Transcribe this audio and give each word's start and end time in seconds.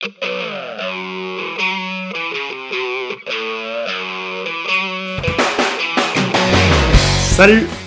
Salut! 0.00 0.12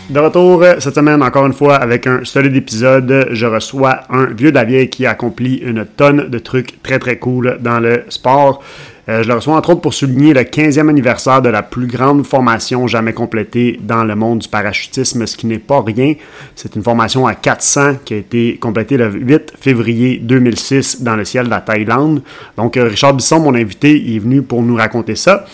De 0.09 0.19
retour 0.19 0.61
euh, 0.61 0.75
cette 0.79 0.93
semaine, 0.93 1.23
encore 1.23 1.47
une 1.47 1.53
fois, 1.53 1.77
avec 1.77 2.05
un 2.05 2.23
solide 2.23 2.55
épisode. 2.55 3.29
Je 3.31 3.47
reçois 3.47 4.01
un 4.11 4.25
vieux 4.25 4.51
de 4.51 4.85
qui 4.85 5.07
accomplit 5.07 5.55
une 5.55 5.85
tonne 5.85 6.29
de 6.29 6.37
trucs 6.37 6.83
très 6.83 6.99
très 6.99 7.17
cool 7.17 7.57
dans 7.61 7.79
le 7.79 8.03
sport. 8.09 8.61
Euh, 9.09 9.21
je 9.21 9.27
le 9.27 9.35
reçois 9.35 9.55
entre 9.55 9.71
autres 9.71 9.81
pour 9.81 9.93
souligner 9.93 10.33
le 10.33 10.41
15e 10.41 10.87
anniversaire 10.87 11.41
de 11.41 11.49
la 11.49 11.61
plus 11.61 11.87
grande 11.87 12.25
formation 12.25 12.87
jamais 12.87 13.11
complétée 13.11 13.77
dans 13.81 14.05
le 14.05 14.15
monde 14.15 14.39
du 14.39 14.47
parachutisme, 14.47 15.25
ce 15.25 15.35
qui 15.35 15.45
n'est 15.45 15.59
pas 15.59 15.81
rien. 15.81 16.13
C'est 16.55 16.75
une 16.75 16.83
formation 16.83 17.27
à 17.27 17.35
400 17.35 17.95
qui 18.05 18.13
a 18.13 18.17
été 18.17 18.57
complétée 18.57 18.95
le 18.95 19.11
8 19.11 19.55
février 19.59 20.19
2006 20.19 21.01
dans 21.01 21.17
le 21.17 21.25
ciel 21.25 21.45
de 21.45 21.49
la 21.49 21.59
Thaïlande. 21.59 22.21
Donc 22.55 22.77
euh, 22.77 22.87
Richard 22.87 23.13
Bisson, 23.13 23.41
mon 23.41 23.55
invité, 23.55 24.15
est 24.15 24.19
venu 24.19 24.41
pour 24.41 24.63
nous 24.63 24.75
raconter 24.75 25.15
ça. 25.15 25.45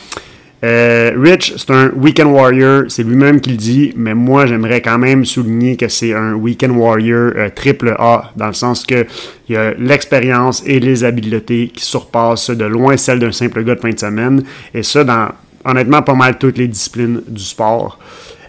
Euh, 0.64 1.14
Rich, 1.16 1.54
c'est 1.56 1.72
un 1.72 1.90
weekend 1.96 2.32
warrior, 2.32 2.84
c'est 2.90 3.04
lui-même 3.04 3.40
qui 3.40 3.52
le 3.52 3.56
dit, 3.56 3.94
mais 3.96 4.14
moi 4.14 4.46
j'aimerais 4.46 4.82
quand 4.82 4.98
même 4.98 5.24
souligner 5.24 5.78
que 5.78 5.88
c'est 5.88 6.14
un 6.14 6.34
weekend 6.34 6.76
warrior 6.76 7.32
euh, 7.36 7.50
triple 7.50 7.96
A, 7.98 8.32
dans 8.36 8.48
le 8.48 8.54
sens 8.54 8.86
que 8.86 9.06
il 9.48 9.54
y 9.54 9.56
a 9.56 9.74
l'expérience 9.76 10.62
et 10.66 10.82
les 10.82 11.06
habiletés 11.06 11.72
qui 11.74 11.86
surpassent 11.86 12.50
de 12.50 12.66
loin 12.66 12.98
celles 12.98 13.20
d'un 13.20 13.32
simple 13.32 13.64
gars 13.64 13.76
de 13.76 13.80
fin 13.80 13.92
de 13.92 14.00
semaine, 14.00 14.44
et 14.74 14.84
ça 14.84 15.06
dans 15.06 15.30
honnêtement 15.64 16.02
pas 16.02 16.14
mal 16.14 16.38
toutes 16.38 16.58
les 16.58 16.68
disciplines 16.68 17.22
du 17.26 17.44
sport. 17.44 17.98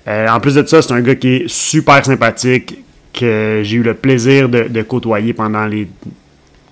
Euh, 0.08 0.28
en 0.28 0.40
plus 0.40 0.56
de 0.56 0.66
ça, 0.66 0.82
c'est 0.82 0.92
un 0.92 1.00
gars 1.02 1.14
qui 1.14 1.28
est 1.28 1.48
super 1.48 2.04
sympathique, 2.04 2.82
que 3.12 3.60
j'ai 3.62 3.76
eu 3.76 3.82
le 3.82 3.94
plaisir 3.94 4.48
de, 4.48 4.82
côtoyer 4.82 5.32
pendant 5.32 5.66
les 5.66 5.88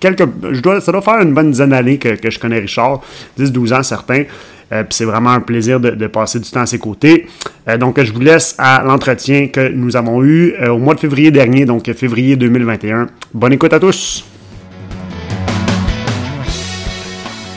Je 0.02 0.60
dois, 0.60 0.80
ça 0.80 0.92
doit 0.92 1.02
faire 1.02 1.20
une 1.20 1.34
bonne 1.34 1.50
dizaine 1.50 1.70
d'années 1.70 1.98
que, 1.98 2.10
que 2.10 2.30
je 2.30 2.38
connais 2.38 2.58
Richard, 2.58 3.00
10-12 3.38 3.74
ans 3.74 3.82
certains. 3.82 4.24
Euh, 4.72 4.84
c'est 4.90 5.04
vraiment 5.04 5.30
un 5.30 5.40
plaisir 5.40 5.80
de, 5.80 6.06
passer 6.06 6.38
du 6.40 6.50
temps 6.50 6.60
à 6.60 6.66
ses 6.66 6.78
côtés. 6.78 7.26
Euh, 7.68 7.78
donc, 7.78 8.00
je 8.02 8.12
vous 8.12 8.20
laisse 8.20 8.54
à 8.58 8.82
l'entretien 8.84 9.48
que 9.48 9.68
nous 9.68 9.96
avons 9.96 10.22
eu 10.22 10.54
euh, 10.60 10.68
au 10.68 10.78
mois 10.78 10.94
de 10.94 11.00
février 11.00 11.30
dernier, 11.30 11.64
donc 11.64 11.90
février 11.92 12.36
2021. 12.36 13.06
Bonne 13.32 13.52
écoute 13.52 13.72
à 13.72 13.80
tous! 13.80 14.24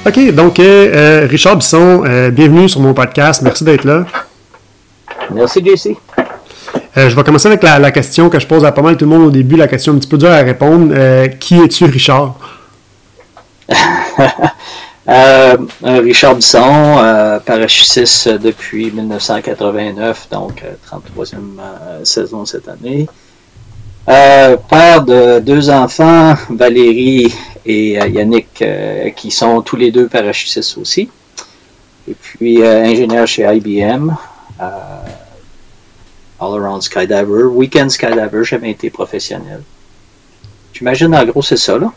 OK, 0.04 0.34
donc 0.34 0.58
Richard 0.58 1.58
Bisson, 1.58 2.04
bienvenue 2.34 2.68
sur 2.68 2.82
mon 2.82 2.92
podcast. 2.92 3.44
Merci 3.44 3.64
d'être 3.64 3.84
là. 3.84 4.06
Merci, 5.30 5.64
JC. 5.64 5.96
Je 6.96 7.16
vais 7.16 7.24
commencer 7.24 7.48
avec 7.48 7.64
la, 7.64 7.92
question 7.92 8.30
que 8.30 8.40
je 8.40 8.48
pose 8.48 8.66
à 8.66 8.72
pas 8.72 8.82
mal 8.82 8.98
tout 8.98 9.06
le 9.06 9.12
monde 9.12 9.28
au 9.28 9.32
début, 9.32 9.56
la 9.56 9.68
question 9.68 9.94
un 9.94 9.98
petit 9.98 10.08
peu 10.08 10.18
dure 10.18 10.32
à 10.32 10.38
répondre. 10.38 10.94
qui 11.40 11.58
es-tu, 11.58 11.86
Richard? 11.86 12.36
Euh, 15.10 15.58
Richard 15.82 16.36
Bisson, 16.36 16.98
euh, 17.00 17.40
parachutiste 17.40 18.30
depuis 18.30 18.92
1989, 18.92 20.28
donc 20.32 20.64
33e 20.90 21.36
euh, 21.60 22.06
saison 22.06 22.46
cette 22.46 22.68
année. 22.68 23.08
père 24.06 25.04
de 25.04 25.40
deux 25.40 25.70
enfants, 25.70 26.36
Valérie 26.50 27.34
et 27.66 27.94
Yannick, 27.94 28.64
qui 29.16 29.32
sont 29.32 29.62
tous 29.62 29.76
les 29.76 29.92
deux 29.92 30.08
parachutistes 30.08 30.78
aussi. 30.78 31.10
Et 32.08 32.14
puis 32.14 32.64
ingénieur 32.64 33.28
chez 33.28 33.44
IBM, 33.44 34.12
All 36.42 36.60
Around 36.60 36.82
Skydiver, 36.82 37.44
Weekend 37.46 37.92
Skydiver, 37.92 38.44
jamais 38.44 38.72
été 38.72 38.90
professionnel. 38.90 39.62
J'imagine 40.74 41.16
en 41.16 41.26
gros 41.26 41.44
c'est 41.44 41.58
ça 41.58 41.78
là. 41.78 41.92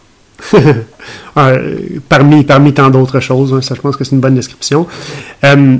Euh, 0.54 0.82
parmi, 2.08 2.44
parmi 2.44 2.74
tant 2.74 2.90
d'autres 2.90 3.20
choses, 3.20 3.54
hein, 3.54 3.62
ça 3.62 3.74
je 3.74 3.80
pense 3.80 3.96
que 3.96 4.04
c'est 4.04 4.14
une 4.14 4.20
bonne 4.20 4.34
description. 4.34 4.86
Euh, 5.44 5.76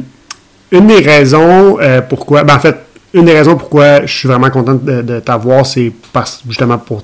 une 0.73 0.87
des 0.87 1.01
raisons 1.01 1.79
euh, 1.81 2.01
pourquoi, 2.01 2.45
ben 2.45 2.57
en 2.57 2.61
fait, 2.61 2.77
une 3.13 3.27
des 3.27 3.33
raisons 3.33 3.57
pourquoi 3.57 4.07
je 4.07 4.13
suis 4.13 4.29
vraiment 4.29 4.51
content 4.51 4.75
de, 4.75 5.21
t'avoir, 5.21 5.67
c'est 5.67 5.93
justement 6.49 6.79
pour 6.79 7.03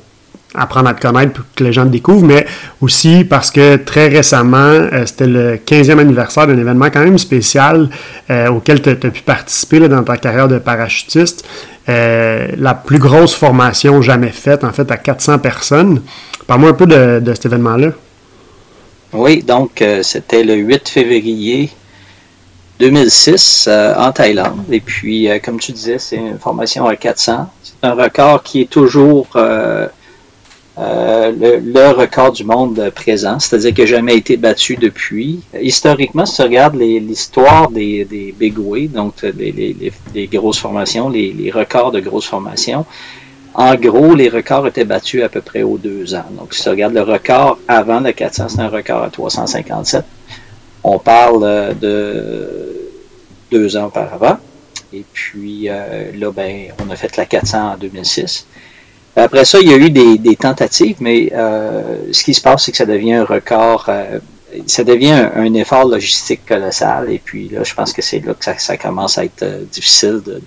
apprendre 0.55 0.89
à 0.89 0.95
te 0.95 1.01
connaître, 1.01 1.33
pour 1.33 1.45
que 1.55 1.65
les 1.65 1.73
gens 1.73 1.85
te 1.85 1.91
découvrent, 1.91 2.27
mais 2.27 2.47
aussi 2.81 3.25
parce 3.25 3.51
que 3.51 3.77
très 3.77 4.09
récemment, 4.09 4.89
c'était 5.07 5.27
le 5.27 5.57
15e 5.57 5.99
anniversaire 5.99 6.47
d'un 6.47 6.59
événement 6.59 6.87
quand 6.87 7.05
même 7.05 7.19
spécial 7.19 7.89
auquel 8.51 8.83
tu 8.83 8.91
as, 8.91 8.95
pu 8.95 9.23
participer 9.23 9.89
dans 9.89 10.03
ta 10.03 10.17
carrière 10.17 10.49
de 10.49 10.59
parachutiste. 10.59 11.47
la 11.87 12.75
plus 12.75 12.99
grosse 12.99 13.35
formation 13.35 14.03
jamais 14.03 14.31
faite, 14.31 14.65
en 14.65 14.73
fait, 14.73 14.91
à 14.91 14.97
400 14.97 15.39
personnes. 15.39 16.03
Parle-moi 16.51 16.71
un 16.71 16.75
peu 16.75 16.87
de, 16.87 17.33
cet 17.33 17.47
événement-là. 17.47 17.93
Oui, 19.13 19.41
donc 19.45 19.83
euh, 19.83 20.03
c'était 20.03 20.43
le 20.43 20.55
8 20.55 20.89
février 20.89 21.71
2006 22.81 23.67
euh, 23.69 23.95
en 23.95 24.11
Thaïlande. 24.11 24.65
Et 24.69 24.81
puis, 24.81 25.31
euh, 25.31 25.39
comme 25.39 25.61
tu 25.61 25.71
disais, 25.71 26.01
c'est 26.01 26.17
une 26.17 26.41
formation 26.41 26.87
à 26.87 26.97
400. 26.97 27.49
C'est 27.63 27.87
un 27.87 27.95
record 27.95 28.43
qui 28.43 28.63
est 28.63 28.71
toujours 28.71 29.29
le, 30.81 31.93
record 31.93 32.33
du 32.33 32.45
monde 32.45 32.91
présent, 32.95 33.39
c'est-à-dire 33.39 33.75
qu'il 33.75 33.85
n'a 33.85 33.91
jamais 33.91 34.17
été 34.17 34.37
battu 34.37 34.77
depuis. 34.77 35.41
Historiquement, 35.61 36.27
si 36.27 36.37
tu 36.37 36.43
regardes 36.43 36.77
l'histoire 36.77 37.71
des, 37.71 38.35
big 38.39 38.59
way, 38.59 38.89
donc 38.89 39.15
les, 39.23 40.27
grosses 40.33 40.59
formations, 40.59 41.09
les, 41.09 41.33
les, 41.33 41.51
records 41.51 41.93
de 41.93 42.01
grosses 42.01 42.27
formations, 42.27 42.87
en 43.55 43.75
gros, 43.75 44.15
les 44.15 44.29
records 44.29 44.69
étaient 44.69 44.85
battus 44.85 45.23
à 45.23 45.29
peu 45.29 45.41
près 45.41 45.63
aux 45.63 45.77
deux 45.77 46.15
ans. 46.15 46.27
Donc, 46.39 46.55
si 46.55 46.63
tu 46.63 46.69
regardes 46.69 46.95
le 46.95 47.03
record 47.03 47.59
avant 47.67 48.01
le 48.01 48.13
400, 48.13 48.49
c'est 48.49 48.61
un 48.61 48.69
record 48.69 49.03
à 49.03 49.11
357. 49.11 50.05
On 50.85 50.99
parle 50.99 51.43
euh, 51.43 51.75
de 51.75 52.91
deux 53.51 53.77
ans 53.77 53.87
auparavant. 53.87 54.39
Et 54.93 55.05
puis 55.13 55.69
euh, 55.69 56.11
là, 56.17 56.31
ben, 56.33 56.73
on 56.85 56.91
a 56.91 56.97
fait 56.97 57.17
la 57.17 57.27
400 57.27 57.73
en 57.73 57.77
2006. 57.77 58.47
Après 59.17 59.45
ça, 59.45 59.59
il 59.61 59.69
y 59.69 59.73
a 59.73 59.77
eu 59.77 59.91
des, 59.91 60.37
tentatives, 60.37 60.97
mais 61.01 61.33
euh, 61.35 62.13
ce 62.13 62.23
qui 62.23 62.33
se 62.33 62.41
passe, 62.41 62.65
c'est 62.65 62.71
que 62.71 62.79
ça 62.79 62.87
devient 62.87 63.15
un 63.15 63.25
record, 63.25 63.91
ça 64.67 64.85
devient 64.85 65.29
un, 65.35 65.53
effort 65.55 65.87
logistique 65.87 66.47
colossal. 66.47 67.11
Et 67.11 67.21
puis 67.23 67.49
là, 67.49 67.65
je 67.65 67.75
pense 67.75 67.93
que 67.93 68.03
c'est 68.03 68.21
là 68.21 68.35
que 68.35 68.45
ça, 68.45 68.77
commence 68.77 69.19
à 69.19 69.25
être 69.25 69.45
difficile 69.71 70.23
de 70.25 70.41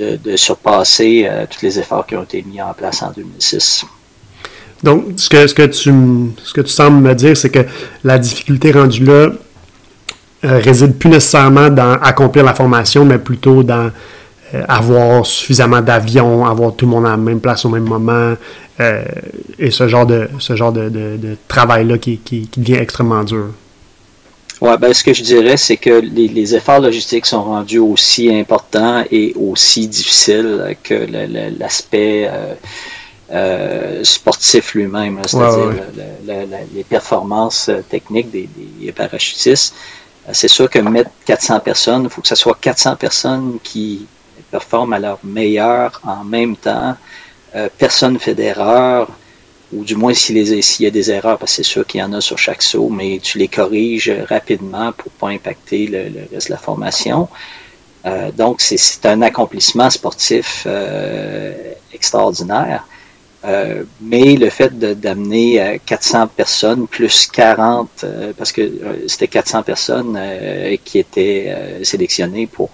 de, 0.00 0.36
surpasser 0.36 1.26
euh, 1.28 1.46
tous 1.48 1.62
les 1.62 1.78
efforts 1.78 2.06
qui 2.06 2.16
ont 2.16 2.22
été 2.22 2.42
mis 2.42 2.60
en 2.60 2.72
place 2.72 3.02
en 3.02 3.10
2006. 3.10 3.84
Donc, 4.82 5.04
ce 5.16 5.28
que, 5.28 5.46
ce 5.46 5.54
que, 5.54 5.66
tu, 5.66 5.92
ce 6.42 6.54
que 6.54 6.60
tu 6.62 6.72
sembles 6.72 7.02
me 7.02 7.14
dire, 7.14 7.36
c'est 7.36 7.50
que 7.50 7.66
la 8.02 8.18
difficulté 8.18 8.72
rendue 8.72 9.04
là 9.04 9.28
euh, 10.44 10.58
réside 10.58 10.96
plus 10.96 11.10
nécessairement 11.10 11.68
dans 11.68 11.98
accomplir 12.00 12.44
la 12.44 12.54
formation, 12.54 13.04
mais 13.04 13.18
plutôt 13.18 13.62
dans 13.62 13.86
euh, 13.86 13.90
avoir 14.68 15.24
suffisamment 15.24 15.80
d'avions, 15.80 16.44
avoir 16.44 16.74
tout 16.74 16.86
le 16.86 16.90
monde 16.90 17.06
à 17.06 17.10
la 17.10 17.16
même 17.16 17.40
place 17.40 17.64
au 17.64 17.68
même 17.68 17.84
moment, 17.84 18.34
et 19.58 19.70
ce 19.70 19.88
genre 19.88 20.06
de, 20.06 20.28
ce 20.38 20.56
genre 20.56 20.72
de, 20.72 20.88
de, 20.88 21.36
travail-là 21.48 21.98
qui, 21.98 22.18
qui, 22.18 22.48
qui 22.48 22.60
devient 22.60 22.80
extrêmement 22.80 23.24
dur. 23.24 23.48
Ouais, 24.60 24.76
ben, 24.76 24.92
ce 24.92 25.02
que 25.02 25.14
je 25.14 25.22
dirais, 25.22 25.56
c'est 25.56 25.78
que 25.78 26.00
les, 26.00 26.54
efforts 26.54 26.80
logistiques 26.80 27.24
sont 27.24 27.42
rendus 27.42 27.78
aussi 27.78 28.32
importants 28.32 29.02
et 29.10 29.32
aussi 29.34 29.88
difficiles 29.88 30.76
que 30.82 31.06
l'aspect 31.58 32.28
euh, 32.28 32.54
euh, 33.32 34.04
sportif 34.04 34.74
lui-même, 34.74 35.18
c'est-à-dire 35.24 35.82
les 36.74 36.84
performances 36.84 37.70
techniques 37.88 38.30
des, 38.30 38.92
parachutistes. 38.92 39.74
Euh, 40.28 40.32
c'est 40.34 40.48
sûr 40.48 40.68
que 40.68 40.78
mettre 40.80 41.10
400 41.24 41.60
personnes, 41.60 42.02
il 42.04 42.10
faut 42.10 42.20
que 42.20 42.28
ce 42.28 42.34
soit 42.34 42.58
400 42.60 42.96
personnes 42.96 43.58
qui 43.62 44.06
performent 44.50 44.92
à 44.94 44.98
leur 44.98 45.18
meilleur 45.24 46.00
en 46.04 46.24
même 46.24 46.56
temps. 46.56 46.96
personne 47.78 48.14
ne 48.14 48.18
fait 48.18 48.34
d'erreur 48.34 49.08
ou 49.72 49.84
du 49.84 49.94
moins 49.94 50.14
s'il 50.14 50.36
y 50.36 50.86
a 50.86 50.90
des 50.90 51.10
erreurs, 51.10 51.38
parce 51.38 51.52
que 51.52 51.56
c'est 51.56 51.62
sûr 51.68 51.86
qu'il 51.86 52.00
y 52.00 52.02
en 52.02 52.12
a 52.12 52.20
sur 52.20 52.38
chaque 52.38 52.62
saut, 52.62 52.88
mais 52.88 53.20
tu 53.22 53.38
les 53.38 53.48
corriges 53.48 54.12
rapidement 54.28 54.92
pour 54.92 55.12
pas 55.12 55.28
impacter 55.28 55.86
le, 55.86 56.28
reste 56.32 56.48
de 56.48 56.52
la 56.52 56.58
formation. 56.58 57.28
Euh, 58.06 58.32
donc, 58.32 58.60
c'est 58.60 59.06
un 59.06 59.22
accomplissement 59.22 59.90
sportif 59.90 60.64
euh, 60.66 61.52
extraordinaire. 61.92 62.84
Euh, 63.42 63.84
mais 64.02 64.34
le 64.36 64.50
fait 64.50 64.76
d'amener 64.78 65.80
400 65.86 66.26
personnes 66.28 66.86
plus 66.86 67.26
40, 67.26 68.04
parce 68.36 68.52
que 68.52 68.70
c'était 69.06 69.28
400 69.28 69.62
personnes 69.62 70.20
qui 70.84 70.98
étaient 70.98 71.56
sélectionnées 71.82 72.46
pour 72.46 72.70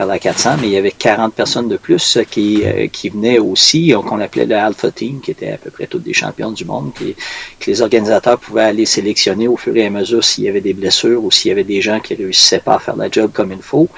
faire 0.00 0.06
la 0.06 0.18
400, 0.18 0.56
mais 0.60 0.68
il 0.68 0.72
y 0.72 0.76
avait 0.78 0.92
40 0.92 1.34
personnes 1.34 1.68
de 1.68 1.76
plus 1.76 2.18
qui, 2.30 2.62
qui 2.90 3.10
venaient 3.10 3.38
aussi, 3.38 3.92
qu'on 4.06 4.18
appelait 4.20 4.46
le 4.46 4.56
Alpha 4.56 4.90
Team, 4.90 5.20
qui 5.20 5.30
était 5.30 5.52
à 5.52 5.58
peu 5.58 5.70
près 5.70 5.86
tous 5.86 5.98
des 5.98 6.14
champions 6.14 6.52
du 6.52 6.64
monde, 6.64 6.92
que 6.94 7.70
les 7.70 7.82
organisateurs 7.82 8.38
pouvaient 8.38 8.64
aller 8.64 8.86
sélectionner 8.86 9.46
au 9.46 9.58
fur 9.58 9.76
et 9.76 9.84
à 9.84 9.90
mesure 9.90 10.24
s'il 10.24 10.44
y 10.44 10.48
avait 10.48 10.62
des 10.62 10.72
blessures 10.72 11.22
ou 11.22 11.30
s'il 11.30 11.50
y 11.50 11.52
avait 11.52 11.64
des 11.64 11.82
gens 11.82 12.00
qui 12.00 12.14
réussissaient 12.14 12.60
pas 12.60 12.76
à 12.76 12.78
faire 12.78 12.96
la 12.96 13.10
job 13.10 13.30
comme 13.34 13.52
il 13.52 13.60
faut. 13.60 13.90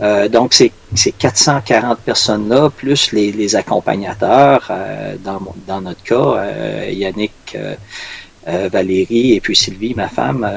Euh, 0.00 0.28
donc, 0.28 0.52
c'est 0.52 0.70
ces 0.94 1.12
440 1.12 1.98
personnes-là, 2.00 2.70
plus 2.70 3.12
les, 3.12 3.56
accompagnateurs, 3.56 4.68
euh, 4.70 5.16
dans, 5.24 5.40
dans, 5.66 5.80
notre 5.80 6.02
cas, 6.02 6.34
euh, 6.36 6.90
Yannick 6.92 7.56
Valérie 8.70 9.34
et 9.34 9.40
puis 9.40 9.54
Sylvie, 9.54 9.94
ma 9.94 10.08
femme, 10.08 10.48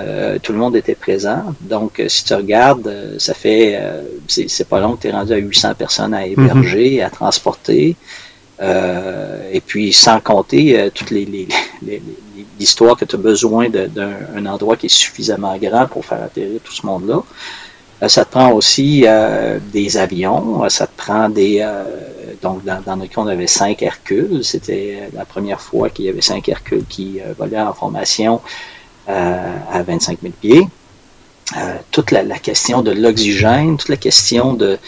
tout 0.42 0.54
le 0.54 0.60
monde 0.60 0.76
était 0.76 0.96
présent. 0.96 1.44
Donc, 1.62 2.02
si 2.08 2.24
tu 2.24 2.34
regardes, 2.34 3.16
ça 3.18 3.34
fait, 3.34 3.80
c'est 4.28 4.68
pas 4.68 4.80
long 4.80 4.96
que 4.96 5.02
tu 5.02 5.08
es 5.08 5.12
rendu 5.12 5.34
à 5.34 5.38
800 5.38 5.74
personnes 5.76 6.14
à 6.14 6.26
héberger, 6.26 6.98
mm-hmm. 6.98 7.06
à 7.06 7.10
transporter. 7.10 7.96
et 8.62 9.62
puis, 9.66 9.92
sans 9.92 10.20
compter 10.20 10.90
toutes 10.94 11.12
les, 11.12 11.26
les, 11.26 11.48
les, 11.82 12.02
l'histoire 12.60 12.96
que 12.96 13.06
tu 13.06 13.16
as 13.16 13.20
besoin 13.20 13.70
d'un 13.70 14.46
endroit 14.46 14.78
qui 14.78 14.86
est 14.86 14.90
suffisamment 14.90 15.58
grand 15.58 15.88
pour 15.88 16.06
faire 16.06 16.24
atterrir 16.24 16.60
tout 16.64 16.74
ce 16.74 16.86
monde-là. 16.86 17.24
Euh, 18.02 18.08
ça 18.08 18.26
te 18.26 18.32
prend 18.32 18.52
aussi 18.52 19.04
euh, 19.06 19.60
des 19.72 19.98
avions, 19.98 20.64
euh, 20.64 20.70
ça 20.70 20.88
te 20.88 20.98
prend 20.98 21.30
des... 21.30 21.66
donc, 22.42 22.64
dans, 22.64 22.82
dans, 22.82 22.96
notre 22.96 23.12
cas, 23.14 23.22
on 23.22 23.28
avait 23.28 23.48
cinq 23.48 23.82
Hercules. 23.82 24.44
C'était 24.44 25.10
la 25.14 25.26
première 25.26 25.62
fois 25.62 25.90
qu'il 25.90 26.06
y 26.06 26.10
avait 26.10 26.22
cinq 26.22 26.50
Hercules 26.50 26.86
qui 26.90 27.20
volaient 27.38 27.62
en 27.62 27.74
formation 27.74 28.42
à 29.08 29.84
25 29.84 30.20
000 30.22 30.34
pieds. 30.40 30.68
toute 31.92 32.12
la, 32.12 32.24
question 32.40 32.82
de 32.82 32.92
l'oxygène, 32.92 33.78
toute 33.78 33.90
la 33.90 33.98
question 33.98 34.54
de 34.54 34.80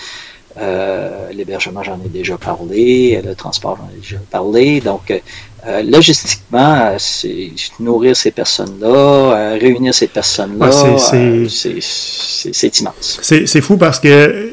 l'hébergement, 1.32 1.84
j'en 1.84 2.00
ai 2.06 2.10
déjà 2.10 2.38
parlé, 2.38 3.22
le 3.24 3.36
transport, 3.36 3.78
j'en 3.78 3.98
ai 3.98 4.02
déjà 4.02 4.18
parlé. 4.32 4.82
Donc, 4.82 5.12
euh, 5.66 5.82
logistiquement, 5.82 6.94
c'est 6.98 7.52
nourrir 7.80 8.18
ces 8.18 8.32
personnes-là, 8.32 8.88
euh, 8.88 9.58
réunir 9.60 9.94
ces 9.94 10.08
personnes-là, 10.08 10.70
euh, 11.14 11.48
c'est 11.48 12.80
immense. 12.80 13.20
C'est 13.22 13.62
fou 13.62 13.78
parce 13.78 14.00
que, 14.00 14.52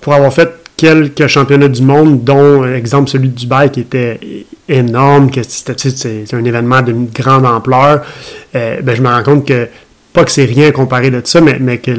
pour 0.00 0.14
avoir 0.14 0.32
fait 0.32 0.50
quelques 0.76 1.26
championnats 1.26 1.68
du 1.68 1.82
monde, 1.82 2.22
dont, 2.22 2.64
exemple, 2.72 3.10
celui 3.10 3.30
de 3.30 3.34
Dubaï 3.34 3.72
qui 3.72 3.80
était 3.80 4.20
énorme, 4.68 5.28
que 5.28 5.40
c'est 5.42 6.34
un 6.34 6.44
événement 6.44 6.82
d'une 6.82 7.06
grande 7.06 7.46
ampleur, 7.46 8.04
ben, 8.52 8.94
je 8.94 9.02
me 9.02 9.08
rends 9.08 9.24
compte 9.24 9.48
que, 9.48 9.66
pas 10.12 10.24
que 10.24 10.30
c'est 10.30 10.44
rien 10.44 10.70
comparé 10.70 11.10
de 11.10 11.20
ça, 11.24 11.40
mais, 11.40 11.58
mais 11.58 11.78
que 11.78 11.90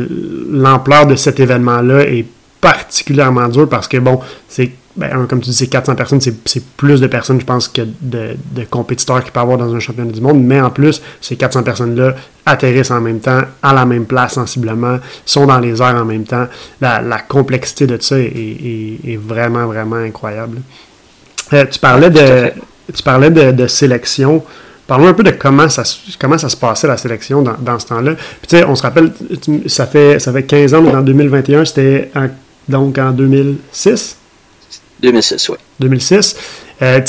l'ampleur 0.49 1.07
de 1.07 1.17
cet 1.17 1.41
événement-là 1.41 2.03
est 2.03 2.25
particulièrement 2.65 3.47
dur 3.47 3.69
parce 3.69 3.87
que, 3.87 3.97
bon, 3.97 4.19
c'est 4.47 4.71
ben, 4.95 5.27
comme 5.27 5.39
tu 5.39 5.51
dis, 5.51 5.55
c'est 5.55 5.67
400 5.67 5.93
personnes, 5.93 6.19
c'est 6.21 6.65
plus 6.77 6.99
de 6.99 7.05
personnes, 7.05 7.39
je 7.39 7.45
pense, 7.45 7.67
que 7.67 7.83
de, 8.01 8.35
compétiteurs 8.71 9.21
qu'il 9.23 9.31
peut 9.31 9.39
y 9.39 9.43
avoir 9.43 9.59
dans 9.59 9.75
un 9.75 9.79
championnat 9.79 10.11
du 10.11 10.21
monde. 10.21 10.41
Mais 10.41 10.59
en 10.59 10.71
plus, 10.71 10.99
ces 11.21 11.35
400 11.35 11.61
personnes-là 11.61 12.15
atterrissent 12.43 12.89
en 12.89 13.01
même 13.01 13.19
temps, 13.19 13.41
à 13.61 13.73
la 13.73 13.85
même 13.85 14.05
place 14.05 14.33
sensiblement, 14.33 14.97
sont 15.25 15.45
dans 15.45 15.59
les 15.59 15.79
airs 15.79 15.95
en 15.95 16.05
même 16.05 16.23
temps. 16.23 16.47
La, 16.81 17.19
complexité 17.27 17.85
de 17.85 18.01
ça 18.01 18.17
est, 18.17 19.19
vraiment, 19.21 19.67
vraiment 19.67 19.97
incroyable. 19.97 20.57
Euh, 21.53 21.65
tu 21.69 21.77
parlais 21.77 22.09
de, 22.09 22.51
tu 22.91 23.03
parlais 23.03 23.29
de, 23.29 23.67
sélection. 23.67 24.43
Parlons 24.87 25.07
un 25.07 25.13
peu 25.13 25.23
de 25.23 25.31
comment 25.31 25.69
ça, 25.69 25.83
comment 26.19 26.39
ça 26.39 26.49
se 26.49 26.57
passait 26.57 26.87
la 26.87 26.97
sélection 26.97 27.43
dans, 27.43 27.79
ce 27.79 27.87
temps-là. 27.87 28.15
tu 28.15 28.57
sais, 28.57 28.63
on 28.63 28.75
se 28.75 28.81
rappelle, 28.81 29.11
ça 29.67 29.85
fait, 29.85 30.19
ça 30.19 30.31
fait 30.31 30.43
15 30.43 30.73
ans, 30.73 30.81
donc 30.81 30.95
en 30.95 31.01
2021, 31.01 31.65
c'était 31.65 32.11
donc 32.67 32.97
en 32.97 33.11
2006 33.11 34.17
2006, 35.01 35.49
oui. 35.49 35.57
2006. 35.79 36.35
Euh, 36.81 37.01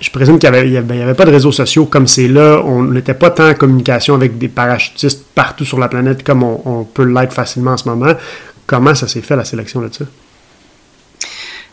je 0.00 0.10
présume 0.10 0.38
qu'il 0.38 0.50
n'y 0.50 0.56
avait, 0.56 0.76
avait, 0.76 1.14
pas 1.14 1.24
de 1.24 1.30
réseaux 1.30 1.52
sociaux 1.52 1.86
comme 1.86 2.06
c'est 2.06 2.28
là. 2.28 2.60
On 2.64 2.82
n'était 2.82 3.14
pas 3.14 3.30
tant 3.30 3.48
en 3.48 3.54
communication 3.54 4.14
avec 4.14 4.36
des 4.36 4.48
parachutistes 4.48 5.24
partout 5.34 5.64
sur 5.64 5.78
la 5.78 5.88
planète 5.88 6.22
comme 6.24 6.42
on, 6.42 6.84
peut 6.84 7.04
l'être 7.04 7.32
facilement 7.32 7.72
en 7.72 7.76
ce 7.76 7.88
moment. 7.88 8.12
Comment 8.66 8.94
ça 8.94 9.06
s'est 9.08 9.20
fait, 9.20 9.36
la 9.36 9.44
sélection 9.44 9.80
de 9.80 9.92
ça? 9.92 10.04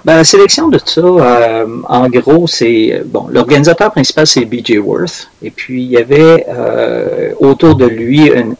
Ben, 0.05 0.15
la 0.15 0.23
sélection 0.23 0.69
de 0.69 0.79
ça, 0.83 1.01
euh, 1.01 1.65
en 1.87 2.07
gros, 2.07 2.47
c'est 2.47 3.03
bon. 3.05 3.27
L'organisateur 3.29 3.91
principal, 3.91 4.25
c'est 4.27 4.45
B.J. 4.45 4.77
Worth. 4.77 5.29
Et 5.41 5.51
puis, 5.51 5.83
il 5.83 5.89
y 5.89 5.97
avait 5.97 6.45
euh, 6.47 7.33
autour 7.39 7.75
de 7.75 7.85
lui 7.85 8.27
une, 8.27 8.55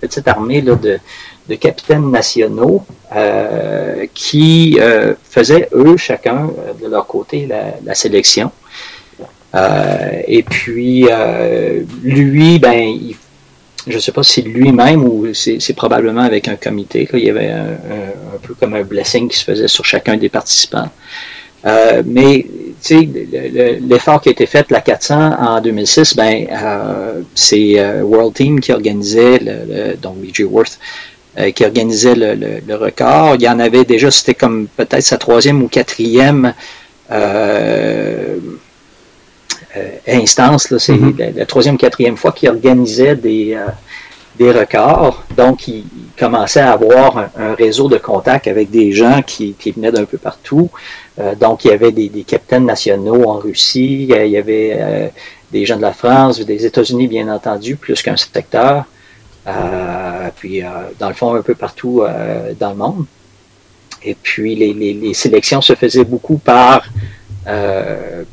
petite 0.00 0.28
armée 0.28 0.60
là, 0.60 0.76
de, 0.76 0.98
de 1.48 1.54
capitaines 1.54 2.10
nationaux 2.10 2.84
euh, 3.14 4.06
qui 4.14 4.78
euh, 4.80 5.14
faisaient, 5.22 5.68
eux, 5.72 5.96
chacun 5.96 6.50
euh, 6.58 6.72
de 6.82 6.90
leur 6.90 7.06
côté, 7.06 7.48
la, 7.84 7.94
sélection. 7.94 8.50
et 10.26 10.42
puis, 10.42 11.06
lui, 12.02 12.58
ben, 12.58 12.98
je 13.86 13.94
ne 13.94 14.00
sais 14.00 14.12
pas 14.12 14.24
si 14.24 14.42
lui-même 14.42 15.04
ou 15.04 15.28
c'est 15.32 15.76
probablement 15.76 16.22
avec 16.22 16.48
un 16.48 16.56
comité, 16.56 17.08
il 17.12 17.20
y 17.20 17.30
avait 17.30 17.50
un, 17.50 18.38
peu 18.42 18.54
comme 18.54 18.74
un 18.74 18.82
blessing 18.82 19.28
qui 19.28 19.38
se 19.38 19.44
faisait 19.44 19.68
sur 19.68 19.84
chacun 19.84 20.16
des 20.16 20.28
participants. 20.28 20.90
mais 22.04 22.44
l'effort 23.88 24.20
qui 24.20 24.28
a 24.28 24.32
été 24.32 24.46
fait, 24.46 24.70
la 24.70 24.80
400 24.80 25.36
en 25.38 25.60
2006, 25.60 26.16
ben, 26.16 26.46
c'est 27.34 28.02
World 28.02 28.34
Team 28.34 28.60
qui 28.60 28.72
organisait, 28.72 29.38
donc 30.02 30.16
BG 30.16 30.44
Worth, 30.44 30.78
euh, 31.38 31.50
qui 31.50 31.66
organisait 31.66 32.14
le, 32.14 32.74
record. 32.76 33.34
Il 33.34 33.42
y 33.42 33.48
en 33.48 33.58
avait 33.58 33.84
déjà, 33.84 34.10
c'était 34.10 34.32
comme 34.32 34.68
peut-être 34.68 35.02
sa 35.02 35.18
troisième 35.18 35.62
ou 35.62 35.68
quatrième 35.68 36.54
euh, 37.10 38.38
euh, 39.76 39.88
instance. 40.08 40.74
C'est 40.78 40.94
mm-hmm. 40.94 41.36
la, 41.36 41.44
troisième 41.44 41.74
ou 41.74 41.78
quatrième 41.78 42.16
fois 42.16 42.32
qu'il 42.32 42.48
organisait 42.48 43.16
des, 43.16 43.54
des 44.38 44.50
records. 44.50 45.24
Donc, 45.36 45.68
il, 45.68 45.84
commençait 46.18 46.60
à 46.60 46.72
avoir 46.72 47.28
un, 47.36 47.52
réseau 47.52 47.90
de 47.90 47.98
contacts 47.98 48.48
avec 48.48 48.70
des 48.70 48.92
gens 48.92 49.20
qui, 49.20 49.54
venaient 49.76 49.92
d'un 49.92 50.06
peu 50.06 50.16
partout. 50.16 50.70
donc, 51.38 51.66
il 51.66 51.68
y 51.68 51.74
avait 51.74 51.92
des, 51.92 52.08
capitaines 52.26 52.64
nationaux 52.64 53.28
en 53.28 53.34
Russie, 53.34 54.08
il 54.08 54.30
y 54.30 54.38
avait 54.38 55.12
des 55.52 55.66
gens 55.66 55.76
de 55.76 55.82
la 55.82 55.92
France, 55.92 56.40
des 56.40 56.64
États-Unis, 56.64 57.08
bien 57.08 57.28
entendu, 57.28 57.76
plus 57.76 58.00
qu'un 58.00 58.16
secteur. 58.16 58.86
Euh, 59.46 60.28
puis 60.34 60.62
euh, 60.62 60.68
dans 60.98 61.08
le 61.08 61.14
fond 61.14 61.34
un 61.34 61.42
peu 61.42 61.54
partout 61.54 62.02
euh, 62.02 62.52
dans 62.58 62.70
le 62.70 62.76
monde. 62.76 63.04
Et 64.02 64.14
puis 64.14 64.54
les, 64.54 64.72
les, 64.72 64.92
les, 64.92 65.14
sélections 65.14 65.60
se 65.60 65.74
faisaient 65.74 66.04
beaucoup 66.04 66.38
par 66.38 66.86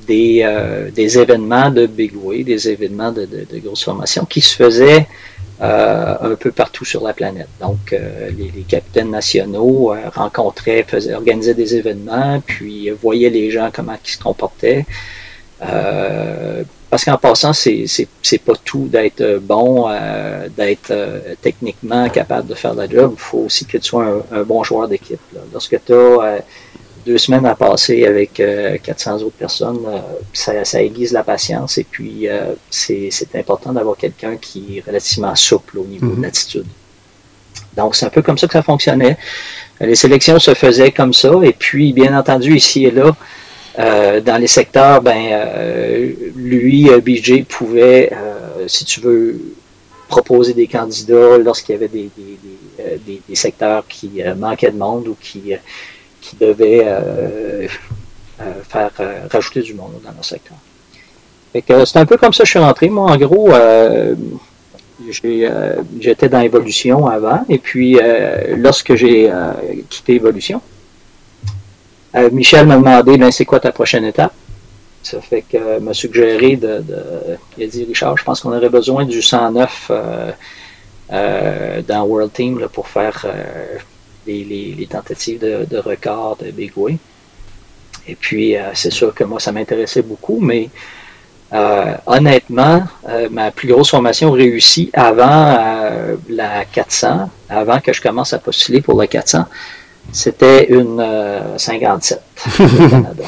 des, 0.07 0.89
des, 0.95 1.19
événements 1.19 1.69
de 1.69 1.85
big 1.85 2.13
way, 2.15 2.43
des 2.43 2.67
événements 2.67 3.11
de, 3.11 3.25
de, 3.25 3.45
de 3.49 3.59
grosses 3.59 3.83
formations 3.83 4.25
qui 4.25 4.41
se 4.41 4.55
faisaient 4.55 5.07
un 5.59 6.35
peu 6.39 6.51
partout 6.51 6.83
sur 6.83 7.03
la 7.03 7.13
planète. 7.13 7.47
Donc, 7.61 7.91
les, 7.91 8.51
les, 8.55 8.63
capitaines 8.63 9.11
nationaux 9.11 9.93
rencontraient, 10.13 10.83
faisaient, 10.87 11.13
organisaient 11.13 11.53
des 11.53 11.75
événements, 11.75 12.41
puis 12.45 12.89
voyaient 12.89 13.29
les 13.29 13.51
gens 13.51 13.69
comment 13.71 13.95
ils 14.03 14.09
se 14.09 14.17
comportaient. 14.17 14.85
Parce 16.93 17.05
qu'en 17.05 17.17
passant, 17.17 17.53
c'est, 17.53 17.85
c'est, 17.87 18.37
pas 18.37 18.53
tout 18.63 18.87
d'être 18.87 19.39
bon, 19.41 19.89
euh, 19.89 20.47
d'être 20.55 20.91
euh, 20.91 21.33
techniquement 21.41 22.07
capable 22.07 22.47
de 22.47 22.53
faire 22.53 22.75
la 22.75 22.87
job. 22.87 23.15
Il 23.17 23.19
faut 23.19 23.39
aussi 23.39 23.65
que 23.65 23.79
tu 23.79 23.85
sois 23.85 24.23
un, 24.31 24.43
bon 24.43 24.63
joueur 24.63 24.87
d'équipe. 24.87 25.19
Lorsque 25.51 25.83
tu 25.83 25.91
as 25.91 25.95
euh, 25.95 26.39
deux 27.03 27.17
semaines 27.17 27.47
à 27.47 27.55
passer 27.55 28.05
avec 28.05 28.33
400 28.83 29.23
autres 29.23 29.31
personnes, 29.31 29.79
ça, 30.33 30.63
ça, 30.65 30.83
aiguise 30.83 31.13
la 31.13 31.23
patience 31.23 31.79
et 31.79 31.83
puis 31.83 32.27
c'est, 32.69 33.09
important 33.33 33.73
d'avoir 33.73 33.97
quelqu'un 33.97 34.37
qui 34.37 34.77
est 34.77 34.81
relativement 34.85 35.33
souple 35.33 35.79
au 35.79 35.85
niveau 35.85 36.05
de 36.05 36.11
mm-hmm. 36.11 36.21
l'attitude. 36.21 36.67
Donc, 37.75 37.95
c'est 37.95 38.05
un 38.05 38.11
peu 38.11 38.21
comme 38.21 38.37
ça 38.37 38.45
que 38.45 38.53
ça 38.53 38.61
fonctionnait. 38.61 39.17
Les 39.81 39.95
sélections 39.95 40.37
se 40.37 40.53
faisaient 40.53 40.91
comme 40.91 41.11
ça 41.11 41.31
et 41.41 41.53
puis, 41.53 41.91
bien 41.91 42.15
entendu, 42.15 42.55
ici 42.55 42.85
et 42.85 42.91
là, 42.91 43.15
euh, 43.79 44.21
dans 44.21 44.37
les 44.37 44.47
secteurs, 44.47 45.01
ben, 45.01 45.29
euh, 45.31 46.11
lui, 46.35 46.89
euh, 46.89 46.99
BJ, 46.99 47.43
pouvait, 47.43 48.11
si 48.67 48.85
tu 48.85 49.01
veux, 49.01 49.39
proposer 50.07 50.53
des 50.53 50.67
candidats 50.67 51.37
lorsqu'il 51.39 51.73
y 51.73 51.75
avait 51.75 51.87
des, 51.87 52.09
des, 53.05 53.21
des, 53.27 53.35
secteurs 53.35 53.87
qui 53.87 54.21
manquaient 54.37 54.69
de 54.69 54.77
monde 54.77 55.07
ou 55.07 55.17
qui, 55.19 55.53
qui 56.21 56.35
devaient 56.35 56.85
faire 58.69 58.91
rajouter 59.31 59.61
du 59.61 59.73
monde 59.73 59.93
dans 60.03 60.11
leur 60.11 60.23
secteur. 60.23 60.57
c'est 61.85 61.97
un 61.97 62.05
peu 62.05 62.17
comme 62.17 62.31
ça 62.31 62.43
que 62.43 62.45
je 62.45 62.51
suis 62.51 62.59
rentré. 62.59 62.89
Moi, 62.89 63.09
en 63.09 63.17
gros, 63.17 63.49
j'étais 65.99 66.29
dans 66.29 66.41
Evolution 66.41 67.07
avant, 67.07 67.43
et 67.49 67.57
puis 67.57 67.97
lorsque 68.55 68.93
j'ai 68.93 69.31
quitté 69.89 70.15
Evolution, 70.15 70.61
euh, 72.15 72.29
Michel 72.31 72.67
m'a 72.67 72.77
demandé, 72.77 73.17
ben, 73.17 73.31
c'est 73.31 73.45
quoi 73.45 73.59
ta 73.59 73.71
prochaine 73.71 74.05
étape? 74.05 74.33
Ça 75.01 75.19
fait 75.19 75.41
que 75.41 75.79
m'a 75.79 75.93
suggéré 75.93 76.55
de, 76.55 76.83
Il 77.57 77.63
a 77.63 77.67
dit, 77.67 77.83
Richard, 77.83 78.17
je 78.17 78.23
pense 78.23 78.41
qu'on 78.41 78.55
aurait 78.55 78.69
besoin 78.69 79.05
du 79.05 79.21
109 79.21 79.87
euh, 79.89 80.31
euh, 81.11 81.81
dans 81.81 82.03
World 82.03 82.31
Team 82.31 82.67
pour 82.71 82.87
faire 82.87 83.25
les, 84.25 84.87
tentatives 84.89 85.39
de, 85.39 85.77
record 85.77 86.37
de 86.37 86.51
Big 86.51 86.71
Way. 86.75 86.97
Et 88.07 88.15
puis, 88.15 88.55
c'est 88.73 88.91
sûr 88.91 89.13
que 89.13 89.23
moi, 89.23 89.39
ça 89.39 89.51
m'intéressait 89.51 90.01
beaucoup, 90.01 90.39
mais 90.39 90.69
honnêtement, 92.05 92.83
ma 93.29 93.51
plus 93.51 93.67
grosse 93.67 93.89
formation 93.89 94.31
réussit 94.31 94.89
avant 94.93 95.57
la 96.29 96.65
400, 96.65 97.29
avant 97.49 97.79
que 97.81 97.91
je 97.91 98.01
commence 98.01 98.31
à 98.33 98.39
postuler 98.39 98.81
pour 98.81 98.99
la 98.99 99.07
400 99.07 99.45
c'était 100.11 100.65
une 100.69 101.03
57 101.57 102.21
euh, 102.59 102.67
Canada. 102.89 103.23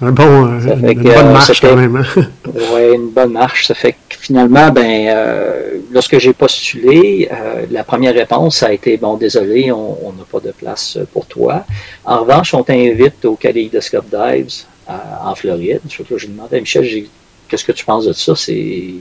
C'est 0.00 0.06
un 0.06 0.12
bon, 0.12 0.46
euh, 0.46 0.76
une, 0.76 1.02
bonne 1.02 1.32
marche 1.32 1.60
quand 1.60 1.76
même. 1.76 1.96
Hein. 1.96 2.04
oui, 2.46 2.94
une 2.94 3.10
bonne 3.10 3.32
marche. 3.32 3.66
Ça 3.66 3.74
fait 3.74 3.92
que 3.92 4.16
finalement, 4.18 4.70
ben, 4.70 5.08
euh, 5.08 5.80
lorsque 5.92 6.18
j'ai 6.18 6.32
postulé, 6.32 7.28
euh, 7.30 7.66
la 7.70 7.84
première 7.84 8.14
réponse 8.14 8.62
a 8.62 8.72
été 8.72 8.96
bon, 8.96 9.18
désolé, 9.18 9.70
on 9.70 10.12
n'a 10.16 10.24
pas 10.24 10.40
de 10.40 10.52
place 10.52 10.96
pour 11.12 11.26
toi. 11.26 11.66
En 12.06 12.20
revanche, 12.20 12.54
on 12.54 12.62
t'invite 12.62 13.22
au 13.26 13.36
Kaleidoscope 13.36 14.06
Dives 14.06 14.64
en 14.88 15.34
Floride. 15.34 15.82
J'ai 15.86 16.28
demandé 16.28 16.56
à 16.56 16.60
Michel, 16.60 17.04
qu'est-ce 17.46 17.64
que 17.64 17.72
tu 17.72 17.84
penses 17.84 18.06
de 18.06 18.14
ça? 18.14 18.34
C'est 18.34 18.94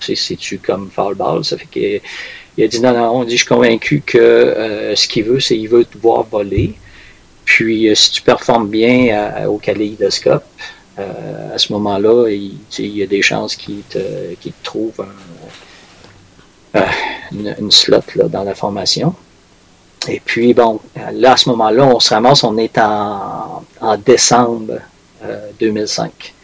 c'est-tu 0.00 0.58
comme 0.58 0.88
foul 0.94 1.16
ball? 1.16 1.44
Ça 1.44 1.56
fait 1.58 1.66
que 1.66 2.04
il 2.58 2.64
a 2.64 2.68
dit 2.68 2.80
non, 2.80 2.92
non, 2.92 3.20
on 3.20 3.24
dit 3.24 3.32
je 3.32 3.44
suis 3.44 3.46
convaincu 3.46 4.02
que 4.04 4.92
ce 4.94 5.08
qu'il 5.08 5.24
veut, 5.24 5.40
c'est 5.40 5.56
qu'il 5.56 5.68
veut 5.68 5.84
te 5.84 5.96
voir 5.96 6.24
voler. 6.24 6.74
Puis, 7.48 7.88
euh, 7.88 7.94
si 7.94 8.10
tu 8.10 8.20
performes 8.20 8.68
bien 8.68 9.46
au 9.46 9.56
kaléidoscope, 9.56 10.44
euh, 10.98 11.54
à 11.54 11.56
ce 11.56 11.72
moment-là, 11.72 12.28
il, 12.28 12.58
y 12.78 13.02
a 13.02 13.06
des 13.06 13.22
chances 13.22 13.56
qu'il 13.56 13.80
te, 13.88 13.98
trouve 14.62 15.06
euh, 16.76 16.80
une, 17.32 17.70
slot 17.70 18.02
dans 18.28 18.44
la 18.44 18.54
formation. 18.54 19.14
Et 20.06 20.20
puis, 20.20 20.52
bon, 20.52 20.78
là, 21.14 21.32
à 21.32 21.36
ce 21.38 21.48
moment-là, 21.48 21.86
on 21.86 22.00
se 22.00 22.12
ramasse, 22.12 22.44
on 22.44 22.58
est 22.58 22.76
en, 22.76 23.64
décembre 24.04 24.80
2005. 25.58 26.34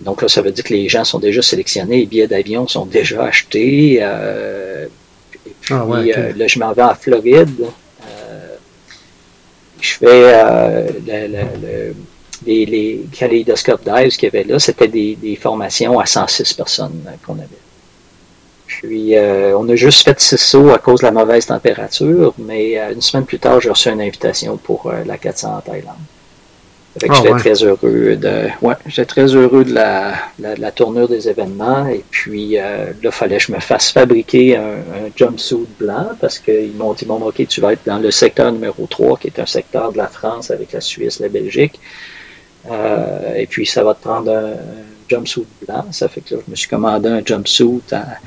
Donc 0.00 0.22
là, 0.22 0.28
ça 0.28 0.42
veut 0.42 0.50
dire 0.50 0.64
que 0.64 0.74
les 0.74 0.88
gens 0.88 1.04
sont 1.04 1.18
déjà 1.18 1.42
sélectionnés, 1.42 1.98
les 1.98 2.06
billets 2.06 2.26
d'avion 2.26 2.66
sont 2.66 2.86
déjà 2.86 3.24
achetés. 3.24 3.94
et 3.94 5.54
puis, 5.60 5.74
ah 5.74 5.86
là, 6.36 6.46
je 6.46 6.58
m'en 6.58 6.72
vais 6.72 6.82
en 6.82 6.94
Floride 6.94 7.66
je 9.82 9.94
fais 9.94 10.32
euh, 10.34 11.92
les, 12.46 12.66
les 12.66 13.06
Kaleidoscope 13.12 13.82
Dives 13.84 14.16
qu'il 14.16 14.32
y 14.32 14.36
avait 14.36 14.44
là, 14.44 14.58
c'était 14.58 14.88
des, 14.88 15.38
formations 15.40 15.98
à 15.98 16.06
106 16.06 16.54
personnes 16.54 17.04
qu'on 17.26 17.34
avait. 17.34 17.48
Puis, 18.66 19.16
euh, 19.16 19.56
on 19.58 19.68
a 19.68 19.74
juste 19.74 20.04
fait 20.04 20.18
six 20.18 20.38
sauts 20.38 20.70
à 20.70 20.78
cause 20.78 21.00
de 21.00 21.06
la 21.06 21.10
mauvaise 21.10 21.46
température, 21.46 22.32
mais 22.38 22.78
euh, 22.78 22.94
une 22.94 23.02
semaine 23.02 23.26
plus 23.26 23.38
tard, 23.38 23.60
j'ai 23.60 23.68
reçu 23.68 23.90
une 23.90 24.00
invitation 24.00 24.56
pour 24.56 24.90
la 25.04 25.18
400 25.18 25.56
en 25.56 25.60
Thaïlande. 25.60 25.96
Ah, 27.08 27.14
j'étais 27.14 27.30
très 27.30 27.64
heureux 27.64 28.16
de, 28.16 28.48
ouais, 28.60 28.74
j'étais 28.86 29.06
très 29.06 29.34
heureux 29.34 29.64
de 29.64 29.72
la, 29.72 30.14
la, 30.38 30.70
tournure 30.70 31.08
des 31.08 31.26
événements. 31.26 31.86
Et 31.86 32.04
puis 32.10 32.58
euh, 32.58 32.92
là, 33.02 33.10
fallait 33.10 33.38
que 33.38 33.44
je 33.44 33.52
me 33.52 33.60
fasse 33.60 33.90
fabriquer 33.90 34.56
un, 34.56 34.76
jumpsuit 35.16 35.66
blanc 35.78 36.10
parce 36.20 36.38
qu'ils 36.38 36.74
m'ont 36.74 36.92
dit 36.92 37.06
bon, 37.06 37.16
ok, 37.22 37.46
tu 37.48 37.60
vas 37.62 37.72
être 37.72 37.86
dans 37.86 37.98
le 37.98 38.10
secteur 38.10 38.52
numéro 38.52 38.86
3, 38.86 39.16
qui 39.16 39.28
est 39.28 39.40
un 39.40 39.46
secteur 39.46 39.92
de 39.92 39.96
la 39.96 40.06
France 40.06 40.50
avec 40.50 40.72
la 40.72 40.82
Suisse, 40.82 41.18
la 41.20 41.28
Belgique. 41.28 41.80
Euh, 42.70 43.34
et 43.36 43.46
puis 43.46 43.64
ça 43.64 43.82
va 43.82 43.94
te 43.94 44.02
prendre 44.02 44.30
un, 44.30 44.52
jumpsuit 45.08 45.46
blanc. 45.66 45.86
Ça 45.92 46.08
fait 46.08 46.20
que 46.20 46.34
là, 46.34 46.40
je 46.46 46.50
me 46.50 46.56
suis 46.56 46.68
commandé 46.68 47.08
un 47.08 47.24
jumpsuit 47.24 47.80
à, 47.92 48.18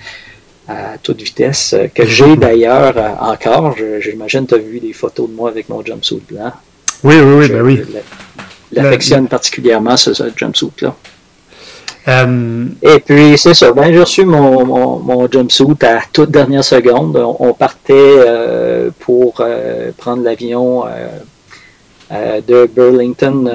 à 0.68 0.98
toute 0.98 1.22
vitesse, 1.22 1.74
euh, 1.74 1.88
que 1.88 2.06
j'ai 2.06 2.36
d'ailleurs 2.38 2.98
euh, 2.98 3.10
encore. 3.20 3.76
J'imagine 4.00 4.48
que 4.48 4.56
tu 4.56 4.62
as 4.62 4.64
vu 4.64 4.80
des 4.80 4.94
photos 4.94 5.30
de 5.30 5.36
moi 5.36 5.50
avec 5.50 5.70
mon 5.70 5.86
jumpsuit 5.86 6.24
blanc. 6.28 6.52
Oui, 7.04 7.16
oui, 7.16 7.34
oui, 7.40 7.50
ben 7.50 7.62
oui 7.62 7.82
l'affectionne 8.72 9.28
particulièrement, 9.28 9.98
ce, 9.98 10.12
jumpsuit-là. 10.36 10.96
Euh, 12.08 12.66
Et 12.82 13.00
puis, 13.00 13.38
c'est 13.38 13.54
ça. 13.54 13.72
Ben, 13.72 13.92
j'ai 13.92 14.00
reçu 14.00 14.26
mon, 14.26 14.66
mon, 14.66 15.32
jumpsuit 15.32 15.66
à 15.82 16.02
toute 16.12 16.32
dernière 16.32 16.64
seconde. 16.64 17.18
On, 17.18 17.54
partait 17.54 17.94
euh, 17.96 18.90
pour 19.00 19.36
euh, 19.40 19.92
prendre 19.98 20.24
l'avion 20.24 20.84
de 22.12 22.70
Burlington. 22.74 23.50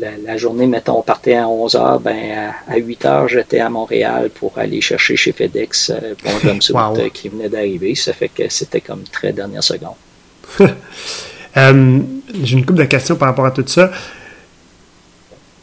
La, 0.00 0.36
journée, 0.36 0.66
mettons, 0.66 0.98
on 0.98 1.02
partait 1.02 1.36
à 1.36 1.48
11 1.48 1.74
h. 1.74 2.02
Ben, 2.02 2.52
à, 2.68 2.76
8 2.76 3.04
h, 3.04 3.28
j'étais 3.28 3.60
à 3.60 3.70
Montréal 3.70 4.30
pour 4.34 4.52
aller 4.56 4.80
chercher 4.80 5.14
chez 5.14 5.32
FedEx 5.32 5.92
mon 6.24 6.38
jumpsuit 6.40 6.74
qui 7.12 7.28
venait 7.28 7.48
d'arriver. 7.48 7.94
Ça 7.94 8.12
fait 8.12 8.28
que 8.28 8.48
c'était 8.48 8.80
comme 8.80 9.04
très 9.04 9.32
dernière 9.32 9.62
seconde. 9.62 9.94
j'ai 11.54 12.56
une 12.56 12.66
couple 12.66 12.80
de 12.80 12.84
questions 12.84 13.14
par 13.14 13.28
rapport 13.28 13.46
à 13.46 13.52
tout 13.52 13.64
ça 13.64 13.92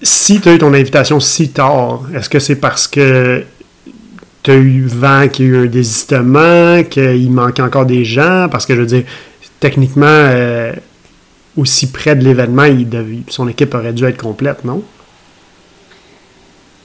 si 0.02 0.40
tu 0.40 0.50
as 0.50 0.54
eu 0.54 0.58
ton 0.58 0.74
invitation 0.74 1.20
si 1.20 1.50
tard, 1.50 2.04
est-ce 2.16 2.30
que 2.30 2.40
c'est 2.40 2.56
parce 2.56 2.88
que 2.88 3.44
tu 4.44 4.52
as 4.52 4.56
eu 4.56 4.86
vent 4.86 5.28
qu'il 5.28 5.46
y 5.46 5.50
a 5.50 5.52
eu 5.52 5.64
un 5.64 5.66
désistement, 5.66 6.84
qu'il 6.84 7.32
manquait 7.32 7.62
encore 7.62 7.86
des 7.86 8.06
gens? 8.06 8.48
Parce 8.50 8.66
que 8.66 8.76
je 8.76 8.82
veux 8.82 8.88
dire, 8.88 9.04
techniquement, 9.60 10.06
euh, 10.08 10.74
aussi 11.58 11.92
près 11.92 12.16
de 12.16 12.24
l'événement, 12.24 12.66
son 13.28 13.48
équipe 13.48 13.74
aurait 13.74 13.94
dû 13.94 14.06
être 14.06 14.22
complète, 14.22 14.64
non? 14.64 14.84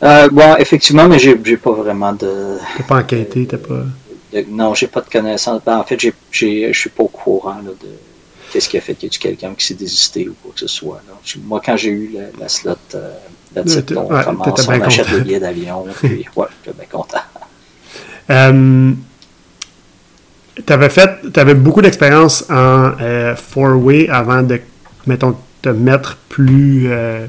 Euh, 0.02 0.28
bon, 0.30 0.56
effectivement, 0.58 1.08
mais 1.08 1.18
j'ai 1.18 1.56
pas 1.56 1.72
vraiment 1.72 2.12
de. 2.12 2.58
T'as 2.76 2.82
pas 2.82 2.96
enquêté, 2.96 3.46
t'as 3.46 3.56
pas. 3.56 3.84
non, 4.48 4.74
j'ai 4.74 4.88
pas 4.88 5.00
de 5.00 5.08
connaissance. 5.08 5.62
Ben, 5.64 5.78
en 5.78 5.84
fait, 5.84 5.98
je 6.30 6.72
suis 6.72 6.90
pas 6.90 7.04
au 7.04 7.08
courant 7.08 7.60
de 7.62 7.88
qu'est-ce 8.54 8.68
qui 8.68 8.78
a 8.78 8.80
fait 8.80 8.94
qu'il 8.94 9.12
y 9.12 9.16
a 9.16 9.18
quelqu'un 9.18 9.52
qui 9.54 9.66
s'est 9.66 9.74
désisté 9.74 10.28
ou 10.28 10.34
quoi 10.40 10.52
que 10.54 10.60
ce 10.60 10.68
soit. 10.68 11.02
Moi, 11.42 11.60
quand 11.64 11.76
j'ai 11.76 11.90
eu 11.90 12.16
la, 12.38 12.48
slot, 12.48 12.76
euh, 12.94 13.12
la 13.52 13.64
titre, 13.64 13.96
on 13.96 14.06
commence, 14.06 14.68
on 14.68 14.80
achète 14.80 15.10
le 15.10 15.20
billet 15.20 15.40
d'avion, 15.40 15.86
puis 15.96 16.24
ouais, 16.36 16.46
j'étais 16.64 16.76
bien 16.76 16.86
content. 16.88 17.18
Euh, 18.30 18.92
tu 20.64 20.72
avais 20.72 20.88
fait, 20.88 21.36
avais 21.36 21.54
beaucoup 21.54 21.82
d'expérience 21.82 22.44
en 22.48 22.92
euh, 23.00 23.34
four-way 23.34 24.08
avant 24.08 24.44
de, 24.44 24.60
mettons, 25.08 25.36
te 25.60 25.70
mettre 25.70 26.16
plus, 26.28 26.84
euh, 26.86 27.26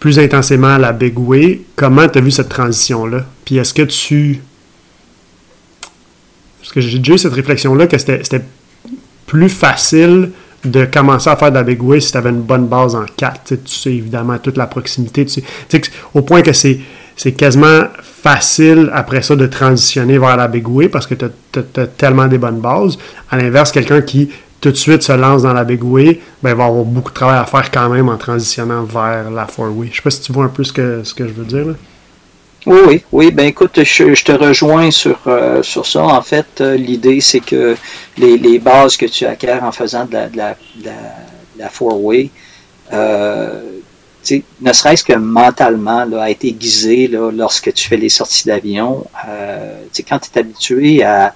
plus 0.00 0.18
intensément 0.18 0.74
à 0.74 0.78
la 0.78 0.92
big 0.92 1.16
way. 1.16 1.60
Comment 1.76 2.08
tu 2.08 2.18
as 2.18 2.20
vu 2.20 2.32
cette 2.32 2.48
transition-là? 2.48 3.26
Puis 3.44 3.58
est-ce 3.58 3.72
que 3.72 3.82
tu. 3.82 4.42
Parce 6.60 6.72
que 6.72 6.80
j'ai 6.80 6.98
déjà 6.98 7.12
eu 7.12 7.18
cette 7.18 7.34
réflexion-là 7.34 7.86
que 7.86 7.96
c'était 7.96 8.42
plus 9.26 9.48
facile 9.48 10.30
de 10.64 10.84
commencer 10.86 11.28
à 11.28 11.36
faire 11.36 11.50
de 11.50 11.56
la 11.56 11.62
big 11.62 11.80
si 12.00 12.10
tu 12.10 12.16
avais 12.16 12.30
une 12.30 12.42
bonne 12.42 12.66
base 12.66 12.94
en 12.94 13.04
4. 13.16 13.40
Tu 13.44 13.56
sais, 13.66 13.94
évidemment 13.94 14.38
toute 14.38 14.56
la 14.56 14.66
proximité. 14.66 15.26
Tu 15.26 15.42
sais, 15.68 15.80
au 16.14 16.22
point 16.22 16.42
que 16.42 16.52
c'est, 16.52 16.80
c'est 17.16 17.32
quasiment 17.32 17.82
facile 18.02 18.90
après 18.94 19.20
ça 19.20 19.36
de 19.36 19.46
transitionner 19.46 20.18
vers 20.18 20.36
la 20.36 20.48
big 20.48 20.66
way 20.66 20.88
parce 20.88 21.06
que 21.06 21.14
tu 21.14 21.26
as, 21.26 21.86
tellement 21.86 22.26
des 22.26 22.38
bonnes 22.38 22.60
bases. 22.60 22.98
À 23.30 23.36
l'inverse, 23.36 23.70
quelqu'un 23.70 24.00
qui 24.00 24.30
tout 24.60 24.70
de 24.70 24.76
suite 24.76 25.02
se 25.02 25.12
lance 25.12 25.42
dans 25.42 25.52
la 25.52 25.64
big 25.64 25.84
way, 25.84 26.20
ben, 26.42 26.54
va 26.54 26.64
avoir 26.64 26.84
beaucoup 26.84 27.10
de 27.10 27.14
travail 27.14 27.38
à 27.38 27.44
faire 27.44 27.70
quand 27.70 27.90
même 27.90 28.08
en 28.08 28.16
transitionnant 28.16 28.84
vers 28.84 29.30
la 29.30 29.46
four 29.46 29.76
way. 29.76 29.88
Je 29.90 29.96
sais 29.96 30.02
pas 30.02 30.10
si 30.10 30.22
tu 30.22 30.32
vois 30.32 30.46
un 30.46 30.48
peu 30.48 30.64
ce 30.64 30.72
que, 30.72 31.02
ce 31.04 31.12
que 31.12 31.28
je 31.28 31.34
veux 31.34 31.44
dire. 31.44 31.66
Là. 31.66 31.74
Oui, 32.66 32.80
oui, 32.86 33.04
oui. 33.12 33.30
Ben 33.30 33.46
écoute, 33.46 33.82
je, 33.82 34.24
te 34.24 34.32
rejoins 34.32 34.90
sur, 34.90 35.18
euh, 35.26 35.62
sur 35.62 35.84
ça. 35.84 36.02
En 36.02 36.22
fait, 36.22 36.60
euh, 36.60 36.76
l'idée, 36.76 37.20
c'est 37.20 37.40
que 37.40 37.76
les, 38.16 38.38
les, 38.38 38.58
bases 38.58 38.96
que 38.96 39.04
tu 39.04 39.26
acquiers 39.26 39.60
en 39.60 39.70
faisant 39.70 40.06
de 40.06 40.14
la, 40.14 40.28
de 40.28 40.36
la, 40.38 40.56
la, 41.58 41.68
four-way, 41.68 42.30
euh, 42.92 43.60
ne 44.62 44.72
serait-ce 44.72 45.04
que 45.04 45.12
mentalement, 45.12 46.06
là, 46.06 46.22
a 46.22 46.30
été 46.30 46.48
aiguisé 46.48 47.06
là, 47.08 47.30
lorsque 47.30 47.70
tu 47.74 47.86
fais 47.86 47.98
les 47.98 48.08
sorties 48.08 48.46
d'avion. 48.46 49.04
Euh, 49.28 49.84
quand 50.08 50.18
tu 50.18 50.30
es 50.34 50.38
habitué 50.38 51.02
à. 51.02 51.34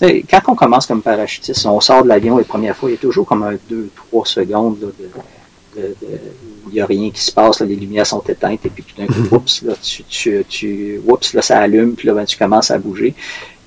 Quand 0.00 0.40
on 0.48 0.54
commence 0.54 0.86
comme 0.86 1.02
parachutiste, 1.02 1.66
on 1.66 1.78
sort 1.80 2.04
de 2.04 2.08
l'avion 2.08 2.38
les 2.38 2.44
premières 2.44 2.74
fois, 2.74 2.88
il 2.88 2.92
y 2.92 2.96
a 2.96 2.98
toujours 2.98 3.26
comme 3.26 3.42
un 3.42 3.56
2-3 3.70 4.26
secondes 4.26 4.78
de, 4.78 4.94
de 5.76 5.94
il 6.70 6.74
n'y 6.74 6.80
a 6.80 6.86
rien 6.86 7.10
qui 7.10 7.20
se 7.20 7.32
passe, 7.32 7.60
les 7.60 7.76
lumières 7.76 8.06
sont 8.06 8.22
éteintes, 8.28 8.64
et 8.64 8.70
puis 8.70 8.84
tout 8.84 9.00
d'un 9.00 9.06
coup, 9.06 9.20
mhm. 9.20 9.32
oups, 9.32 9.62
là, 9.62 9.74
tu, 9.82 10.04
tu, 10.04 10.44
tu 10.48 11.00
oups, 11.06 11.34
là, 11.34 11.42
ça 11.42 11.58
allume, 11.58 11.94
puis 11.94 12.06
là, 12.06 12.14
ben, 12.14 12.24
tu 12.24 12.36
commences 12.36 12.70
à 12.70 12.78
bouger. 12.78 13.14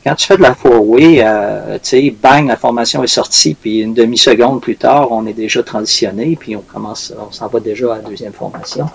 Quand 0.03 0.15
tu 0.15 0.27
fais 0.27 0.37
de 0.37 0.41
la 0.41 0.53
four-way, 0.53 1.21
euh, 1.23 1.75
tu 1.81 1.89
sais, 1.89 2.15
bang, 2.21 2.47
la 2.47 2.57
formation 2.57 3.03
est 3.03 3.07
sortie, 3.07 3.55
puis 3.55 3.79
une 3.79 3.93
demi-seconde 3.93 4.61
plus 4.61 4.75
tard, 4.75 5.11
on 5.11 5.25
est 5.25 5.33
déjà 5.33 5.63
transitionné, 5.63 6.35
puis 6.37 6.55
on 6.55 6.61
commence, 6.61 7.13
on 7.17 7.31
s'en 7.31 7.47
va 7.47 7.59
déjà 7.59 7.93
à 7.93 7.97
la 7.97 8.09
deuxième 8.09 8.33
formation. 8.33 8.87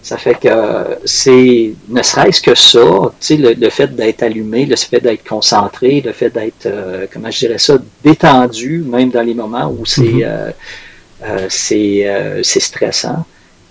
Ça 0.00 0.16
fait 0.16 0.36
que 0.36 0.98
c'est, 1.04 1.74
ne 1.88 2.02
serait-ce 2.02 2.40
que 2.40 2.54
ça, 2.54 3.12
tu 3.20 3.36
sais, 3.36 3.36
le, 3.36 3.70
fait 3.70 3.88
d'être 3.94 4.22
allumé, 4.22 4.64
le 4.64 4.76
fait 4.76 5.00
d'être 5.00 5.28
concentré, 5.28 6.00
le 6.00 6.12
fait 6.12 6.30
d'être, 6.30 6.66
euh, 6.66 7.06
comment 7.12 7.30
je 7.30 7.40
dirais 7.40 7.58
ça, 7.58 7.76
détendu, 8.04 8.84
même 8.86 9.10
dans 9.10 9.22
les 9.22 9.34
moments 9.34 9.68
où 9.68 9.84
c'est, 9.84 10.02
mhm. 10.02 10.22
euh, 10.24 10.50
c'est 11.48 12.42
stressant. 12.42 13.24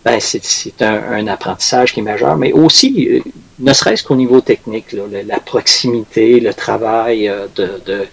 Ben, 0.06 0.20
c'est 0.22 0.82
un, 0.82 1.28
apprentissage 1.28 1.94
qui 1.94 2.00
est 2.00 2.04
majeur, 2.04 2.38
mais 2.38 2.54
aussi, 2.54 3.10
euh, 3.10 3.20
ne 3.60 3.74
serait-ce 3.74 4.04
qu'au 4.04 4.16
niveau 4.16 4.40
technique, 4.40 4.94
la, 4.94 5.40
proximité, 5.40 6.40
le 6.40 6.54
travail 6.54 7.30
de, 7.56 8.08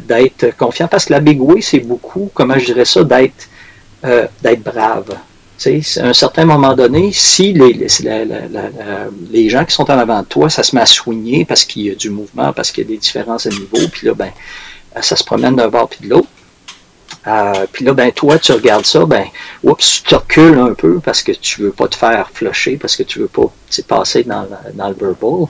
d'être 0.00 0.56
confiant. 0.58 0.86
Parce 0.88 1.06
que 1.06 1.14
la 1.14 1.20
Way, 1.20 1.62
c'est 1.62 1.78
beaucoup, 1.78 2.30
comment 2.34 2.58
je 2.58 2.66
dirais 2.66 2.84
ça, 2.84 3.02
d'être 3.02 3.48
d'être 4.42 4.62
brave. 4.62 5.16
Tu 5.56 5.82
à 6.00 6.06
un 6.06 6.12
certain 6.12 6.44
moment 6.44 6.74
donné, 6.74 7.10
si 7.12 7.52
les, 7.52 7.72
les, 7.72 7.86
les, 9.30 9.48
gens 9.48 9.64
qui 9.64 9.74
sont 9.74 9.88
en 9.90 9.98
avant 9.98 10.20
de 10.20 10.26
toi, 10.26 10.50
ça 10.50 10.62
se 10.62 10.74
met 10.74 10.82
à 10.82 10.86
soigner 10.86 11.44
parce 11.44 11.64
qu'il 11.64 11.82
y 11.82 11.90
a 11.90 11.94
du 11.94 12.10
mouvement, 12.10 12.52
parce 12.52 12.72
qu'il 12.72 12.84
y 12.84 12.86
a 12.88 12.90
des 12.90 12.98
différences 12.98 13.46
de 13.46 13.52
niveau, 13.52 13.88
puis 13.90 14.08
là, 14.08 14.14
ben, 14.14 14.30
ça 15.00 15.14
se 15.16 15.22
promène 15.22 15.56
d'un 15.56 15.68
bord 15.68 15.88
puis 15.88 16.00
de 16.06 16.10
l'autre, 16.10 16.28
Euh, 17.26 17.66
puis 17.72 17.84
là, 17.84 17.94
ben 17.94 18.12
toi, 18.12 18.38
tu 18.38 18.52
regardes 18.52 18.84
ça, 18.84 19.04
ben, 19.06 19.24
oups, 19.62 20.02
tu 20.02 20.14
recules 20.14 20.58
un 20.58 20.74
peu 20.74 21.00
parce 21.00 21.22
que 21.22 21.32
tu 21.32 21.62
veux 21.62 21.72
pas 21.72 21.88
te 21.88 21.96
faire 21.96 22.28
flusher, 22.32 22.76
parce 22.76 22.96
que 22.96 23.02
tu 23.02 23.20
veux 23.20 23.28
pas 23.28 23.50
passer 23.88 24.24
dans, 24.24 24.46
dans 24.74 24.88
le 24.88 24.94
verbal. 24.94 25.46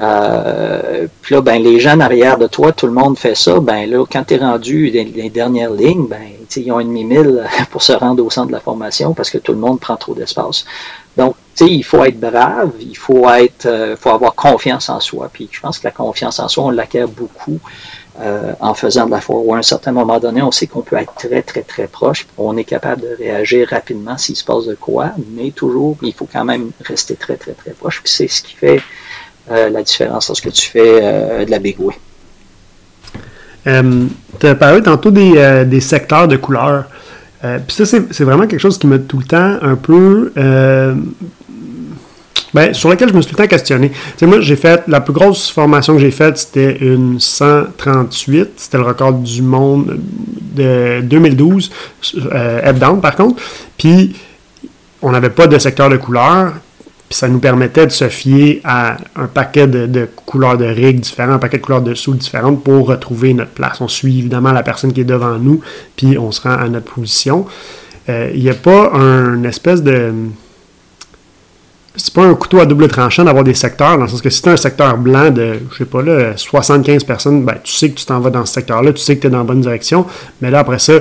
Euh, 0.00 1.06
puis 1.22 1.34
là, 1.34 1.40
ben, 1.40 1.62
les 1.62 1.78
gens 1.78 1.94
en 1.94 2.00
arrière 2.00 2.36
de 2.36 2.46
toi, 2.46 2.72
tout 2.72 2.86
le 2.86 2.92
monde 2.92 3.16
fait 3.16 3.36
ça. 3.36 3.60
Ben 3.60 3.88
là, 3.88 4.04
quand 4.10 4.24
tu 4.24 4.34
es 4.34 4.38
rendu 4.38 4.90
les, 4.90 5.30
dernières 5.30 5.70
lignes, 5.70 6.06
ben, 6.08 6.22
ils 6.56 6.72
ont 6.72 6.78
un 6.78 6.84
demi-mille 6.84 7.44
pour 7.70 7.82
se 7.82 7.92
rendre 7.92 8.24
au 8.24 8.30
centre 8.30 8.48
de 8.48 8.52
la 8.52 8.60
formation 8.60 9.14
parce 9.14 9.30
que 9.30 9.38
tout 9.38 9.52
le 9.52 9.58
monde 9.58 9.80
prend 9.80 9.96
trop 9.96 10.14
d'espace. 10.14 10.64
Donc, 11.16 11.36
il 11.60 11.84
faut 11.84 12.04
être 12.04 12.18
brave, 12.18 12.72
il 12.80 12.96
faut 12.96 13.28
être, 13.30 13.66
euh, 13.66 13.96
faut 13.96 14.10
avoir 14.10 14.34
confiance 14.34 14.88
en 14.88 14.98
soi. 14.98 15.30
Puis 15.32 15.48
je 15.52 15.60
pense 15.60 15.78
que 15.78 15.84
la 15.84 15.92
confiance 15.92 16.40
en 16.40 16.48
soi, 16.48 16.64
on 16.64 16.70
l'acquiert 16.70 17.06
beaucoup 17.06 17.60
euh, 18.20 18.52
en 18.60 18.74
faisant 18.74 19.06
de 19.06 19.10
la 19.10 19.20
forward. 19.20 19.56
À 19.56 19.58
un 19.58 19.62
certain 19.62 19.92
moment 19.92 20.20
donné, 20.20 20.40
on 20.40 20.52
sait 20.52 20.66
qu'on 20.66 20.82
peut 20.82 20.96
être 20.96 21.14
très, 21.14 21.42
très, 21.42 21.62
très 21.62 21.86
proche. 21.88 22.26
On 22.38 22.56
est 22.56 22.64
capable 22.64 23.02
de 23.02 23.16
réagir 23.18 23.68
rapidement 23.68 24.16
s'il 24.16 24.36
se 24.36 24.44
passe 24.44 24.66
de 24.66 24.74
quoi, 24.74 25.10
mais 25.32 25.50
toujours, 25.50 25.96
il 26.02 26.12
faut 26.12 26.28
quand 26.32 26.44
même 26.44 26.70
rester 26.84 27.16
très, 27.16 27.36
très, 27.36 27.52
très 27.52 27.72
proche. 27.72 28.00
Puis 28.02 28.12
c'est 28.12 28.28
ce 28.28 28.42
qui 28.42 28.54
fait 28.54 28.80
euh, 29.50 29.68
la 29.68 29.82
différence 29.82 30.28
lorsque 30.28 30.50
tu 30.52 30.70
fais 30.70 31.00
euh, 31.02 31.44
de 31.44 31.50
la. 31.50 31.58
Euh, 33.66 34.06
tu 34.38 34.46
as 34.46 34.54
parlé 34.54 34.82
tantôt 34.82 35.10
des, 35.10 35.64
des 35.66 35.80
secteurs 35.80 36.28
de 36.28 36.36
couleurs. 36.36 36.84
Puis 37.42 37.76
ça, 37.76 37.84
c'est 37.84 38.24
vraiment 38.24 38.46
quelque 38.46 38.60
chose 38.60 38.78
qui 38.78 38.86
m'a 38.86 38.98
tout 38.98 39.18
le 39.18 39.24
temps 39.24 39.58
un 39.60 39.74
peu 39.74 40.32
ben, 42.54 42.72
sur 42.72 42.88
lequel 42.88 43.08
je 43.08 43.14
me 43.14 43.20
suis 43.20 43.30
tout 43.32 43.36
le 43.36 43.44
temps 43.44 43.50
questionné. 43.50 43.90
moi, 44.22 44.40
j'ai 44.40 44.56
fait, 44.56 44.84
la 44.86 45.00
plus 45.00 45.12
grosse 45.12 45.50
formation 45.50 45.94
que 45.94 46.00
j'ai 46.00 46.12
faite, 46.12 46.38
c'était 46.38 46.78
une 46.78 47.18
138. 47.18 48.52
C'était 48.56 48.78
le 48.78 48.84
record 48.84 49.14
du 49.14 49.42
monde 49.42 49.98
de 50.54 51.00
2012, 51.02 51.70
euh, 52.32 52.72
down 52.72 53.00
par 53.00 53.16
contre. 53.16 53.42
Puis, 53.76 54.14
on 55.02 55.10
n'avait 55.10 55.30
pas 55.30 55.48
de 55.48 55.58
secteur 55.58 55.90
de 55.90 55.96
couleur. 55.96 56.52
Puis 57.08 57.18
ça 57.18 57.28
nous 57.28 57.38
permettait 57.38 57.86
de 57.86 57.90
se 57.90 58.08
fier 58.08 58.62
à 58.64 58.96
un 59.16 59.26
paquet 59.26 59.66
de, 59.66 60.08
couleurs 60.24 60.56
de 60.56 60.64
rigues 60.64 61.00
différents, 61.00 61.34
un 61.34 61.38
paquet 61.38 61.58
de 61.58 61.62
couleurs 61.62 61.82
de 61.82 61.92
sous 61.94 62.14
différentes 62.14 62.64
pour 62.64 62.86
retrouver 62.86 63.34
notre 63.34 63.50
place. 63.50 63.80
On 63.80 63.88
suit 63.88 64.20
évidemment 64.20 64.52
la 64.52 64.62
personne 64.62 64.92
qui 64.92 65.02
est 65.02 65.04
devant 65.04 65.38
nous, 65.38 65.60
puis 65.96 66.16
on 66.16 66.32
se 66.32 66.40
rend 66.40 66.54
à 66.54 66.68
notre 66.68 66.94
position. 66.94 67.44
Euh, 68.08 68.30
il 68.34 68.42
n'y 68.42 68.48
a 68.48 68.54
pas 68.54 68.92
un 68.94 69.44
espèce 69.44 69.82
de 69.82 70.12
c'est 71.96 72.12
pas 72.12 72.24
un 72.24 72.34
couteau 72.34 72.58
à 72.58 72.66
double 72.66 72.88
tranchant 72.88 73.24
d'avoir 73.24 73.44
des 73.44 73.54
secteurs, 73.54 73.96
dans 73.96 74.04
le 74.04 74.08
sens 74.08 74.20
que 74.20 74.30
si 74.30 74.42
tu 74.42 74.48
un 74.48 74.56
secteur 74.56 74.96
blanc 74.98 75.30
de, 75.30 75.60
je 75.70 75.78
sais 75.78 75.84
pas 75.84 76.02
là, 76.02 76.36
75 76.36 77.04
personnes, 77.04 77.44
ben, 77.44 77.56
tu 77.62 77.72
sais 77.72 77.90
que 77.90 77.94
tu 77.94 78.04
t'en 78.04 78.20
vas 78.20 78.30
dans 78.30 78.44
ce 78.44 78.54
secteur-là, 78.54 78.92
tu 78.92 79.00
sais 79.00 79.16
que 79.16 79.22
tu 79.22 79.26
es 79.28 79.30
dans 79.30 79.38
la 79.38 79.44
bonne 79.44 79.60
direction, 79.60 80.04
mais 80.40 80.50
là, 80.50 80.60
après 80.60 80.80
ça, 80.80 80.94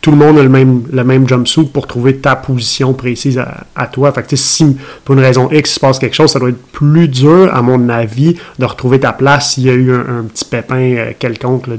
tout 0.00 0.10
le 0.10 0.18
monde 0.18 0.38
a 0.38 0.42
le 0.42 0.50
même, 0.50 0.84
le 0.92 1.02
même 1.02 1.26
jumpsuit 1.26 1.64
pour 1.64 1.86
trouver 1.86 2.18
ta 2.18 2.36
position 2.36 2.92
précise 2.92 3.42
à, 3.74 3.86
toi. 3.86 4.12
Fait 4.12 4.22
que 4.22 4.36
si 4.36 4.76
pour 5.02 5.14
une 5.14 5.22
raison 5.22 5.48
X 5.50 5.70
il 5.70 5.74
se 5.74 5.80
passe 5.80 5.98
quelque 5.98 6.14
chose, 6.14 6.30
ça 6.30 6.38
doit 6.38 6.50
être 6.50 6.62
plus 6.72 7.08
dur, 7.08 7.48
à 7.54 7.62
mon 7.62 7.88
avis, 7.88 8.36
de 8.58 8.66
retrouver 8.66 9.00
ta 9.00 9.14
place 9.14 9.54
s'il 9.54 9.64
y 9.64 9.70
a 9.70 9.72
eu 9.72 9.94
un, 9.94 10.24
petit 10.24 10.44
pépin 10.44 10.76
euh, 10.76 11.12
quelconque 11.18 11.70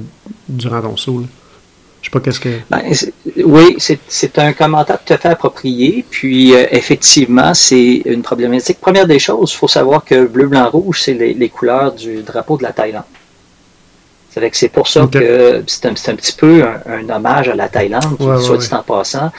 durant 0.49 0.81
ton 0.81 0.97
saut. 0.97 1.23
Je 2.05 2.11
sais 2.11 2.19
pas 2.19 2.19
qu'est-ce 2.19 2.39
que. 2.39 2.59
Ben, 2.69 2.83
oui, 3.45 3.77
c'est 3.79 4.37
un 4.37 4.53
commentaire 4.53 4.99
tout 5.03 5.11
à 5.11 5.17
fait 5.17 5.29
approprié. 5.29 6.05
Puis, 6.07 6.53
euh, 6.53 6.67
effectivement, 6.69 7.55
c'est 7.55 8.03
une 8.05 8.21
problématique. 8.21 8.79
Première 8.79 9.07
des 9.07 9.17
choses, 9.17 9.51
il 9.51 9.55
faut 9.55 9.67
savoir 9.67 10.05
que 10.05 10.27
bleu, 10.27 10.45
blanc, 10.45 10.69
rouge, 10.69 11.01
c'est 11.01 11.15
les, 11.15 11.49
couleurs 11.49 11.93
du 11.93 12.21
drapeau 12.21 12.57
de 12.57 12.63
la 12.63 12.73
Thaïlande. 12.73 13.05
C'est 14.29 14.69
pour 14.69 14.87
ça 14.87 15.07
que 15.11 15.63
c'est 15.65 15.87
un, 15.87 15.93
un, 15.93 16.15
petit 16.15 16.33
peu 16.33 16.63
un, 16.85 17.09
hommage 17.09 17.49
à 17.49 17.55
la 17.55 17.69
Thaïlande, 17.69 18.17
qui, 18.19 18.45
soit 18.45 18.57
dit 18.57 18.67
en 18.71 18.83
passant, 18.83 19.31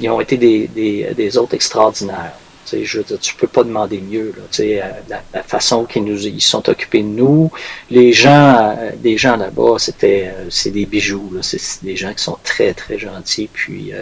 ils 0.00 0.08
ont 0.08 0.22
été 0.22 0.38
des, 0.38 0.68
des, 0.68 1.08
des 1.14 1.36
hôtes 1.36 1.52
extraordinaires 1.52 2.32
je 2.72 3.00
dire, 3.00 3.18
tu 3.20 3.34
peux 3.34 3.46
pas 3.46 3.62
demander 3.62 4.00
mieux. 4.00 4.32
Euh, 4.60 4.80
la, 5.08 5.42
façon 5.42 5.84
qu'ils 5.84 6.04
nous 6.04 6.26
ils 6.26 6.40
sont 6.40 6.68
occupés 6.68 7.02
de 7.02 7.08
nous, 7.08 7.50
les 7.90 8.12
gens, 8.12 8.74
euh, 8.78 9.16
gens 9.16 9.36
là-bas, 9.36 9.76
c'était, 9.78 10.32
euh, 10.34 10.46
c'est 10.50 10.70
des 10.70 10.86
bijoux. 10.86 11.30
C'est 11.42 11.84
des 11.84 11.96
gens 11.96 12.12
qui 12.12 12.22
sont 12.22 12.38
très 12.42 12.74
très 12.74 12.98
gentils. 12.98 13.48
Puis 13.52 13.92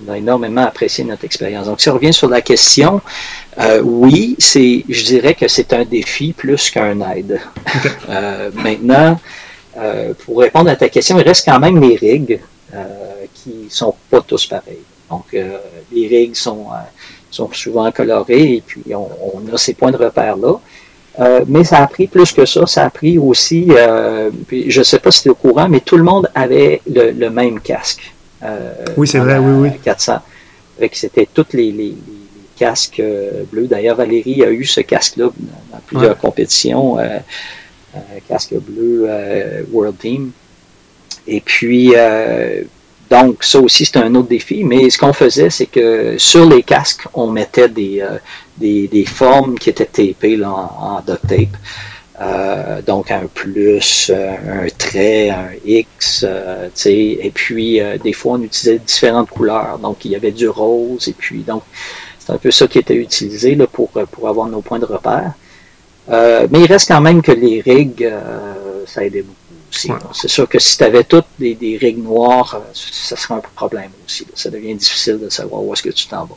on 0.00 0.12
a 0.12 0.18
énormément 0.18 0.62
apprécié 0.62 1.04
notre 1.04 1.24
expérience. 1.24 1.66
Donc 1.66 1.80
si 1.80 1.88
on 1.88 1.94
revient 1.94 2.12
sur 2.12 2.28
la 2.28 2.40
question, 2.40 3.00
oui, 3.82 4.36
c'est, 4.38 4.84
je 4.88 5.04
dirais 5.04 5.34
que 5.34 5.48
c'est 5.48 5.72
un 5.72 5.84
défi 5.84 6.32
plus 6.32 6.70
qu'un 6.70 7.00
aide. 7.10 7.40
maintenant, 8.54 9.18
pour 10.24 10.38
répondre 10.40 10.70
à 10.70 10.76
ta 10.76 10.88
question, 10.88 11.18
il 11.18 11.24
reste 11.24 11.46
quand 11.46 11.58
même 11.58 11.80
les 11.80 11.96
rigs 11.96 12.40
qui 13.34 13.66
sont 13.70 13.94
pas 14.10 14.20
tous 14.20 14.46
pareils. 14.46 14.84
Donc 15.10 15.32
les 15.32 16.08
rigs 16.08 16.34
sont 16.34 16.66
sont 17.36 17.52
souvent 17.52 17.90
colorés 17.92 18.54
et 18.54 18.62
puis 18.66 18.82
on, 18.94 19.42
a 19.52 19.58
ces 19.58 19.74
points 19.74 19.92
de 19.92 19.96
repère-là. 19.96 20.54
Euh, 21.18 21.44
mais 21.46 21.64
ça 21.64 21.78
a 21.82 21.86
pris 21.86 22.06
plus 22.06 22.32
que 22.32 22.44
ça. 22.44 22.66
Ça 22.66 22.84
a 22.84 22.90
pris 22.90 23.18
aussi, 23.18 23.68
euh, 23.70 24.30
puis 24.46 24.70
je 24.70 24.80
ne 24.80 24.84
sais 24.84 24.98
pas 24.98 25.10
si 25.10 25.22
tu 25.22 25.28
es 25.28 25.30
au 25.30 25.34
courant, 25.34 25.68
mais 25.68 25.80
tout 25.80 25.96
le 25.96 26.02
monde 26.02 26.30
avait 26.34 26.82
le, 26.86 27.28
même 27.28 27.60
casque. 27.60 28.12
Euh, 28.42 28.72
oui, 28.96 29.08
c'est 29.08 29.18
vrai, 29.18 29.38
oui, 29.38 29.70
oui. 29.70 29.78
400. 29.82 30.18
C'était 30.92 31.26
tous 31.32 31.46
les, 31.54 31.94
casques 32.58 33.02
bleus. 33.52 33.66
D'ailleurs, 33.66 33.96
Valérie 33.96 34.42
a 34.42 34.50
eu 34.50 34.64
ce 34.64 34.80
casque-là 34.80 35.30
dans, 35.72 35.80
plusieurs 35.86 36.16
compétitions. 36.16 36.96
casque 38.28 38.54
bleu 38.54 39.08
World 39.72 39.98
Team. 39.98 40.30
Et 41.26 41.40
puis, 41.40 41.94
donc, 43.10 43.44
ça 43.44 43.60
aussi, 43.60 43.84
c'est 43.84 43.98
un 43.98 44.14
autre 44.14 44.28
défi. 44.28 44.64
Mais 44.64 44.90
ce 44.90 44.98
qu'on 44.98 45.12
faisait, 45.12 45.50
c'est 45.50 45.66
que 45.66 46.16
sur 46.18 46.44
les 46.46 46.62
casques, 46.62 47.06
on 47.14 47.28
mettait 47.28 47.68
des, 47.68 48.00
euh, 48.00 48.18
des, 48.58 49.04
formes 49.04 49.58
qui 49.58 49.70
étaient 49.70 49.84
tapées 49.84 50.42
en, 50.44 51.00
duct 51.06 51.26
tape. 51.26 51.56
Euh, 52.18 52.80
donc 52.80 53.10
un 53.10 53.26
plus, 53.26 54.10
euh, 54.10 54.64
un 54.64 54.68
trait, 54.68 55.28
un 55.28 55.50
X, 55.66 56.24
euh, 56.26 56.70
et 56.86 57.30
puis 57.34 57.80
des 58.02 58.14
fois 58.14 58.34
on 58.34 58.42
utilisait 58.42 58.78
différentes 58.78 59.28
couleurs. 59.28 59.78
Donc 59.78 60.04
il 60.06 60.12
y 60.12 60.16
avait 60.16 60.32
du 60.32 60.48
rose, 60.48 61.08
et 61.08 61.12
puis 61.12 61.42
donc 61.42 61.62
c'est 62.18 62.32
un 62.32 62.38
peu 62.38 62.50
ça 62.50 62.66
qui 62.68 62.78
était 62.78 62.94
utilisé 62.94 63.54
là, 63.54 63.66
pour, 63.66 63.90
pour 63.90 64.28
avoir 64.28 64.48
nos 64.48 64.62
points 64.62 64.78
de 64.78 64.86
repère. 64.86 65.32
mais 66.08 66.60
il 66.60 66.66
reste 66.66 66.88
quand 66.88 67.02
même 67.02 67.20
que 67.20 67.32
les 67.32 67.60
rigs, 67.60 68.10
ça 68.86 69.04
aidait 69.04 69.22
beaucoup. 69.22 69.45
C'est 69.70 70.28
sûr 70.28 70.48
que 70.48 70.58
si 70.58 70.78
tu 70.78 70.84
avais 70.84 71.04
toutes 71.04 71.26
des, 71.38 71.54
des, 71.54 71.76
règles 71.76 72.02
noires, 72.02 72.54
euh, 72.54 72.70
ça 72.72 73.16
serait 73.16 73.34
un 73.34 73.42
problème 73.54 73.90
aussi. 74.06 74.26
Ça 74.34 74.50
devient 74.50 74.74
difficile 74.74 75.18
de 75.18 75.28
savoir 75.28 75.62
où 75.62 75.72
est-ce 75.72 75.82
que 75.82 75.90
tu 75.90 76.06
t'en 76.06 76.24
vas. 76.24 76.36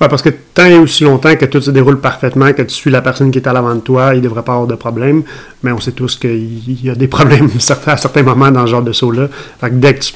Oui, 0.00 0.06
parce 0.08 0.22
que 0.22 0.30
tant 0.30 0.64
et 0.64 0.78
aussi 0.78 1.04
longtemps 1.04 1.36
que 1.36 1.44
tout 1.44 1.60
se 1.60 1.70
déroule 1.70 2.00
parfaitement, 2.00 2.52
que 2.54 2.62
tu 2.62 2.74
suis 2.74 2.90
la 2.90 3.02
personne 3.02 3.30
qui 3.30 3.38
est 3.38 3.46
à 3.46 3.52
l'avant 3.52 3.74
de 3.74 3.80
toi, 3.80 4.14
il 4.14 4.18
ne 4.18 4.24
devrait 4.24 4.42
pas 4.42 4.52
avoir 4.52 4.66
de 4.66 4.74
problème. 4.74 5.22
Mais 5.62 5.72
on 5.72 5.80
sait 5.80 5.92
tous 5.92 6.16
qu'il 6.16 6.84
y 6.84 6.88
a 6.88 6.94
des 6.94 7.08
problèmes 7.08 7.50
à 7.86 7.96
certains 7.96 8.22
moments 8.22 8.50
dans 8.50 8.66
ce 8.66 8.70
genre 8.70 8.82
de 8.82 8.92
saut-là. 8.92 9.28
dès 9.70 9.94
que 9.94 10.00
tu 10.00 10.14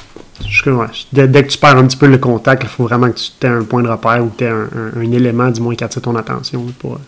dès, 1.12 1.42
que 1.42 1.49
tu 1.49 1.59
perds 1.59 1.77
un 1.77 1.87
petit 1.87 1.97
peu 1.97 2.07
le 2.07 2.18
contact, 2.18 2.62
il 2.64 2.68
faut 2.68 2.85
vraiment 2.85 3.11
que 3.11 3.18
tu 3.18 3.47
aies 3.47 3.51
un 3.51 3.62
point 3.62 3.83
de 3.83 3.88
repère 3.88 4.25
ou 4.25 4.29
que 4.31 4.38
tu 4.38 4.44
aies 4.44 4.49
un, 4.49 5.12
élément, 5.12 5.51
du 5.51 5.61
moins, 5.61 5.75
qui 5.75 5.85
attire 5.85 6.03
ton 6.03 6.16
attention. 6.16 6.64
Pour, 6.79 6.99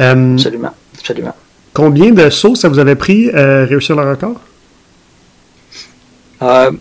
euh, 0.00 0.34
absolument, 0.34 0.74
absolument. 0.98 1.34
Combien 1.78 2.10
de 2.10 2.28
sauts 2.28 2.56
ça 2.56 2.68
vous 2.68 2.80
avait 2.80 2.96
pris 2.96 3.28
euh, 3.28 3.64
réussir 3.64 3.94
le 3.94 4.10
record? 4.10 4.40
Euh, 6.42 6.72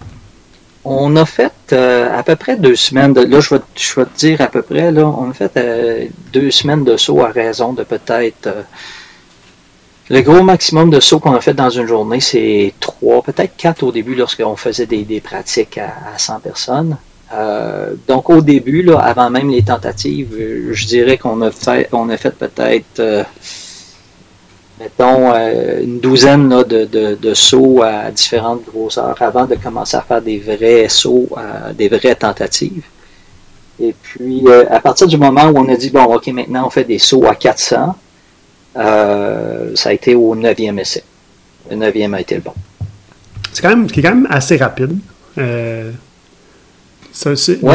on 0.84 1.16
a 1.16 1.24
fait 1.24 1.54
euh, 1.72 2.18
à 2.18 2.24
peu 2.24 2.36
près 2.36 2.58
deux 2.58 2.76
semaines. 2.76 3.14
De, 3.14 3.22
là, 3.22 3.40
je 3.40 3.54
vais, 3.54 3.60
te 4.06 4.18
dire 4.18 4.42
à 4.42 4.48
peu 4.48 4.64
près, 4.64 4.92
là, 4.92 5.06
on 5.06 5.30
a 5.30 5.34
fait 5.34 6.10
deux 6.34 6.50
semaines 6.50 6.84
de 6.84 6.98
sauts 6.98 7.22
à 7.22 7.28
raison 7.28 7.74
de 7.74 7.84
peut-être. 7.84 8.50
le 10.10 10.22
gros 10.22 10.42
maximum 10.42 10.90
de 10.90 11.00
sauts 11.00 11.20
qu'on 11.20 11.36
a 11.36 11.42
fait 11.42 11.54
dans 11.54 11.70
une 11.70 11.86
journée, 11.86 12.20
c'est 12.20 12.74
trois, 12.80 13.22
peut-être 13.22 13.56
quatre 13.56 13.84
au 13.84 13.92
début 13.92 14.16
lorsqu'on 14.16 14.56
faisait 14.56 14.88
des, 14.88 15.22
pratiques 15.22 15.78
à, 15.78 16.18
100 16.18 16.40
personnes. 16.40 16.98
donc 18.08 18.32
au 18.32 18.42
début, 18.42 18.90
avant 18.94 19.30
même 19.30 19.52
les 19.52 19.62
tentatives, 19.62 20.36
je 20.72 20.86
dirais 20.88 21.20
qu'on 21.20 21.40
a 21.44 21.52
fait 21.52 22.36
peut-être 22.36 23.28
mettons, 24.80 25.34
euh, 25.34 25.84
une 25.84 26.00
douzaine 26.00 26.50
de, 26.50 27.34
sauts 27.34 27.82
à 27.84 28.12
différentes 28.12 28.64
grosseurs 28.66 29.16
avant 29.22 29.46
de 29.46 29.56
commencer 29.56 29.98
à 29.98 30.02
faire 30.02 30.22
des 30.22 30.38
vrais 30.40 30.88
sauts, 30.90 31.28
euh, 31.38 31.74
des 31.74 31.90
vraies 31.90 32.16
tentatives. 32.16 32.84
Et 33.80 33.94
puis, 34.02 34.44
euh, 34.48 34.66
à 34.70 34.80
partir 34.80 35.08
du 35.08 35.18
moment 35.18 35.46
où 35.50 35.58
on 35.58 35.70
a 35.70 35.76
dit, 35.76 35.90
bon, 35.90 36.04
OK, 36.04 36.28
maintenant 36.28 36.68
on 36.68 36.70
fait 36.70 36.84
des 36.84 37.00
sauts 37.00 37.26
à 37.26 37.36
400, 37.36 37.96
ça 38.76 39.90
a 39.90 39.94
été 39.94 40.16
au 40.16 40.36
neuvième 40.36 40.80
essai. 40.80 41.04
Le 41.70 41.76
neuvième 41.76 42.14
a 42.14 42.22
été 42.22 42.36
le 42.36 42.42
bon. 42.42 42.54
C'est 43.52 43.62
quand 43.62 43.70
même, 43.70 43.90
quand 43.90 44.02
même 44.04 44.28
assez 44.30 44.58
rapide. 44.58 44.98
oui, 45.36 45.44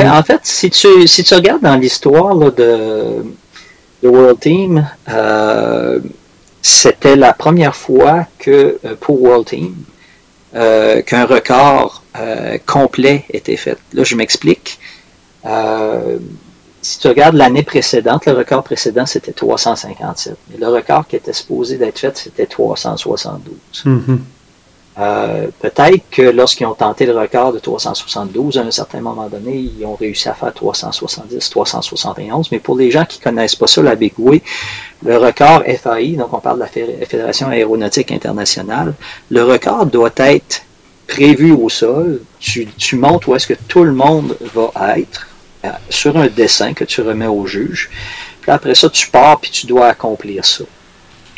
en 0.08 0.22
fait, 0.22 0.40
si 0.44 0.70
tu, 0.70 1.08
si 1.08 1.24
tu 1.24 1.34
regardes 1.34 1.62
dans 1.62 1.76
l'histoire 1.76 2.36
de, 2.36 3.24
de 4.02 4.08
World 4.08 4.38
Team, 4.38 4.88
c'était 6.62 7.16
la 7.16 7.32
première 7.32 7.74
fois 7.74 8.26
que 8.38 8.78
euh, 8.84 8.94
pour 8.98 9.20
World 9.20 9.46
Team, 9.48 9.74
euh, 10.54 11.02
qu'un 11.02 11.26
record 11.26 12.02
complet 12.66 13.24
était 13.30 13.56
fait. 13.56 13.78
Là, 13.94 14.04
je 14.04 14.14
m'explique. 14.16 14.78
si 16.82 16.98
tu 16.98 17.08
regardes 17.08 17.36
l'année 17.36 17.62
précédente, 17.62 18.26
le 18.26 18.32
record 18.32 18.62
précédent, 18.62 19.06
c'était 19.06 19.32
357. 19.32 20.36
Et 20.54 20.58
le 20.58 20.68
record 20.68 21.06
qui 21.08 21.16
était 21.16 21.32
supposé 21.32 21.78
d'être 21.78 21.98
fait, 21.98 22.14
c'était 22.18 22.44
372. 22.46 23.54
Euh, 24.98 25.46
peut-être 25.60 26.02
que 26.10 26.22
lorsqu'ils 26.22 26.66
ont 26.66 26.74
tenté 26.74 27.06
le 27.06 27.18
record 27.18 27.52
de 27.52 27.58
372, 27.58 28.58
à 28.58 28.62
un 28.62 28.70
certain 28.70 29.00
moment 29.00 29.28
donné, 29.28 29.56
ils 29.56 29.84
ont 29.86 29.94
réussi 29.94 30.28
à 30.28 30.34
faire 30.34 30.52
370, 30.52 31.48
371. 31.48 32.52
Mais 32.52 32.58
pour 32.58 32.76
les 32.76 32.90
gens 32.90 33.04
qui 33.06 33.18
connaissent 33.18 33.56
pas 33.56 33.66
ça, 33.66 33.82
la 33.82 33.94
Big 33.94 34.12
Way, 34.18 34.42
le 35.04 35.16
record 35.16 35.62
FAI, 35.64 36.16
donc 36.16 36.32
on 36.34 36.40
parle 36.40 36.56
de 36.56 36.64
la 36.64 37.06
Fédération 37.06 37.48
aéronautique 37.48 38.12
internationale, 38.12 38.94
le 39.30 39.44
record 39.44 39.86
doit 39.86 40.12
être 40.16 40.62
prévu 41.06 41.52
au 41.52 41.70
sol. 41.70 42.20
Tu, 42.38 42.66
tu 42.66 42.96
montres 42.96 43.30
où 43.30 43.34
est-ce 43.34 43.46
que 43.46 43.54
tout 43.68 43.84
le 43.84 43.92
monde 43.92 44.36
va 44.54 44.98
être 44.98 45.26
euh, 45.64 45.70
sur 45.88 46.16
un 46.18 46.26
dessin 46.26 46.74
que 46.74 46.84
tu 46.84 47.00
remets 47.00 47.26
au 47.26 47.46
juge. 47.46 47.88
Puis 48.42 48.50
après 48.50 48.74
ça, 48.74 48.90
tu 48.90 49.08
pars 49.08 49.40
puis 49.40 49.50
tu 49.50 49.66
dois 49.66 49.86
accomplir 49.86 50.44
ça 50.44 50.64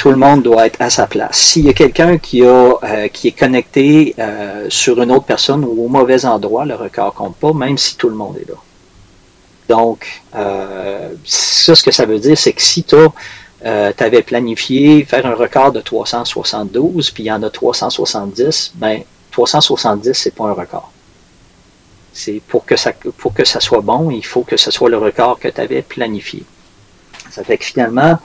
tout 0.04 0.10
le 0.10 0.16
monde 0.16 0.42
doit 0.42 0.66
être 0.66 0.82
à 0.82 0.90
sa 0.90 1.06
place. 1.06 1.34
S'il 1.34 1.64
y 1.64 1.70
a 1.70 1.72
quelqu'un 1.72 2.18
qui, 2.18 2.42
euh, 2.42 3.08
qui 3.10 3.28
est 3.28 3.38
connecté 3.38 4.14
euh, 4.18 4.66
sur 4.68 5.00
une 5.00 5.10
autre 5.10 5.24
personne 5.24 5.64
ou 5.64 5.82
au 5.82 5.88
mauvais 5.88 6.26
endroit, 6.26 6.66
le 6.66 6.74
record 6.74 7.14
compte 7.14 7.36
pas, 7.36 7.54
même 7.54 7.78
si 7.78 7.96
tout 7.96 8.10
le 8.10 8.14
monde 8.14 8.36
est 8.36 8.46
là. 8.46 8.56
Donc, 9.70 10.22
euh, 10.34 11.08
ça, 11.24 11.74
ce 11.74 11.82
que 11.82 11.90
ça 11.90 12.04
veut 12.04 12.18
dire, 12.18 12.36
c'est 12.36 12.52
que 12.52 12.60
si 12.60 12.84
tu 12.84 12.96
avais 13.64 14.20
planifié 14.20 15.06
faire 15.06 15.24
un 15.24 15.34
record 15.34 15.72
de 15.72 15.80
372, 15.80 17.10
puis 17.10 17.22
il 17.22 17.26
y 17.28 17.32
en 17.32 17.42
a 17.42 17.48
370, 17.48 18.72
ben 18.74 19.00
370, 19.30 20.12
c'est 20.12 20.34
pas 20.34 20.44
un 20.44 20.52
record. 20.52 20.92
C'est 22.12 22.42
pour 22.46 22.66
que 22.66 22.74
pour 23.12 23.32
que 23.32 23.46
ça 23.46 23.58
soit 23.58 23.80
bon, 23.80 24.10
il 24.10 24.26
faut 24.26 24.42
que 24.42 24.58
ce 24.58 24.70
soit 24.70 24.90
le 24.90 24.98
record 24.98 25.38
que 25.38 25.48
tu 25.48 25.62
avais 25.62 25.80
planifié. 25.80 26.44
Ça 27.30 27.42
fait 27.42 27.56
que 27.56 27.64
finalement, 27.64 28.18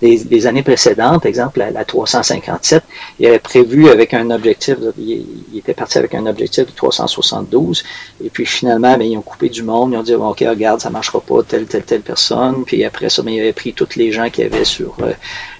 des, 0.00 0.46
années 0.46 0.62
précédentes, 0.62 1.26
exemple 1.26 1.58
la, 1.58 1.84
357, 1.84 2.82
il 3.18 3.26
avait 3.26 3.38
prévu 3.38 3.88
avec 3.88 4.14
un 4.14 4.30
objectif, 4.30 4.76
il, 4.98 5.24
était 5.56 5.74
parti 5.74 5.98
avec 5.98 6.14
un 6.14 6.26
objectif 6.26 6.66
de 6.66 6.72
372, 6.72 7.84
et 8.24 8.30
puis 8.30 8.46
finalement, 8.46 8.96
ben, 8.96 9.02
ils 9.02 9.16
ont 9.16 9.22
coupé 9.22 9.48
du 9.48 9.62
monde, 9.62 9.92
ils 9.92 9.96
ont 9.96 10.02
dit, 10.02 10.14
ok, 10.14 10.44
regarde, 10.48 10.80
ça 10.80 10.90
marchera 10.90 11.20
pas, 11.20 11.42
telle, 11.42 11.66
telle, 11.66 11.82
telle 11.82 12.02
personne, 12.02 12.64
puis 12.64 12.84
après 12.84 13.08
ça, 13.08 13.22
ben, 13.22 13.32
il 13.32 13.40
avait 13.40 13.52
pris 13.52 13.72
tous 13.72 13.96
les 13.96 14.12
gens 14.12 14.30
qu'il 14.30 14.44
y 14.44 14.46
avait 14.46 14.64
sur 14.64 14.94
euh, 15.02 15.12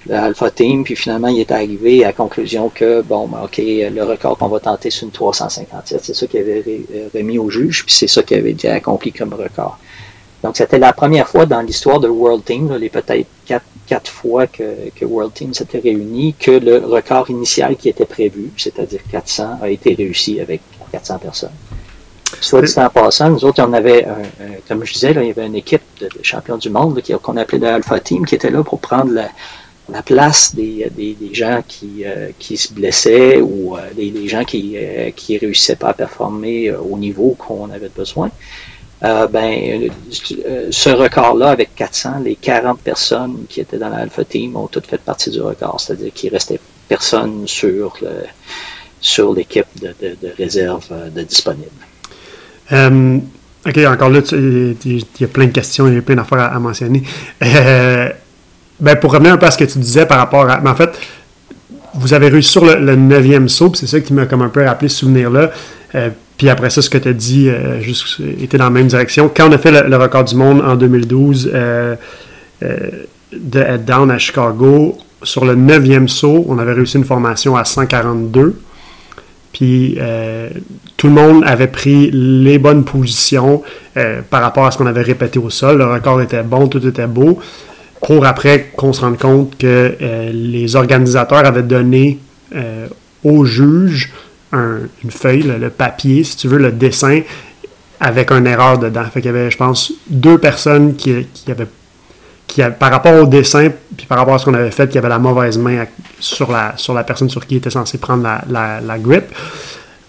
l'Alpha 0.06 0.50
Team, 0.50 0.84
puis 0.84 0.94
finalement, 0.94 1.28
il 1.28 1.40
est 1.40 1.50
arrivé 1.50 2.04
à 2.04 2.08
la 2.08 2.12
conclusion 2.12 2.68
que, 2.68 3.02
bon, 3.02 3.26
ben, 3.26 3.40
ok, 3.44 3.58
le 3.58 4.02
record 4.02 4.38
qu'on 4.38 4.48
va 4.48 4.60
tenter, 4.60 4.90
c'est 4.90 5.02
une 5.02 5.10
357, 5.10 6.00
c'est 6.04 6.14
ça 6.14 6.26
qu'il 6.26 6.40
avait 6.40 6.62
euh, 6.94 7.08
remis 7.12 7.38
au 7.38 7.50
juge, 7.50 7.84
puis 7.84 7.94
c'est 7.94 8.08
ça 8.08 8.22
qu'il 8.22 8.38
avait 8.38 8.52
été 8.52 8.68
accompli 8.68 9.12
comme 9.12 9.34
record. 9.34 9.78
Donc, 10.42 10.56
c'était 10.56 10.78
la 10.78 10.92
première 10.92 11.28
fois 11.28 11.46
dans 11.46 11.60
l'histoire 11.60 11.98
de 11.98 12.08
World 12.08 12.44
Team, 12.44 12.72
les 12.76 12.88
peut-être 12.88 13.26
quatre, 13.44 13.64
quatre 13.86 14.10
fois 14.10 14.46
que, 14.46 14.64
World 15.02 15.34
Team 15.34 15.52
s'était 15.52 15.80
réuni, 15.80 16.34
que 16.38 16.52
le 16.52 16.78
record 16.78 17.28
initial 17.30 17.76
qui 17.76 17.88
était 17.88 18.04
prévu, 18.04 18.50
c'est-à-dire 18.56 19.00
400, 19.10 19.58
a 19.62 19.68
été 19.68 19.94
réussi 19.94 20.40
avec 20.40 20.60
400 20.92 21.18
personnes. 21.18 21.50
Soit 22.40 22.62
dit 22.62 22.74
en 22.76 22.90
passant, 22.90 23.30
nous 23.30 23.44
autres, 23.44 23.64
on 23.66 23.72
avait, 23.72 24.06
comme 24.68 24.84
je 24.84 24.92
disais, 24.92 25.12
là, 25.14 25.22
il 25.22 25.28
y 25.28 25.30
avait 25.30 25.46
une 25.46 25.56
équipe 25.56 25.82
de, 26.00 26.08
champions 26.22 26.58
du 26.58 26.70
monde 26.70 27.02
qu'on 27.22 27.36
appelait 27.36 27.58
l'Alpha 27.58 27.98
Team 27.98 28.26
qui 28.26 28.34
était 28.34 28.50
là 28.50 28.62
pour 28.62 28.78
prendre 28.80 29.10
la, 29.12 29.28
la 29.90 30.02
place 30.02 30.54
des, 30.54 30.90
des, 30.90 31.34
gens 31.34 31.62
qui, 31.66 32.04
euh, 32.04 32.30
qui 32.38 32.56
se 32.56 32.72
blessaient 32.72 33.40
ou 33.40 33.76
euh, 33.76 33.80
des, 33.94 34.10
des, 34.10 34.28
gens 34.28 34.44
qui, 34.44 34.74
euh, 34.76 35.10
qui 35.10 35.38
réussissaient 35.38 35.76
pas 35.76 35.88
à 35.88 35.94
performer 35.94 36.70
au 36.72 36.98
niveau 36.98 37.34
qu'on 37.38 37.70
avait 37.70 37.88
besoin. 37.88 38.30
Euh, 39.04 39.28
ben, 39.28 39.88
euh, 40.44 40.68
ce 40.70 40.90
record-là, 40.90 41.50
avec 41.50 41.74
400, 41.76 42.20
les 42.24 42.34
40 42.34 42.80
personnes 42.80 43.44
qui 43.48 43.60
étaient 43.60 43.78
dans 43.78 43.90
l'Alpha 43.90 44.24
Team 44.24 44.56
ont 44.56 44.66
toutes 44.66 44.86
fait 44.86 45.00
partie 45.00 45.30
du 45.30 45.40
record, 45.40 45.80
c'est-à-dire 45.80 46.12
qu'il 46.12 46.30
restait 46.32 46.58
personne 46.88 47.46
sur 47.46 47.96
le, 48.02 48.24
sur 49.00 49.32
l'équipe 49.32 49.66
de, 49.80 49.94
réserve 50.36 50.86
euh, 50.90 51.10
de 51.10 51.22
disponible. 51.22 51.70
OK, 53.66 53.78
encore 53.86 54.10
là, 54.10 54.20
il 54.32 54.76
y 55.20 55.24
a 55.24 55.28
plein 55.28 55.46
de 55.46 55.52
questions, 55.52 55.86
il 55.86 55.94
y 55.94 55.98
a 55.98 56.02
plein 56.02 56.16
d'affaires 56.16 56.52
à, 56.52 56.58
mentionner. 56.58 57.02
ben, 57.40 58.96
pour 59.00 59.12
revenir 59.12 59.32
un 59.32 59.36
peu 59.36 59.46
à 59.46 59.50
ce 59.50 59.58
que 59.58 59.64
tu 59.64 59.78
disais 59.78 60.06
par 60.06 60.18
rapport 60.18 60.48
à. 60.50 60.60
Mais 60.60 60.70
en 60.70 60.74
fait, 60.74 60.90
vous 61.94 62.14
avez 62.14 62.28
réussi 62.28 62.50
sur 62.50 62.64
le, 62.64 62.96
neuvième 62.96 63.48
saut, 63.48 63.72
c'est 63.74 63.86
ça 63.86 64.00
qui 64.00 64.12
m'a 64.12 64.26
comme 64.26 64.42
un 64.42 64.48
peu 64.48 64.64
rappelé 64.64 64.88
ce 64.88 64.98
souvenir-là. 64.98 65.50
Puis 66.38 66.48
après 66.48 66.70
ça, 66.70 66.80
ce 66.80 66.88
que 66.88 66.98
tu 66.98 67.08
as 67.08 67.12
dit 67.12 67.48
euh, 67.48 67.80
juste, 67.80 68.20
était 68.40 68.56
dans 68.56 68.64
la 68.64 68.70
même 68.70 68.86
direction. 68.86 69.28
Quand 69.34 69.48
on 69.48 69.52
a 69.52 69.58
fait 69.58 69.72
le, 69.72 69.96
record 69.96 70.24
du 70.24 70.36
monde 70.36 70.62
en 70.64 70.76
2012 70.76 71.50
euh, 71.52 71.96
euh, 72.62 72.76
de 73.32 73.60
head 73.60 73.84
down 73.84 74.08
à 74.12 74.18
Chicago, 74.18 74.96
sur 75.24 75.44
le 75.44 75.56
neuvième 75.56 76.08
saut, 76.08 76.46
on 76.48 76.58
avait 76.58 76.72
réussi 76.72 76.96
une 76.96 77.04
formation 77.04 77.56
à 77.56 77.64
142. 77.64 78.60
Puis 79.52 79.98
tout 80.96 81.08
le 81.08 81.12
monde 81.12 81.42
avait 81.44 81.66
pris 81.66 82.10
les 82.12 82.58
bonnes 82.58 82.84
positions 82.84 83.62
par 84.30 84.42
rapport 84.42 84.66
à 84.66 84.70
ce 84.70 84.78
qu'on 84.78 84.86
avait 84.86 85.02
répété 85.02 85.40
au 85.40 85.50
sol. 85.50 85.78
Le 85.78 85.86
record 85.86 86.22
était 86.22 86.44
bon, 86.44 86.68
tout 86.68 86.86
était 86.86 87.08
beau. 87.08 87.40
Pour 88.00 88.24
après 88.24 88.70
qu'on 88.76 88.92
se 88.92 89.00
rende 89.00 89.18
compte 89.18 89.58
que 89.58 89.96
les 90.32 90.76
organisateurs 90.76 91.44
avaient 91.44 91.64
donné 91.64 92.20
aux 93.24 93.44
juges 93.44 94.12
une 94.52 95.10
feuille, 95.10 95.42
le, 95.42 95.70
papier, 95.70 96.24
si 96.24 96.36
tu 96.36 96.48
veux, 96.48 96.58
le 96.58 96.72
dessin, 96.72 97.20
avec 98.00 98.30
une 98.30 98.46
erreur 98.46 98.78
dedans. 98.78 99.04
Fait 99.04 99.20
qu'il 99.20 99.32
y 99.32 99.34
avait, 99.34 99.50
je 99.50 99.56
pense, 99.56 99.92
deux 100.08 100.38
personnes 100.38 100.96
qui, 100.96 101.26
avaient 101.48 101.66
qui 102.46 102.62
par 102.78 102.90
rapport 102.90 103.14
au 103.14 103.26
dessin, 103.26 103.68
puis 103.96 104.06
par 104.06 104.18
rapport 104.18 104.34
à 104.34 104.38
ce 104.38 104.44
qu'on 104.44 104.54
avait 104.54 104.70
fait, 104.70 104.88
qui 104.88 104.98
avait 104.98 105.08
la 105.08 105.18
mauvaise 105.18 105.58
main 105.58 105.84
sur 106.18 106.50
la, 106.50 106.74
sur 106.76 106.94
la 106.94 107.04
personne 107.04 107.28
sur 107.28 107.46
qui 107.46 107.56
était 107.56 107.70
censé 107.70 107.98
prendre 107.98 108.22
la, 108.22 108.42
la, 108.48 108.80
la 108.80 108.98
grip. 108.98 109.24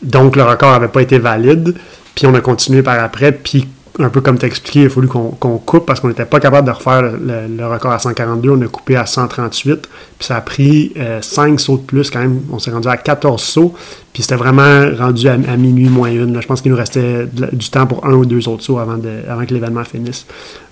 Donc 0.02 0.36
le 0.36 0.44
record 0.44 0.72
n'avait 0.72 0.88
pas 0.88 1.02
été 1.02 1.20
valide. 1.20 1.76
Puis 2.16 2.28
on 2.28 2.34
a 2.34 2.42
continué 2.42 2.82
par 2.82 3.00
après. 3.04 3.32
Puis 3.32 3.68
un 4.00 4.10
peu 4.10 4.22
comme 4.22 4.38
tu 4.38 4.46
expliqué, 4.46 4.82
il 4.82 4.86
a 4.86 4.90
fallu 4.90 5.08
qu'on 5.08 5.58
coupe 5.58 5.86
parce 5.86 6.00
qu'on 6.00 6.08
n'était 6.08 6.26
pas 6.26 6.40
capable 6.40 6.68
de 6.68 6.72
refaire 6.72 7.02
le, 7.02 7.66
record 7.68 7.92
à 7.92 8.00
142. 8.00 8.52
On 8.52 8.62
a 8.62 8.68
coupé 8.68 8.96
à 8.96 9.06
138. 9.06 9.90
Puis 10.18 10.26
ça 10.26 10.38
a 10.38 10.42
pris 10.42 10.94
5 11.22 11.54
euh, 11.54 11.58
sauts 11.58 11.78
de 11.78 11.84
plus 11.84 12.10
quand 12.10 12.20
même. 12.20 12.42
On 12.52 12.60
s'est 12.60 12.72
rendu 12.72 12.88
à 12.88 12.98
14 12.98 13.42
sauts. 13.42 13.74
Puis 14.14 14.24
c'était 14.24 14.36
vraiment 14.36 14.90
rendu 14.98 15.28
à, 15.28 15.38
minuit 15.38 15.90
moins 15.90 16.10
une. 16.10 16.42
Je 16.42 16.48
pense 16.48 16.62
qu'il 16.62 16.72
nous 16.72 16.78
restait 16.78 17.28
du 17.52 17.70
temps 17.70 17.88
pour 17.88 18.06
un 18.06 18.14
ou 18.14 18.26
deux 18.26 18.48
autres 18.48 18.64
sauts 18.64 18.80
avant, 18.80 18.98
de, 18.98 19.22
avant 19.28 19.46
que 19.46 19.54
l'événement 19.54 19.84
finisse. 19.84 20.26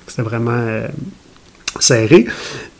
C'était 0.07 0.23
vraiment 0.23 0.51
euh, 0.51 0.87
serré. 1.79 2.25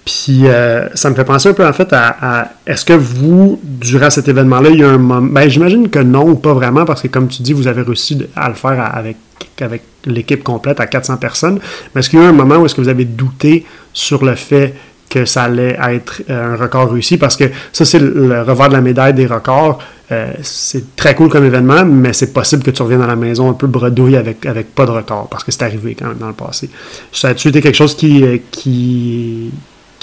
Puis 0.08 0.48
euh, 0.48 0.88
ça 0.94 1.10
me 1.10 1.16
fait 1.16 1.26
penser 1.26 1.50
un 1.50 1.54
peu 1.54 1.68
en 1.68 1.74
fait 1.74 1.92
à, 1.92 2.52
est-ce 2.66 2.86
que 2.86 2.94
vous, 2.94 3.60
durant 3.62 4.10
cet 4.10 4.30
événement-là, 4.30 4.70
il 4.70 4.80
y 4.80 4.84
a 4.84 4.90
un 4.90 4.98
moment. 4.98 5.22
Ben, 5.34 5.50
j'imagine 5.50 5.90
que 5.90 6.00
non, 6.00 6.38
pas 6.38 6.54
vraiment, 6.54 6.86
parce 6.86 7.02
que 7.02 7.10
comme 7.10 7.28
tu 7.28 7.42
dis, 7.42 7.52
vous 7.52 7.68
avez 7.68 7.82
réussi 7.82 8.26
à 8.34 8.48
le 8.48 8.56
faire 8.56 8.80
avec, 8.96 9.18
avec 9.60 9.82
l'équipe 10.06 10.46
complète 10.46 10.80
à 10.80 10.88
400 10.88 11.18
personnes. 11.18 11.60
Mais 11.94 12.00
est-ce 12.00 12.10
qu'il 12.10 12.20
y 12.20 12.22
a 12.22 12.26
eu 12.26 12.30
un 12.30 12.32
moment 12.32 12.56
où 12.56 12.66
est-ce 12.66 12.74
que 12.74 12.80
vous 12.80 12.88
avez 12.88 13.04
douté 13.04 13.66
sur 13.92 14.24
le 14.24 14.36
fait 14.36 14.76
que 15.10 15.26
ça 15.26 15.44
allait 15.44 15.78
être 15.90 16.22
euh, 16.30 16.54
un 16.54 16.56
record 16.56 16.90
réussi? 16.90 17.18
Parce 17.18 17.36
que 17.36 17.44
ça, 17.74 17.84
c'est 17.84 18.00
le 18.00 18.44
revers 18.44 18.70
de 18.70 18.76
la 18.76 18.82
médaille 18.82 19.14
des 19.14 19.26
records. 19.26 19.80
Euh, 20.14 20.32
c'est 20.42 20.96
très 20.96 21.16
cool 21.16 21.28
comme 21.28 21.44
événement, 21.44 21.84
mais 21.84 22.14
c'est 22.14 22.32
possible 22.32 22.64
que 22.64 22.72
tu 22.72 22.82
reviennes 22.82 23.02
à 23.02 23.08
la 23.08 23.18
maison 23.18 23.50
un 23.50 23.56
peu 23.56 23.68
bredouille 23.68 24.16
avec, 24.16 24.46
avec 24.46 24.74
pas 24.74 24.86
de 24.86 24.92
record, 24.92 25.28
parce 25.28 25.44
que 25.44 25.52
c'est 25.52 25.64
arrivé 25.64 25.98
quand 26.00 26.08
même 26.08 26.18
dans 26.18 26.30
le 26.30 26.34
passé. 26.34 26.70
Ça 27.12 27.28
a-tu 27.28 27.50
été 27.50 27.60
quelque 27.60 27.76
chose 27.76 27.94
qui, 27.94 28.24
qui, 28.52 29.52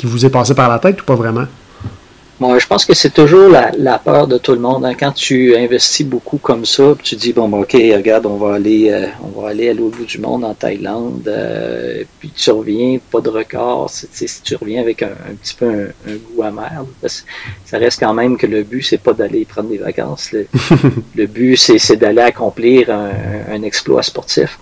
qui 0.04 0.10
vous 0.10 0.26
est 0.26 0.30
passé 0.30 0.54
par 0.54 0.68
la 0.68 0.78
tête 0.78 1.00
ou 1.00 1.04
pas 1.04 1.14
vraiment? 1.14 1.46
Bon, 2.38 2.58
je 2.58 2.66
pense 2.66 2.84
que 2.84 2.94
c'est 2.94 3.14
toujours 3.14 3.48
la, 3.48 3.98
peur 3.98 4.26
de 4.26 4.36
tout 4.38 4.52
le 4.52 4.58
monde. 4.58 4.84
Hein. 4.84 4.94
Quand 4.98 5.12
tu 5.12 5.56
investis 5.56 6.04
beaucoup 6.04 6.36
comme 6.36 6.66
ça, 6.66 6.94
tu 7.02 7.14
dis 7.14 7.32
bon, 7.32 7.48
ben, 7.48 7.58
ok, 7.58 7.72
regarde, 7.72 8.26
on 8.26 8.36
va 8.36 8.56
aller, 8.56 8.90
euh, 8.90 9.06
on 9.22 9.40
va 9.40 9.50
aller 9.50 9.70
à 9.70 9.72
l'autre 9.72 9.96
bout 9.96 10.04
du 10.04 10.18
monde 10.18 10.44
en 10.44 10.52
Thaïlande, 10.52 11.26
euh, 11.28 12.02
puis 12.18 12.30
tu 12.36 12.50
reviens, 12.50 12.98
pas 13.10 13.20
de 13.20 13.30
record. 13.30 13.88
Si 13.88 14.42
tu 14.42 14.56
reviens 14.56 14.82
avec 14.82 15.02
un, 15.02 15.12
petit 15.40 15.54
peu 15.54 15.68
un, 15.68 16.16
goût 16.34 16.42
amer, 16.42 16.84
ça 17.06 17.78
reste 17.78 18.00
quand 18.00 18.14
même 18.14 18.36
que 18.36 18.46
le 18.46 18.62
but 18.62 18.82
c'est 18.82 18.98
pas 18.98 19.14
d'aller 19.14 19.46
prendre 19.46 19.70
des 19.70 19.78
vacances. 19.78 20.32
Le, 20.32 21.26
but 21.26 21.56
c'est 21.56 21.96
d'aller 21.96 22.22
accomplir 22.22 22.90
un 22.90 23.62
exploit 23.62 24.02
sportif. 24.02 24.58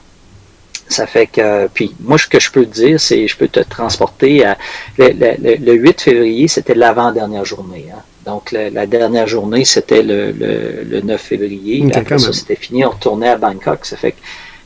Ça 0.92 1.06
fait 1.06 1.26
que, 1.26 1.66
puis 1.68 1.94
moi, 2.00 2.18
ce 2.18 2.28
que 2.28 2.38
je 2.38 2.50
peux 2.52 2.64
te 2.64 2.74
dire, 2.74 3.00
c'est 3.00 3.26
je 3.26 3.36
peux 3.36 3.48
te 3.48 3.60
transporter 3.60 4.44
à. 4.44 4.56
Le, 4.98 5.72
8 5.72 6.00
février, 6.00 6.48
c'était 6.48 6.74
l'avant-dernière 6.74 7.44
journée. 7.44 7.86
Hein. 7.92 8.00
Donc, 8.24 8.52
la, 8.52 8.86
dernière 8.86 9.26
journée, 9.26 9.64
c'était 9.64 10.02
le, 10.02 11.00
9 11.00 11.20
février. 11.20 11.84
après 11.94 12.18
ça, 12.18 12.32
c'était 12.32 12.56
fini. 12.56 12.84
On 12.84 12.90
retournait 12.90 13.30
à 13.30 13.36
Bangkok. 13.36 13.84
Ça 13.84 13.96
fait 13.96 14.14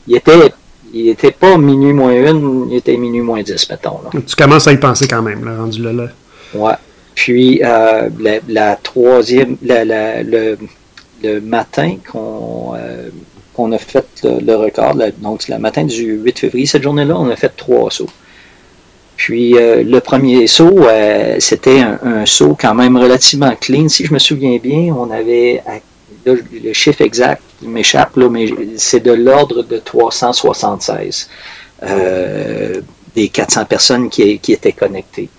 qu'il 0.05 0.15
était. 0.15 0.51
Il 0.93 1.09
était 1.09 1.31
pas 1.31 1.57
minuit 1.57 1.91
moins 1.91 2.13
une, 2.13 2.69
il 2.71 2.77
était 2.77 2.95
minuit 2.95 3.19
moins 3.19 3.43
dix, 3.43 3.69
mettons. 3.69 3.99
Là. 4.05 4.21
Tu 4.25 4.35
commences 4.37 4.67
à 4.67 4.71
y 4.71 4.77
penser 4.77 5.05
quand 5.05 5.21
même, 5.21 5.43
là, 5.43 5.57
rendu 5.57 5.81
là. 5.81 5.91
là. 5.91 6.07
Ouais. 6.53 6.75
Puis, 7.13 7.61
euh, 7.61 8.09
la, 8.47 8.75
troisième, 8.77 9.57
le, 9.61 10.55
le, 11.21 11.41
matin 11.41 11.97
qu'on. 12.09 12.73
Euh, 12.77 13.09
on 13.57 13.71
a 13.71 13.77
fait 13.77 14.05
le, 14.23 14.55
record. 14.55 14.95
donc, 15.19 15.47
le 15.47 15.57
matin 15.57 15.83
du 15.83 16.13
8 16.13 16.39
février, 16.39 16.65
cette 16.65 16.83
journée-là, 16.83 17.15
on 17.17 17.29
a 17.29 17.35
fait 17.35 17.53
trois 17.55 17.89
sauts. 17.91 18.09
Puis 19.15 19.57
euh, 19.57 19.83
le 19.83 19.99
premier 19.99 20.45
saut, 20.47 20.87
euh, 20.87 21.37
c'était 21.39 21.81
un, 21.81 22.25
saut 22.25 22.55
quand 22.59 22.75
même 22.75 22.95
relativement 22.97 23.55
clean. 23.59 23.89
Si 23.89 24.05
je 24.05 24.13
me 24.13 24.19
souviens 24.19 24.57
bien, 24.61 24.95
on 24.95 25.09
avait 25.11 25.63
le 26.25 26.73
chiffre 26.73 27.01
exact 27.01 27.41
m'échappe, 27.61 28.15
mais 28.15 28.47
c'est 28.77 28.99
de 28.99 29.11
l'ordre 29.11 29.63
de 29.63 29.77
376 29.77 31.29
euh, 31.83 32.81
des 33.15 33.29
400 33.29 33.65
personnes 33.65 34.09
qui, 34.09 34.39
étaient 34.47 34.71
connectées. 34.71 35.29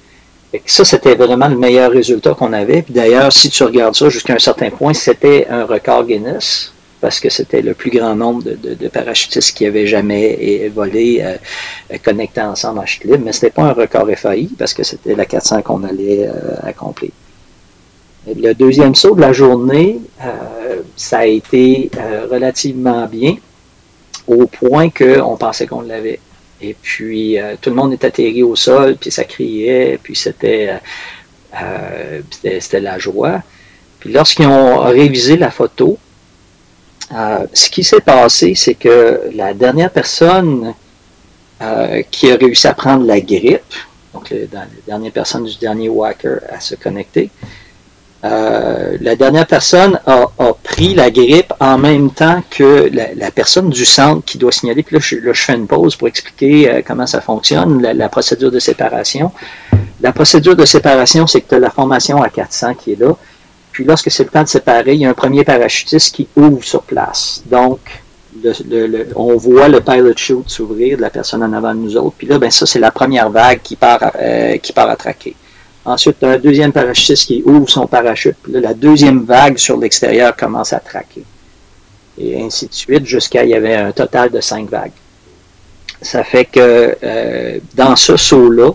ça, 0.67 0.85
c'était 0.85 1.15
vraiment 1.15 1.49
le 1.49 1.57
meilleur 1.57 1.93
résultat 1.93 2.35
qu'on 2.35 2.53
avait. 2.53 2.85
D'ailleurs, 2.89 3.33
si 3.33 3.51
tu 3.51 3.63
regardes 3.63 3.95
ça 3.95 4.09
jusqu'à 4.09 4.35
un 4.35 4.39
certain 4.39 4.71
point, 4.71 4.95
c'était 4.95 5.47
un 5.49 5.65
record 5.65 6.05
Guinness 6.05 6.73
parce 7.01 7.21
que 7.21 7.29
c'était 7.29 7.63
le 7.63 7.75
plus 7.75 7.91
grand 7.91 8.15
nombre 8.15 8.43
de, 8.43 8.89
parachutistes 8.89 9.57
qui 9.57 9.67
avaient 9.67 9.87
jamais 9.87 10.71
volé 10.75 11.21
euh, 11.23 11.97
connectés 12.03 12.41
ensemble 12.41 12.81
en 12.81 12.87
chute 12.87 13.05
libre, 13.05 13.23
mais 13.25 13.33
ce 13.33 13.45
n'était 13.45 13.55
pas 13.55 13.65
un 13.65 13.73
record 13.73 14.09
FAI 14.17 14.49
parce 14.59 14.75
que 14.75 14.83
c'était 14.83 15.15
la 15.15 15.25
400 15.25 15.63
qu'on 15.63 15.85
allait 15.85 16.27
euh, 16.27 16.33
accomplir. 16.63 17.11
Le 18.27 18.53
deuxième 18.53 18.95
saut 18.95 19.15
de 19.15 19.21
la 19.21 19.33
journée, 19.33 20.01
euh, 20.23 20.83
ça 20.97 21.19
a 21.19 21.25
été 21.25 21.91
relativement 22.31 23.07
bien, 23.07 23.37
au 24.27 24.47
point 24.47 24.91
qu'on 24.91 25.37
pensait 25.37 25.67
qu'on 25.67 25.81
l'avait. 25.81 26.21
Et 26.61 26.75
puis, 26.75 27.39
tout 27.63 27.71
le 27.71 27.77
monde 27.77 27.93
est 27.93 28.05
atterri 28.05 28.43
au 28.43 28.57
sol, 28.57 28.97
puis 29.01 29.11
ça 29.11 29.25
criait, 29.25 29.99
puis 30.03 30.15
c'était, 30.15 30.73
c'était 32.43 32.81
la 32.81 32.99
joie. 32.99 33.43
Puis 34.01 34.13
lorsqu'ils 34.13 34.47
ont 34.47 34.81
révisé 34.81 35.37
la 35.37 35.51
photo, 35.51 35.99
euh, 37.15 37.47
ce 37.53 37.71
qui 37.71 37.85
s'est 37.85 38.01
passé, 38.01 38.55
c'est 38.55 38.75
que 38.75 39.31
la 39.35 39.55
dernière 39.55 39.91
personne 39.91 40.75
euh, 41.63 42.03
qui 42.11 42.31
a 42.31 42.37
réussi 42.37 42.67
à 42.67 42.75
prendre 42.75 43.07
la 43.07 43.21
grippe, 43.21 43.75
donc 44.13 44.31
la 44.31 44.67
dernière 44.87 45.13
personne 45.13 45.45
du 45.45 45.57
dernier 45.57 45.89
Walker 45.89 46.37
à 46.51 46.61
se 46.61 46.75
connecter, 46.75 47.31
euh, 48.25 48.99
la 49.01 49.15
dernière 49.15 49.47
personne 49.47 50.01
a, 50.07 50.27
pris 50.65 50.95
la 50.95 51.11
grippe 51.11 51.53
en 51.61 51.79
même 51.79 52.11
temps 52.11 52.43
que 52.51 52.91
la, 52.93 53.31
personne 53.31 53.71
du 53.71 53.87
centre 53.87 54.25
qui 54.25 54.39
doit 54.39 54.51
signaler. 54.53 54.83
Puis 54.83 54.97
là, 54.97 55.01
je, 55.01 55.33
fais 55.33 55.55
une 55.55 55.69
pause 55.69 55.95
pour 55.95 56.09
expliquer 56.09 56.83
comment 56.87 57.07
ça 57.07 57.21
fonctionne, 57.21 57.81
la, 57.81 58.09
procédure 58.09 58.51
de 58.51 58.59
séparation. 58.59 59.31
La 60.01 60.13
procédure 60.13 60.57
de 60.57 60.65
séparation, 60.65 61.27
c'est 61.27 61.41
que 61.41 61.49
tu 61.51 61.55
as 61.55 61.59
la 61.61 61.71
formation 61.71 62.23
à 62.23 62.29
400 62.29 62.75
qui 62.75 62.93
est 62.93 63.01
là. 63.01 63.17
Puis 63.79 63.85
lorsque 63.85 64.11
c'est 64.11 64.25
le 64.25 64.31
temps 64.31 64.43
de 64.43 64.49
séparer, 64.49 64.95
il 64.95 65.03
y 65.03 65.07
a 65.07 65.11
un 65.11 65.15
premier 65.15 65.45
parachutiste 65.45 66.13
qui 66.13 66.27
ouvre 66.35 66.65
sur 66.65 66.83
place. 66.83 67.45
Donc, 67.47 67.79
on 69.15 69.37
voit 69.37 69.69
le 69.69 69.81
pilot 69.81 70.17
chute 70.17 70.51
s'ouvrir 70.51 70.97
de 70.97 71.03
la 71.03 71.11
personne 71.11 71.45
en 71.45 71.53
avant 71.53 71.73
de 71.73 71.79
nous 71.79 71.97
autres. 71.97 72.17
Puis 72.19 72.27
là, 72.27 72.41
ben 72.41 72.51
ça, 72.51 72.67
c'est 72.67 72.81
la 72.81 72.91
première 72.91 73.31
vague 73.31 73.61
qui 73.63 73.77
part, 73.77 74.11
euh, 74.21 74.57
qui 74.57 74.73
part 74.73 74.91
à 74.91 74.97
traquer. 74.97 75.37
Ensuite, 75.85 76.25
un 76.25 76.39
deuxième 76.39 76.73
parachutiste 76.73 77.29
qui 77.29 77.41
ouvre 77.47 77.71
son 77.71 77.87
parachute. 77.87 78.35
Puis 78.43 78.51
là, 78.51 78.61
la 78.63 78.75
deuxième 78.75 79.23
vague 79.23 79.59
sur 79.59 79.77
l'extérieur 79.77 80.35
commence 80.35 80.73
à 80.73 80.81
traquer. 80.81 81.23
Et 82.19 82.43
ainsi 82.43 82.67
de 82.67 82.75
suite, 82.75 83.07
jusqu'à 83.07 83.45
il 83.45 83.51
y 83.51 83.55
avait 83.55 83.77
un 83.77 83.93
total 83.93 84.31
de 84.31 84.41
cinq 84.41 84.69
vagues. 84.69 84.91
Ça 86.03 86.25
fait 86.25 86.47
que 86.47 86.97
euh, 87.01 87.61
dans 87.77 87.95
ce 87.95 88.17
saut-là, 88.17 88.73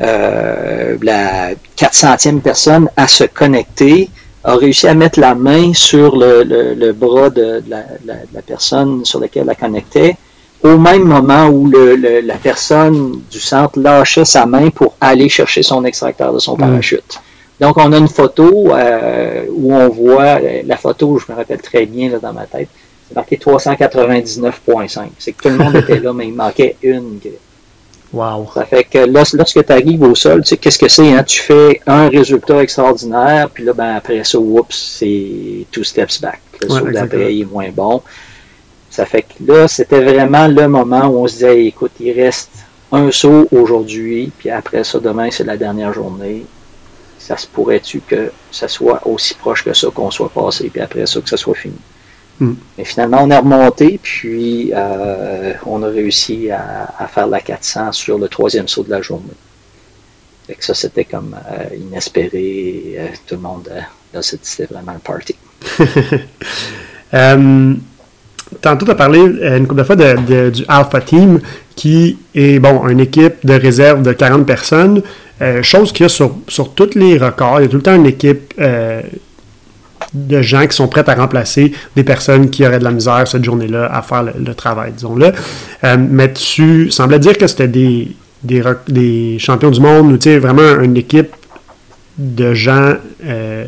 euh, 0.00 0.96
la 1.02 1.50
400e 1.76 2.40
personne 2.40 2.88
à 2.96 3.08
se 3.08 3.24
connecter 3.24 4.08
a 4.44 4.54
réussi 4.54 4.86
à 4.86 4.94
mettre 4.94 5.18
la 5.18 5.34
main 5.34 5.72
sur 5.74 6.16
le, 6.16 6.92
bras 6.92 7.30
de, 7.30 7.62
la, 7.68 8.42
personne 8.46 9.04
sur 9.04 9.20
laquelle 9.20 9.46
elle 9.48 9.56
connectait 9.56 10.16
au 10.62 10.76
même 10.76 11.04
moment 11.04 11.46
où 11.48 11.70
la 11.70 12.34
personne 12.34 13.20
du 13.30 13.40
centre 13.40 13.78
lâchait 13.78 14.24
sa 14.24 14.46
main 14.46 14.70
pour 14.70 14.94
aller 15.00 15.28
chercher 15.28 15.62
son 15.62 15.84
extracteur 15.84 16.32
de 16.32 16.38
son 16.38 16.54
mm. 16.54 16.60
parachute. 16.60 17.20
Donc, 17.60 17.76
on 17.76 17.92
a 17.92 17.98
une 17.98 18.08
photo 18.08 18.72
euh, 18.72 19.44
où 19.50 19.74
on 19.74 19.88
voit, 19.88 20.38
la 20.64 20.76
photo, 20.76 21.18
je 21.18 21.32
me 21.32 21.36
rappelle 21.36 21.60
très 21.60 21.86
bien 21.86 22.08
là, 22.10 22.18
dans 22.18 22.32
ma 22.32 22.46
tête, 22.46 22.68
c'est 23.08 23.16
marqué 23.16 23.36
399.5. 23.36 25.08
C'est 25.18 25.32
que 25.32 25.42
tout 25.42 25.48
le 25.48 25.56
monde 25.56 25.76
était 25.76 25.98
là, 25.98 26.12
mais 26.12 26.28
il 26.28 26.34
manquait 26.34 26.76
une 26.82 27.18
grippe. 27.18 27.40
Wow. 28.12 28.48
Ça 28.54 28.64
fait 28.64 28.84
que 28.84 28.98
lorsque 28.98 29.64
tu 29.64 29.72
arrives 29.72 30.02
au 30.02 30.14
sol, 30.14 30.42
tu 30.42 30.48
sais, 30.48 30.56
qu'est-ce 30.56 30.78
que 30.78 30.88
c'est? 30.88 31.12
Hein? 31.12 31.22
Tu 31.24 31.42
fais 31.42 31.80
un 31.86 32.08
résultat 32.08 32.62
extraordinaire, 32.62 33.50
puis 33.50 33.64
là, 33.64 33.74
ben, 33.74 33.96
après 33.96 34.24
ça, 34.24 34.38
oups, 34.38 34.74
c'est 34.74 35.66
two 35.70 35.84
steps 35.84 36.20
back. 36.20 36.40
Le 36.62 36.68
saut 36.68 36.90
d'après 36.90 37.36
est 37.36 37.44
moins 37.44 37.70
bon. 37.70 38.02
Ça 38.90 39.04
fait 39.04 39.22
que 39.22 39.52
là, 39.52 39.68
c'était 39.68 40.00
vraiment 40.00 40.48
le 40.48 40.66
moment 40.68 41.06
où 41.06 41.18
on 41.18 41.28
se 41.28 41.34
disait, 41.34 41.66
écoute, 41.66 41.92
il 42.00 42.12
reste 42.12 42.50
un 42.90 43.10
saut 43.10 43.46
aujourd'hui, 43.52 44.32
puis 44.38 44.50
après 44.50 44.82
ça, 44.84 44.98
demain, 44.98 45.28
c'est 45.30 45.44
la 45.44 45.58
dernière 45.58 45.92
journée. 45.92 46.46
Ça 47.18 47.36
se 47.36 47.46
pourrait-tu 47.46 48.00
que 48.00 48.32
ça 48.50 48.68
soit 48.68 49.06
aussi 49.06 49.34
proche 49.34 49.62
que 49.62 49.74
ça 49.74 49.88
qu'on 49.94 50.10
soit 50.10 50.30
passé, 50.30 50.70
puis 50.70 50.80
après 50.80 51.04
ça, 51.06 51.20
que 51.20 51.28
ça 51.28 51.36
soit 51.36 51.54
fini? 51.54 51.76
Hmm. 52.40 52.54
Mais 52.76 52.84
finalement, 52.84 53.24
on 53.24 53.30
est 53.30 53.36
remonté, 53.36 53.98
puis 54.00 54.70
euh, 54.72 55.54
on 55.66 55.82
a 55.82 55.88
réussi 55.88 56.50
à, 56.50 57.08
faire 57.08 57.26
la 57.26 57.40
400 57.40 57.92
sur 57.92 58.18
le 58.18 58.28
troisième 58.28 58.68
saut 58.68 58.84
de 58.84 58.90
la 58.90 59.02
journée. 59.02 59.24
Fait 60.46 60.54
que 60.54 60.64
ça, 60.64 60.72
c'était 60.72 61.04
comme 61.04 61.34
euh, 61.34 61.74
inespéré. 61.74 62.94
Euh, 62.96 63.08
tout 63.26 63.34
le 63.34 63.40
monde, 63.40 63.68
là, 64.14 64.22
c'était 64.22 64.72
vraiment 64.72 64.92
un 64.92 65.00
party. 65.00 65.34
tantôt, 68.62 68.84
tu 68.86 68.90
as 68.90 68.94
parlé 68.94 69.18
une 69.18 69.66
couple 69.66 69.80
de 69.80 69.84
fois 69.84 69.96
du 69.96 70.64
Alpha 70.68 71.00
Team, 71.00 71.40
qui 71.74 72.18
est, 72.34 72.60
bon, 72.60 72.86
une 72.86 73.00
équipe 73.00 73.44
de 73.44 73.54
réserve 73.54 74.02
de 74.02 74.12
40 74.12 74.46
personnes. 74.46 75.02
chose 75.62 75.90
qu'il 75.92 76.04
y 76.04 76.06
a 76.06 76.08
sur, 76.08 76.36
sur 76.46 76.72
tous 76.72 76.94
les 76.94 77.18
records. 77.18 77.60
Il 77.60 77.64
y 77.64 77.66
a 77.66 77.68
tout 77.68 77.76
le 77.76 77.82
temps 77.82 77.96
une 77.96 78.06
équipe 78.06 78.54
de 80.14 80.40
gens 80.42 80.66
qui 80.66 80.76
sont 80.76 80.88
prêts 80.88 81.08
à 81.08 81.14
remplacer 81.14 81.72
des 81.94 82.04
personnes 82.04 82.50
qui 82.50 82.66
auraient 82.66 82.78
de 82.78 82.84
la 82.84 82.90
misère 82.90 83.26
cette 83.26 83.44
journée-là 83.44 83.90
à 83.92 84.02
faire 84.02 84.22
le, 84.22 84.54
travail, 84.54 84.92
disons-le. 84.92 85.32
Euh, 85.84 85.96
mais 85.98 86.32
tu 86.32 86.90
semblais 86.90 87.18
dire 87.18 87.36
que 87.36 87.46
c'était 87.46 87.68
des, 87.68 89.38
champions 89.38 89.70
du 89.70 89.80
monde, 89.80 90.12
ou 90.12 90.40
vraiment 90.40 90.80
une 90.80 90.96
équipe 90.96 91.34
de 92.16 92.54
gens 92.54 92.94
euh, 93.24 93.64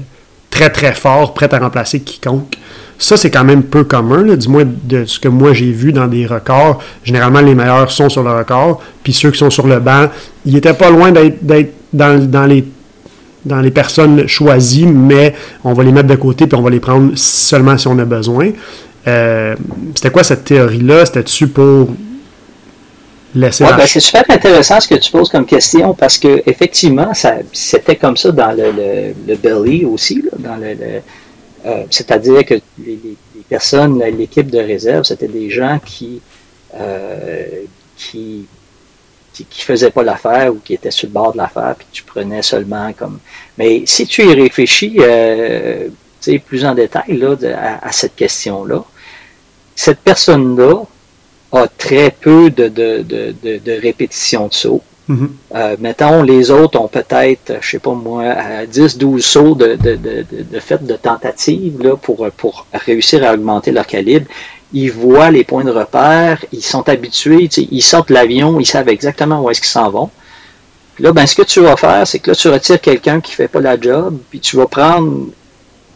très 0.50 0.70
très 0.70 0.92
forts, 0.92 1.34
prêts 1.34 1.52
à 1.52 1.58
remplacer 1.58 2.00
quiconque. 2.00 2.56
Ça, 2.98 3.16
c'est 3.16 3.30
quand 3.30 3.44
même 3.44 3.62
peu 3.62 3.84
commun, 3.84 4.22
du 4.36 4.48
moins 4.48 4.64
de 4.66 5.06
ce 5.06 5.18
que 5.18 5.28
moi 5.28 5.54
j'ai 5.54 5.72
vu 5.72 5.92
dans 5.92 6.06
des 6.06 6.26
records. 6.26 6.82
Généralement, 7.02 7.40
les 7.40 7.54
meilleurs 7.54 7.90
sont 7.90 8.10
sur 8.10 8.22
le 8.22 8.30
record, 8.30 8.82
puis 9.02 9.14
ceux 9.14 9.30
qui 9.30 9.38
sont 9.38 9.48
sur 9.48 9.66
le 9.66 9.80
banc, 9.80 10.08
ils 10.44 10.52
n'étaient 10.52 10.74
pas 10.74 10.90
loin 10.90 11.10
d'être 11.10 11.70
dans 11.92 12.46
les 12.46 12.64
dans 13.44 13.60
les 13.60 13.70
personnes 13.70 14.26
choisies, 14.26 14.86
mais 14.86 15.34
on 15.64 15.72
va 15.72 15.82
les 15.84 15.92
mettre 15.92 16.08
de 16.08 16.16
côté 16.16 16.46
puis 16.46 16.58
on 16.58 16.62
va 16.62 16.70
les 16.70 16.80
prendre 16.80 17.12
seulement 17.16 17.76
si 17.78 17.88
on 17.88 17.98
a 17.98 18.04
besoin. 18.04 18.50
Euh, 19.08 19.56
c'était 19.94 20.10
quoi 20.10 20.22
cette 20.22 20.44
théorie-là? 20.44 21.06
C'était-tu 21.06 21.48
pour 21.48 21.88
laisser 23.34 23.64
ouais, 23.64 23.76
ben, 23.76 23.86
C'est 23.86 24.00
super 24.00 24.24
intéressant 24.28 24.80
ce 24.80 24.88
que 24.88 24.96
tu 24.96 25.10
poses 25.10 25.30
comme 25.30 25.46
question 25.46 25.94
parce 25.94 26.18
que 26.18 26.42
effectivement, 26.46 27.12
c'était 27.52 27.96
comme 27.96 28.16
ça 28.16 28.30
dans 28.30 28.52
le, 28.52 29.14
le, 29.26 29.36
belly 29.36 29.84
aussi, 29.84 30.22
dans 30.38 30.56
le, 30.56 30.76
euh, 31.66 31.84
c'est-à-dire 31.90 32.44
que 32.44 32.54
les, 32.84 32.98
personnes, 33.48 34.00
l'équipe 34.16 34.48
de 34.48 34.58
réserve, 34.58 35.04
c'était 35.04 35.28
des 35.28 35.50
gens 35.50 35.80
qui, 35.84 36.20
euh, 36.78 37.46
qui 37.96 38.46
qui, 39.48 39.62
faisait 39.62 39.90
pas 39.90 40.02
l'affaire 40.02 40.52
ou 40.52 40.58
qui 40.64 40.74
était 40.74 40.90
sur 40.90 41.08
le 41.08 41.12
bord 41.12 41.32
de 41.32 41.38
l'affaire, 41.38 41.74
puis 41.76 41.86
tu 41.92 42.02
prenais 42.02 42.42
seulement 42.42 42.92
comme. 42.92 43.18
Mais 43.58 43.82
si 43.86 44.06
tu 44.06 44.24
y 44.24 44.34
réfléchis 44.34 44.96
euh, 44.98 45.88
plus 46.46 46.64
en 46.64 46.74
détail 46.74 47.16
là, 47.16 47.34
à, 47.82 47.92
cette 47.92 48.16
question-là, 48.16 48.84
cette 49.74 50.00
personne-là 50.00 50.84
a 51.52 51.66
très 51.66 52.10
peu 52.10 52.50
de, 52.50 52.68
de, 52.68 53.02
de, 53.02 53.34
de, 53.42 53.80
répétitions 53.80 54.48
de 54.48 54.54
sauts. 54.54 54.82
Mm-hmm. 55.08 55.28
Euh, 55.56 55.76
mettons, 55.80 56.22
les 56.22 56.50
autres 56.50 56.78
ont 56.78 56.86
peut-être, 56.86 57.54
je 57.60 57.70
sais 57.70 57.78
pas 57.78 57.94
moi, 57.94 58.34
10, 58.66 58.98
12 58.98 59.24
sauts 59.24 59.54
de, 59.54 59.74
de, 59.74 59.96
de, 59.96 60.24
de 60.30 60.60
fait 60.60 60.84
de 60.84 60.94
tentatives 60.94 61.82
là, 61.82 61.96
pour, 61.96 62.30
pour 62.36 62.66
réussir 62.72 63.24
à 63.24 63.34
augmenter 63.34 63.72
leur 63.72 63.86
calibre 63.86 64.26
ils 64.72 64.90
voient 64.90 65.30
les 65.30 65.44
points 65.44 65.64
de 65.64 65.70
repère, 65.70 66.44
ils 66.52 66.62
sont 66.62 66.88
habitués, 66.88 67.48
ils 67.70 67.82
sortent 67.82 68.10
l'avion, 68.10 68.60
ils 68.60 68.66
savent 68.66 68.88
exactement 68.88 69.40
où 69.42 69.50
est-ce 69.50 69.60
qu'ils 69.60 69.70
s'en 69.70 69.90
vont. 69.90 70.10
Puis 70.94 71.04
là, 71.04 71.12
ben, 71.12 71.26
ce 71.26 71.34
que 71.34 71.42
tu 71.42 71.60
vas 71.60 71.76
faire, 71.76 72.06
c'est 72.06 72.18
que 72.18 72.30
là, 72.30 72.36
tu 72.36 72.48
retires 72.48 72.80
quelqu'un 72.80 73.20
qui 73.20 73.32
fait 73.32 73.48
pas 73.48 73.60
la 73.60 73.80
job, 73.80 74.18
puis 74.30 74.40
tu 74.40 74.56
vas 74.56 74.66
prendre 74.66 75.26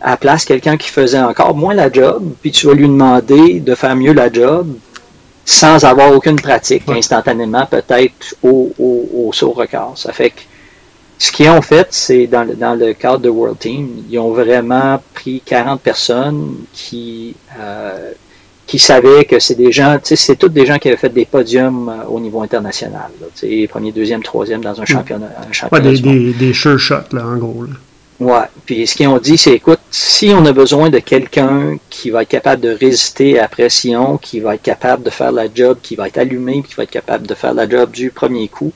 à 0.00 0.10
la 0.10 0.16
place 0.16 0.44
quelqu'un 0.44 0.76
qui 0.76 0.90
faisait 0.90 1.20
encore 1.20 1.54
moins 1.54 1.74
la 1.74 1.90
job, 1.90 2.22
puis 2.42 2.50
tu 2.50 2.66
vas 2.66 2.74
lui 2.74 2.88
demander 2.88 3.60
de 3.60 3.74
faire 3.74 3.96
mieux 3.96 4.12
la 4.12 4.32
job 4.32 4.68
sans 5.44 5.84
avoir 5.84 6.12
aucune 6.12 6.36
pratique, 6.36 6.88
instantanément, 6.88 7.66
peut-être 7.66 8.34
au, 8.42 8.72
au, 8.78 9.26
au 9.26 9.32
saut 9.32 9.52
record. 9.52 9.92
Ça 9.96 10.12
fait 10.12 10.30
que 10.30 10.40
ce 11.18 11.30
qu'ils 11.30 11.48
ont 11.48 11.62
fait, 11.62 11.88
c'est 11.90 12.26
dans, 12.26 12.46
dans, 12.56 12.74
le 12.74 12.92
cadre 12.92 13.20
de 13.20 13.28
World 13.28 13.58
Team, 13.58 14.04
ils 14.10 14.18
ont 14.18 14.32
vraiment 14.32 15.00
pris 15.14 15.42
40 15.44 15.80
personnes 15.80 16.56
qui 16.72 17.36
euh, 17.58 18.12
qui 18.66 18.78
savaient 18.78 19.24
que 19.24 19.38
c'est 19.38 19.54
des 19.54 19.72
gens, 19.72 19.98
c'est 20.02 20.36
tous 20.36 20.48
des 20.48 20.66
gens 20.66 20.78
qui 20.78 20.88
avaient 20.88 20.96
fait 20.96 21.10
des 21.10 21.26
podiums 21.26 21.88
euh, 21.88 22.08
au 22.08 22.20
niveau 22.20 22.42
international. 22.42 23.10
premier, 23.68 23.92
deuxième, 23.92 24.22
troisième 24.22 24.62
dans 24.62 24.80
un 24.80 24.84
championnat. 24.84 25.30
Un 25.48 25.52
championnat 25.52 25.90
des, 25.90 26.00
des, 26.00 26.32
des, 26.32 26.52
sure 26.54 26.78
shots, 26.78 27.12
là, 27.12 27.26
en 27.26 27.36
gros. 27.36 27.64
Là. 27.64 27.74
Ouais. 28.20 28.46
Puis 28.64 28.86
ce 28.86 28.94
qu'ils 28.94 29.08
ont 29.08 29.18
dit, 29.18 29.36
c'est 29.36 29.52
écoute, 29.52 29.80
si 29.90 30.32
on 30.34 30.44
a 30.46 30.52
besoin 30.52 30.88
de 30.88 30.98
quelqu'un 30.98 31.76
qui 31.90 32.10
va 32.10 32.22
être 32.22 32.28
capable 32.28 32.62
de 32.62 32.70
résister 32.70 33.38
à 33.38 33.42
la 33.42 33.48
pression, 33.48 34.18
qui 34.18 34.40
va 34.40 34.54
être 34.54 34.62
capable 34.62 35.02
de 35.02 35.10
faire 35.10 35.32
la 35.32 35.46
job, 35.52 35.78
qui 35.82 35.96
va 35.96 36.06
être 36.06 36.18
allumé, 36.18 36.62
qui 36.62 36.74
va 36.74 36.84
être 36.84 36.90
capable 36.90 37.26
de 37.26 37.34
faire 37.34 37.54
la 37.54 37.68
job 37.68 37.90
du 37.90 38.10
premier 38.10 38.48
coup, 38.48 38.72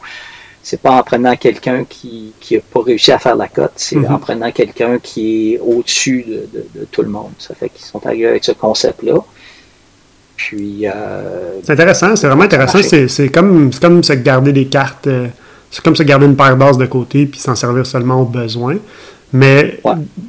c'est 0.63 0.81
pas 0.81 0.91
en 0.91 1.03
prenant 1.03 1.37
quelqu'un 1.37 1.85
qui 1.89 2.35
n'a 2.51 2.59
pas 2.59 2.83
réussi 2.83 3.13
à 3.13 3.19
faire 3.19 3.37
la 3.37 3.49
cote, 3.49 3.73
c'est 3.77 3.97
mm-hmm. 3.97 4.13
en 4.13 4.19
prenant 4.19 4.51
quelqu'un 4.51 4.99
qui 4.99 5.55
est 5.55 5.59
au-dessus 5.61 6.25
de, 6.27 6.81
de, 6.81 6.85
tout 6.91 7.03
le 7.03 7.09
monde. 7.09 7.31
Ça 7.39 7.55
fait 7.55 7.69
qu'ils 7.71 7.87
sont 7.87 8.05
arrivés 8.05 8.27
avec 8.27 8.45
ce 8.45 8.53
concept-là. 8.53 9.25
Puis. 10.39 10.87
Euh, 10.87 11.61
c'est 11.63 11.73
intéressant, 11.73 12.17
c'est 12.17 12.29
vraiment 12.29 12.45
intéressant. 12.45 12.79
C'est 12.83 13.29
comme, 13.29 13.71
comme 13.75 14.03
se 14.03 14.15
garder 14.15 14.53
des 14.53 14.67
cartes. 14.67 15.07
Euh, 15.07 15.27
c'est 15.71 15.85
comme 15.85 15.97
se 15.97 16.03
garder 16.03 16.25
une 16.25 16.37
paire 16.37 16.57
basse 16.57 16.79
de 16.79 16.87
côté 16.87 17.27
puis 17.27 17.39
s'en 17.39 17.55
servir 17.55 17.85
seulement 17.85 18.23
au 18.23 18.25
besoin. 18.25 18.77
Mais, 19.35 19.79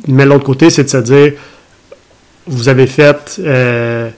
mais 0.10 0.26
l'autre 0.26 0.44
côté, 0.44 0.70
c'est 0.70 0.84
de 0.84 0.90
se 0.90 0.98
dire 0.98 1.34
vous 2.48 2.68
avez 2.68 2.88
fait, 2.88 3.40
euh, 3.40 4.10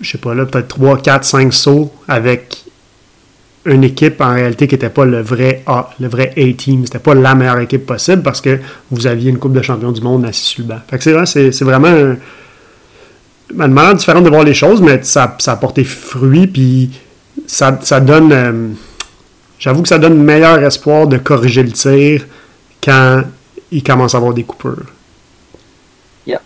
je 0.00 0.10
sais 0.10 0.18
pas 0.18 0.34
là, 0.34 0.46
peut-être 0.46 0.68
3, 0.68 0.98
4, 0.98 1.24
5 1.24 1.52
sauts 1.52 1.92
avec 2.08 2.64
une 3.66 3.84
équipe 3.84 4.20
en 4.22 4.34
réalité 4.34 4.66
qui 4.66 4.74
n'était 4.74 4.88
pas 4.88 5.04
le 5.04 5.20
vrai 5.20 5.62
A, 5.66 5.90
le 6.00 6.08
vrai 6.08 6.32
A-team. 6.36 6.86
C'était 6.86 6.98
pas 6.98 7.14
la 7.14 7.34
meilleure 7.34 7.58
équipe 7.58 7.84
possible 7.84 8.22
parce 8.22 8.40
que 8.40 8.58
vous 8.90 9.06
aviez 9.06 9.30
une 9.30 9.38
Coupe 9.38 9.52
de 9.52 9.62
champion 9.62 9.92
du 9.92 10.00
monde 10.00 10.24
assise 10.24 10.46
sur 10.46 10.62
le 10.62 10.68
banc. 10.68 10.80
Fait 10.88 10.96
que 10.96 11.04
c'est 11.04 11.12
vrai, 11.12 11.26
c'est, 11.26 11.62
vraiment 11.62 12.14
une 13.52 13.72
manière 13.72 13.94
différente 13.94 14.24
de 14.24 14.28
voir 14.28 14.44
les 14.44 14.54
choses, 14.54 14.80
mais 14.80 15.02
ça, 15.02 15.36
ça 15.38 15.52
a 15.52 15.56
porté 15.56 15.84
fruit, 15.84 16.46
puis 16.46 16.90
ça, 17.46 17.78
ça 17.82 18.00
donne. 18.00 18.32
Euh, 18.32 18.68
j'avoue 19.58 19.82
que 19.82 19.88
ça 19.88 19.98
donne 19.98 20.22
meilleur 20.22 20.62
espoir 20.62 21.06
de 21.06 21.18
corriger 21.18 21.62
le 21.62 21.72
tir 21.72 22.26
quand 22.82 23.22
il 23.70 23.82
commence 23.82 24.14
à 24.14 24.18
avoir 24.18 24.34
des 24.34 24.44
coupures. 24.44 24.86
Yep. 26.26 26.40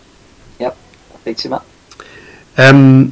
Yep. 0.59 0.73
Effectivement. 1.21 1.61
Euh, 2.59 3.05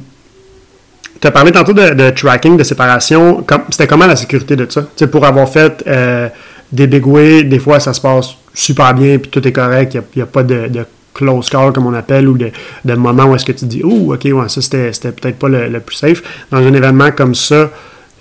tu 1.20 1.26
as 1.26 1.30
parlé 1.30 1.52
tantôt 1.52 1.72
de, 1.72 2.10
tracking, 2.10 2.56
de 2.56 2.64
séparation. 2.64 3.44
C'était 3.70 3.86
comment 3.86 4.06
la 4.06 4.16
sécurité 4.16 4.56
de 4.56 4.66
ça? 4.70 4.82
pour 5.06 5.24
avoir 5.24 5.48
fait 5.48 5.82
euh, 5.86 6.28
des 6.70 6.86
big 6.86 7.06
way, 7.06 7.44
des 7.44 7.58
fois 7.58 7.80
ça 7.80 7.94
se 7.94 8.00
passe 8.00 8.34
super 8.52 8.92
bien 8.94 9.18
puis 9.18 9.30
tout 9.30 9.46
est 9.46 9.52
correct. 9.52 9.94
Il 9.94 10.02
n'y 10.16 10.22
a, 10.22 10.26
pas 10.26 10.42
de, 10.42 10.84
close 11.14 11.48
call, 11.48 11.72
comme 11.72 11.86
on 11.86 11.94
appelle, 11.94 12.28
ou 12.28 12.36
de, 12.36 12.50
de 12.84 12.94
moment 12.94 13.24
où 13.24 13.34
est-ce 13.34 13.44
que 13.44 13.52
tu 13.52 13.64
dis, 13.64 13.82
oh, 13.84 14.12
ok, 14.12 14.24
ouais, 14.24 14.48
ça 14.48 14.60
c'était 14.60 14.90
peut-être 15.12 15.38
pas 15.38 15.48
le, 15.48 15.80
plus 15.80 15.96
safe. 15.96 16.22
Dans 16.50 16.58
un 16.58 16.74
événement 16.74 17.12
comme 17.12 17.34
ça, 17.34 17.70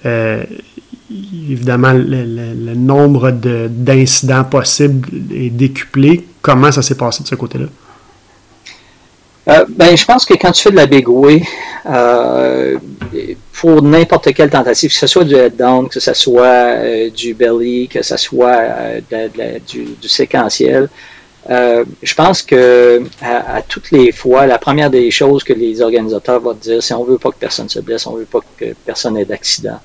euh, 0.06 0.44
évidemment, 1.10 1.94
le, 1.94 2.76
nombre 2.76 3.32
d'incidents 3.32 4.44
possibles 4.44 5.10
est 5.34 5.50
décuplé. 5.50 6.26
Comment 6.42 6.72
ça 6.72 6.82
s'est 6.82 6.96
passé 6.96 7.24
de 7.24 7.28
ce 7.28 7.36
côté-là? 7.36 7.66
Euh, 9.50 9.66
ben, 9.68 9.98
je 9.98 10.06
pense 10.06 10.26
que 10.26 10.36
quand 10.36 10.54
tu 10.54 10.64
fais 10.64 10.72
de 10.72 10.78
la 10.78 10.86
big 10.86 11.06
euh, 11.86 12.78
pour 13.52 13.82
n'importe 13.82 14.34
quelle 14.34 14.50
tentative, 14.50 14.90
que 14.90 14.96
ce 14.96 15.08
soit 15.08 15.26
du 15.26 15.36
head 15.36 15.58
down, 15.58 15.90
que 15.90 16.00
ce 16.00 16.14
soit 16.14 17.10
du 17.10 17.34
belly, 17.34 17.90
que 17.90 18.02
ce 18.02 18.16
soit 18.16 19.02
du, 19.68 20.08
séquentiel, 20.08 20.88
euh, 21.50 21.84
je 22.02 22.16
pense 22.16 22.42
que 22.42 23.04
à, 23.22 23.62
toutes 23.62 23.92
les 23.92 24.12
fois, 24.12 24.46
la 24.48 24.58
première 24.58 24.90
des 24.90 25.12
choses 25.12 25.44
que 25.44 25.54
les 25.54 25.82
organisateurs 25.82 26.40
vont 26.40 26.54
dire, 26.54 26.82
c'est 26.82 26.94
on 26.94 27.04
veut 27.04 27.18
pas 27.18 27.32
que 27.32 27.38
personne 27.38 27.68
se 27.68 27.80
blesse, 27.80 28.08
on 28.08 28.16
veut 28.16 28.26
pas 28.26 28.40
que 28.58 28.74
personne 28.86 29.18
ait 29.18 29.26
d'accident. 29.26 29.80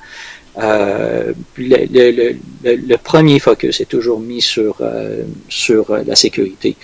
Euh, 0.61 1.33
le, 1.57 2.37
le, 2.64 2.97
premier 2.97 3.38
focus 3.38 3.81
est 3.81 3.87
toujours 3.87 4.18
mis 4.18 4.40
sur 4.40 4.77
euh, 4.81 5.23
sur 5.49 5.97
la 6.05 6.16
sécurité. 6.16 6.77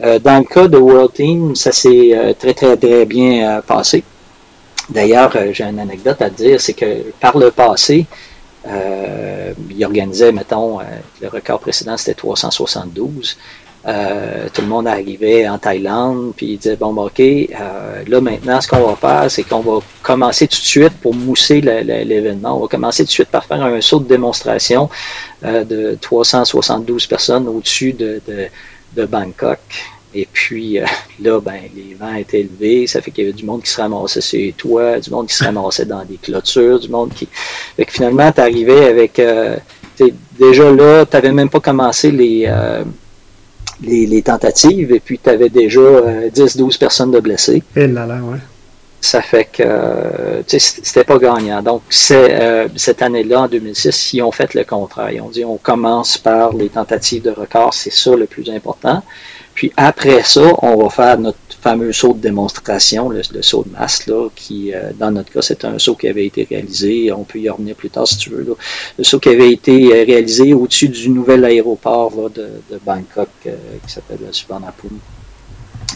dans 0.00 0.38
le 0.38 0.44
cas 0.44 0.68
de 0.68 0.76
World 0.76 1.12
Team, 1.14 1.56
ça 1.56 1.72
s'est 1.72 2.34
très 2.38 2.54
très 2.54 2.76
très 2.76 3.04
bien 3.04 3.62
passé. 3.66 4.02
D'ailleurs, 4.90 5.36
j'ai 5.52 5.64
une 5.64 5.80
anecdote 5.80 6.22
à 6.22 6.30
dire, 6.30 6.60
c'est 6.60 6.74
que 6.74 7.10
par 7.20 7.36
le 7.38 7.50
passé, 7.50 8.06
euh, 8.68 9.52
il 9.70 9.84
organisait, 9.84 10.32
mettons, 10.32 10.78
le 11.20 11.28
record 11.28 11.60
précédent 11.60 11.96
c'était 11.96 12.14
372. 12.14 13.36
Euh, 13.86 14.48
tout 14.52 14.62
le 14.62 14.66
monde 14.66 14.88
arrivait 14.88 15.48
en 15.48 15.58
Thaïlande, 15.58 16.32
puis 16.36 16.46
il 16.46 16.58
disait, 16.58 16.74
bon, 16.74 16.92
ben, 16.92 17.02
OK, 17.02 17.20
euh, 17.20 18.02
là 18.08 18.20
maintenant, 18.20 18.60
ce 18.60 18.66
qu'on 18.66 18.80
va 18.80 18.96
faire, 18.96 19.30
c'est 19.30 19.44
qu'on 19.44 19.60
va 19.60 19.78
commencer 20.02 20.48
tout 20.48 20.58
de 20.58 20.64
suite 20.64 20.94
pour 21.00 21.14
mousser 21.14 21.60
l'événement. 21.60 22.56
On 22.56 22.62
va 22.62 22.66
commencer 22.66 23.04
tout 23.04 23.08
de 23.08 23.12
suite 23.12 23.28
par 23.28 23.44
faire 23.44 23.62
un 23.62 23.80
saut 23.80 24.00
de 24.00 24.08
démonstration 24.08 24.90
euh, 25.44 25.62
de 25.62 25.96
372 26.00 27.06
personnes 27.06 27.46
au-dessus 27.46 27.92
de, 27.92 28.20
Bangkok. 28.96 29.58
Et 30.14 30.26
puis 30.32 30.78
là, 31.20 31.38
ben, 31.40 31.60
les 31.76 31.94
vents 31.94 32.14
étaient 32.14 32.40
élevés, 32.40 32.86
ça 32.86 33.02
fait 33.02 33.10
qu'il 33.10 33.24
y 33.24 33.26
avait 33.28 33.36
du 33.36 33.44
monde 33.44 33.62
qui 33.62 33.70
se 33.70 33.80
ramassait 33.80 34.22
sur 34.22 34.38
les 34.38 34.52
toits, 34.52 34.98
du 34.98 35.10
monde 35.10 35.28
qui 35.28 35.34
se 35.34 35.44
ramassait 35.44 35.84
dans 35.84 36.02
des 36.04 36.16
clôtures, 36.16 36.80
du 36.80 36.88
monde 36.88 37.12
qui. 37.14 37.28
Fait 37.76 37.84
que 37.84 37.92
finalement, 37.92 38.32
tu 38.32 38.40
arrivais 38.40 38.86
avec. 38.86 39.20
déjà 40.38 40.72
là, 40.72 41.04
tu 41.04 41.14
n'avais 41.16 41.32
même 41.32 41.50
pas 41.50 41.60
commencé 41.60 42.10
les 42.10 42.50
les, 43.82 44.22
tentatives 44.22 44.92
et 44.92 45.00
puis 45.00 45.18
tu 45.22 45.30
avais 45.30 45.48
déjà 45.48 45.80
10-12 45.80 46.74
euh, 46.74 46.78
personnes 46.78 47.10
de 47.10 47.20
blessés. 47.20 47.62
Et 47.74 47.86
là 47.86 48.06
là, 48.06 48.16
ouais. 48.16 48.38
Ça 49.00 49.20
fait 49.22 49.44
que 49.44 49.62
euh, 49.62 50.42
c'était 50.46 51.04
pas 51.04 51.18
gagnant. 51.18 51.62
Donc, 51.62 51.82
euh, 52.10 52.68
cette 52.76 53.02
année-là, 53.02 53.42
en 53.42 53.48
2006, 53.48 54.14
ils 54.14 54.22
ont 54.22 54.32
fait 54.32 54.54
le 54.54 54.64
contraire. 54.64 55.10
Ils 55.10 55.20
ont 55.20 55.28
dit 55.28 55.44
on 55.44 55.58
commence 55.58 56.18
par 56.18 56.54
les 56.54 56.68
tentatives 56.68 57.22
de 57.22 57.30
record, 57.30 57.74
c'est 57.74 57.92
ça 57.92 58.16
le 58.16 58.26
plus 58.26 58.50
important. 58.50 59.02
Puis 59.54 59.72
après 59.76 60.22
ça, 60.22 60.52
on 60.62 60.82
va 60.82 60.90
faire 60.90 61.18
notre 61.18 61.38
fameux 61.66 61.92
saut 61.92 62.14
de 62.14 62.20
démonstration, 62.20 63.08
le, 63.08 63.22
saut 63.42 63.64
de 63.64 63.72
masse, 63.72 64.06
là, 64.06 64.28
qui, 64.36 64.72
euh, 64.72 64.92
dans 64.96 65.10
notre 65.10 65.32
cas, 65.32 65.42
c'est 65.42 65.64
un 65.64 65.80
saut 65.80 65.96
qui 65.96 66.06
avait 66.06 66.26
été 66.26 66.46
réalisé. 66.48 67.10
On 67.10 67.24
peut 67.24 67.40
y 67.40 67.48
revenir 67.48 67.74
plus 67.74 67.90
tard 67.90 68.06
si 68.06 68.18
tu 68.18 68.30
veux. 68.30 68.46
Le 68.96 69.04
saut 69.04 69.18
qui 69.18 69.30
avait 69.30 69.50
été 69.50 69.74
euh, 69.92 70.04
réalisé 70.04 70.54
au-dessus 70.54 70.88
du 70.88 71.08
nouvel 71.08 71.44
aéroport 71.44 72.30
de, 72.30 72.48
Bangkok 72.84 73.30
euh, 73.46 73.56
qui 73.84 73.92
s'appelle 73.92 74.20
Suvarnabhumi. 74.30 75.00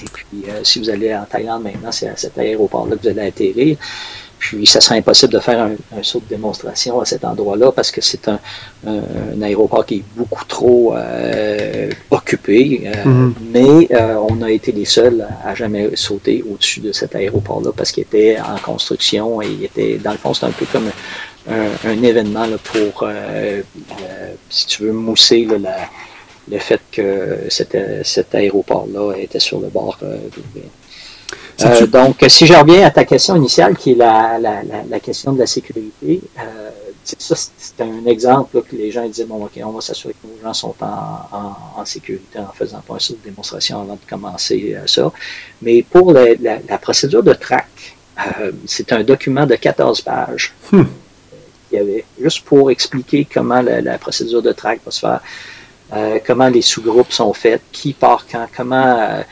Et 0.03 0.09
puis, 0.13 0.45
si 0.65 0.81
vous 0.81 0.91
allez 0.91 1.15
en 1.15 1.25
Thaïlande 1.25 1.63
maintenant, 1.63 1.93
c'est 1.93 2.09
à 2.09 2.17
cet 2.17 2.37
aéroport-là 2.39 2.97
que 2.97 3.03
vous 3.03 3.09
allez 3.09 3.29
atterrir. 3.29 3.77
Puis, 4.41 4.67
ça 4.67 4.81
serait 4.81 4.97
impossible 4.97 5.35
de 5.35 5.39
faire 5.39 5.61
un, 5.63 6.03
saut 6.03 6.21
de 6.21 6.35
démonstration 6.35 6.99
à 6.99 7.05
cet 7.05 7.27
endroit-là 7.27 7.73
parce 7.73 7.91
que 7.91 8.01
c'est 8.01 8.27
un, 8.27 8.41
aéroport 9.43 9.85
qui 9.85 9.97
est 9.97 10.05
beaucoup 10.17 10.47
trop 10.47 10.95
euh, 10.97 11.91
occupé. 12.11 12.85
Euh, 12.87 13.05
mm-hmm. 13.05 13.33
Mais 13.53 13.89
euh, 13.93 14.17
on 14.31 14.41
a 14.41 14.51
été 14.51 14.73
les 14.73 14.87
seuls 14.87 15.29
à, 15.45 15.55
jamais 15.55 15.95
sauter 15.95 16.43
au-dessus 16.51 16.81
de 16.81 16.91
cet 16.91 17.15
aéroport-là 17.15 17.73
parce 17.77 17.93
qu'il 17.93 18.03
était 18.03 18.39
en 18.41 18.57
construction 18.57 19.43
et 19.43 19.47
il 19.47 19.65
était, 19.65 19.99
dans 19.99 20.13
le 20.13 20.19
fond, 20.19 20.33
c'est 20.33 20.47
un 20.47 20.53
peu 20.53 20.65
comme 20.73 20.91
un, 21.51 22.03
événement 22.03 22.47
pour, 22.65 23.07
si 24.49 24.67
tu 24.67 24.85
veux, 24.85 24.93
mousser 24.93 25.47
le 26.51 26.59
fait 26.59 26.81
que 26.91 27.41
cet, 27.51 28.35
aéroport-là 28.35 29.13
était 29.19 29.39
sur 29.39 29.61
le 29.61 29.69
bord 29.69 29.99
d'ouvrir. 30.01 30.71
Euh, 31.63 31.87
donc, 31.87 32.25
si 32.29 32.47
je 32.47 32.55
reviens 32.55 32.87
à 32.87 32.91
ta 32.91 33.05
question 33.05 33.37
initiale, 33.37 33.77
qui 33.77 33.93
est 33.93 33.97
la, 33.97 34.39
la, 34.39 34.63
la, 34.89 35.01
question 35.01 35.33
de 35.33 35.39
la 35.39 35.47
sécurité, 35.47 36.21
euh, 36.39 36.71
ça, 37.05 37.35
c'est 37.37 37.81
un 37.83 38.07
exemple 38.07 38.63
que 38.63 38.77
les 38.77 38.91
gens 38.91 39.07
disaient, 39.07 39.25
bon, 39.25 39.45
OK, 39.45 39.61
on 39.63 39.71
va 39.71 39.81
s'assurer 39.81 40.15
que 40.15 40.27
nos 40.27 40.43
gens 40.43 40.55
sont 40.55 40.75
en, 40.81 41.81
en, 41.81 41.85
sécurité 41.85 42.39
en 42.39 42.53
faisant 42.53 42.81
pas 42.87 42.95
un 42.95 42.99
saut 42.99 43.15
de 43.15 43.29
démonstration 43.29 43.81
avant 43.81 43.95
de 43.95 44.09
commencer 44.09 44.75
euh, 44.75 44.87
ça. 44.87 45.13
Mais 45.61 45.83
pour 45.83 46.13
la, 46.13 46.79
procédure 46.79 47.23
de 47.23 47.35
track, 47.35 47.97
c'est 48.67 48.93
un 48.93 49.03
document 49.03 49.47
de 49.47 49.57
14 49.57 50.01
pages. 50.03 50.53
Hmm. 50.73 50.85
Il 51.73 51.77
y 51.77 51.79
avait 51.79 52.05
juste 52.21 52.43
pour 52.45 52.71
expliquer 52.71 53.27
comment 53.33 53.63
la, 53.63 53.99
procédure 53.99 54.43
de 54.43 54.53
track 54.53 54.81
va 54.85 54.91
se 54.91 55.01
faire. 55.01 55.21
Comment 56.27 56.49
les 56.49 56.63
sous-groupes 56.63 57.13
sont 57.13 57.33
faits, 57.33 57.63
qui 57.73 57.93
part 57.93 58.27
quand, 58.31 58.47
comment, 58.57 59.25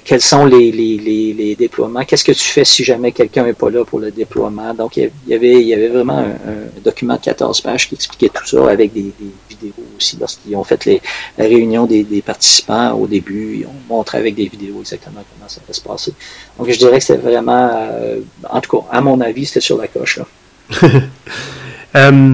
quels 0.00 0.20
sont 0.20 0.46
les, 0.46 0.70
les, 0.70 0.96
les, 1.32 1.54
déploiements, 1.56 2.04
qu'est-ce 2.04 2.24
que 2.24 2.32
tu 2.32 2.44
fais 2.44 2.64
si 2.64 2.84
jamais 2.84 3.12
quelqu'un 3.12 3.44
n'est 3.44 3.52
pas 3.52 3.70
là 3.70 3.84
pour 3.84 4.00
le 4.00 4.10
déploiement? 4.10 4.72
Donc, 4.74 4.96
il 4.96 5.10
y 5.26 5.34
avait, 5.34 5.60
il 5.60 5.66
y 5.66 5.74
avait 5.74 5.88
vraiment 5.88 6.18
un, 6.18 6.80
document 6.82 7.16
de 7.16 7.20
14 7.20 7.60
pages 7.60 7.88
qui 7.88 7.94
expliquait 7.94 8.28
tout 8.28 8.46
ça 8.46 8.70
avec 8.70 8.92
des, 8.92 9.12
vidéos 9.48 9.72
aussi. 9.96 10.16
Lorsqu'ils 10.18 10.56
ont 10.56 10.64
fait 10.64 10.84
les, 10.84 11.02
la 11.38 11.44
réunion 11.44 11.86
des, 11.86 12.22
participants 12.24 12.92
au 12.92 13.06
début, 13.06 13.58
ils 13.60 13.66
ont 13.66 13.74
montré 13.88 14.18
avec 14.18 14.34
des 14.34 14.46
vidéos 14.46 14.80
exactement 14.80 15.22
comment 15.34 15.48
ça 15.48 15.60
va 15.66 15.74
se 15.74 15.80
passer. 15.80 16.14
Donc, 16.58 16.70
je 16.70 16.78
dirais 16.78 16.98
que 16.98 17.04
c'était 17.04 17.20
vraiment, 17.20 17.70
euh, 17.72 18.20
en 18.48 18.60
tout 18.60 18.78
cas, 18.78 18.86
à 18.90 19.00
mon 19.00 19.20
avis, 19.20 19.46
c'était 19.46 19.60
sur 19.60 19.78
la 19.78 19.88
coche. 19.88 20.18
Là. 20.18 20.26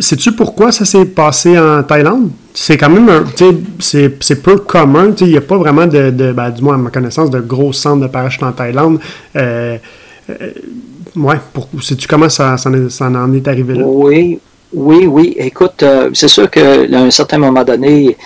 Sais-tu 0.00 0.32
pourquoi 0.32 0.72
ça 0.72 0.84
s'est 0.84 1.04
passé 1.04 1.58
en 1.58 1.82
Thaïlande? 1.82 2.30
C'est 2.54 2.76
quand 2.76 2.90
même 2.90 3.08
un. 3.08 3.24
C'est 3.78 4.42
peu 4.42 4.56
commun. 4.58 5.14
Il 5.20 5.28
n'y 5.28 5.36
a 5.36 5.40
pas 5.40 5.56
vraiment 5.56 5.86
de, 5.86 6.10
de 6.10 6.32
ben, 6.32 6.50
du 6.50 6.62
moins 6.62 6.74
à 6.74 6.78
ma 6.78 6.90
connaissance, 6.90 7.30
de 7.30 7.40
gros 7.40 7.72
centres 7.72 8.02
de 8.02 8.08
parachute 8.08 8.42
en 8.42 8.52
Thaïlande. 8.52 8.98
Euh, 9.36 9.78
ouais, 11.16 11.36
pour, 11.52 11.68
sais-tu 11.80 12.06
comment 12.06 12.28
ça, 12.28 12.56
ça, 12.56 12.70
en 12.70 13.32
est 13.34 13.48
arrivé 13.48 13.74
là? 13.74 13.84
Oui, 13.86 14.38
oui, 14.72 15.06
oui. 15.06 15.34
Écoute, 15.38 15.84
c'est 16.12 16.28
sûr 16.28 16.50
qu'à 16.50 16.82
un 16.92 17.10
certain 17.10 17.38
moment 17.38 17.64
donné, 17.64 18.16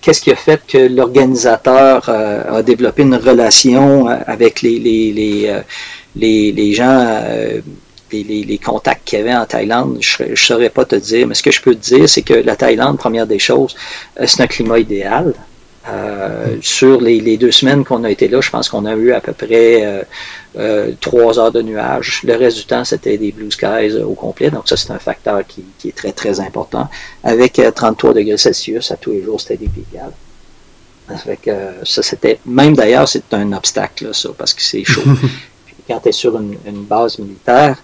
qu'est-ce 0.00 0.20
qui 0.20 0.30
a 0.30 0.36
fait 0.36 0.60
que 0.66 0.94
l'organisateur 0.94 2.08
a 2.08 2.62
développé 2.62 3.02
une 3.02 3.16
relation 3.16 4.06
avec 4.06 4.62
les, 4.62 4.78
les, 4.78 5.12
les, 5.12 5.62
les, 6.14 6.52
les 6.52 6.72
les, 8.22 8.58
contacts 8.58 9.04
qu'il 9.04 9.18
y 9.18 9.22
avait 9.22 9.34
en 9.34 9.46
Thaïlande, 9.46 9.98
je 10.00 10.22
ne 10.22 10.36
saurais 10.36 10.70
pas 10.70 10.84
te 10.84 10.96
dire, 10.96 11.26
mais 11.26 11.34
ce 11.34 11.42
que 11.42 11.50
je 11.50 11.60
peux 11.60 11.74
te 11.74 11.80
dire, 11.80 12.08
c'est 12.08 12.22
que 12.22 12.34
la 12.34 12.56
Thaïlande, 12.56 12.98
première 12.98 13.26
des 13.26 13.38
choses, 13.38 13.74
euh, 14.20 14.26
c'est 14.26 14.42
un 14.42 14.46
climat 14.46 14.78
idéal. 14.78 15.34
Euh, 15.86 16.56
sur 16.62 16.98
les, 16.98 17.36
deux 17.36 17.50
semaines 17.50 17.84
qu'on 17.84 18.04
a 18.04 18.10
été 18.10 18.26
là, 18.28 18.40
je 18.40 18.48
pense 18.48 18.70
qu'on 18.70 18.86
a 18.86 18.94
eu 18.94 19.12
à 19.12 19.20
peu 19.20 19.34
près 19.34 20.04
euh, 20.56 20.92
trois 21.00 21.38
heures 21.38 21.52
de 21.52 21.60
nuages. 21.60 22.22
Le 22.24 22.36
reste 22.36 22.56
du 22.56 22.64
temps, 22.64 22.84
c'était 22.86 23.18
des 23.18 23.32
blue 23.32 23.50
skies 23.50 24.00
au 24.02 24.14
complet. 24.14 24.50
Donc 24.50 24.66
ça, 24.66 24.78
c'est 24.78 24.92
un 24.92 24.98
facteur 24.98 25.42
qui, 25.46 25.62
est 25.86 25.94
très, 25.94 26.12
très 26.12 26.40
important. 26.40 26.88
Avec 27.22 27.60
33 27.74 28.14
degrés 28.14 28.38
Celsius 28.38 28.90
à 28.92 28.96
tous 28.96 29.10
les 29.10 29.22
jours, 29.22 29.38
c'était 29.40 29.58
des 29.58 29.68
ça, 31.84 32.02
c'était, 32.02 32.38
même 32.46 32.74
d'ailleurs, 32.74 33.08
c'est 33.08 33.34
un 33.34 33.52
obstacle, 33.52 34.14
ça, 34.14 34.30
parce 34.36 34.54
que 34.54 34.62
c'est 34.62 34.84
chaud. 34.84 35.02
quand 35.86 36.00
tu 36.00 36.08
es 36.08 36.12
sur 36.12 36.36
une, 36.38 36.84
base 36.84 37.18
militaire, 37.18 37.76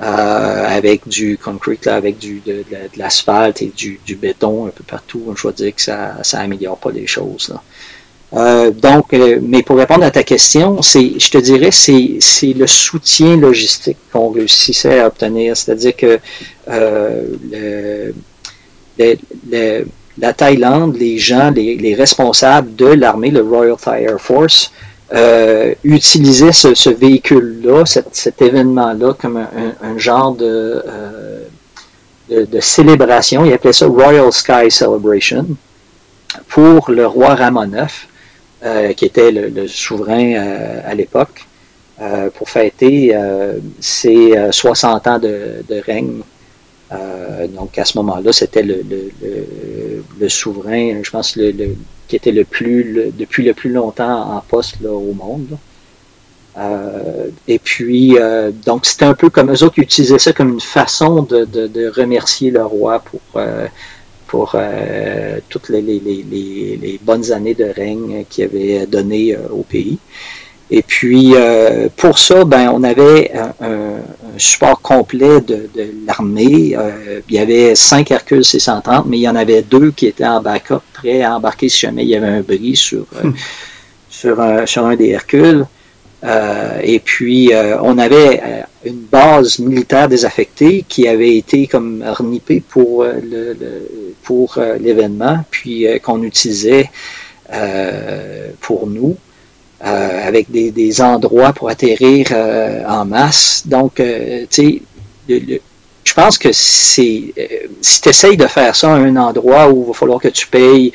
euh, 0.00 0.66
avec 0.68 1.08
du 1.08 1.38
concrete, 1.38 1.86
avec 1.86 2.18
de, 2.18 2.64
l'asphalte 2.96 3.62
et 3.62 3.72
du, 3.74 3.98
béton 4.16 4.66
un 4.66 4.70
peu 4.70 4.84
partout, 4.84 5.22
je 5.36 5.42
dois 5.42 5.52
dire 5.52 5.74
que 5.74 5.82
ça 5.82 6.18
ça 6.22 6.40
améliore 6.40 6.78
pas 6.78 6.90
les 6.90 7.06
choses. 7.06 7.54
Euh, 8.34 8.70
donc, 8.70 9.14
euh, 9.14 9.38
mais 9.42 9.62
pour 9.62 9.76
répondre 9.78 10.04
à 10.04 10.10
ta 10.10 10.22
question, 10.22 10.82
je 10.82 11.30
te 11.30 11.38
dirais, 11.38 11.70
c'est, 11.70 12.18
c'est 12.20 12.52
le 12.52 12.66
soutien 12.66 13.36
logistique 13.36 13.96
qu'on 14.12 14.28
réussissait 14.30 15.00
à 15.00 15.06
obtenir. 15.06 15.56
C'est-à-dire 15.56 15.96
que 15.96 16.20
la 20.18 20.32
Thaïlande, 20.34 20.96
les 20.96 21.18
gens, 21.18 21.50
les 21.50 21.94
responsables 21.94 22.76
de 22.76 22.86
l'armée, 22.86 23.30
le 23.30 23.40
Royal 23.40 23.76
Thai 23.82 24.02
Air 24.02 24.20
Force, 24.20 24.70
euh, 25.14 25.74
utiliser 25.84 26.52
ce, 26.52 26.90
véhicule-là, 26.90 27.86
cet, 27.86 28.42
événement-là, 28.42 29.14
comme 29.18 29.38
un, 29.38 29.98
genre 29.98 30.36
euh, 30.42 31.44
de, 32.28 32.44
de, 32.44 32.60
célébration. 32.60 33.42
Il 33.46 33.52
appelait 33.54 33.72
ça 33.72 33.86
Royal 33.86 34.30
Sky 34.30 34.70
Celebration 34.70 35.46
pour 36.48 36.90
le 36.90 37.06
roi 37.06 37.34
Ramon 37.36 37.72
IX, 37.72 37.86
euh, 38.64 38.92
qui 38.92 39.06
était 39.06 39.30
le, 39.30 39.66
souverain 39.66 40.34
à 40.84 40.94
l'époque, 40.94 41.46
pour 42.34 42.50
fêter 42.50 43.16
ses 43.80 44.34
60 44.50 45.06
ans 45.06 45.18
de, 45.18 45.64
règne. 45.86 46.20
donc 47.48 47.78
à 47.78 47.84
ce 47.86 47.96
moment-là, 47.96 48.30
c'était 48.34 48.62
le, 48.62 50.28
souverain, 50.28 51.00
je 51.02 51.10
pense, 51.10 51.34
le, 51.34 51.74
qui 52.08 52.16
était 52.16 52.32
le 52.32 52.44
plus 52.44 53.12
depuis 53.16 53.44
le 53.44 53.54
plus 53.54 53.70
longtemps 53.70 54.36
en 54.36 54.40
poste 54.40 54.80
là, 54.80 54.90
au 54.90 55.12
monde. 55.12 55.58
Euh, 56.58 57.28
et 57.46 57.58
puis, 57.58 58.18
euh, 58.18 58.50
donc 58.50 58.84
c'était 58.84 59.04
un 59.04 59.14
peu 59.14 59.30
comme 59.30 59.52
eux 59.52 59.62
autres 59.62 59.78
utilisaient 59.78 60.18
ça 60.18 60.32
comme 60.32 60.54
une 60.54 60.60
façon 60.60 61.22
de, 61.22 61.44
de, 61.44 61.88
remercier 61.88 62.50
le 62.50 62.64
roi 62.64 62.98
pour, 63.00 63.20
euh, 63.36 63.68
pour 64.26 64.56
toutes 65.48 65.68
les, 65.68 65.80
les, 65.80 66.00
les, 66.00 66.78
les, 66.82 67.00
bonnes 67.02 67.32
années 67.32 67.54
de 67.54 67.64
règne 67.64 68.24
qu'il 68.28 68.44
avait 68.44 68.86
donné 68.86 69.36
au 69.36 69.62
pays. 69.62 69.98
Et 70.70 70.82
puis, 70.82 71.32
euh, 71.34 71.88
pour 71.96 72.18
ça, 72.18 72.44
ben, 72.44 72.70
on 72.72 72.82
avait 72.82 73.32
un, 73.60 74.00
support 74.36 74.80
complet 74.80 75.40
de, 75.40 75.68
l'armée. 76.06 76.76
Euh, 76.76 77.20
il 77.28 77.34
y 77.34 77.38
avait 77.38 77.74
cinq 77.74 78.10
Hercule 78.10 78.44
C-130, 78.44 79.04
mais 79.06 79.18
il 79.18 79.22
y 79.22 79.28
en 79.28 79.34
avait 79.34 79.62
deux 79.62 79.90
qui 79.90 80.06
étaient 80.06 80.26
en 80.26 80.40
backup, 80.40 80.80
prêts 80.92 81.22
à 81.22 81.36
embarquer 81.36 81.68
si 81.68 81.80
jamais 81.80 82.04
il 82.04 82.10
y 82.10 82.16
avait 82.16 82.28
un 82.28 82.40
bris 82.42 82.76
sur, 82.76 83.06
euh, 83.16 83.28
hmm. 83.28 83.34
sur, 84.08 84.40
un, 84.40 84.66
sur 84.66 84.86
un 84.86 84.94
des 84.94 85.08
Hercules. 85.08 85.64
et 86.82 87.00
puis, 87.00 87.50
on 87.82 87.96
avait 87.98 88.64
une 88.84 89.00
base 89.10 89.58
militaire 89.58 90.08
désaffectée 90.08 90.84
qui 90.88 91.08
avait 91.08 91.36
été 91.36 91.66
comme 91.66 92.04
renippée 92.06 92.62
pour 92.68 93.04
le, 93.04 93.56
pour 94.22 94.58
l'événement, 94.80 95.44
puis 95.50 95.86
qu'on 96.02 96.22
utilisait 96.22 96.90
pour 98.60 98.86
nous. 98.86 99.16
Euh, 99.84 100.26
avec 100.26 100.50
des, 100.50 100.72
des, 100.72 101.00
endroits 101.00 101.52
pour 101.52 101.68
atterrir 101.68 102.26
euh, 102.32 102.82
en 102.88 103.04
masse. 103.04 103.62
Donc, 103.64 104.00
euh, 104.00 104.44
tu 104.50 104.82
sais, 105.28 105.60
je 106.02 106.14
pense 106.14 106.36
que 106.36 106.48
c'est 106.50 107.32
si 107.80 108.00
tu 108.00 108.08
essayes 108.08 108.36
de 108.36 108.48
faire 108.48 108.74
ça 108.74 108.92
à 108.92 108.96
un 108.96 109.14
endroit 109.14 109.68
où 109.68 109.84
il 109.84 109.86
va 109.86 109.92
falloir 109.92 110.20
que 110.20 110.26
tu 110.26 110.48
payes 110.48 110.92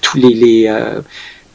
tous 0.00 0.18
les, 0.18 0.34
les, 0.34 0.92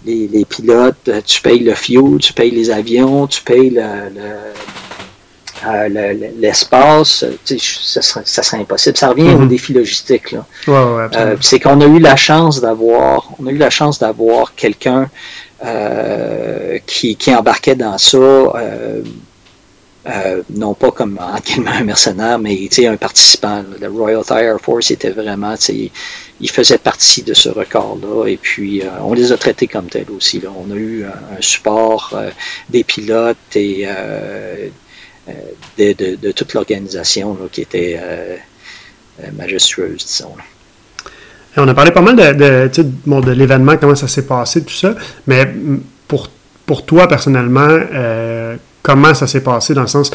les, 0.05 0.29
les, 0.29 0.45
pilotes, 0.45 1.09
tu 1.25 1.41
payes 1.41 1.59
le 1.59 1.73
fuel, 1.73 2.19
tu 2.21 2.31
payes 2.31 2.51
les 2.51 2.71
avions, 2.71 3.27
tu 3.27 3.41
payes 3.41 3.71
le, 3.71 4.09
l'espace, 6.39 7.25
ça, 7.43 8.01
serait, 8.01 8.21
ça 8.23 8.41
serait 8.41 8.61
impossible. 8.61 8.95
Ça 8.95 9.09
revient 9.09 9.31
au 9.31 9.39
mm-hmm. 9.39 9.47
défi 9.49 9.73
logistique. 9.73 10.31
Là. 10.31 10.45
Ouais, 10.65 11.35
c'est 11.41 11.59
qu'on 11.59 11.81
a 11.81 11.85
eu 11.85 11.99
la 11.99 12.15
chance 12.15 12.61
d'avoir, 12.61 13.31
on 13.37 13.47
a 13.47 13.51
eu 13.51 13.57
la 13.57 13.69
chance 13.69 13.99
d'avoir 13.99 14.55
quelqu'un 14.55 15.09
euh, 15.65 16.77
qui, 16.85 17.15
qui, 17.15 17.33
embarquait 17.33 17.75
dans 17.75 17.97
ça, 17.97 18.17
euh, 18.17 19.01
euh, 20.07 20.43
non 20.51 20.75
pas 20.75 20.91
comme 20.91 21.19
un 21.19 21.83
mercenaire, 21.83 22.37
mais 22.37 22.69
un 22.85 22.97
participant. 22.97 23.63
Le 23.81 23.87
Royal 23.89 24.23
Thai 24.23 24.43
Air 24.43 24.61
Force 24.61 24.91
était 24.91 25.09
vraiment, 25.09 25.55
il 25.69 26.49
faisait 26.51 26.77
partie 26.77 27.23
de 27.23 27.33
ce 27.33 27.49
record-là. 27.49 28.27
Et 28.27 28.37
puis, 28.37 28.83
on 29.01 29.13
les 29.13 29.31
a 29.31 29.37
traités 29.37 29.67
comme 29.67 29.87
tels 29.87 30.11
aussi. 30.15 30.39
Là. 30.39 30.49
On 30.55 30.71
a 30.71 30.75
eu 30.75 31.05
un, 31.05 31.41
support 31.41 32.15
des 32.69 32.83
pilotes 32.83 33.55
et 33.55 33.87
de, 35.77 35.93
de, 35.93 36.15
de, 36.15 36.31
toute 36.31 36.53
l'organisation 36.53 37.35
qui 37.51 37.61
était 37.61 37.99
majestueuse, 39.33 40.05
disons 40.05 40.35
on 41.57 41.67
a 41.67 41.73
parlé 41.73 41.91
pas 41.91 42.01
mal 42.01 42.15
de, 42.15 42.69
de, 42.69 43.21
de 43.21 43.31
l'événement, 43.31 43.77
comment 43.77 43.95
ça 43.95 44.07
s'est 44.07 44.25
passé, 44.25 44.63
tout 44.63 44.73
ça, 44.73 44.95
mais 45.25 45.51
pour, 46.07 46.29
pour 46.65 46.85
toi 46.85 47.07
personnellement, 47.07 47.67
euh, 47.69 48.55
comment 48.83 49.13
ça 49.13 49.27
s'est 49.27 49.41
passé 49.41 49.73
dans 49.73 49.81
le 49.81 49.87
sens, 49.87 50.11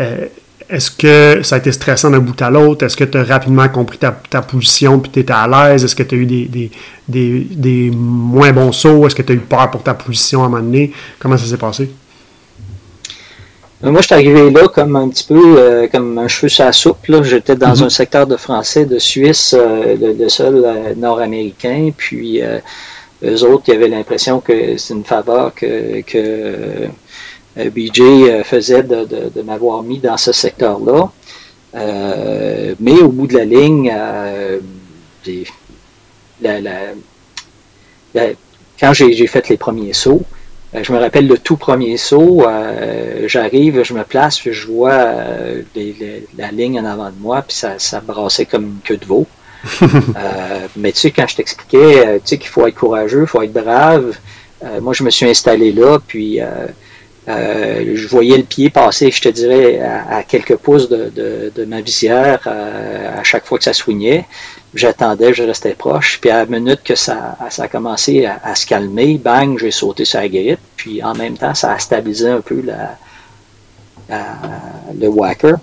euh, 0.00 0.26
est-ce 0.68 0.90
que 0.90 1.42
ça 1.44 1.56
a 1.56 1.58
été 1.58 1.70
stressant 1.70 2.10
d'un 2.10 2.18
bout 2.18 2.40
à 2.42 2.50
l'autre? 2.50 2.84
Est-ce 2.84 2.96
que 2.96 3.04
tu 3.04 3.16
as 3.16 3.22
rapidement 3.22 3.68
compris 3.68 3.98
ta, 3.98 4.10
ta 4.10 4.42
position 4.42 4.98
puis 4.98 5.12
tu 5.12 5.20
étais 5.20 5.32
à 5.32 5.46
l'aise? 5.46 5.84
Est-ce 5.84 5.94
que 5.94 6.02
tu 6.02 6.16
as 6.16 6.18
eu 6.18 6.26
des, 6.26 6.46
des, 6.46 6.70
des, 7.08 7.46
des, 7.50 7.90
moins 7.94 8.52
bons 8.52 8.72
sauts? 8.72 9.06
Est-ce 9.06 9.14
que 9.14 9.22
tu 9.22 9.32
as 9.32 9.36
eu 9.36 9.40
peur 9.40 9.70
pour 9.70 9.84
ta 9.84 9.94
position 9.94 10.42
à 10.42 10.46
un 10.46 10.48
moment 10.48 10.62
donné? 10.62 10.92
Comment 11.20 11.36
ça 11.36 11.46
s'est 11.46 11.56
passé? 11.56 11.88
Euh, 13.86 13.90
moi, 13.90 14.00
je 14.00 14.06
suis 14.06 14.14
arrivé 14.14 14.50
là 14.50 14.66
comme 14.68 14.96
un 14.96 15.08
petit 15.08 15.24
peu 15.24 15.58
euh, 15.58 15.86
comme 15.88 16.18
un 16.18 16.28
cheveu 16.28 16.48
sur 16.48 16.64
la 16.64 16.72
soupe. 16.72 16.98
J'étais 17.22 17.54
dans 17.54 17.76
mhm. 17.76 17.84
un 17.84 17.90
secteur 17.90 18.26
de 18.26 18.36
français, 18.36 18.84
de 18.84 18.98
Suisse, 18.98 19.54
euh, 19.56 19.96
le, 20.00 20.28
seul 20.28 20.94
nord-américain. 20.96 21.90
Puis 21.96 22.40
eux 23.22 23.44
autres, 23.44 23.64
ils 23.68 23.74
avaient 23.74 23.88
l'impression 23.88 24.40
que 24.40 24.76
c'est 24.76 24.94
une 24.94 25.04
faveur 25.04 25.54
que, 25.54 26.00
que 26.02 26.88
BJ 27.56 28.42
faisait 28.44 28.82
de, 28.82 29.42
m'avoir 29.42 29.82
mis 29.82 29.98
dans 29.98 30.16
ce 30.16 30.32
secteur-là. 30.32 31.10
mais 31.74 33.00
au 33.00 33.08
bout 33.08 33.26
de 33.26 33.38
la 33.38 33.44
ligne, 33.44 33.92
quand 38.80 38.92
j'ai 38.92 39.26
fait 39.26 39.48
les 39.48 39.56
premiers 39.56 39.92
sauts, 39.92 40.22
euh, 40.22 40.35
je 40.82 40.92
me 40.92 40.98
rappelle 40.98 41.26
le 41.26 41.38
tout 41.38 41.56
premier 41.56 41.96
saut. 41.96 42.44
Euh, 42.46 43.26
j'arrive, 43.26 43.82
je 43.82 43.94
me 43.94 44.04
place, 44.04 44.38
puis 44.38 44.52
je 44.52 44.66
vois 44.66 44.92
euh, 44.92 45.62
la 46.36 46.50
ligne 46.50 46.78
en 46.80 46.84
avant 46.84 47.10
de 47.10 47.18
moi, 47.20 47.42
puis 47.42 47.56
ça, 47.56 47.78
ça 47.78 48.00
brassait 48.00 48.46
comme 48.46 48.64
une 48.64 48.80
queue 48.84 48.96
de 48.96 49.04
veau. 49.04 49.26
mais 50.76 50.92
tu 50.92 51.00
sais, 51.00 51.10
quand 51.10 51.26
je 51.26 51.36
t'expliquais, 51.36 52.20
tu 52.20 52.20
sais 52.24 52.38
qu'il 52.38 52.50
faut 52.50 52.66
être 52.66 52.76
courageux, 52.76 53.22
il 53.22 53.26
faut 53.26 53.42
être 53.42 53.52
brave. 53.52 54.16
moi, 54.80 54.92
je 54.92 55.02
me 55.02 55.10
suis 55.10 55.26
installé 55.26 55.72
là, 55.72 55.98
puis 56.06 56.40
je 57.26 58.06
voyais 58.08 58.36
le 58.36 58.44
pied 58.44 58.70
passer, 58.70 59.10
je 59.10 59.20
te 59.20 59.28
dirais, 59.28 59.80
à, 59.80 60.22
quelques 60.22 60.56
pouces 60.56 60.88
de, 60.88 61.64
ma 61.66 61.80
visière 61.80 62.46
à 62.46 63.22
chaque 63.24 63.46
fois 63.46 63.58
que 63.58 63.64
ça 63.64 63.72
soignait 63.72 64.24
j'attendais, 64.76 65.34
je 65.34 65.42
restais 65.42 65.74
proche. 65.74 66.18
Puis 66.20 66.30
à 66.30 66.44
la 66.44 66.46
minute 66.46 66.82
que 66.84 66.94
ça, 66.94 67.36
ça 67.50 67.64
a 67.64 67.68
commencé 67.68 68.26
à, 68.26 68.54
se 68.54 68.66
calmer, 68.66 69.18
bang, 69.18 69.58
j'ai 69.58 69.70
sauté 69.70 70.04
sur 70.04 70.20
la 70.20 70.28
grippe. 70.28 70.60
Puis 70.76 71.02
en 71.02 71.14
même 71.14 71.36
temps, 71.36 71.54
ça 71.54 71.72
a 71.72 71.78
stabilisé 71.78 72.28
un 72.28 72.40
peu 72.40 72.62
la, 72.62 72.96
le 74.98 75.08
whacker. 75.08 75.56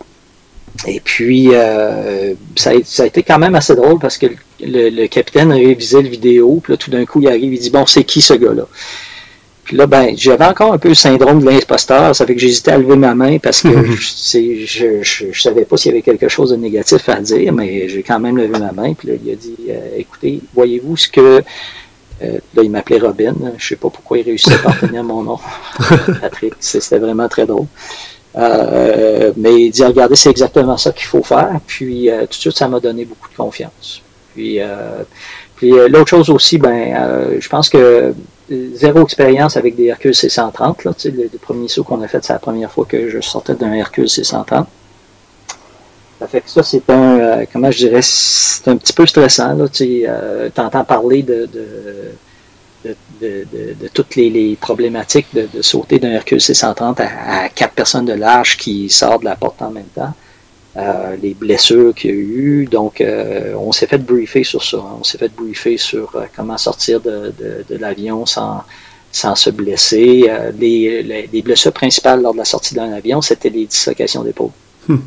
Et 0.88 1.00
puis, 1.00 1.50
euh, 1.54 2.34
ça, 2.56 2.72
a, 2.72 3.06
été 3.06 3.22
quand 3.22 3.38
même 3.38 3.54
assez 3.54 3.76
drôle 3.76 4.00
parce 4.00 4.18
que 4.18 4.26
le, 4.60 5.06
capitaine 5.08 5.52
a 5.52 5.56
révisé 5.56 6.02
le 6.02 6.10
vidéo. 6.10 6.60
Puis 6.64 6.74
là, 6.74 6.78
tout 6.78 6.90
d'un 6.90 7.06
coup, 7.06 7.22
il 7.22 7.28
arrive, 7.28 7.54
il 7.54 7.60
dit 7.60 7.70
Bon, 7.70 7.86
c'est 7.86 8.04
qui 8.04 8.22
ce 8.22 8.34
gars-là? 8.34 8.68
Puis 9.64 9.78
là, 9.78 9.88
ben, 9.88 10.14
j'avais 10.18 10.46
encore 10.46 10.74
un 10.74 10.78
peu 10.78 10.90
le 10.90 10.96
syndrome 10.96 11.40
de 11.40 11.50
l'imposteur. 11.50 12.14
Ça 12.14 12.26
fait 12.26 12.36
que 12.36 12.42
j'hésitais 12.42 12.72
à 12.72 12.78
lever 12.78 12.98
ma 12.98 13.16
main 13.16 13.38
parce 13.40 13.62
que 13.62 13.70
je, 13.92 15.02
je, 15.02 15.42
savais 15.42 15.64
pas 15.64 15.78
s'il 15.78 15.92
y 15.92 15.94
avait 15.94 16.02
quelque 16.02 16.28
chose 16.28 16.50
de 16.50 16.58
négatif 16.58 17.08
à 17.08 17.22
dire, 17.22 17.54
mais 17.54 17.88
j'ai 17.88 18.04
quand 18.04 18.20
même 18.20 18.38
levé 18.38 18.60
ma 18.60 18.72
main. 18.74 18.94
Puis 18.94 19.08
là, 19.08 19.14
il 19.24 19.32
a 19.32 19.36
dit 19.36 19.56
euh, 19.70 19.98
écoutez, 19.98 20.42
voyez-vous 20.54 20.98
ce 20.98 21.08
que. 21.08 21.44
Euh, 22.22 22.38
là, 22.56 22.64
il 22.64 22.70
m'appelait 22.70 23.00
Robin. 23.00 23.34
Je 23.58 23.68
sais 23.68 23.76
pas 23.76 23.90
pourquoi 23.90 24.18
il 24.18 24.24
réussissait 24.24 24.60
à 24.66 24.72
retenir 24.72 25.04
mon 25.04 25.24
nom. 25.24 25.40
Patrick, 26.22 26.54
c'était 26.60 27.00
vraiment 27.00 27.28
très 27.30 27.46
drôle. 27.46 27.66
Euh, 28.36 29.32
mais 29.38 29.66
il 29.66 29.72
dit 29.72 29.84
regardez, 29.84 30.16
c'est 30.16 30.30
exactement 30.30 30.78
ça 30.78 30.92
qu'il 30.92 31.06
faut 31.06 31.24
faire. 31.24 31.60
Puis 31.66 32.10
tout 32.22 32.28
de 32.28 32.34
suite, 32.34 32.58
ça 32.58 32.68
m'a 32.68 32.80
donné 32.80 33.06
beaucoup 33.06 33.30
de 33.30 33.36
confiance. 33.36 34.02
Puis, 34.36 34.60
puis 35.56 35.72
l'autre 35.90 36.10
chose 36.10 36.30
aussi, 36.30 36.58
ben, 36.58 37.38
je 37.40 37.50
pense 37.50 37.70
que 37.70 38.14
zéro 38.50 39.04
expérience 39.04 39.58
avec 39.58 39.76
des 39.76 39.86
Hercule 39.86 40.12
C130. 40.12 40.86
Là, 40.86 40.92
le, 41.06 41.38
premier 41.38 41.68
saut 41.68 41.84
qu'on 41.84 42.02
a 42.02 42.08
fait, 42.08 42.24
c'est 42.24 42.34
la 42.34 42.40
première 42.40 42.72
fois 42.72 42.86
que 42.86 43.10
je 43.10 43.20
sortais 43.22 43.56
d'un 43.56 43.74
Hercule 43.74 44.06
C130. 44.06 44.66
Ça 46.20 46.28
fait 46.28 46.42
que 46.42 46.50
ça, 46.50 46.64
c'est 46.64 46.90
un, 46.90 47.20
euh, 47.20 47.46
comment 47.52 47.72
je 47.72 47.78
dirais, 47.80 48.02
c'est 48.02 48.68
un 48.68 48.78
petit 48.78 48.94
peu 48.94 49.06
stressant. 49.06 49.58
Tu 49.68 50.04
euh, 50.08 50.50
entends 50.58 50.86
parler 50.86 51.24
de, 51.24 51.50
toutes 53.94 54.16
les, 54.16 54.30
les 54.30 54.56
problématiques 54.56 55.28
de, 55.34 55.62
sauter 55.62 56.00
d'un 56.00 56.12
Hercule 56.12 56.38
C130 56.38 57.02
à, 57.02 57.44
à, 57.44 57.50
quatre 57.50 57.74
personnes 57.74 58.06
de 58.06 58.14
large 58.14 58.58
qui 58.58 58.90
sortent 58.90 59.22
de 59.22 59.26
la 59.26 59.36
porte 59.36 59.62
en 59.62 59.72
même 59.72 59.90
temps. 59.96 60.14
Euh, 60.76 61.16
les 61.22 61.36
blessures 61.36 61.94
qu'il 61.94 62.10
y 62.10 62.14
a 62.14 62.16
eu. 62.16 62.66
Donc, 62.66 63.00
euh, 63.00 63.54
on 63.56 63.72
s'est 63.72 63.86
fait 63.86 64.00
briefer 64.00 64.44
sur 64.44 64.64
ça. 64.64 64.80
On 65.00 65.04
s'est 65.04 65.20
fait 65.20 65.32
briefer 65.32 65.78
sur 65.78 66.16
euh, 66.16 66.26
comment 66.36 66.58
sortir 66.58 67.00
de, 67.00 67.32
de, 67.70 67.76
l'avion 67.78 68.26
sans, 68.26 68.64
sans 69.12 69.36
se 69.36 69.52
blesser. 69.52 70.32
Les, 70.58 71.04
les, 71.04 71.30
les, 71.32 71.42
blessures 71.44 71.74
principales 71.74 72.24
lors 72.24 72.34
de 72.34 72.40
la 72.40 72.46
sortie 72.46 72.74
d'un 72.74 72.92
avion, 72.92 73.22
c'était 73.22 73.50
les 73.50 73.68
dislocations 73.68 74.24
d'épaule. 74.24 74.50
Hmm. 74.88 74.98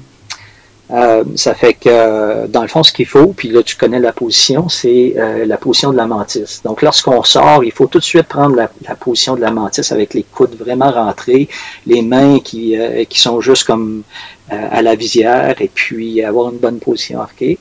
Euh, 0.91 1.24
ça 1.34 1.55
fait 1.55 1.74
que, 1.74 2.47
dans 2.47 2.62
le 2.62 2.68
fond, 2.68 2.82
ce 2.82 2.93
qu'il 2.93 3.07
faut, 3.07 3.28
puis 3.28 3.49
là, 3.49 3.62
tu 3.62 3.76
connais 3.76 3.99
la 3.99 4.12
position, 4.12 4.68
c'est 4.68 5.14
euh, 5.16 5.45
la 5.45 5.57
position 5.57 5.91
de 5.91 5.97
la 5.97 6.07
mantis. 6.07 6.61
Donc, 6.64 6.82
lorsqu'on 6.82 7.24
sort, 7.24 7.64
il 7.64 7.72
faut 7.72 7.87
tout 7.87 7.99
de 7.99 8.05
suite 8.05 8.28
prendre 8.28 8.55
la, 8.55 8.70
la, 8.87 8.95
position 8.95 9.34
de 9.34 9.41
la 9.41 9.51
mantis 9.51 9.93
avec 9.93 10.14
les 10.14 10.22
coudes 10.22 10.57
vraiment 10.57 10.91
rentrés, 10.93 11.49
les 11.87 12.03
mains 12.03 12.39
qui, 12.39 12.78
euh, 12.78 13.05
qui 13.05 13.18
sont 13.20 13.41
juste 13.41 13.64
comme 13.64 14.03
à 14.49 14.80
la 14.80 14.95
visière, 14.95 15.61
et 15.61 15.68
puis 15.72 16.22
avoir 16.22 16.53
une 16.53 16.59
bonne 16.59 16.78
position 16.78 17.20
arquée. 17.20 17.59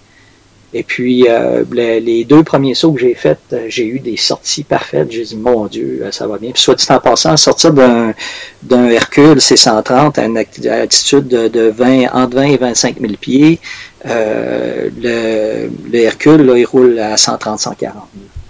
Et 0.78 0.84
puis, 0.84 1.26
euh, 1.30 1.64
les, 1.72 2.26
deux 2.26 2.44
premiers 2.44 2.76
sauts 2.76 2.92
que 2.92 3.00
j'ai 3.00 3.14
faits, 3.14 3.40
euh, 3.54 3.68
j'ai 3.70 3.86
eu 3.86 4.00
des 4.00 4.18
sorties 4.18 4.66
parfaites. 4.66 5.10
J'ai 5.10 5.24
dit, 5.24 5.38
mon 5.38 5.68
Dieu, 5.68 6.02
euh, 6.04 6.12
ça 6.12 6.28
va 6.28 6.38
bien. 6.38 6.52
Puis, 6.52 6.62
soit 6.62 6.76
dit 6.76 6.86
en 6.90 7.00
passant, 7.00 7.38
sortir 7.38 7.72
d'un, 7.72 8.14
d'un 8.62 8.90
Hercule 8.90 9.40
C-130 9.40 10.20
à 10.20 10.26
une 10.26 10.38
altitude 10.38 11.30
de, 11.30 11.70
20, 11.70 12.10
entre 12.12 12.36
20 12.36 12.44
et 12.44 12.58
25 12.58 13.00
000 13.00 13.14
pieds, 13.14 13.62
euh, 14.06 14.90
le, 15.02 15.70
le, 15.90 15.98
Hercule, 15.98 16.42
là, 16.42 16.58
il 16.58 16.66
roule 16.66 17.00
à 17.00 17.16
130, 17.16 17.58
140 17.58 17.96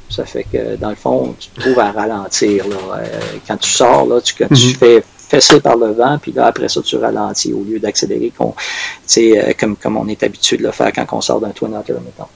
Ça 0.10 0.26
fait 0.26 0.48
que, 0.52 0.78
dans 0.78 0.90
le 0.90 0.96
fond, 0.96 1.36
tu 1.40 1.50
te 1.50 1.60
trouves 1.60 1.80
à 1.80 1.92
ralentir. 1.92 2.68
Là. 2.68 3.04
quand 3.48 3.58
tu 3.58 3.70
sors, 3.70 4.08
là, 4.08 4.20
tu, 4.20 4.34
tu 4.34 4.44
mm-hmm. 4.46 4.78
fais 4.78 5.04
fessé 5.28 5.60
par 5.60 5.78
le 5.78 5.92
vent, 5.92 6.18
puis 6.22 6.32
là, 6.32 6.48
après 6.48 6.70
ça, 6.70 6.82
tu 6.82 6.98
ralentis 6.98 7.54
au 7.54 7.64
lieu 7.64 7.80
d'accélérer 7.80 8.32
euh, 8.40 9.54
comme, 9.60 9.76
comme 9.76 9.98
on 9.98 10.08
est 10.08 10.24
habitué 10.24 10.58
de 10.58 10.64
le 10.64 10.72
faire 10.72 10.92
quand 10.94 11.06
on 11.12 11.22
sort 11.22 11.40
d'un 11.40 11.50
Twin 11.50 11.76
Otter, 11.76 11.94
mettons. 11.94 12.30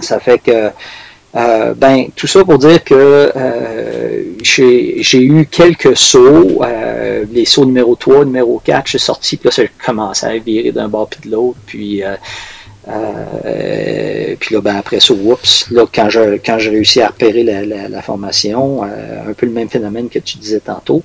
Ça 0.00 0.18
fait 0.20 0.38
que, 0.38 0.70
euh, 1.36 1.74
ben, 1.74 2.06
tout 2.16 2.26
ça 2.26 2.44
pour 2.44 2.58
dire 2.58 2.82
que 2.82 3.32
euh, 3.36 4.24
j'ai 4.42 5.22
eu 5.22 5.46
quelques 5.46 5.96
sauts, 5.96 6.62
les 7.30 7.44
sauts 7.44 7.66
numéro 7.66 7.94
3, 7.96 8.24
numéro 8.24 8.60
4, 8.64 8.86
je 8.86 8.90
suis 8.90 8.98
sorti, 8.98 9.36
puis 9.36 9.48
là, 9.48 9.52
ça 9.52 9.62
commençait 9.84 10.26
à 10.26 10.38
virer 10.38 10.72
d'un 10.72 10.88
bord 10.88 11.08
puis 11.08 11.28
de 11.28 11.34
l'autre, 11.34 11.58
puis... 11.66 12.02
Puis 14.40 14.54
là, 14.54 14.60
ben, 14.62 14.76
après 14.76 15.00
ça, 15.00 15.12
oups, 15.14 15.70
là, 15.70 15.84
quand 15.92 16.08
quand 16.44 16.58
j'ai 16.58 16.70
réussi 16.70 17.00
à 17.00 17.08
repérer 17.08 17.44
la 17.44 18.02
formation, 18.02 18.82
un 18.82 19.32
peu 19.34 19.46
le 19.46 19.52
même 19.52 19.68
phénomène 19.68 20.08
que 20.08 20.18
tu 20.18 20.38
disais 20.38 20.60
tantôt, 20.60 21.02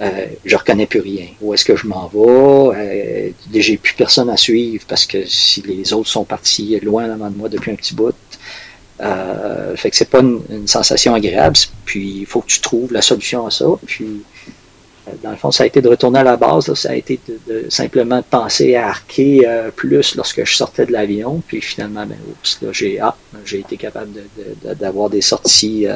euh, 0.00 0.26
je 0.44 0.56
reconnais 0.56 0.86
plus 0.86 1.00
rien. 1.00 1.26
Où 1.40 1.52
est-ce 1.52 1.64
que 1.64 1.76
je 1.76 1.86
m'en 1.86 2.06
vais? 2.08 2.78
Euh, 2.78 3.30
j'ai 3.52 3.76
plus 3.76 3.94
personne 3.94 4.30
à 4.30 4.36
suivre 4.36 4.84
parce 4.88 5.04
que 5.06 5.26
si 5.26 5.62
les 5.62 5.92
autres 5.92 6.08
sont 6.08 6.24
partis 6.24 6.78
loin 6.80 7.10
avant 7.10 7.30
de 7.30 7.36
moi 7.36 7.48
depuis 7.48 7.70
un 7.70 7.74
petit 7.74 7.94
bout, 7.94 8.14
euh, 9.00 9.76
fait 9.76 9.90
que 9.90 9.96
c'est 9.96 10.10
pas 10.10 10.20
une, 10.20 10.66
sensation 10.66 11.14
agréable. 11.14 11.56
Puis 11.84 12.20
il 12.20 12.26
faut 12.26 12.40
que 12.40 12.48
tu 12.48 12.60
trouves 12.60 12.92
la 12.92 13.02
solution 13.02 13.46
à 13.46 13.50
ça. 13.50 13.66
Puis 13.86 14.22
euh, 15.08 15.12
dans 15.22 15.30
le 15.30 15.36
fond, 15.36 15.50
ça 15.50 15.64
a 15.64 15.66
été 15.66 15.80
de 15.80 15.88
retourner 15.88 16.20
à 16.20 16.24
la 16.24 16.36
base. 16.36 16.72
ça 16.74 16.90
a 16.90 16.94
été 16.94 17.18
de, 17.48 17.66
simplement 17.70 18.22
penser 18.22 18.76
à 18.76 18.88
arquer 18.88 19.46
euh, 19.46 19.70
plus 19.70 20.14
lorsque 20.16 20.44
je 20.44 20.54
sortais 20.54 20.86
de 20.86 20.92
l'avion. 20.92 21.42
Puis 21.46 21.62
finalement, 21.62 22.04
ben, 22.04 22.18
oups, 22.30 22.58
là, 22.62 22.68
j'ai 22.72 23.00
ah, 23.00 23.16
j'ai 23.44 23.60
été 23.60 23.76
capable 23.76 24.12
d'avoir 24.78 25.08
des 25.08 25.22
sorties 25.22 25.86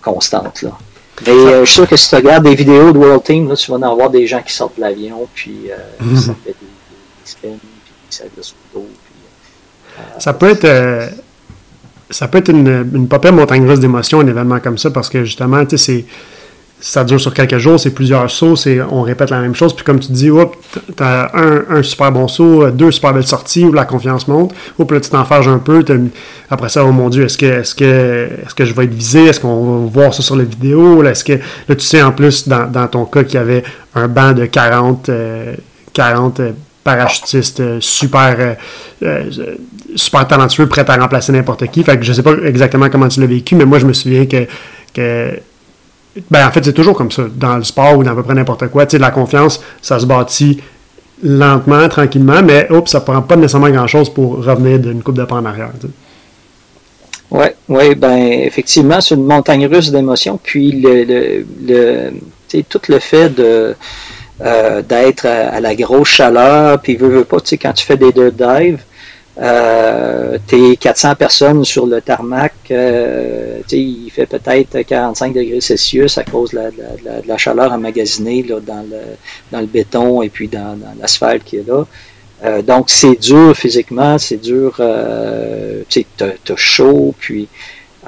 constantes. 0.00 0.62
Là. 0.62 0.78
Mais 1.22 1.30
euh, 1.32 1.60
je 1.60 1.64
suis 1.66 1.74
sûr 1.74 1.88
que 1.88 1.96
si 1.96 2.08
tu 2.08 2.14
regardes 2.16 2.44
des 2.44 2.54
vidéos 2.54 2.92
de 2.92 2.98
World 2.98 3.22
Team, 3.22 3.48
là, 3.48 3.54
tu 3.56 3.70
vas 3.70 3.76
en 3.88 3.94
voir 3.94 4.10
des 4.10 4.26
gens 4.26 4.42
qui 4.42 4.52
sortent 4.52 4.76
de 4.76 4.80
l'avion, 4.80 5.28
puis 5.34 5.70
euh, 5.70 5.76
mm 6.00 6.14
-hmm. 6.14 6.16
ça 6.16 6.34
fait 6.44 6.56
des, 6.60 6.66
des 6.66 7.24
spins, 7.24 7.58
puis 7.84 7.92
ça 8.10 8.24
de 8.36 8.42
sous 8.42 8.54
l'eau. 8.74 8.86
Euh, 9.98 10.02
ça 10.18 10.32
peut 10.32 10.50
être. 10.50 10.64
Euh, 10.64 11.08
ça 12.10 12.28
peut 12.28 12.38
être 12.38 12.50
une, 12.50 12.90
une 12.94 13.08
papier 13.08 13.30
montagne 13.30 13.66
russe 13.66 13.80
d'émotions, 13.80 14.20
un 14.20 14.26
événement 14.26 14.60
comme 14.60 14.78
ça, 14.78 14.90
parce 14.90 15.08
que 15.08 15.24
justement, 15.24 15.64
tu 15.64 15.78
sais, 15.78 15.84
c'est 15.86 16.04
ça 16.80 17.02
dure 17.02 17.20
sur 17.20 17.32
quelques 17.32 17.56
jours, 17.56 17.80
c'est 17.80 17.92
plusieurs 17.92 18.30
sauts, 18.30 18.56
on 18.90 19.02
répète 19.02 19.30
la 19.30 19.40
même 19.40 19.54
chose. 19.54 19.74
Puis 19.74 19.84
comme 19.84 20.00
tu 20.00 20.12
dis, 20.12 20.28
tu 20.96 21.02
as 21.02 21.30
un, 21.34 21.82
super 21.82 22.12
bon 22.12 22.28
saut, 22.28 22.70
deux 22.70 22.90
super 22.90 23.14
belles 23.14 23.26
sorties 23.26 23.64
où 23.64 23.72
la 23.72 23.86
confiance 23.86 24.28
monte. 24.28 24.52
Ou 24.78 24.86
là, 24.92 25.00
tu 25.00 25.08
t'enfarges 25.08 25.48
un 25.48 25.58
peu. 25.58 25.82
Après 26.50 26.68
ça, 26.68 26.84
oh 26.84 26.92
mon 26.92 27.08
Dieu, 27.08 27.24
est-ce 27.24 27.38
que, 27.38 27.46
est-ce 27.46 27.74
que, 27.74 28.28
est-ce 28.44 28.54
que 28.54 28.66
je 28.66 28.74
vais 28.74 28.84
être 28.84 28.94
visé? 28.94 29.24
Est-ce 29.24 29.40
qu'on 29.40 29.86
va 29.86 29.90
voir 29.90 30.14
ça 30.14 30.22
sur 30.22 30.36
la 30.36 30.44
vidéo? 30.44 31.02
est-ce 31.04 31.24
que, 31.24 31.32
là, 31.68 31.74
tu 31.74 31.80
sais 31.80 32.02
en 32.02 32.12
plus, 32.12 32.48
dans, 32.48 32.70
dans 32.70 32.86
ton 32.86 33.06
cas, 33.06 33.24
qu'il 33.24 33.34
y 33.34 33.38
avait 33.38 33.64
un 33.94 34.08
banc 34.08 34.32
de 34.32 34.44
40, 34.44 35.10
40 35.94 36.40
euh, 36.40 36.52
parachutistes 36.82 37.60
euh, 37.60 37.78
super, 37.80 38.56
euh, 39.02 39.30
super 39.96 40.26
talentueux, 40.26 40.66
prêts 40.66 40.88
à 40.88 40.96
remplacer 40.96 41.32
n'importe 41.32 41.66
qui. 41.68 41.82
Fait 41.82 41.96
que 41.96 42.04
je 42.04 42.12
sais 42.12 42.22
pas 42.22 42.34
exactement 42.44 42.90
comment 42.90 43.08
tu 43.08 43.20
l'as 43.20 43.26
vécu, 43.26 43.54
mais 43.54 43.64
moi, 43.64 43.78
je 43.78 43.86
me 43.86 43.94
souviens 43.94 44.26
que, 44.26 44.46
que 44.92 45.38
ben, 46.30 46.46
en 46.46 46.50
fait, 46.50 46.64
c'est 46.64 46.72
toujours 46.72 46.96
comme 46.96 47.10
ça, 47.10 47.24
dans 47.34 47.56
le 47.56 47.64
sport 47.64 47.98
ou 47.98 48.04
dans 48.04 48.12
à 48.12 48.14
peu 48.14 48.22
près 48.22 48.34
n'importe 48.34 48.68
quoi. 48.68 48.86
La 48.92 49.10
confiance, 49.10 49.60
ça 49.82 49.98
se 49.98 50.06
bâtit 50.06 50.60
lentement, 51.22 51.88
tranquillement, 51.88 52.42
mais 52.42 52.70
oups, 52.70 52.90
ça 52.90 53.00
prend 53.00 53.22
pas 53.22 53.36
nécessairement 53.36 53.70
grand-chose 53.70 54.12
pour 54.12 54.44
revenir 54.44 54.78
d'une 54.78 55.02
coupe 55.02 55.16
de 55.16 55.24
pas 55.24 55.36
en 55.36 55.44
arrière. 55.44 55.70
Oui, 57.30 57.46
ouais, 57.68 57.94
ben 57.94 58.16
effectivement, 58.16 59.00
c'est 59.00 59.14
une 59.14 59.24
montagne 59.24 59.66
russe 59.66 59.90
d'émotions. 59.90 60.38
Puis 60.42 60.72
le, 60.72 61.04
le, 61.04 61.46
le 61.66 62.12
tout 62.68 62.80
le 62.88 63.00
fait 63.00 63.30
de 63.30 63.74
euh, 64.40 64.82
d'être 64.82 65.26
à, 65.26 65.60
la 65.60 65.74
grosse 65.74 66.08
chaleur, 66.08 66.80
puis 66.80 66.96
veux, 66.96 67.08
veux 67.08 67.24
pas, 67.24 67.40
tu 67.40 67.50
sais, 67.50 67.56
quand 67.56 67.72
tu 67.72 67.84
fais 67.84 67.96
des 67.96 68.12
deux 68.12 68.30
dives, 68.32 68.80
euh, 69.36 70.38
t'es 70.46 70.76
400 70.76 71.16
personnes 71.16 71.64
sur 71.64 71.86
le 71.86 72.00
tarmac, 72.00 72.54
euh, 72.70 73.60
il 73.70 74.10
fait 74.10 74.26
peut-être 74.26 74.80
45 74.82 75.34
degrés 75.34 75.60
Celsius 75.60 76.18
à 76.18 76.24
cause 76.24 76.50
de 76.50 76.56
la, 76.56 76.70
de 76.70 77.26
la, 77.26 77.36
chaleur 77.36 77.72
emmagasinée 77.72 78.44
là, 78.44 78.60
dans, 78.60 78.86
le, 79.60 79.66
béton 79.66 80.22
et 80.22 80.28
puis 80.28 80.46
dans, 80.46 80.78
dans 80.78 80.94
l'asphalte 81.00 81.42
qui 81.42 81.56
est 81.56 81.66
là. 81.66 81.84
Euh, 82.44 82.62
donc 82.62 82.90
c'est 82.90 83.16
dur 83.16 83.56
physiquement, 83.56 84.18
c'est 84.18 84.36
dur, 84.36 84.80
tu 85.88 86.04
as 86.22 86.56
chaud, 86.56 87.14
puis, 87.18 87.48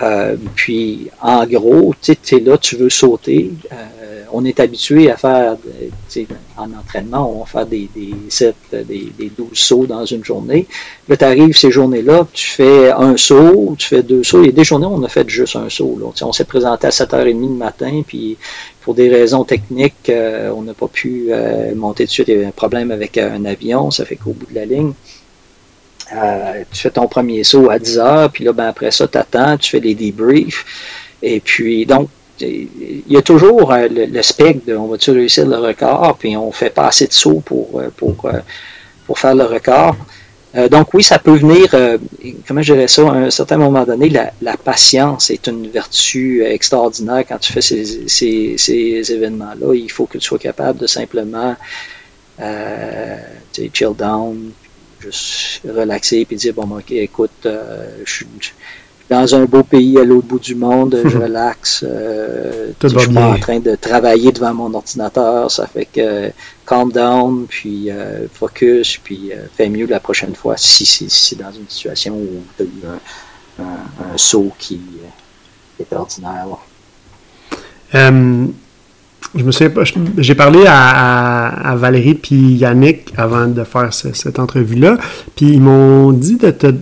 euh, 0.03 0.37
puis 0.55 1.09
en 1.21 1.47
gros, 1.47 1.95
tu 2.01 2.13
es 2.13 2.41
là, 2.41 2.59
tu 2.59 2.77
veux 2.77 2.91
sauter. 2.91 3.53
Euh, 3.73 3.77
on 4.33 4.45
est 4.45 4.61
habitué 4.61 5.11
à 5.11 5.17
faire, 5.17 5.57
en 6.57 6.73
entraînement, 6.73 7.33
on 7.35 7.41
va 7.41 7.47
faire 7.47 7.67
des, 7.67 7.89
des, 7.95 8.15
7, 8.29 8.55
des, 8.87 9.13
des 9.19 9.31
12 9.37 9.49
sauts 9.53 9.87
dans 9.87 10.05
une 10.05 10.25
journée. 10.25 10.67
Là, 11.09 11.17
tu 11.17 11.25
arrives 11.25 11.57
ces 11.57 11.71
journées-là, 11.71 12.27
tu 12.33 12.47
fais 12.47 12.91
un 12.91 13.17
saut, 13.17 13.75
tu 13.79 13.89
fais 13.89 14.03
deux 14.03 14.23
sauts. 14.23 14.43
Il 14.43 14.47
y 14.47 14.49
a 14.51 14.53
des 14.53 14.65
journées 14.65 14.87
où 14.87 14.95
on 14.95 15.03
a 15.03 15.09
fait 15.09 15.29
juste 15.29 15.57
un 15.57 15.71
saut. 15.71 15.99
Là. 16.01 16.07
On 16.23 16.33
s'est 16.33 16.45
présenté 16.45 16.87
à 16.87 16.91
7h30 16.91 17.41
le 17.41 17.49
matin, 17.49 18.03
puis 18.07 18.37
pour 18.83 18.95
des 18.95 19.09
raisons 19.09 19.45
techniques, 19.45 20.11
euh, 20.11 20.51
on 20.55 20.63
n'a 20.63 20.75
pas 20.75 20.89
pu 20.89 21.29
euh, 21.31 21.75
monter 21.75 22.05
dessus. 22.05 22.25
Il 22.27 22.35
y 22.35 22.37
avait 22.37 22.47
un 22.47 22.51
problème 22.51 22.91
avec 22.91 23.19
un 23.19 23.45
avion, 23.45 23.91
ça 23.91 24.05
fait 24.05 24.17
qu'au 24.17 24.33
bout 24.33 24.47
de 24.51 24.55
la 24.55 24.65
ligne, 24.65 24.93
euh, 26.15 26.63
tu 26.71 26.83
fais 26.83 26.91
ton 26.91 27.09
premier 27.09 27.43
saut 27.43 27.69
à 27.69 27.79
10 27.79 27.99
h 27.99 28.29
puis 28.31 28.45
là, 28.45 28.53
ben, 28.53 28.67
après 28.67 28.91
ça, 28.91 29.09
tu 29.09 29.19
attends, 29.19 29.57
tu 29.57 29.71
fais 29.71 29.81
les 29.81 29.95
debriefs. 29.95 30.65
Et 31.23 31.41
puis, 31.41 31.85
donc, 31.85 32.09
il 32.41 33.03
y 33.09 33.17
a 33.17 33.23
toujours 33.23 33.73
euh, 33.73 33.89
le, 33.91 34.23
spectre 34.23 34.67
de 34.67 34.77
on 34.77 34.87
va-tu 34.87 35.11
réussir 35.11 35.47
le 35.47 35.57
record, 35.57 36.17
puis 36.19 36.37
on 36.37 36.53
fait 36.53 36.71
pas 36.71 36.89
assez 36.89 37.07
de 37.07 37.13
sauts 37.13 37.43
pour, 37.45 37.81
euh, 37.81 37.89
pour, 37.97 38.31
pour 39.07 39.19
faire 39.19 39.35
le 39.35 39.45
record. 39.45 39.97
donc 40.71 40.95
oui, 40.95 41.03
ça 41.03 41.19
peut 41.19 41.37
venir, 41.37 41.69
comment 42.47 42.63
je 42.63 42.73
dirais 42.73 42.89
ça, 42.89 43.03
à 43.03 43.15
un 43.15 43.31
certain 43.31 43.57
moment 43.57 43.85
donné, 43.85 44.09
la, 44.09 44.57
patience 44.57 45.31
est 45.31 45.47
une 45.49 45.69
vertu 45.69 46.45
extraordinaire 46.45 47.25
quand 47.29 47.39
tu 47.39 47.53
fais 47.53 47.61
ces, 47.61 48.57
ces, 48.59 49.13
événements-là. 49.13 49.75
Il 49.75 49.91
faut 49.91 50.07
que 50.07 50.19
tu 50.19 50.27
sois 50.27 50.39
capable 50.39 50.79
de 50.79 50.87
simplement 50.87 51.57
chill 53.73 53.95
down, 53.95 54.53
juste 55.11 55.63
relaxer 55.65 56.25
puis 56.25 56.37
dire, 56.37 56.55
bon, 56.55 56.79
ok, 56.79 56.91
écoute, 56.93 57.47
je 57.47 58.11
suis 58.11 58.27
dans 59.09 59.35
un 59.35 59.45
beau 59.45 59.63
pays 59.63 59.99
à 59.99 60.05
l'autre 60.05 60.27
bout 60.27 60.39
du 60.39 60.55
monde, 60.55 61.01
je 61.07 61.17
relaxe. 61.17 61.85
Euh, 61.87 62.73
je 62.83 62.99
suis 62.99 63.13
pas 63.13 63.29
en 63.29 63.39
train 63.39 63.61
de 63.61 63.75
travailler 63.77 64.33
devant 64.33 64.55
mon 64.55 64.75
ordinateur, 64.75 65.51
ça 65.51 65.67
fait 65.67 65.87
que 65.87 66.31
calm 66.67 66.91
down, 66.91 67.47
puis 67.49 67.91
euh, 67.91 68.27
focus, 68.33 68.99
puis 69.03 69.33
euh, 69.33 69.47
fais 69.55 69.69
mieux 69.69 69.87
la 69.87 70.01
prochaine 70.01 70.35
fois 70.35 70.57
si 70.57 70.85
c'est 70.87 71.37
dans 71.37 71.53
une 71.53 71.69
situation 71.69 72.15
où 72.15 72.43
tu 72.57 72.63
as 72.63 72.67
eu 72.67 73.63
un, 73.63 74.17
saut 74.17 74.53
qui, 74.59 74.81
est 75.79 75.93
ordinaire. 75.93 76.47
Je 79.35 79.45
me 79.45 79.51
souviens 79.51 79.71
pas, 79.71 79.83
j'ai 80.19 80.35
parlé 80.35 80.65
à, 80.67 81.75
Valérie 81.77 82.15
puis 82.15 82.55
Yannick 82.55 83.13
avant 83.17 83.47
de 83.47 83.65
faire 83.65 83.93
cette 83.93 84.39
entrevue-là, 84.39 84.99
puis 85.35 85.47
ils 85.47 85.61
m'ont 85.61 86.13
dit 86.13 86.37
de 86.37 86.51
te 86.51 86.73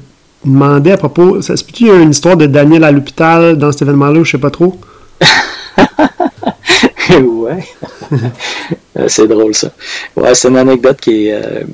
demandé 0.45 0.93
à 0.93 0.97
propos. 0.97 1.41
Ça 1.43 1.57
se 1.57 1.64
peut-tu, 1.64 1.89
une 1.89 2.11
histoire 2.11 2.37
de 2.37 2.47
Daniel 2.47 2.85
à 2.85 2.93
l'hôpital 2.93 3.57
dans 3.57 3.72
cet 3.72 3.82
événement-là, 3.82 4.22
je 4.22 4.32
sais 4.32 4.39
pas 4.39 4.51
trop? 4.51 4.78
ouais. 7.11 7.64
C'est 9.09 9.26
drôle 9.26 9.55
ça. 9.55 9.70
Ouais, 10.16 10.35
c'est 10.35 10.49
une 10.49 10.57
anecdote 10.57 11.01
qui 11.01 11.26
est, 11.26 11.32
euh, 11.32 11.64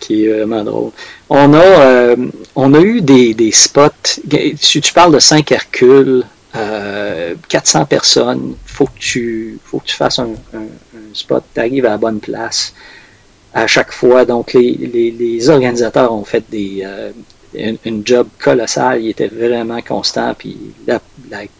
qui 0.00 0.24
est 0.24 0.32
vraiment 0.32 0.64
drôle. 0.64 0.90
On 1.28 1.52
a, 1.52 1.58
euh, 1.58 2.16
on 2.54 2.72
a 2.72 2.80
eu 2.80 3.02
des, 3.02 3.34
des 3.34 3.52
spots. 3.52 3.90
Si 4.58 4.80
tu 4.80 4.92
parles 4.92 5.12
de 5.12 5.18
5 5.18 5.52
Hercules, 6.56 7.36
400 7.48 7.86
personnes, 7.86 8.54
faut 8.64 8.88
faut 9.64 9.78
que 9.78 9.86
tu 9.86 9.96
fasses 9.96 10.18
un, 10.18 10.30
spot, 11.12 11.44
tu 11.54 11.60
arrives 11.60 11.86
à 11.86 11.90
la 11.90 11.98
bonne 11.98 12.20
place 12.20 12.74
à 13.54 13.66
chaque 13.66 13.92
fois. 13.92 14.24
Donc, 14.24 14.52
les, 14.52 15.48
organisateurs 15.48 16.12
ont 16.12 16.24
fait 16.24 16.44
des, 16.50 16.84
une, 17.54 18.06
job 18.06 18.28
colossal, 18.38 19.02
il 19.02 19.10
était 19.10 19.28
vraiment 19.28 19.80
constant, 19.82 20.34
puis 20.34 20.56
la, 20.86 21.00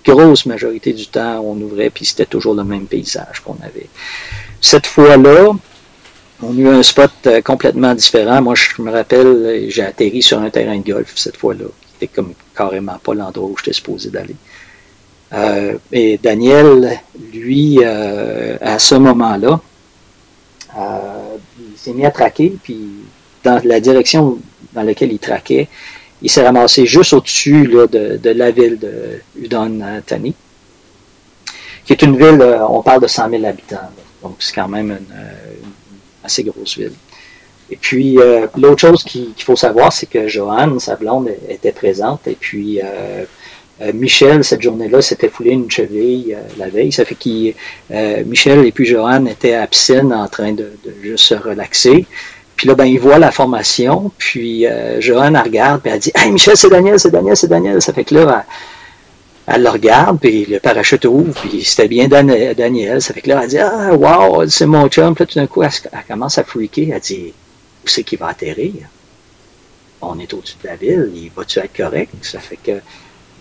grosse 0.04 0.46
majorité 0.46 0.92
du 0.92 1.06
temps, 1.06 1.40
on 1.40 1.60
ouvrait, 1.60 1.90
puis 1.90 2.04
c'était 2.04 2.26
toujours 2.26 2.54
le 2.54 2.64
même 2.64 2.86
paysage 2.86 3.40
qu'on 3.44 3.56
avait. 3.62 3.88
Cette 4.60 4.86
fois-là, 4.86 5.52
on 6.42 6.56
a 6.56 6.60
eu 6.60 6.68
un 6.68 6.82
spot 6.82 7.10
euh, 7.26 7.40
complètement 7.40 7.94
différent. 7.94 8.42
Moi, 8.42 8.54
je 8.54 8.82
me 8.82 8.90
rappelle, 8.90 9.66
j'ai 9.68 9.82
atterri 9.82 10.22
sur 10.22 10.38
un 10.38 10.50
terrain 10.50 10.76
de 10.78 10.92
golf 10.92 11.12
cette 11.16 11.36
fois-là. 11.36 11.66
C'était 11.94 12.12
comme 12.12 12.34
carrément 12.54 12.98
pas 13.02 13.14
l'endroit 13.14 13.48
où 13.48 13.56
j'étais 13.56 13.72
supposé 13.72 14.10
d'aller. 14.10 14.36
Euh, 15.32 15.76
et 15.92 16.18
Daniel, 16.18 17.00
lui, 17.32 17.78
euh, 17.82 18.56
à 18.60 18.78
ce 18.78 18.94
moment-là, 18.94 19.60
il 20.76 21.78
s'est 21.78 21.92
mis 21.92 22.04
à 22.04 22.10
traquer, 22.10 22.56
puis 22.62 22.88
dans 23.42 23.60
la 23.64 23.80
direction 23.80 24.38
dans 24.76 24.82
laquelle 24.82 25.12
il 25.12 25.18
traquait. 25.18 25.68
Il 26.22 26.30
s'est 26.30 26.44
ramassé 26.44 26.86
juste 26.86 27.12
au-dessus 27.12 27.66
de, 27.66 28.30
la 28.30 28.50
ville 28.50 28.78
de 28.78 29.20
Udon 29.36 29.80
Thani, 30.06 30.34
qui 31.84 31.92
est 31.92 32.02
une 32.02 32.16
ville, 32.16 32.40
euh, 32.40 32.66
on 32.68 32.82
parle 32.82 33.02
de 33.02 33.06
100 33.06 33.30
000 33.30 33.44
habitants, 33.44 33.90
donc 34.22 34.36
c'est 34.38 34.54
quand 34.54 34.68
même 34.68 34.90
une, 34.90 35.16
euh, 35.16 35.54
assez 36.24 36.42
grosse 36.42 36.78
ville. 36.78 36.92
Et 37.70 37.76
puis, 37.76 38.18
euh, 38.18 38.46
l'autre 38.56 38.80
chose 38.80 39.02
qu'il 39.02 39.34
faut 39.38 39.56
savoir, 39.56 39.92
c'est 39.92 40.06
que 40.06 40.28
Joanne, 40.28 40.78
sa 40.78 40.94
blonde, 40.94 41.30
était 41.48 41.72
présente. 41.72 42.26
Et 42.28 42.36
puis, 42.38 42.80
Michel, 43.92 44.42
cette 44.42 44.62
journée-là, 44.62 45.02
s'était 45.02 45.28
foulé 45.28 45.50
une 45.50 45.70
cheville 45.70 46.36
la 46.56 46.68
veille. 46.68 46.92
Ça 46.92 47.04
fait 47.04 47.14
que 47.14 48.22
Michel 48.24 48.64
et 48.64 48.72
puis 48.72 48.86
Joanne 48.86 49.28
étaient 49.28 49.54
à 49.54 49.68
en 50.14 50.28
train 50.28 50.52
de, 50.52 50.72
juste 51.02 51.24
se 51.24 51.34
relaxer. 51.34 52.06
Puis 52.56 52.66
là, 52.66 52.74
ben, 52.74 52.86
il 52.86 52.98
voit 52.98 53.18
la 53.18 53.30
formation, 53.30 54.10
puis 54.16 54.66
euh, 54.66 55.00
Johan, 55.00 55.34
elle 55.34 55.42
regarde, 55.42 55.82
puis 55.82 55.92
elle 55.92 56.00
dit 56.00 56.12
Hey 56.14 56.32
Michel, 56.32 56.56
c'est 56.56 56.70
Daniel, 56.70 56.98
c'est 56.98 57.10
Daniel, 57.10 57.36
c'est 57.36 57.48
Daniel. 57.48 57.82
Ça 57.82 57.92
fait 57.92 58.04
que 58.04 58.14
là, 58.14 58.46
elle, 59.46 59.62
le 59.62 59.68
regarde, 59.68 60.18
puis 60.18 60.46
le 60.46 60.58
parachute 60.58 61.04
ouvre, 61.04 61.38
puis 61.38 61.62
c'était 61.62 61.86
bien 61.86 62.08
Daniel. 62.08 63.02
Ça 63.02 63.12
fait 63.12 63.20
que 63.20 63.28
là, 63.28 63.40
elle 63.42 63.50
dit 63.50 63.58
Ah, 63.58 63.92
wow, 63.94 64.48
c'est 64.48 64.66
mon 64.66 64.88
chum. 64.88 65.14
Puis 65.14 65.24
là, 65.24 65.26
tout 65.26 65.38
d'un 65.38 65.46
coup, 65.46 65.62
elle, 65.62 65.70
commence 66.08 66.38
à 66.38 66.44
freaker. 66.44 66.94
Elle 66.94 67.00
dit 67.00 67.34
Où 67.84 67.88
c'est 67.88 68.04
qu'il 68.04 68.18
va 68.18 68.28
atterrir 68.28 68.72
On 70.00 70.18
est 70.18 70.32
au-dessus 70.32 70.56
de 70.62 70.68
la 70.68 70.76
ville, 70.76 71.12
il 71.14 71.30
va-tu 71.36 71.58
être 71.58 71.76
correct? 71.76 72.14
Ça 72.22 72.40
fait 72.40 72.56
que 72.56 72.70
euh, 72.70 72.80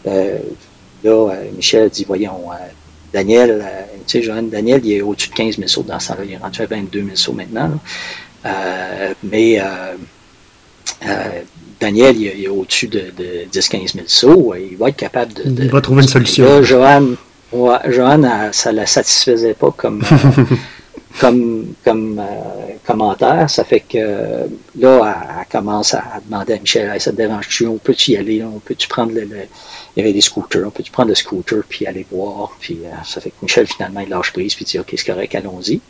là, 0.05 1.11
euh, 1.11 1.51
Michel 1.55 1.89
dit 1.89 2.05
Voyons, 2.05 2.51
euh, 2.51 2.55
Daniel, 3.13 3.65
tu 4.07 4.19
sais, 4.19 4.21
Johan, 4.23 4.43
Daniel, 4.43 4.81
il 4.83 4.93
est 4.93 5.01
au-dessus 5.01 5.29
de 5.29 5.35
15 5.35 5.57
000 5.57 5.67
sauts 5.67 5.83
dans 5.83 5.99
ça. 5.99 6.17
Il 6.23 6.33
est 6.33 6.37
rendu 6.37 6.61
à 6.61 6.65
22 6.65 7.03
000 7.03 7.15
sauts 7.15 7.33
maintenant. 7.33 7.67
Là. 7.69 7.79
Euh, 8.45 9.13
mais 9.23 9.59
euh, 9.59 9.63
euh, 11.07 11.41
Daniel, 11.79 12.15
il, 12.17 12.43
est 12.43 12.47
au-dessus 12.47 12.87
de, 12.87 13.11
10-15 13.51 13.93
000 13.93 14.05
sauts. 14.07 14.53
Il 14.55 14.77
va 14.77 14.89
être 14.89 14.97
capable 14.97 15.33
de. 15.33 15.43
il 15.63 15.69
va 15.69 15.81
trouver 15.81 16.03
une 16.03 16.07
solution. 16.07 16.61
Johan, 16.63 17.15
ça 18.51 18.71
ne 18.71 18.75
la 18.75 18.85
satisfaisait 18.85 19.53
pas 19.53 19.71
comme. 19.71 20.03
comme, 21.19 21.73
comme 21.83 22.21
commentaire. 22.85 23.49
Ça 23.49 23.63
fait 23.63 23.81
que 23.81 24.47
là, 24.77 25.15
elle, 25.39 25.45
commence 25.51 25.93
à, 25.93 26.03
demander 26.25 26.53
à 26.53 26.59
Michel, 26.59 26.99
ça 26.99 27.11
te 27.11 27.17
dérange-tu? 27.17 27.67
On 27.67 27.77
peut-tu 27.77 28.11
y 28.11 28.17
aller? 28.17 28.43
On 28.43 28.59
peut-tu 28.59 28.87
prendre 28.87 29.13
le, 29.13 29.23
Il 29.23 29.99
y 29.99 30.01
avait 30.01 30.13
des 30.13 30.21
scooters. 30.21 30.67
On 30.67 30.71
peut-tu 30.71 30.91
prendre 30.91 31.09
le 31.09 31.15
scooter 31.15 31.63
puis 31.67 31.85
aller 31.87 32.05
voir? 32.11 32.51
Puis 32.59 32.79
ça 33.03 33.21
fait 33.21 33.29
que 33.29 33.35
Michel, 33.41 33.67
finalement, 33.67 34.01
il 34.01 34.09
lâche 34.09 34.31
prise 34.33 34.55
puis 34.55 34.65
dit, 34.65 34.79
OK, 34.79 34.93
c'est 34.95 35.05
correct, 35.05 35.33
allons-y. 35.35 35.81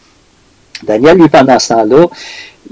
Daniel, 0.84 1.18
lui, 1.18 1.30
pendant 1.30 1.58
ce 1.58 1.70
temps-là, 1.70 2.08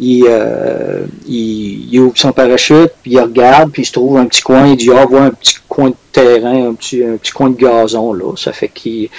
euh, 0.02 1.06
il, 1.28 2.00
ouvre 2.00 2.18
son 2.18 2.32
parachute, 2.32 2.92
puis 3.02 3.12
il 3.12 3.20
regarde, 3.20 3.72
puis 3.72 3.84
il 3.84 3.86
se 3.86 3.92
trouve 3.92 4.18
un 4.18 4.26
petit 4.26 4.42
coin, 4.42 4.68
il 4.68 4.78
dit 4.78 4.90
Ah, 4.92 5.06
voit 5.06 5.22
un 5.22 5.32
petit 5.32 5.56
coin 5.70 5.90
de 5.90 5.96
terrain, 6.12 6.70
un 6.70 6.74
petit, 6.74 7.04
un 7.04 7.18
petit 7.18 7.32
coin 7.32 7.50
de 7.50 7.56
gazon, 7.56 8.14
là. 8.14 8.36
Ça 8.36 8.52
fait 8.52 8.70
qu'il 8.70 9.10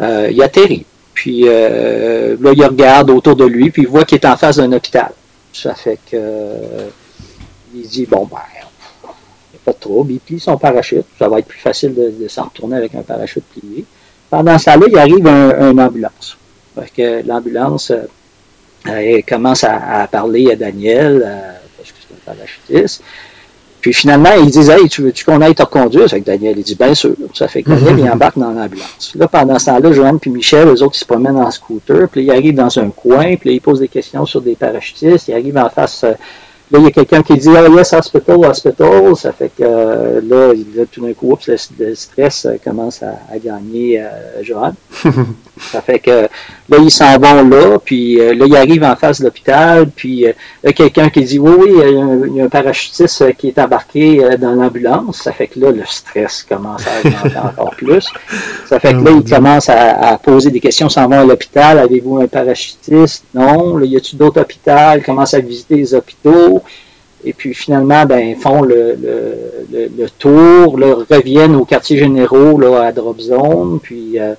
euh, 0.00 0.28
il 0.30 0.42
atterrit. 0.42 0.86
Puis 1.14 1.42
euh, 1.46 2.36
là, 2.40 2.52
il 2.54 2.64
regarde 2.64 3.10
autour 3.10 3.36
de 3.36 3.44
lui, 3.44 3.70
puis 3.70 3.82
il 3.82 3.88
voit 3.88 4.04
qu'il 4.04 4.18
est 4.18 4.26
en 4.26 4.36
face 4.36 4.56
d'un 4.56 4.72
hôpital. 4.72 5.12
Ça 5.52 5.74
fait 5.74 5.98
que 6.10 6.16
il 7.74 7.86
dit 7.86 8.06
Bon, 8.06 8.26
ben, 8.30 8.38
il 8.54 9.06
n'y 9.06 9.56
a 9.56 9.60
pas 9.64 9.72
de 9.72 9.78
trouble. 9.78 10.12
Il 10.12 10.20
plie 10.20 10.40
son 10.40 10.56
parachute. 10.56 11.06
Ça 11.18 11.28
va 11.28 11.38
être 11.38 11.46
plus 11.46 11.58
facile 11.58 11.94
de, 11.94 12.28
s'en 12.28 12.44
retourner 12.44 12.76
avec 12.76 12.94
un 12.94 13.02
parachute 13.02 13.44
plié. 13.44 13.84
Pendant 14.30 14.58
ce 14.58 14.66
temps-là, 14.66 14.86
il 14.88 14.98
arrive 14.98 15.26
un, 15.26 15.70
une 15.70 15.80
ambulance. 15.80 16.36
L'ambulance 17.26 17.92
euh, 18.88 19.20
commence 19.28 19.64
à, 19.64 20.08
parler 20.10 20.50
à 20.50 20.56
Daniel, 20.56 21.22
euh, 21.24 21.52
parce 21.76 21.92
que 21.92 21.98
c'est 22.00 22.14
un 22.14 22.34
parachutiste. 22.34 23.02
Puis 23.82 23.92
finalement, 23.92 24.30
ils 24.38 24.50
disent 24.50 24.70
Hey, 24.70 24.88
tu 24.88 25.02
veux-tu 25.02 25.24
qu'on 25.24 25.40
aille 25.40 25.56
te 25.56 25.62
reconduire 25.62 26.06
avec 26.10 26.24
Daniel 26.24 26.54
Il 26.56 26.62
dit 26.62 26.76
Bien 26.76 26.94
sûr. 26.94 27.14
Ça 27.34 27.48
fait 27.48 27.62
que 27.62 27.70
Daniel, 27.70 27.98
il 27.98 28.10
embarque 28.10 28.38
dans 28.38 28.52
l'ambulance. 28.52 29.12
Là, 29.16 29.26
pendant 29.26 29.58
ce 29.58 29.66
temps-là, 29.66 29.92
Joanne 29.92 30.20
puis 30.20 30.30
Michel, 30.30 30.68
eux 30.68 30.82
autres, 30.82 30.94
ils 30.94 31.00
se 31.00 31.04
promènent 31.04 31.36
en 31.36 31.50
scooter. 31.50 32.08
Puis 32.08 32.22
ils 32.22 32.30
arrivent 32.30 32.54
dans 32.54 32.78
un 32.78 32.90
coin. 32.90 33.34
Puis 33.36 33.54
ils 33.54 33.60
posent 33.60 33.80
des 33.80 33.88
questions 33.88 34.24
sur 34.24 34.40
des 34.40 34.54
parachutistes. 34.54 35.28
Ils 35.28 35.34
arrivent 35.34 35.58
en 35.58 35.68
face 35.68 36.04
euh, 36.04 36.12
Là, 36.72 36.78
il 36.78 36.84
y 36.84 36.86
a 36.86 36.90
quelqu'un 36.90 37.22
qui 37.22 37.34
dit 37.34 37.50
Ah, 37.54 37.68
yes, 37.68 37.92
hospital, 37.92 38.46
hospital. 38.46 39.14
Ça 39.14 39.30
fait 39.32 39.50
que 39.50 39.62
euh, 39.62 40.20
là, 40.26 40.84
tout 40.90 41.04
d'un 41.04 41.12
coup, 41.12 41.36
le, 41.46 41.94
stress 41.94 42.46
euh, 42.46 42.56
commence 42.64 43.02
à, 43.02 43.36
gagner 43.36 44.00
euh, 44.00 44.42
Johan. 44.42 44.72
ça 45.60 45.82
fait 45.82 45.98
que 45.98 46.10
là, 46.70 46.78
ils 46.78 46.90
s'en 46.90 47.18
vont 47.18 47.46
là, 47.46 47.78
puis 47.78 48.16
là, 48.16 48.46
ils 48.46 48.56
arrivent 48.56 48.84
en 48.84 48.96
face 48.96 49.20
de 49.20 49.26
l'hôpital, 49.26 49.90
puis 49.94 50.20
il 50.20 50.34
y 50.64 50.66
a 50.66 50.72
quelqu'un 50.72 51.10
qui 51.10 51.20
dit 51.24 51.38
Oui, 51.38 51.52
oui, 51.58 51.72
il 52.28 52.36
y, 52.36 52.40
a 52.40 52.44
un, 52.44 52.48
parachutiste 52.48 53.36
qui 53.36 53.48
est 53.48 53.58
embarqué 53.58 54.22
dans 54.38 54.52
l'ambulance. 54.52 55.18
Ça 55.24 55.32
fait 55.32 55.48
que 55.48 55.60
là, 55.60 55.72
le 55.72 55.84
stress 55.84 56.42
commence 56.42 56.86
à 56.86 57.06
augmenter 57.06 57.38
encore 57.44 57.74
plus. 57.76 58.08
Ça 58.66 58.80
fait 58.80 58.94
que 58.94 59.00
là, 59.00 59.10
ils 59.10 59.30
commencent 59.30 59.68
à, 59.68 60.18
poser 60.22 60.50
des 60.50 60.60
questions, 60.60 60.88
s'en 60.88 61.06
vont 61.06 61.20
à 61.20 61.24
l'hôpital. 61.24 61.78
Avez-vous 61.78 62.22
un 62.22 62.28
parachutiste? 62.28 63.24
Non. 63.34 63.76
Là, 63.76 63.84
y 63.84 63.96
a-t-il 63.96 64.18
d'autres 64.18 64.40
hôpitaux? 64.40 64.96
Ils 64.96 65.02
commencent 65.04 65.34
à 65.34 65.40
visiter 65.40 65.76
les 65.76 65.94
hôpitaux. 65.94 66.61
Et 67.24 67.32
puis 67.32 67.54
finalement, 67.54 68.04
ben, 68.04 68.34
font 68.36 68.62
le, 68.62 68.96
le, 69.00 69.88
le, 69.96 70.10
tour, 70.10 70.78
là, 70.78 70.96
reviennent 71.08 71.54
au 71.54 71.64
quartier 71.64 71.96
généraux 71.98 72.58
là, 72.58 72.86
à 72.86 72.92
Drop 72.92 73.20
Zone, 73.20 73.78
puis 73.80 74.18
euh, 74.18 74.34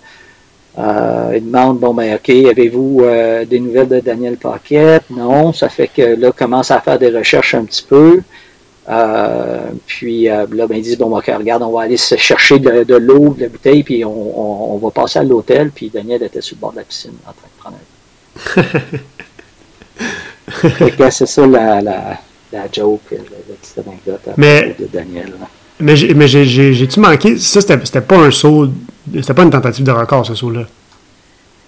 euh, 0.77 1.31
ils 1.35 1.45
demandent, 1.45 1.79
bon 1.79 1.93
ben 1.93 2.15
ok, 2.15 2.29
avez-vous 2.29 3.01
euh, 3.01 3.45
des 3.45 3.59
nouvelles 3.59 3.87
de 3.87 3.99
Daniel 4.01 4.35
Paquette? 4.37 5.03
Non, 5.09 5.53
ça 5.53 5.69
fait 5.69 5.87
que 5.87 6.01
là, 6.01 6.33
commencent 6.33 6.71
à 6.71 6.81
faire 6.81 6.99
des 6.99 7.09
recherches 7.09 7.55
un 7.55 7.63
petit 7.63 7.83
peu. 7.87 8.21
Puis 9.85 10.23
là, 10.25 10.45
ben, 10.45 10.75
ils 10.75 10.81
disent, 10.81 10.97
bon, 10.97 11.17
ok, 11.17 11.31
regarde, 11.37 11.63
on 11.63 11.71
va 11.71 11.83
aller 11.83 11.95
se 11.95 12.17
chercher 12.17 12.59
de, 12.59 12.83
de 12.83 12.95
l'eau, 12.95 13.33
de 13.33 13.43
la 13.43 13.47
bouteille, 13.47 13.83
puis 13.83 14.03
on, 14.03 14.73
on, 14.73 14.77
va 14.77 14.91
passer 14.91 15.19
à 15.19 15.23
l'hôtel. 15.23 15.71
Puis 15.71 15.89
Daniel 15.89 16.21
était 16.21 16.41
sur 16.41 16.57
le 16.57 16.59
bord 16.59 16.73
de 16.73 16.77
la 16.77 16.83
piscine 16.83 17.13
en 17.25 17.31
train 17.31 17.47
de 17.47 17.59
prendre 17.61 17.77
un. 20.97 21.09
c'est 21.11 21.25
ça 21.25 21.47
la, 21.47 21.81
la 21.81 22.19
la 22.53 22.67
joke, 22.71 23.01
la, 23.11 23.17
petite 23.17 23.77
anecdote 23.85 24.21
mais, 24.37 24.75
de 24.79 24.87
Daniel. 24.91 25.33
Mais 25.79 25.95
j'ai-tu 25.97 26.99
manqué? 26.99 27.37
Ça, 27.37 27.59
c'était 27.61 28.01
pas 28.01 28.17
un 28.17 28.31
saut. 28.31 28.69
C'était 29.13 29.33
pas 29.33 29.43
une 29.43 29.49
tentative 29.49 29.85
de 29.85 29.91
record, 29.91 30.25
ce 30.25 30.35
saut-là. 30.35 30.65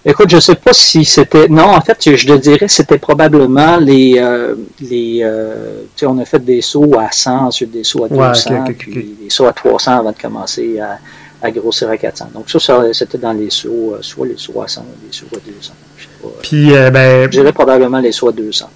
Écoute, 0.08 0.30
je 0.30 0.38
sais 0.38 0.54
pas 0.54 0.72
si 0.72 1.04
c'était. 1.04 1.48
Non, 1.48 1.64
en 1.64 1.80
fait, 1.80 2.16
je 2.16 2.26
te 2.26 2.32
dirais 2.34 2.68
c'était 2.68 2.98
probablement 2.98 3.76
les. 3.78 4.14
Euh, 4.18 4.54
les 4.80 5.20
euh, 5.24 5.80
tu 5.96 6.00
sais, 6.00 6.06
on 6.06 6.16
a 6.18 6.24
fait 6.24 6.38
des 6.38 6.62
sauts 6.62 6.96
à 6.96 7.10
100, 7.10 7.46
ensuite 7.46 7.72
des 7.72 7.82
sauts 7.82 8.04
à 8.04 8.08
200, 8.08 8.64
puis 8.78 9.16
des 9.20 9.30
sauts 9.30 9.46
à 9.46 9.52
300 9.52 9.98
avant 9.98 10.12
de 10.12 10.16
commencer 10.16 10.78
à, 10.78 11.00
à 11.42 11.50
grossir 11.50 11.90
à 11.90 11.96
400. 11.96 12.28
Donc, 12.34 12.48
ça, 12.48 12.82
c'était 12.92 13.18
dans 13.18 13.32
les 13.32 13.50
sauts, 13.50 13.94
euh, 13.94 13.98
soit 14.00 14.28
les 14.28 14.36
sauts 14.36 14.62
à 14.62 14.68
100 14.68 14.82
ou 14.82 14.84
les 15.04 15.12
sauts 15.12 15.26
à 15.32 15.40
200. 15.44 15.72
Je 15.96 16.02
sais 16.04 16.08
pas. 16.22 16.28
Puis, 16.40 16.70
ben. 16.92 17.24
Je 17.24 17.38
dirais 17.40 17.52
probablement 17.52 17.98
les 17.98 18.12
sauts 18.12 18.28
à 18.28 18.32
200 18.32 18.70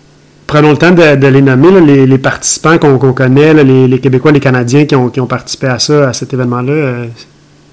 prenons 0.51 0.73
le 0.73 0.77
temps 0.77 0.91
de, 0.91 1.27
les 1.29 1.43
nommer, 1.43 2.07
les, 2.07 2.19
participants 2.19 2.77
qu'on 2.77 3.13
connaît, 3.13 3.55
les, 3.63 4.01
Québécois, 4.01 4.33
les 4.33 4.41
Canadiens 4.41 4.85
qui 4.85 4.97
ont, 4.97 5.27
participé 5.29 5.69
à 5.69 5.79
ça, 5.79 6.09
à 6.09 6.13
cet 6.13 6.35
événement-là. 6.35 7.07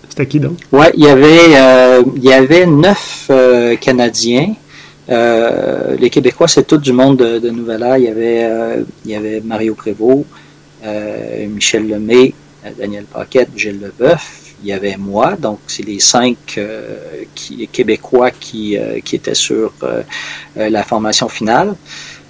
C'était 0.08 0.28
qui 0.28 0.40
donc? 0.40 0.58
Oui, 0.72 0.86
il 0.94 1.04
y 1.04 1.08
avait 1.08 1.56
euh, 1.56 2.04
il 2.16 2.24
y 2.24 2.34
avait 2.34 2.68
neuf 2.68 3.28
euh, 3.32 3.76
Canadiens. 3.78 4.54
Euh, 5.10 5.96
les 5.98 6.12
Québécois, 6.12 6.48
c'est 6.48 6.68
tout 6.68 6.78
du 6.78 6.94
monde 6.94 7.18
de, 7.18 7.40
de 7.40 7.50
Nouvelle-Air. 7.50 7.98
Il 7.98 8.04
y 8.04 8.10
avait 8.10 8.84
il 9.06 9.12
y 9.12 9.16
avait 9.16 9.42
Mario 9.42 9.74
Prévost, 9.74 10.26
Michel 11.50 11.88
Lemay, 11.88 12.36
Daniel 12.78 13.06
Paquette, 13.06 13.50
Gilles 13.56 13.80
Leboeuf. 13.82 14.54
Il 14.62 14.70
y 14.70 14.74
avait 14.74 14.98
moi, 14.98 15.36
donc 15.36 15.60
c'est 15.66 15.84
les 15.84 16.00
cinq 16.00 16.60
Québécois 17.72 18.30
qui, 18.32 18.78
qui 19.04 19.16
étaient 19.16 19.42
sur 19.50 19.74
la 20.56 20.84
formation 20.84 21.28
finale. 21.28 21.76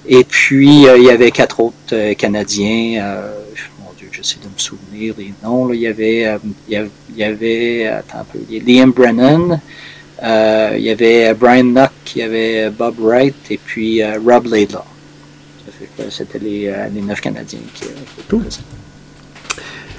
Et 0.08 0.24
puis, 0.24 0.84
il 0.84 1.04
y 1.04 1.10
avait 1.10 1.32
quatre 1.32 1.60
autres 1.60 2.14
Canadiens 2.14 3.24
j'essaie 4.18 4.40
de 4.42 4.48
me 4.48 4.58
souvenir 4.58 5.14
des 5.14 5.34
noms. 5.44 5.72
Il, 5.72 5.82
y 5.82 5.88
avait, 5.88 6.26
euh, 6.26 6.38
il, 6.68 6.90
y 7.16 7.24
avait, 7.24 7.88
attends 7.88 8.20
un 8.20 8.24
peu, 8.24 8.40
Liam 8.50 8.92
Brennan, 8.92 9.60
euh, 10.24 10.76
il 10.78 10.84
y 10.84 10.90
avait 10.90 11.34
Brian 11.36 11.66
Nuck, 11.66 11.92
il 12.16 12.20
y 12.20 12.22
avait 12.24 12.70
Bob 12.72 12.96
Wright 13.00 13.36
et 13.52 13.60
puis 13.64 14.02
euh, 14.02 14.20
Rob 14.26 14.48
Laidlaw. 14.48 14.84
C'était 16.10 16.40
les, 16.40 16.74
les, 16.94 17.02
neuf 17.02 17.22
Canadiens 17.22 17.60
qui, 17.74 17.84
étaient 17.84 18.38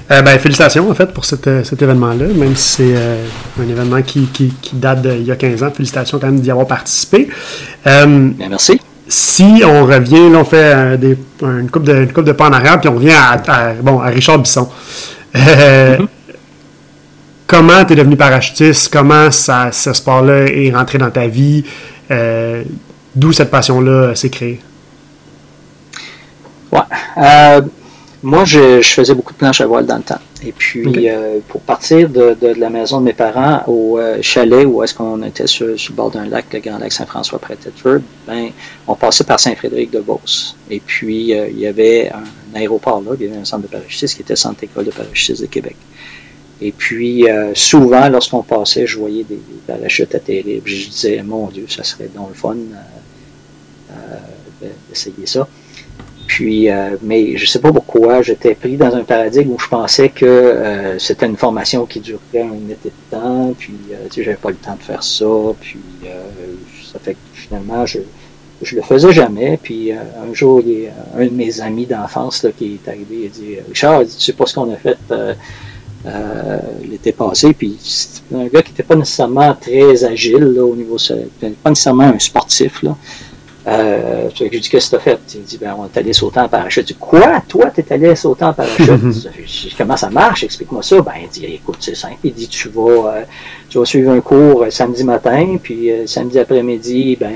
ben, 0.08 0.38
félicitations 0.38 0.90
en 0.90 0.94
fait 0.94 1.12
pour 1.12 1.24
cet, 1.24 1.44
cet 1.64 1.82
événement-là, 1.82 2.28
même 2.28 2.56
si 2.56 2.82
c'est 2.82 3.62
un 3.62 3.68
événement 3.68 4.02
qui, 4.02 4.26
qui, 4.26 4.52
qui 4.62 4.76
date 4.76 5.02
d'il 5.02 5.26
y 5.26 5.30
a 5.30 5.36
15 5.36 5.62
ans. 5.62 5.70
Félicitations 5.70 6.18
quand 6.18 6.26
même 6.26 6.40
d'y 6.40 6.50
avoir 6.50 6.66
participé. 6.66 7.28
Bien, 7.84 8.32
merci 8.48 8.80
si 9.08 9.62
on 9.64 9.86
revient, 9.86 10.30
là, 10.30 10.38
on 10.38 10.44
fait 10.44 10.74
euh, 10.74 10.96
des, 10.96 11.16
une, 11.42 11.70
coupe 11.70 11.84
de, 11.84 12.06
coupe 12.12 12.24
de 12.24 12.32
pas 12.32 12.48
en 12.48 12.52
arrière, 12.52 12.78
puis 12.78 12.88
on 12.88 12.94
revient 12.94 13.12
à, 13.12 13.72
bon, 13.80 14.00
à 14.00 14.08
Richard 14.08 14.38
Bisson. 14.38 14.68
Euh, 15.34 15.96
mm-hmm. 15.96 16.06
Comment 17.46 17.84
tu 17.86 17.94
es 17.94 17.96
devenu 17.96 18.16
parachutiste? 18.16 18.92
Comment 18.92 19.30
ça, 19.30 19.72
ce 19.72 19.94
sport-là 19.94 20.46
est 20.46 20.70
rentré 20.74 20.98
dans 20.98 21.10
ta 21.10 21.26
vie? 21.26 21.64
Euh, 22.10 22.62
d'où 23.14 23.32
cette 23.32 23.50
passion-là 23.50 24.14
s'est 24.14 24.28
créée? 24.28 24.60
Ouais. 26.70 26.80
Moi, 28.22 28.44
je, 28.44 28.80
je, 28.80 28.88
faisais 28.88 29.14
beaucoup 29.14 29.32
de 29.32 29.38
planches 29.38 29.60
à 29.60 29.66
voile 29.66 29.86
dans 29.86 29.96
le 29.96 30.02
temps. 30.02 30.18
Et 30.44 30.52
puis, 30.52 31.08
euh, 31.08 31.38
pour 31.48 31.60
partir 31.60 32.08
de, 32.08 32.36
de, 32.40 32.48
la 32.58 32.68
maison 32.68 33.00
de 33.00 33.04
mes 33.04 33.12
parents 33.12 33.62
au 33.66 33.98
euh, 33.98 34.18
chalet 34.22 34.66
où 34.66 34.82
est-ce 34.82 34.94
qu'on 34.94 35.22
était 35.22 35.46
sur, 35.46 35.78
sur, 35.78 35.92
le 35.92 35.96
bord 35.96 36.10
d'un 36.10 36.26
lac, 36.26 36.46
le 36.52 36.58
Grand 36.58 36.78
Lac 36.78 36.92
Saint-François 36.92 37.38
près 37.38 37.54
de 37.54 37.60
Thetford, 37.60 38.00
ben, 38.26 38.50
on 38.86 38.94
passait 38.94 39.24
par 39.24 39.38
Saint-Frédéric 39.38 39.92
de 39.92 40.00
Beauce. 40.00 40.56
Et 40.68 40.80
puis, 40.80 41.32
euh, 41.32 41.48
il 41.48 41.60
y 41.60 41.66
avait 41.66 42.10
un, 42.10 42.56
aéroport 42.56 43.00
là, 43.02 43.12
il 43.18 43.26
y 43.26 43.28
avait 43.28 43.38
un 43.38 43.44
centre 43.44 43.62
de 43.62 43.68
parachutistes 43.68 44.16
qui 44.16 44.22
était 44.22 44.32
le 44.32 44.36
Centre 44.36 44.64
école 44.64 44.84
de 44.84 44.90
parachutistes 44.90 45.42
de 45.42 45.46
Québec. 45.46 45.76
Et 46.60 46.72
puis, 46.72 47.24
souvent, 47.54 48.08
lorsqu'on 48.08 48.42
passait, 48.42 48.84
je 48.84 48.98
voyais 48.98 49.22
des, 49.22 49.36
des 49.36 49.60
parachutes 49.64 50.12
atterrir. 50.16 50.60
Je 50.64 50.88
disais, 50.88 51.22
mon 51.22 51.46
Dieu, 51.46 51.66
ça 51.68 51.84
serait 51.84 52.10
donc 52.12 52.30
le 52.30 52.34
fun 52.34 52.56
d'essayer 54.60 55.24
ça. 55.24 55.46
Puis, 56.28 56.70
euh, 56.70 56.90
mais 57.02 57.38
je 57.38 57.46
sais 57.46 57.58
pas 57.58 57.72
pourquoi, 57.72 58.20
j'étais 58.20 58.54
pris 58.54 58.76
dans 58.76 58.94
un 58.94 59.02
paradigme 59.02 59.52
où 59.52 59.58
je 59.58 59.66
pensais 59.66 60.10
que 60.10 60.26
euh, 60.26 60.98
c'était 60.98 61.24
une 61.24 61.38
formation 61.38 61.86
qui 61.86 62.00
durerait 62.00 62.42
un 62.42 62.70
été 62.70 62.90
de 62.90 63.16
temps, 63.16 63.54
puis 63.58 63.72
euh, 63.90 64.04
tu 64.10 64.16
sais, 64.16 64.24
j'avais 64.24 64.36
pas 64.36 64.50
le 64.50 64.56
temps 64.56 64.76
de 64.76 64.82
faire 64.82 65.02
ça, 65.02 65.24
puis 65.58 65.80
euh, 66.04 66.28
ça 66.92 66.98
fait 66.98 67.14
que 67.14 67.18
finalement, 67.32 67.86
je, 67.86 68.00
je 68.60 68.76
le 68.76 68.82
faisais 68.82 69.10
jamais. 69.10 69.58
Puis 69.60 69.90
un 69.90 70.34
jour, 70.34 70.60
il 70.60 70.90
un 71.16 71.24
de 71.24 71.30
mes 71.32 71.62
amis 71.62 71.86
d'enfance 71.86 72.46
qui 72.58 72.74
est 72.74 72.88
arrivé 72.88 73.24
et 73.24 73.28
dit 73.28 73.56
Richard, 73.66 74.02
tu 74.02 74.10
sais 74.20 74.34
pas 74.34 74.44
ce 74.44 74.54
qu'on 74.54 74.70
a 74.70 74.76
fait 74.76 74.98
l'été 76.84 77.12
passé, 77.12 77.54
puis 77.54 77.78
c'était 77.80 78.34
un 78.34 78.48
gars 78.48 78.60
qui 78.60 78.72
n'était 78.72 78.82
pas 78.82 78.96
nécessairement 78.96 79.54
très 79.54 80.04
agile 80.04 80.44
là, 80.44 80.62
au 80.62 80.76
niveau, 80.76 80.98
pas 81.62 81.70
nécessairement 81.70 82.04
un 82.04 82.18
sportif 82.18 82.82
là. 82.82 82.94
Euh, 83.68 84.30
je 84.34 84.44
lui 84.44 84.60
dis, 84.60 84.68
qu'est-ce 84.68 84.90
que 84.90 84.96
tu 84.96 84.96
as 84.96 85.00
fait? 85.00 85.20
Il 85.34 85.42
dit, 85.42 85.58
ben, 85.58 85.74
on 85.78 85.84
est 85.84 85.96
allé 85.96 86.12
sauter 86.12 86.40
en 86.40 86.48
parachute. 86.48 86.88
Je 86.88 86.94
dis, 86.94 86.98
quoi? 86.98 87.42
Toi, 87.46 87.70
tu 87.74 87.80
es 87.80 87.92
allé 87.92 88.14
sauter 88.16 88.44
en 88.44 88.54
parachute? 88.54 88.86
je 88.86 89.68
dis, 89.68 89.74
comment 89.76 89.96
ça 89.96 90.08
marche? 90.08 90.44
Explique-moi 90.44 90.82
ça. 90.82 91.00
Ben, 91.02 91.12
il 91.22 91.28
dit, 91.28 91.44
écoute, 91.44 91.76
c'est 91.80 91.96
simple. 91.96 92.16
Il 92.24 92.32
dit, 92.32 92.48
tu 92.48 92.68
vas, 92.68 93.16
euh, 93.16 93.22
tu 93.68 93.78
vas 93.78 93.84
suivre 93.84 94.12
un 94.12 94.20
cours 94.20 94.62
euh, 94.62 94.70
samedi 94.70 95.04
matin, 95.04 95.58
puis 95.62 95.90
euh, 95.90 96.06
samedi 96.06 96.38
après-midi, 96.38 97.16
ben, 97.20 97.34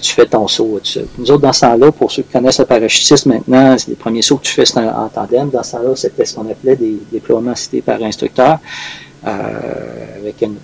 tu 0.00 0.12
fais 0.12 0.26
ton 0.26 0.48
saut. 0.48 0.80
Nous 1.18 1.30
autres, 1.30 1.42
dans 1.42 1.52
ce 1.52 1.60
temps-là, 1.60 1.92
pour 1.92 2.10
ceux 2.10 2.22
qui 2.22 2.32
connaissent 2.32 2.58
le 2.58 2.64
parachutisme 2.64 3.34
maintenant, 3.34 3.76
c'est 3.78 3.88
les 3.88 3.96
premiers 3.96 4.22
sauts 4.22 4.38
que 4.38 4.44
tu 4.44 4.52
fais 4.52 4.64
en, 4.78 5.08
tandem. 5.08 5.50
Dans 5.50 5.62
ce 5.62 5.72
temps-là, 5.72 5.94
c'était 5.94 6.24
ce 6.24 6.34
qu'on 6.34 6.50
appelait 6.50 6.76
des 6.76 6.98
déploiements 7.12 7.54
cités 7.54 7.82
par 7.82 8.02
instructeur. 8.02 8.58
Euh, 9.26 10.18
avec 10.18 10.42
une, 10.42 10.56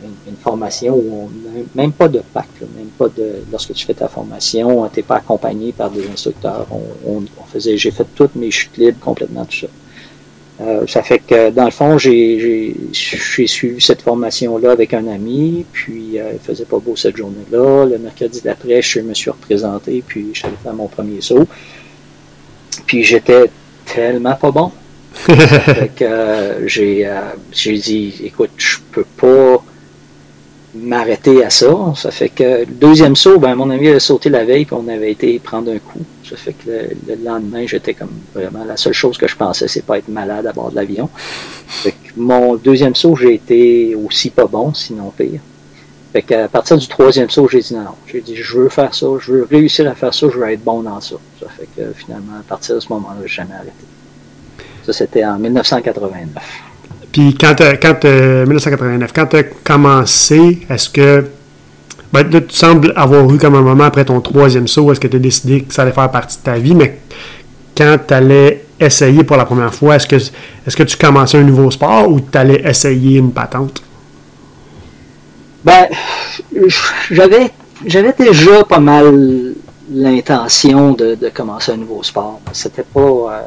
formation 0.43 0.95
où 0.95 1.29
on 1.29 1.79
même 1.79 1.93
pas 1.93 2.09
de 2.09 2.23
pack, 2.33 2.49
même 2.77 2.89
pas 2.99 3.09
de 3.09 3.43
lorsque 3.51 3.73
tu 3.73 3.87
fais 3.87 3.95
ta 3.95 4.09
formation, 4.09 4.87
tu 4.89 4.99
n'es 4.99 5.03
pas 5.03 5.17
accompagné 5.17 5.73
par 5.73 5.91
des 5.91 6.07
instructeurs. 6.09 6.67
On, 7.07 7.23
faisait, 7.47 7.77
j'ai 7.79 7.91
fait 7.91 8.07
toutes 8.15 8.37
mes 8.37 8.51
chutes 8.51 8.77
libres 8.77 8.99
complètement 9.01 9.45
tout 9.47 9.61
ça. 9.61 9.67
Euh, 10.63 10.87
ça 10.87 11.03
fait 11.03 11.21
que 11.21 11.51
dans 11.51 11.65
le 11.65 11.71
fond, 11.71 11.97
j'ai 11.97 12.77
suivi 12.93 13.81
cette 13.81 14.03
formation-là 14.03 14.73
avec 14.73 14.93
un 14.93 15.07
ami, 15.07 15.65
puis 15.73 16.19
euh, 16.19 16.33
il 16.35 16.39
faisait 16.39 16.67
pas 16.67 16.79
beau 16.79 16.97
cette 16.97 17.17
journée-là. 17.17 17.87
Le 17.87 17.99
mercredi 17.99 18.43
d'après, 18.43 18.83
je 18.83 19.01
me 19.01 19.15
suis 19.15 19.31
représenté, 19.31 20.05
puis 20.07 20.33
allé 20.45 20.55
faire 20.63 20.75
mon 20.75 20.89
premier 20.89 21.23
saut. 21.23 21.47
Puis 22.87 23.05
j'étais 23.05 23.51
tellement 23.87 24.35
pas 24.35 24.51
bon 24.51 24.71
fait 25.27 25.91
que 25.95 26.05
euh, 26.05 26.68
j'ai 26.68 27.07
euh, 27.07 27.21
j'ai 27.53 27.77
dit, 27.77 28.21
écoute, 28.25 28.51
je 28.57 28.79
peux 28.93 29.05
pas 29.05 29.62
m'arrêter 30.75 31.45
à 31.45 31.51
ça. 31.51 31.75
Ça 31.97 32.11
fait 32.11 32.29
que 32.29 32.61
le 32.61 32.66
deuxième 32.66 33.16
saut, 33.16 33.39
ben, 33.39 33.55
mon 33.55 33.71
ami 33.71 33.89
a 33.89 34.01
sauté 34.01 34.31
la 34.31 34.45
veille, 34.45 34.64
puis 34.64 34.77
on 34.79 34.89
avait 34.89 35.11
été 35.12 35.39
prendre 35.39 35.71
un 35.73 35.79
coup. 35.79 36.05
Ça 36.29 36.37
fait 36.37 36.53
que 36.53 36.71
le, 36.71 37.25
lendemain, 37.25 37.66
j'étais 37.66 37.95
comme 37.95 38.12
vraiment 38.35 38.64
la 38.64 38.77
seule 38.77 38.93
chose 38.93 39.18
que 39.18 39.27
je 39.27 39.37
pensais, 39.37 39.68
c'est 39.68 39.85
pas 39.85 39.99
être 39.99 40.09
malade 40.09 40.47
à 40.47 40.53
bord 40.53 40.71
de 40.71 40.77
l'avion. 40.77 41.11
Mon 42.16 42.55
deuxième 42.57 42.95
saut, 42.95 43.16
j'ai 43.16 43.35
été 43.35 43.95
aussi 43.95 44.31
pas 44.31 44.47
bon, 44.47 44.73
sinon 44.75 45.12
pire. 45.16 45.41
Fait 46.12 46.23
qu'à 46.23 46.49
partir 46.49 46.77
du 46.77 46.89
troisième 46.89 47.31
saut, 47.31 47.49
j'ai 47.49 47.61
dit 47.61 47.75
non, 47.75 47.83
non. 47.83 47.95
J'ai 48.07 48.21
dit 48.21 48.37
je 48.37 48.59
veux 48.59 48.68
faire 48.68 48.95
ça, 48.95 49.07
je 49.21 49.33
veux 49.33 49.49
réussir 49.49 49.89
à 49.89 49.95
faire 49.95 50.12
ça, 50.12 50.27
je 50.33 50.39
veux 50.39 50.49
être 50.51 50.64
bon 50.64 50.83
dans 50.83 51.01
ça. 51.01 51.16
Ça 51.41 51.47
fait 51.49 51.68
que 51.77 51.93
finalement, 51.93 52.39
à 52.41 52.43
partir 52.43 52.75
de 52.75 52.81
ce 52.81 52.89
moment-là, 52.93 53.21
j'ai 53.23 53.37
jamais 53.37 53.55
arrêté. 53.55 53.89
Ça, 54.93 55.05
c'était 55.05 55.24
en 55.24 55.38
1989. 55.38 56.43
Puis 57.12 57.36
quand, 57.38 57.55
quand 57.80 58.05
1989, 58.05 59.12
quand 59.12 59.26
tu 59.26 59.36
as 59.36 59.43
commencé, 59.43 60.61
est-ce 60.68 60.88
que 60.88 61.24
ben, 62.12 62.28
là, 62.28 62.41
tu 62.41 62.55
sembles 62.55 62.93
avoir 62.97 63.32
eu 63.32 63.38
comme 63.38 63.55
un 63.55 63.62
moment 63.62 63.84
après 63.84 64.05
ton 64.05 64.20
troisième 64.20 64.66
saut, 64.66 64.91
est-ce 64.91 64.99
que 64.99 65.07
tu 65.07 65.16
as 65.16 65.20
décidé 65.20 65.62
que 65.62 65.72
ça 65.72 65.82
allait 65.82 65.93
faire 65.93 66.11
partie 66.11 66.38
de 66.38 66.43
ta 66.43 66.55
vie, 66.55 66.74
mais 66.74 66.99
quand 67.76 67.99
tu 68.07 68.14
allais 68.14 68.64
essayer 68.80 69.22
pour 69.22 69.36
la 69.36 69.45
première 69.45 69.72
fois, 69.72 69.97
est-ce 69.97 70.07
que, 70.07 70.16
est 70.16 70.74
que 70.74 70.82
tu 70.82 70.97
commençais 70.97 71.38
un 71.38 71.45
nouveau 71.45 71.70
sport 71.70 72.09
ou 72.11 72.20
tu 72.20 72.36
allais 72.36 72.62
essayer 72.64 73.18
une 73.18 73.32
patente? 73.32 73.82
Ben, 75.64 75.86
j'avais, 77.11 77.51
j'avais 77.84 78.14
déjà 78.18 78.64
pas 78.64 78.80
mal 78.80 79.55
l'intention 79.93 80.93
de, 80.93 81.16
commencer 81.32 81.72
un 81.72 81.76
nouveau 81.76 82.03
sport. 82.03 82.41
C'était 82.53 82.82
pas. 82.82 83.01
Euh, 83.01 83.41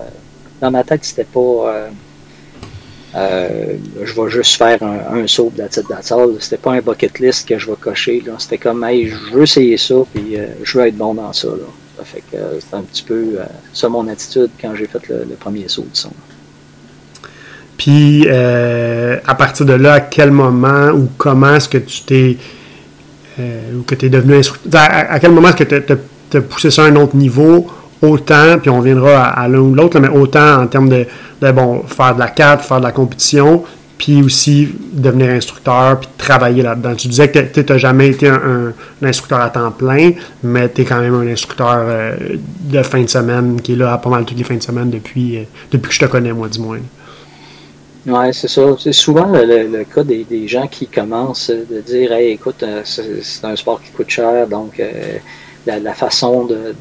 dans 0.63 0.71
ma 0.71 0.83
tête, 0.83 1.03
c'était 1.03 1.25
pas. 1.25 1.39
Euh, 1.39 1.89
euh, 3.15 3.75
je 4.01 4.13
vais 4.19 4.29
juste 4.29 4.55
faire 4.55 4.81
un, 4.81 5.27
saut 5.27 5.51
de 5.53 5.61
la 5.61 5.67
tête 5.67 5.85
C'était 6.39 6.57
pas 6.57 6.71
un 6.71 6.79
bucket 6.79 7.19
list 7.19 7.47
que 7.47 7.59
je 7.59 7.69
vais 7.69 7.75
cocher. 7.79 8.23
C'était 8.39 8.57
comme, 8.57 8.83
hey, 8.83 9.09
je 9.09 9.35
veux 9.35 9.43
essayer 9.43 9.77
ça, 9.77 9.95
puis 10.13 10.37
euh, 10.37 10.47
je 10.63 10.77
veux 10.77 10.87
être 10.87 10.97
bon 10.97 11.13
dans 11.13 11.31
ça. 11.33 11.49
Ça 11.97 12.05
fait 12.05 12.23
que 12.31 12.37
c'était 12.59 12.75
un 12.75 12.81
petit 12.81 13.03
peu 13.03 13.37
ça 13.71 13.87
mon 13.87 14.07
attitude 14.07 14.49
quand 14.59 14.73
j'ai 14.75 14.87
fait 14.87 15.07
le, 15.09 15.35
premier 15.39 15.67
saut 15.67 15.83
de 15.83 15.95
son. 15.95 16.11
Puis, 17.77 18.27
à 18.29 19.35
partir 19.35 19.65
de 19.65 19.73
là, 19.73 19.93
à 19.93 19.99
quel 19.99 20.31
moment 20.31 20.89
ou 20.89 21.09
comment 21.17 21.55
est-ce 21.55 21.69
que 21.69 21.77
tu 21.77 22.01
t'es. 22.01 22.37
ou 23.37 23.83
que 23.83 23.93
tu 23.93 24.07
es 24.07 24.09
devenu 24.09 24.37
instructeur? 24.37 24.81
À, 24.81 25.19
quel 25.19 25.31
moment 25.31 25.49
est-ce 25.49 25.63
que 25.63 25.79
tu 25.79 26.37
as, 26.37 26.41
poussé 26.41 26.71
ça 26.71 26.85
à 26.85 26.87
un 26.87 26.95
autre 26.95 27.15
niveau? 27.15 27.67
Autant, 28.03 28.59
puis 28.59 28.69
on 28.69 28.81
viendra 28.81 29.23
à, 29.29 29.47
l'un 29.47 29.59
ou 29.59 29.73
l'autre, 29.73 29.99
mais 29.99 30.09
autant 30.09 30.61
en 30.61 30.67
termes 30.67 30.89
de, 30.89 31.05
bon, 31.51 31.83
faire 31.87 32.13
de 32.13 32.19
la 32.19 32.27
4, 32.27 32.63
faire 32.63 32.79
de 32.79 32.83
la 32.83 32.91
compétition, 32.91 33.63
puis 33.97 34.21
aussi 34.21 34.67
devenir 34.91 35.29
instructeur, 35.29 35.99
puis 36.01 36.09
travailler 36.17 36.61
là-dedans. 36.61 36.95
Tu 36.95 37.07
disais 37.07 37.31
que 37.31 37.39
tu 37.39 37.63
n'as 37.63 37.77
jamais 37.77 38.09
été 38.09 38.27
un, 38.27 38.73
instructeur 39.01 39.39
à 39.39 39.49
temps 39.49 39.71
plein, 39.71 40.11
mais 40.43 40.69
tu 40.69 40.81
es 40.81 40.85
quand 40.85 40.99
même 40.99 41.15
un 41.15 41.27
instructeur 41.27 41.77
euh, 41.79 42.15
de 42.59 42.83
fin 42.83 43.01
de 43.01 43.07
semaine 43.07 43.61
qui 43.61 43.73
est 43.73 43.77
là 43.77 43.93
à 43.93 43.97
pas 43.97 44.09
mal 44.09 44.25
toutes 44.25 44.37
les 44.37 44.43
fins 44.43 44.57
de 44.57 44.63
semaine 44.63 44.89
depuis, 44.89 45.37
euh, 45.37 45.43
depuis 45.71 45.89
que 45.89 45.95
je 45.95 45.99
te 46.01 46.05
connais, 46.05 46.33
moi, 46.33 46.49
du 46.49 46.59
moins. 46.59 46.79
Oui, 48.05 48.33
c'est 48.33 48.49
ça. 48.49 48.75
C'est 48.77 48.91
souvent 48.91 49.31
le, 49.31 49.83
cas 49.85 50.03
des, 50.03 50.47
gens 50.49 50.67
qui 50.67 50.87
commencent 50.87 51.49
de 51.51 51.79
dire 51.79 52.11
Hey, 52.11 52.33
écoute, 52.33 52.61
euh, 52.63 52.81
c'est 52.83 53.45
un 53.45 53.55
sport 53.55 53.81
qui 53.81 53.91
coûte 53.91 54.09
cher, 54.09 54.45
donc 54.47 54.81
la, 55.65 55.93
façon 55.93 56.43
de 56.43 56.75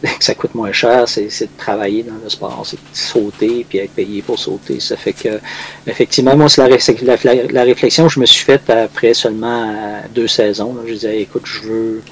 que 0.18 0.24
ça 0.24 0.34
coûte 0.34 0.54
moins 0.54 0.72
cher, 0.72 1.08
c'est 1.08 1.26
de 1.26 1.48
travailler 1.58 2.02
dans 2.02 2.14
le 2.22 2.28
sport, 2.30 2.62
c'est 2.64 2.76
de 2.76 2.96
sauter 2.96 3.66
puis 3.68 3.78
être 3.78 3.92
payé 3.92 4.22
pour 4.22 4.38
sauter. 4.38 4.80
Ça 4.80 4.96
fait 4.96 5.12
que, 5.12 5.40
effectivement, 5.86 6.36
moi, 6.36 6.48
c'est 6.48 6.66
la, 7.02 7.16
la, 7.50 7.62
réflexion 7.62 8.06
que 8.06 8.12
je 8.12 8.20
me 8.20 8.26
suis 8.26 8.44
faite 8.44 8.68
après 8.70 9.12
seulement 9.14 9.68
euh, 9.68 10.00
deux 10.14 10.28
saisons. 10.28 10.74
Je 10.86 10.92
disais, 10.92 11.20
écoute, 11.20 11.42
je 11.44 11.60
veux, 11.60 12.02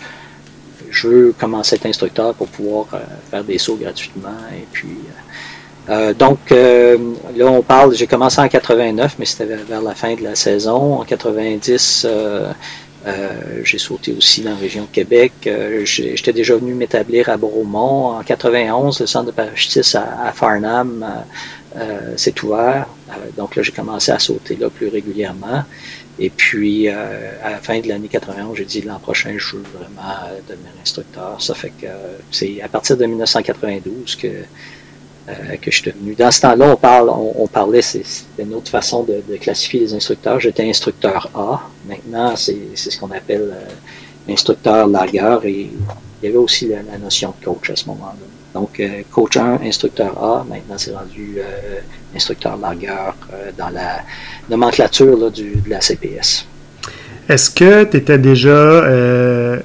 je 0.91 1.09
veux 1.09 1.35
commencer 1.39 1.75
à 1.75 1.77
être 1.77 1.87
instructeur 1.87 2.35
pour 2.35 2.49
pouvoir 2.49 2.87
euh, 2.93 2.99
faire 3.31 3.45
des 3.45 3.59
sauts 3.59 3.77
gratuitement. 3.77 4.37
Et 4.55 4.67
puis, 4.71 4.99
euh, 5.89 6.13
donc, 6.13 6.39
là, 6.51 7.47
on 7.47 7.63
parle, 7.63 7.95
j'ai 7.95 8.07
commencé 8.07 8.39
en 8.41 8.49
89, 8.49 9.17
mais 9.19 9.25
c'était 9.25 9.57
vers 9.57 9.81
la 9.81 9.95
fin 9.95 10.15
de 10.15 10.23
la 10.23 10.35
saison. 10.35 11.01
En 11.01 11.05
90, 11.05 12.07
euh, 13.07 13.61
j'ai 13.65 13.79
sauté 13.79 14.13
aussi 14.13 14.43
dans 14.43 14.51
la 14.51 14.57
région 14.57 14.83
de 14.83 14.89
Québec. 14.89 15.33
Euh, 15.47 15.85
j'étais 15.85 16.33
déjà 16.33 16.57
venu 16.57 16.75
m'établir 16.75 17.29
à 17.29 17.37
Bromont. 17.37 18.17
En 18.17 18.23
91, 18.23 19.01
le 19.01 19.07
centre 19.07 19.27
de 19.27 19.31
parachutisme 19.31 19.99
à, 19.99 20.33
Farnham 20.33 21.07
euh, 21.77 22.17
s'est 22.17 22.35
ouvert. 22.43 22.87
donc 23.37 23.55
là, 23.57 23.63
j'ai 23.63 23.73
commencé 23.73 24.11
à 24.11 24.19
sauter 24.19 24.57
là 24.57 24.69
plus 24.69 24.89
régulièrement. 24.89 25.63
Et 26.21 26.31
puis, 26.31 26.89
à 26.89 27.49
la 27.49 27.59
fin 27.59 27.79
de 27.79 27.87
l'année 27.87 28.09
91, 28.09 28.57
j'ai 28.57 28.65
dit 28.65 28.81
l'an 28.83 28.99
prochain, 28.99 29.35
je 29.37 29.55
veux 29.55 29.63
vraiment 29.79 30.19
devenir 30.49 30.73
instructeur. 30.83 31.41
Ça 31.41 31.55
fait 31.55 31.71
que 31.81 31.87
c'est 32.33 32.61
à 32.61 32.67
partir 32.67 32.97
de 32.97 33.07
1992 33.07 34.17
que 34.17 34.27
euh, 35.29 35.57
que 35.61 35.71
je 35.71 35.83
suis 35.83 35.91
devenu. 35.91 36.15
Dans 36.15 36.31
ce 36.31 36.41
temps-là, 36.41 36.71
on, 36.73 36.77
parle, 36.77 37.11
on, 37.11 37.47
parlait, 37.49 37.83
c'est 37.83 38.03
une 38.39 38.55
autre 38.55 38.71
façon 38.71 39.03
de, 39.03 39.37
classifier 39.37 39.81
les 39.81 39.93
instructeurs. 39.93 40.41
J'étais 40.41 40.67
instructeur 40.67 41.29
A. 41.35 41.61
Maintenant, 41.87 42.35
c'est 42.35 42.57
ce 42.75 42.99
qu'on 42.99 43.11
appelle 43.11 43.53
euh, 43.53 44.33
instructeur 44.33 44.87
largueur 44.87 45.45
et 45.45 45.71
il 46.23 46.27
y 46.27 46.29
avait 46.29 46.39
aussi 46.39 46.69
la, 46.69 46.97
notion 46.99 47.35
de 47.39 47.45
coach 47.45 47.69
à 47.69 47.77
ce 47.77 47.87
moment-là. 47.87 48.15
Donc, 48.55 48.81
euh, 48.81 49.03
coach 49.11 49.37
1, 49.37 49.61
instructeur 49.65 50.17
A, 50.23 50.47
maintenant 50.49 50.79
c'est 50.79 50.95
rendu 50.95 51.39
instructeur 52.17 52.57
largueur 52.57 53.15
dans 53.59 53.69
la 53.69 54.01
nomenclature 54.49 55.31
du, 55.31 55.57
de 55.57 55.69
la 55.69 55.83
CPS. 55.83 56.47
Est-ce 57.29 57.51
que 57.51 57.85
tu 57.85 57.99
étais 57.99 58.19
déjà 58.19 58.83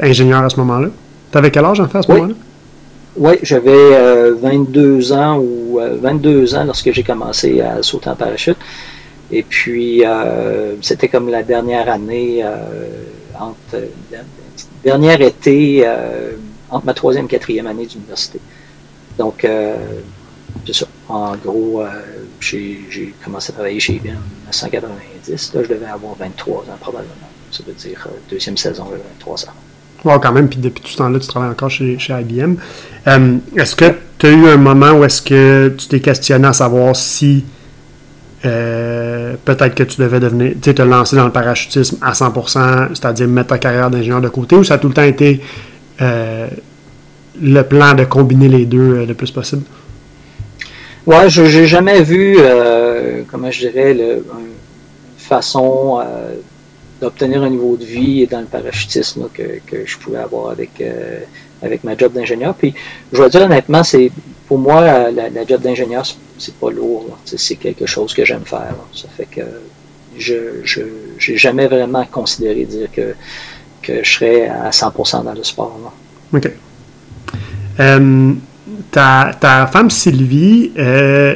ingénieur 0.01 0.43
à 0.43 0.49
ce 0.49 0.57
moment-là? 0.57 0.89
Tu 1.31 1.37
avais 1.37 1.51
quel 1.51 1.63
âge 1.63 1.79
en 1.79 1.87
fait 1.87 1.99
à 1.99 2.01
ce 2.01 2.11
moment-là? 2.11 2.33
Oui, 3.15 3.33
j'avais 3.43 4.31
22 4.31 5.11
euh, 5.11 5.15
ans 5.15 5.37
ou 5.37 5.79
22 5.79 6.55
euh, 6.55 6.57
ans 6.57 6.63
lorsque 6.63 6.91
j'ai 6.91 7.03
commencé 7.03 7.61
à 7.61 7.83
sauter 7.83 8.09
en 8.09 8.15
parachute. 8.15 8.57
Et 9.31 9.43
puis, 9.43 10.03
euh, 10.03 10.75
c'était 10.81 11.07
comme 11.07 11.29
la 11.29 11.43
dernière 11.43 11.89
année, 11.89 12.43
entre, 13.39 13.83
dernière 14.83 15.21
été, 15.21 15.87
entre 16.69 16.85
ma 16.85 16.93
troisième 16.93 17.25
et 17.25 17.29
quatrième 17.29 17.67
année 17.67 17.85
d'université. 17.85 18.39
Donc, 19.17 19.47
c'est 20.65 20.73
ça. 20.73 20.85
En 21.07 21.35
gros, 21.35 21.83
j'ai 22.39 23.13
commencé 23.23 23.51
à 23.51 23.53
travailler 23.53 23.79
chez 23.79 23.93
IBM 23.93 24.09
en 24.09 24.51
1990. 24.51 25.53
Là, 25.53 25.63
je 25.63 25.67
devais 25.67 25.85
avoir 25.85 26.15
23 26.15 26.61
ans 26.61 26.77
probablement. 26.79 27.13
Ça 27.51 27.63
veut 27.65 27.73
dire 27.73 28.07
deuxième 28.29 28.57
saison, 28.57 28.87
j'avais 28.89 29.03
23 29.19 29.45
ans 29.45 29.53
quand 30.03 30.31
même, 30.31 30.49
puis 30.49 30.59
depuis 30.59 30.81
tout 30.81 30.89
ce 30.89 30.97
temps-là, 30.97 31.19
tu 31.19 31.27
travailles 31.27 31.49
encore 31.49 31.69
chez, 31.69 31.97
chez 31.97 32.13
IBM. 32.13 32.55
Euh, 33.07 33.37
est-ce 33.55 33.75
que 33.75 33.85
tu 34.17 34.25
as 34.25 34.31
eu 34.31 34.47
un 34.47 34.57
moment 34.57 34.91
où 34.91 35.03
est-ce 35.03 35.21
que 35.21 35.73
tu 35.77 35.87
t'es 35.87 35.99
questionné 35.99 36.47
à 36.47 36.53
savoir 36.53 36.95
si 36.95 37.45
euh, 38.45 39.35
peut-être 39.45 39.75
que 39.75 39.83
tu 39.83 40.01
devais 40.01 40.19
devenir, 40.19 40.51
tu 40.53 40.57
sais, 40.65 40.73
te 40.73 40.81
lancer 40.81 41.15
dans 41.15 41.25
le 41.25 41.31
parachutisme 41.31 41.97
à 42.01 42.11
100%, 42.11 42.89
c'est-à-dire 42.89 43.27
mettre 43.27 43.49
ta 43.49 43.57
carrière 43.57 43.89
d'ingénieur 43.89 44.21
de 44.21 44.29
côté, 44.29 44.55
ou 44.55 44.63
ça 44.63 44.75
a 44.75 44.77
tout 44.77 44.89
le 44.89 44.93
temps 44.93 45.03
été 45.03 45.41
euh, 46.01 46.47
le 47.41 47.61
plan 47.61 47.93
de 47.93 48.03
combiner 48.03 48.49
les 48.49 48.65
deux 48.65 49.05
le 49.05 49.13
plus 49.13 49.31
possible? 49.31 49.63
Ouais, 51.05 51.29
je 51.29 51.41
n'ai 51.41 51.67
jamais 51.67 52.01
vu, 52.01 52.37
comment 53.29 53.51
je 53.51 53.67
dirais, 53.67 53.93
le, 53.93 54.15
une 54.17 54.53
façon 55.17 56.01
d'obtenir 57.03 57.43
un 57.43 57.49
niveau 57.49 57.75
de 57.75 57.83
vie 57.83 58.25
dans 58.27 58.39
le 58.39 58.45
parachutisme 58.45 59.27
que, 59.33 59.59
que, 59.67 59.85
je 59.85 59.97
pouvais 59.97 60.19
avoir 60.19 60.51
avec, 60.51 60.79
euh, 60.79 61.19
avec 61.61 61.83
ma 61.83 61.97
job 61.97 62.13
d'ingénieur. 62.13 62.55
Puis, 62.55 62.73
je 63.11 63.17
dois 63.17 63.27
dire 63.27 63.41
honnêtement, 63.41 63.83
c'est 63.83 64.09
pour 64.47 64.57
moi, 64.57 65.11
la, 65.11 65.45
job 65.45 65.61
d'ingénieur, 65.61 66.05
c'est 66.37 66.55
pas 66.55 66.71
lourd. 66.71 67.17
C'est 67.25 67.57
quelque 67.57 67.85
chose 67.85 68.13
que 68.13 68.23
j'aime 68.23 68.45
faire. 68.45 68.75
Ça 68.93 69.07
fait 69.17 69.27
que 69.29 69.41
je 70.17 70.35
n'ai 71.29 71.37
jamais 71.37 71.67
vraiment 71.67 72.05
considéré 72.05 72.63
dire 72.63 72.89
que, 72.91 73.15
que 73.81 74.03
je 74.03 74.13
serais 74.13 74.47
à 74.47 74.69
100% 74.69 75.25
dans 75.25 75.33
le 75.33 75.43
sport. 75.43 75.93
OK. 76.33 76.49
Euh, 77.79 78.33
ta, 78.91 79.31
ta, 79.39 79.67
femme 79.67 79.89
Sylvie, 79.89 80.71
euh, 80.77 81.35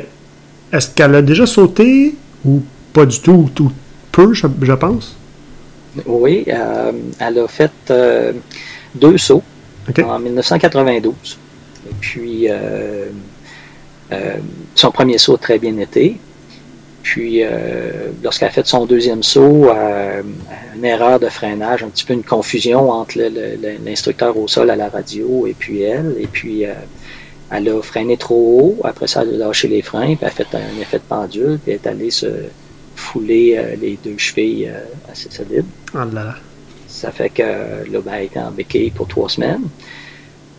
est-ce 0.71 0.89
qu'elle 0.91 1.15
a 1.15 1.21
déjà 1.21 1.45
sauté 1.45 2.15
ou 2.45 2.61
pas 2.93 3.05
du 3.05 3.19
tout, 3.19 3.49
ou 3.59 3.71
peu, 4.11 4.33
je 4.33 4.73
pense? 4.73 5.17
Oui, 6.05 6.45
euh, 6.47 6.91
elle 7.19 7.39
a 7.39 7.47
fait 7.47 7.71
euh, 7.89 8.33
deux 8.95 9.17
sauts 9.17 9.43
en 10.03 10.19
1992. 10.19 11.13
Et 11.89 11.93
puis, 11.99 12.47
euh, 12.49 13.05
son 14.75 14.91
premier 14.91 15.17
saut 15.17 15.35
a 15.35 15.37
très 15.37 15.59
bien 15.59 15.77
été. 15.77 16.17
Puis, 17.03 17.41
lorsqu'elle 18.21 18.49
a 18.49 18.51
fait 18.51 18.67
son 18.67 18.85
deuxième 18.85 19.23
saut, 19.23 19.69
une 20.75 20.83
erreur 20.83 21.21
de 21.21 21.29
freinage, 21.29 21.81
un 21.81 21.87
petit 21.87 22.03
peu 22.03 22.13
une 22.13 22.23
confusion 22.23 22.91
entre 22.91 23.17
l'instructeur 23.85 24.37
au 24.37 24.49
sol 24.49 24.69
à 24.69 24.75
la 24.75 24.89
radio 24.89 25.47
et 25.47 25.53
puis 25.53 25.83
elle. 25.83 26.15
Et 26.19 26.27
puis, 26.27 26.65
elle 27.49 27.69
a 27.69 27.81
freiné 27.81 28.17
trop 28.17 28.59
haut. 28.59 28.81
Après 28.83 29.07
ça, 29.07 29.21
elle 29.21 29.41
a 29.41 29.47
lâché 29.47 29.69
les 29.69 29.81
freins, 29.81 30.15
puis 30.15 30.17
elle 30.19 30.27
a 30.27 30.31
fait 30.31 30.47
un 30.53 30.81
effet 30.81 30.97
de 30.97 31.03
pendule, 31.07 31.59
puis 31.63 31.71
elle 31.71 31.75
est 31.75 31.87
allée 31.87 32.11
se 32.11 32.27
fouler 33.11 33.55
euh, 33.57 33.75
les 33.75 33.97
deux 34.03 34.17
chevilles 34.17 34.67
euh, 34.67 35.11
assez 35.11 35.29
solides. 35.29 35.65
Oh 35.93 35.99
là 36.13 36.35
Ça 36.87 37.11
fait 37.11 37.29
que 37.29 37.43
là, 37.43 37.99
ben, 38.03 38.13
elle 38.13 38.25
était 38.25 38.39
en 38.39 38.51
béquille 38.51 38.91
pour 38.91 39.07
trois 39.07 39.29
semaines. 39.29 39.67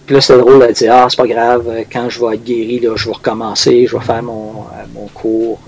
Puis 0.07 0.15
là, 0.15 0.21
c'est 0.21 0.39
drôle, 0.39 0.65
elle 0.67 0.75
dit 0.75 0.89
Ah, 0.89 1.07
c'est 1.11 1.17
pas 1.17 1.27
grave, 1.27 1.85
quand 1.93 2.09
je 2.09 2.21
vais 2.21 2.37
être 2.37 2.45
guéri, 2.45 2.81
là, 2.81 2.97
je 2.97 3.07
vais 3.07 3.15
recommencer, 3.15 3.87
je 3.87 3.97
vais 3.97 4.05
faire 4.05 4.23
mon, 4.23 4.63
euh, 4.63 4.85
mon 4.95 5.07
cours 5.09 5.61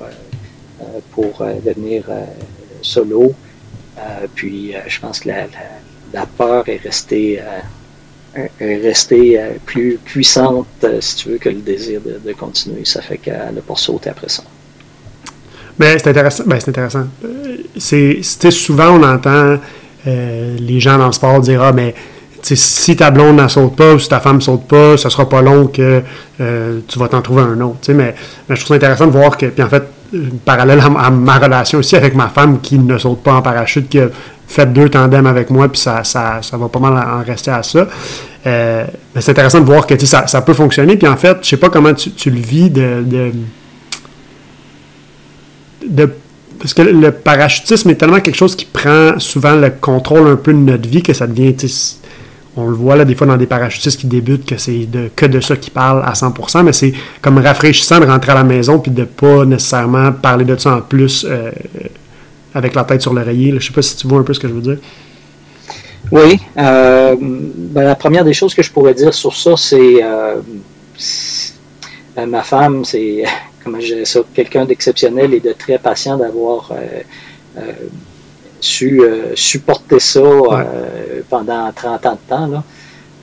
pour 1.12 1.44
devenir 1.62 2.04
solo. 2.80 3.34
puis 4.34 4.72
je 4.86 4.98
pense 4.98 5.20
que 5.20 5.28
la, 5.28 5.46
la, 6.14 6.24
peur 6.24 6.66
est 6.70 6.78
restée, 6.78 7.38
est 8.34 8.76
restée 8.76 9.38
plus 9.66 9.98
puissante, 10.02 10.86
si 11.00 11.16
tu 11.16 11.28
veux, 11.28 11.38
que 11.38 11.50
le 11.50 11.60
désir 11.60 12.00
de, 12.00 12.18
de 12.24 12.32
continuer. 12.32 12.86
Ça 12.86 13.02
fait 13.02 13.18
qu'elle 13.18 13.52
n'a 13.54 13.60
pas 13.60 13.76
sauté 13.76 14.08
après 14.08 14.30
ça. 14.30 14.42
Mais 15.80 15.98
c'est 15.98 16.10
intéressant. 16.10 16.44
Ben, 16.46 16.60
c'est 16.60 16.68
intéressant. 16.68 17.06
Euh, 17.24 17.56
c'est, 17.78 18.50
souvent, 18.50 18.98
on 18.98 19.02
entend 19.02 19.56
euh, 20.06 20.56
les 20.58 20.78
gens 20.78 20.98
dans 20.98 21.06
le 21.06 21.12
sport 21.12 21.40
dire 21.40 21.62
Ah, 21.62 21.72
mais 21.72 21.94
si 22.42 22.96
ta 22.96 23.10
blonde 23.10 23.40
ne 23.40 23.48
saute 23.48 23.76
pas 23.76 23.94
ou 23.94 23.98
si 23.98 24.08
ta 24.08 24.20
femme 24.20 24.36
ne 24.36 24.40
saute 24.42 24.68
pas, 24.68 24.98
ce 24.98 25.08
sera 25.08 25.26
pas 25.26 25.40
long 25.40 25.68
que 25.68 26.02
euh, 26.40 26.80
tu 26.86 26.98
vas 26.98 27.08
t'en 27.08 27.22
trouver 27.22 27.42
un 27.42 27.58
autre. 27.62 27.78
Mais, 27.94 28.14
mais, 28.48 28.56
je 28.56 28.60
trouve 28.60 28.68
ça 28.68 28.74
intéressant 28.74 29.06
de 29.06 29.12
voir 29.12 29.38
que, 29.38 29.46
puis 29.46 29.62
en 29.62 29.68
fait, 29.70 29.84
parallèle 30.44 30.80
à, 30.80 31.10
ma 31.10 31.38
relation 31.38 31.78
aussi 31.78 31.96
avec 31.96 32.14
ma 32.14 32.28
femme 32.28 32.60
qui 32.60 32.78
ne 32.78 32.98
saute 32.98 33.22
pas 33.22 33.32
en 33.32 33.42
parachute, 33.42 33.88
qui 33.88 34.00
a 34.00 34.08
fait 34.48 34.70
deux 34.70 34.90
tandems 34.90 35.26
avec 35.26 35.48
moi, 35.48 35.68
puis 35.68 35.80
ça, 35.80 36.04
ça, 36.04 36.40
ça 36.42 36.58
va 36.58 36.68
pas 36.68 36.80
mal 36.80 36.92
en 36.92 37.24
rester 37.24 37.52
à 37.52 37.62
ça. 37.62 37.86
mais 38.44 38.86
c'est 39.18 39.30
intéressant 39.30 39.60
de 39.60 39.66
voir 39.66 39.86
que 39.86 39.98
ça, 40.04 40.26
ça 40.26 40.42
peut 40.42 40.54
fonctionner. 40.54 40.96
Puis 40.96 41.08
en 41.08 41.16
fait, 41.16 41.38
je 41.40 41.48
sais 41.48 41.56
pas 41.56 41.70
comment 41.70 41.94
tu, 41.94 42.10
tu 42.10 42.30
le 42.30 42.40
vis 42.40 42.68
de 42.68 43.32
parce 46.58 46.74
que 46.74 46.82
le 46.82 47.10
parachutisme 47.12 47.90
est 47.90 47.94
tellement 47.94 48.20
quelque 48.20 48.36
chose 48.36 48.54
qui 48.54 48.66
prend 48.66 49.18
souvent 49.18 49.54
le 49.54 49.70
contrôle 49.70 50.28
un 50.28 50.36
peu 50.36 50.52
de 50.52 50.58
notre 50.58 50.88
vie 50.88 51.02
que 51.02 51.12
ça 51.12 51.26
devient. 51.26 51.54
On 52.56 52.66
le 52.66 52.74
voit 52.74 52.96
là 52.96 53.04
des 53.04 53.14
fois 53.14 53.26
dans 53.26 53.36
des 53.36 53.46
parachutistes 53.46 54.00
qui 54.00 54.06
débutent 54.06 54.44
que 54.44 54.58
c'est 54.58 54.88
que 55.14 55.26
de 55.26 55.40
ça 55.40 55.56
qu'ils 55.56 55.72
parlent 55.72 56.02
à 56.04 56.12
100%, 56.12 56.64
mais 56.64 56.72
c'est 56.72 56.92
comme 57.22 57.38
rafraîchissant 57.38 58.00
de 58.00 58.06
rentrer 58.06 58.32
à 58.32 58.34
la 58.34 58.44
maison 58.44 58.78
puis 58.78 58.90
de 58.90 59.04
pas 59.04 59.44
nécessairement 59.44 60.12
parler 60.12 60.44
de 60.44 60.56
ça 60.56 60.76
en 60.76 60.80
plus 60.80 61.24
euh, 61.28 61.50
avec 62.54 62.74
la 62.74 62.84
tête 62.84 63.02
sur 63.02 63.14
l'oreiller. 63.14 63.54
Je 63.58 63.66
sais 63.66 63.72
pas 63.72 63.82
si 63.82 63.96
tu 63.96 64.08
vois 64.08 64.18
un 64.18 64.24
peu 64.24 64.34
ce 64.34 64.40
que 64.40 64.48
je 64.48 64.52
veux 64.52 64.60
dire. 64.60 64.78
Oui. 66.10 66.40
Euh, 66.58 67.14
ben, 67.20 67.84
la 67.84 67.94
première 67.94 68.24
des 68.24 68.32
choses 68.32 68.54
que 68.54 68.62
je 68.62 68.70
pourrais 68.70 68.94
dire 68.94 69.14
sur 69.14 69.34
ça, 69.36 69.56
c'est 69.56 70.02
euh, 70.02 70.36
ma 72.16 72.42
femme, 72.42 72.84
c'est, 72.84 73.24
comment 73.64 73.80
je 73.80 73.86
dirais 73.86 74.04
ça, 74.04 74.20
quelqu'un 74.34 74.64
d'exceptionnel 74.64 75.34
et 75.34 75.40
de 75.40 75.52
très 75.52 75.78
patient 75.78 76.16
d'avoir 76.16 76.72
su 78.60 79.02
supporter 79.34 80.00
ça 80.00 80.20
pendant 81.28 81.72
30 81.72 82.06
ans 82.06 82.12
de 82.12 82.28
temps. 82.28 82.64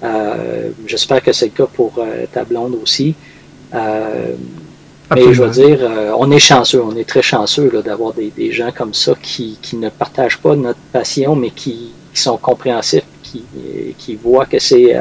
Euh, 0.04 0.70
j'espère 0.86 1.24
que 1.24 1.34
c'est 1.34 1.46
le 1.46 1.52
cas 1.52 1.66
pour 1.66 1.94
euh, 1.98 2.26
ta 2.32 2.44
blonde 2.44 2.78
aussi. 2.82 3.16
Euh, 3.74 4.36
mais 5.14 5.34
je 5.34 5.42
veux 5.42 5.50
dire, 5.50 5.80
on 6.18 6.30
est 6.32 6.40
chanceux, 6.40 6.82
on 6.84 6.96
est 6.98 7.08
très 7.08 7.22
chanceux 7.22 7.72
d'avoir 7.84 8.14
des, 8.14 8.52
gens 8.52 8.72
comme 8.76 8.94
ça 8.94 9.14
qui, 9.22 9.58
ne 9.74 9.88
partagent 9.88 10.38
pas 10.40 10.54
notre 10.56 10.80
passion, 10.92 11.34
mais 11.36 11.50
qui, 11.50 11.94
sont 12.14 12.38
compréhensifs, 12.38 13.06
qui, 13.32 13.44
qui 13.98 14.16
voient 14.16 14.46
que 14.46 14.60
c'est 14.60 14.96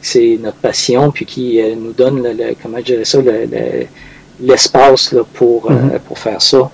c'est 0.00 0.38
notre 0.40 0.58
passion, 0.58 1.10
puis 1.10 1.26
qui 1.26 1.60
nous 1.76 1.92
donnent, 1.92 2.22
le, 2.22 2.54
comment 2.60 2.78
je 2.78 2.84
dirais 2.84 3.04
ça, 3.04 3.18
l'espace 4.40 5.14
pour, 5.34 5.70
mm-hmm. 5.70 5.98
pour 6.00 6.18
faire 6.18 6.42
ça. 6.42 6.70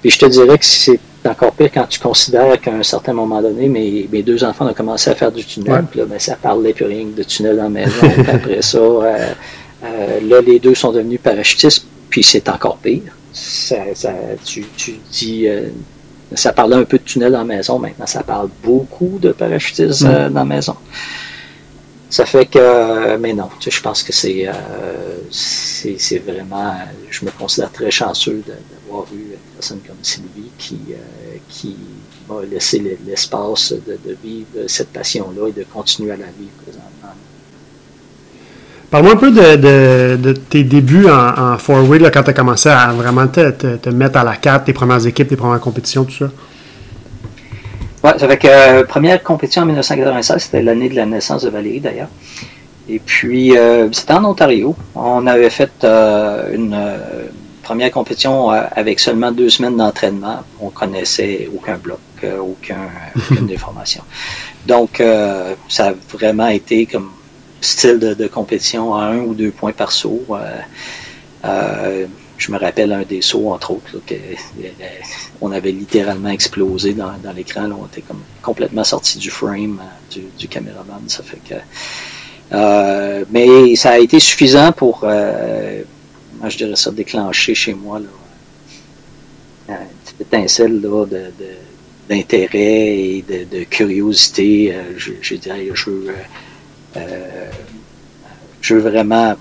Puis 0.00 0.10
je 0.10 0.18
te 0.18 0.26
dirais 0.26 0.58
que 0.58 0.64
c'est 0.64 0.98
encore 1.28 1.52
pire 1.52 1.70
quand 1.72 1.86
tu 1.86 2.00
considères 2.00 2.60
qu'à 2.60 2.72
un 2.72 2.82
certain 2.82 3.12
moment 3.12 3.40
donné, 3.40 3.68
mes, 3.68 4.08
mes, 4.10 4.22
deux 4.22 4.42
enfants 4.44 4.68
ont 4.68 4.74
commencé 4.74 5.10
à 5.10 5.14
faire 5.14 5.30
du 5.30 5.44
tunnel. 5.44 5.84
Puis 5.88 6.00
là, 6.00 6.06
ben, 6.06 6.18
ça 6.18 6.36
parlait 6.36 6.72
plus 6.72 6.86
rien 6.86 7.06
de 7.16 7.22
tunnel 7.22 7.56
dans 7.56 7.64
la 7.64 7.68
maison. 7.68 8.06
après 8.32 8.62
ça, 8.62 8.78
euh, 8.78 9.32
euh, 9.84 10.20
là, 10.28 10.40
les 10.40 10.58
deux 10.58 10.74
sont 10.74 10.92
devenus 10.92 11.20
parachutistes, 11.22 11.86
puis 12.10 12.22
c'est 12.22 12.48
encore 12.48 12.78
pire. 12.78 13.02
Ça, 13.32 13.76
tu, 14.44 14.64
tu, 14.76 14.94
dis, 15.10 15.46
euh, 15.46 15.68
ça 16.36 16.52
parlait 16.52 16.76
un 16.76 16.84
peu 16.84 16.98
de 16.98 17.02
tunnel 17.02 17.32
dans 17.32 17.38
la 17.38 17.44
maison, 17.44 17.78
maintenant 17.78 18.06
ça 18.06 18.22
parle 18.22 18.48
beaucoup 18.62 19.18
de 19.20 19.32
parachutistes 19.32 20.02
mm. 20.02 20.28
dans 20.28 20.40
la 20.40 20.44
maison. 20.44 20.76
Ça 22.10 22.26
fait 22.26 22.44
que, 22.44 23.16
mais 23.16 23.32
non, 23.32 23.48
tu 23.58 23.70
sais, 23.70 23.76
je 23.78 23.82
pense 23.82 24.02
que 24.02 24.12
c'est, 24.12 24.46
c'est, 25.30 26.18
vraiment, 26.18 26.74
je 27.08 27.24
me 27.24 27.30
considère 27.30 27.72
très 27.72 27.90
chanceux 27.90 28.42
d'avoir 28.46 29.06
eu 29.14 29.32
une 29.32 29.54
personne 29.54 29.80
comme 29.86 29.96
Sylvie 30.02 30.50
qui, 30.58 30.78
qui 31.48 31.74
m'a 32.28 32.42
laissé 32.42 32.98
l'espace 33.06 33.72
de, 33.72 34.16
vivre 34.22 34.66
cette 34.66 34.92
passion-là 34.92 35.48
et 35.48 35.52
de 35.52 35.64
continuer 35.64 36.10
à 36.10 36.16
la 36.18 36.26
vivre 36.26 36.52
présentement. 36.62 36.91
Parle-moi 38.92 39.14
un 39.14 39.16
peu 39.16 39.30
de, 39.30 40.32
tes 40.50 40.64
débuts 40.64 41.08
en, 41.08 41.54
en 41.54 41.56
four-wheel, 41.56 42.10
quand 42.12 42.24
tu 42.24 42.28
as 42.28 42.34
commencé 42.34 42.68
à 42.68 42.92
vraiment 42.92 43.26
te, 43.26 43.88
mettre 43.88 44.18
à 44.18 44.24
la 44.24 44.36
carte, 44.36 44.66
tes 44.66 44.74
premières 44.74 45.06
équipes, 45.06 45.28
tes 45.28 45.36
premières 45.36 45.60
compétitions, 45.60 46.04
tout 46.04 46.12
ça? 46.12 46.30
Oui, 48.04 48.10
ça 48.18 48.28
fait 48.28 48.36
que 48.36 48.48
euh, 48.48 48.84
première 48.84 49.22
compétition 49.22 49.62
en 49.62 49.64
1996, 49.64 50.42
c'était 50.42 50.62
l'année 50.62 50.90
de 50.90 50.96
la 50.96 51.06
naissance 51.06 51.44
de 51.44 51.48
Valérie 51.48 51.80
d'ailleurs. 51.80 52.10
Et 52.86 52.98
puis, 52.98 53.56
euh, 53.56 53.90
c'était 53.92 54.12
en 54.12 54.26
Ontario. 54.26 54.76
On 54.94 55.26
avait 55.26 55.48
fait 55.48 55.72
euh, 55.84 56.54
une 56.54 56.78
première 57.62 57.92
compétition 57.92 58.50
avec 58.50 59.00
seulement 59.00 59.32
deux 59.32 59.48
semaines 59.48 59.78
d'entraînement. 59.78 60.40
On 60.60 60.68
connaissait 60.68 61.48
aucun 61.56 61.78
bloc, 61.78 62.00
aucun, 62.22 62.90
aucune 63.16 63.46
déformation. 63.54 64.02
Donc, 64.66 65.02
ça 65.68 65.86
a 65.86 65.92
vraiment 66.12 66.48
été 66.48 66.84
comme 66.84 67.08
style 67.62 67.98
de, 67.98 68.26
compétition 68.26 68.94
à 68.94 69.04
un 69.06 69.20
ou 69.20 69.34
deux 69.34 69.50
points 69.50 69.72
par 69.72 69.92
saut. 69.92 70.24
je 71.44 72.50
me 72.52 72.58
rappelle 72.58 72.92
un 72.92 73.02
des 73.02 73.22
sauts, 73.22 73.50
entre 73.50 73.72
autres, 73.72 74.00
que, 74.06 74.14
on 75.40 75.52
avait 75.52 75.72
littéralement 75.72 76.30
explosé 76.30 76.92
dans, 76.94 77.12
l'écran. 77.34 77.68
On 77.80 77.86
était 77.86 78.02
comme 78.02 78.22
complètement 78.42 78.84
sorti 78.84 79.18
du 79.18 79.30
frame 79.30 79.80
du, 80.38 80.48
caméraman. 80.48 81.02
Ça 81.08 81.22
fait 81.22 81.40
que 81.48 81.54
euh, 82.52 83.24
mais 83.30 83.76
ça 83.76 83.92
a 83.92 83.98
été 83.98 84.20
suffisant 84.20 84.72
pour, 84.72 85.00
euh, 85.04 85.82
je 86.46 86.56
dirais 86.56 86.76
ça, 86.76 86.90
déclencher 86.90 87.54
chez 87.54 87.72
moi 87.72 87.98
là, 87.98 88.06
une 89.68 89.76
petite 90.04 90.20
étincelle 90.20 90.80
là, 90.82 91.06
de, 91.06 91.22
d'intérêt 92.08 92.98
et 92.98 93.24
de, 93.50 93.64
curiosité. 93.64 94.74
Euh, 94.74 94.82
je, 94.98 95.12
je, 95.22 95.34
dirais, 95.36 95.68
je 95.72 95.90
veux, 96.96 97.00
je 98.60 98.74
veux 98.74 98.80
vraiment 98.80 99.34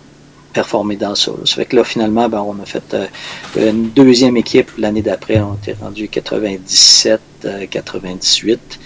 performer 0.53 0.97
dans 0.97 1.15
ça. 1.15 1.31
Ça 1.45 1.55
fait 1.55 1.65
que 1.65 1.75
là, 1.75 1.83
finalement, 1.83 2.27
ben, 2.27 2.41
on 2.41 2.61
a 2.61 2.65
fait 2.65 2.95
une 3.55 3.89
deuxième 3.89 4.35
équipe 4.37 4.71
l'année 4.77 5.01
d'après. 5.01 5.39
On 5.39 5.55
était 5.55 5.77
rendu 5.79 6.09
97, 6.09 7.21
98. 7.69 8.79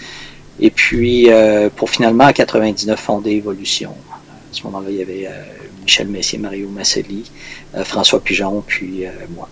Et 0.60 0.70
puis, 0.70 1.28
pour 1.74 1.90
finalement, 1.90 2.24
en 2.24 2.32
99, 2.32 3.00
fonder 3.00 3.32
Evolution 3.32 3.94
ce 4.56 4.62
moment-là, 4.64 4.90
il 4.90 4.96
y 4.96 5.02
avait 5.02 5.26
euh, 5.26 5.44
Michel 5.82 6.08
Messier, 6.08 6.38
Mario 6.38 6.68
Masselli, 6.68 7.30
euh, 7.74 7.84
François 7.84 8.20
Pigeon, 8.20 8.62
puis 8.66 9.06
euh, 9.06 9.10
moi. 9.34 9.48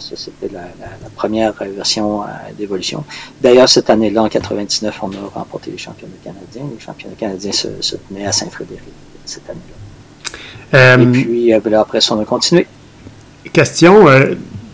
Ça, 0.00 0.16
c'était 0.16 0.52
la, 0.52 0.68
première 1.14 1.52
version 1.52 2.22
d'évolution. 2.56 3.04
D'ailleurs, 3.40 3.68
cette 3.68 3.90
année-là, 3.90 4.24
en 4.24 4.28
99, 4.28 4.98
on 5.02 5.10
a 5.10 5.28
remporté 5.34 5.70
les 5.70 5.78
championnats 5.78 6.14
canadiens. 6.22 6.68
Les 6.72 6.80
championnats 6.80 7.14
canadiens 7.18 7.52
se, 7.52 7.96
tenaient 7.96 8.26
à 8.26 8.32
Saint-Frédéric 8.32 8.82
cette 9.24 9.48
année-là. 9.48 11.02
Et 11.02 11.06
puis, 11.06 11.52
ben 11.64 11.74
après 11.74 12.00
ça, 12.00 12.14
on 12.14 12.20
a 12.20 12.24
continué. 12.24 12.66
Question, 13.52 14.06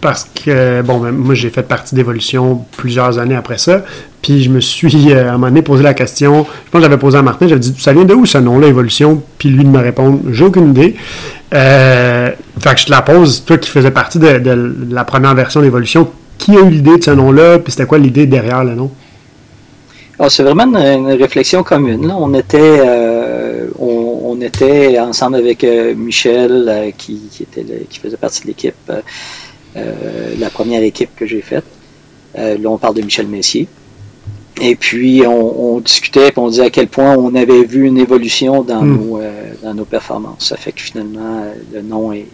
parce 0.04 0.24
que, 0.24 0.82
bon, 0.82 0.98
ben, 0.98 1.12
moi, 1.12 1.34
j'ai 1.34 1.48
fait 1.48 1.62
partie 1.62 1.94
d'évolution 1.94 2.62
plusieurs 2.76 3.18
années 3.18 3.36
après 3.36 3.56
ça. 3.56 3.86
Puis 4.20 4.42
je 4.42 4.50
me 4.50 4.60
suis, 4.60 5.10
euh, 5.10 5.24
à 5.24 5.30
un 5.30 5.32
moment 5.32 5.46
donné, 5.46 5.62
posé 5.62 5.82
la 5.82 5.94
question. 5.94 6.44
Je 6.44 6.70
pense 6.70 6.80
que 6.80 6.82
j'avais 6.82 6.98
posé 6.98 7.16
à 7.16 7.22
Martin, 7.22 7.48
j'avais 7.48 7.58
dit 7.58 7.74
Ça 7.78 7.94
vient 7.94 8.04
de 8.04 8.12
où 8.12 8.26
ce 8.26 8.36
nom-là, 8.36 8.66
Évolution 8.66 9.22
Puis 9.38 9.48
lui 9.48 9.64
de 9.64 9.68
me 9.70 9.78
répondre 9.78 10.20
J'ai 10.30 10.44
aucune 10.44 10.72
idée. 10.72 10.94
Euh, 11.54 12.23
fait 12.60 12.74
que 12.74 12.80
je 12.80 12.86
te 12.86 12.90
la 12.90 13.02
pose, 13.02 13.44
toi 13.44 13.58
qui 13.58 13.70
faisais 13.70 13.90
partie 13.90 14.18
de, 14.18 14.74
la 14.90 15.04
première 15.04 15.34
version 15.34 15.60
d'Évolution, 15.60 16.10
qui 16.38 16.56
a 16.56 16.60
eu 16.60 16.70
l'idée 16.70 16.98
de 16.98 17.04
ce 17.04 17.10
nom-là 17.10 17.58
Puis 17.58 17.72
c'était 17.72 17.86
quoi 17.86 17.98
l'idée 17.98 18.26
derrière 18.26 18.64
le 18.64 18.74
nom? 18.74 18.90
Ah, 20.18 20.30
c'est 20.30 20.42
vraiment 20.42 20.78
une, 20.78 21.12
réflexion 21.12 21.62
commune. 21.62 22.10
On 22.10 22.34
était, 22.34 22.58
euh, 22.60 23.66
on, 23.78 24.40
était 24.40 24.98
ensemble 24.98 25.36
avec 25.36 25.64
Michel, 25.96 26.92
qui, 26.98 27.20
était 27.40 27.64
qui 27.88 27.98
faisait 27.98 28.16
partie 28.16 28.42
de 28.42 28.48
l'équipe, 28.48 28.92
la 29.74 30.50
première 30.50 30.82
équipe 30.82 31.10
que 31.16 31.26
j'ai 31.26 31.40
faite. 31.40 31.64
là, 32.36 32.56
on 32.66 32.78
parle 32.78 32.94
de 32.94 33.02
Michel 33.02 33.26
Messier. 33.26 33.68
Et 34.60 34.76
puis, 34.76 35.22
on, 35.26 35.80
discutait, 35.80 36.28
et 36.28 36.32
on 36.36 36.48
disait 36.48 36.66
à 36.66 36.70
quel 36.70 36.86
point 36.86 37.16
on 37.16 37.34
avait 37.34 37.64
vu 37.64 37.86
une 37.86 37.98
évolution 37.98 38.62
dans, 38.62 38.82
hmm. 38.82 38.96
nos, 38.96 39.18
euh, 39.18 39.52
dans 39.62 39.74
nos 39.74 39.84
performances. 39.84 40.48
Ça 40.48 40.56
fait 40.56 40.72
que 40.72 40.80
finalement, 40.80 41.44
le 41.72 41.82
nom 41.82 42.12
est, 42.12 42.26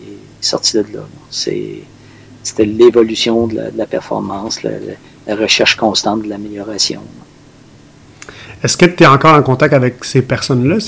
sorti 0.42 0.76
de 0.76 0.84
là. 0.92 1.00
C'était 1.30 2.64
l'évolution 2.64 3.46
de, 3.46 3.60
la 3.76 3.86
performance, 3.86 4.62
la, 4.62 4.70
recherche 5.36 5.76
constante 5.76 6.22
de 6.22 6.28
l'amélioration. 6.28 7.02
Est-ce 8.62 8.76
que 8.76 8.86
tu 8.86 9.04
es 9.04 9.06
encore 9.06 9.34
en 9.34 9.42
contact 9.42 9.72
avec 9.72 10.04
ces 10.04 10.22
personnes-là? 10.22 10.78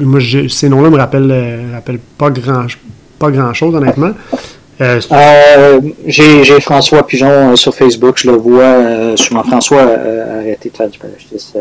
moi, 0.00 0.20
ces 0.48 0.68
noms-là 0.68 0.90
me 0.90 0.96
rappellent, 0.96 1.30
euh, 1.30 1.72
rappellent 1.72 2.00
pas 2.18 2.30
grand 2.30 2.66
pas 3.20 3.30
grand 3.30 3.52
chose, 3.52 3.74
honnêtement. 3.74 4.12
Euh, 4.80 5.00
euh, 5.12 5.80
j'ai 6.06 6.60
François 6.60 7.06
Pigeon 7.06 7.52
euh, 7.52 7.56
sur 7.56 7.74
Facebook, 7.74 8.16
je 8.18 8.30
le 8.30 8.36
vois 8.36 9.16
souvent. 9.16 9.42
François 9.42 9.82
a 9.82 10.38
arrêté 10.38 10.70
de 10.70 10.76
faire 10.76 10.88
du 10.88 10.98
parachutisme 10.98 11.58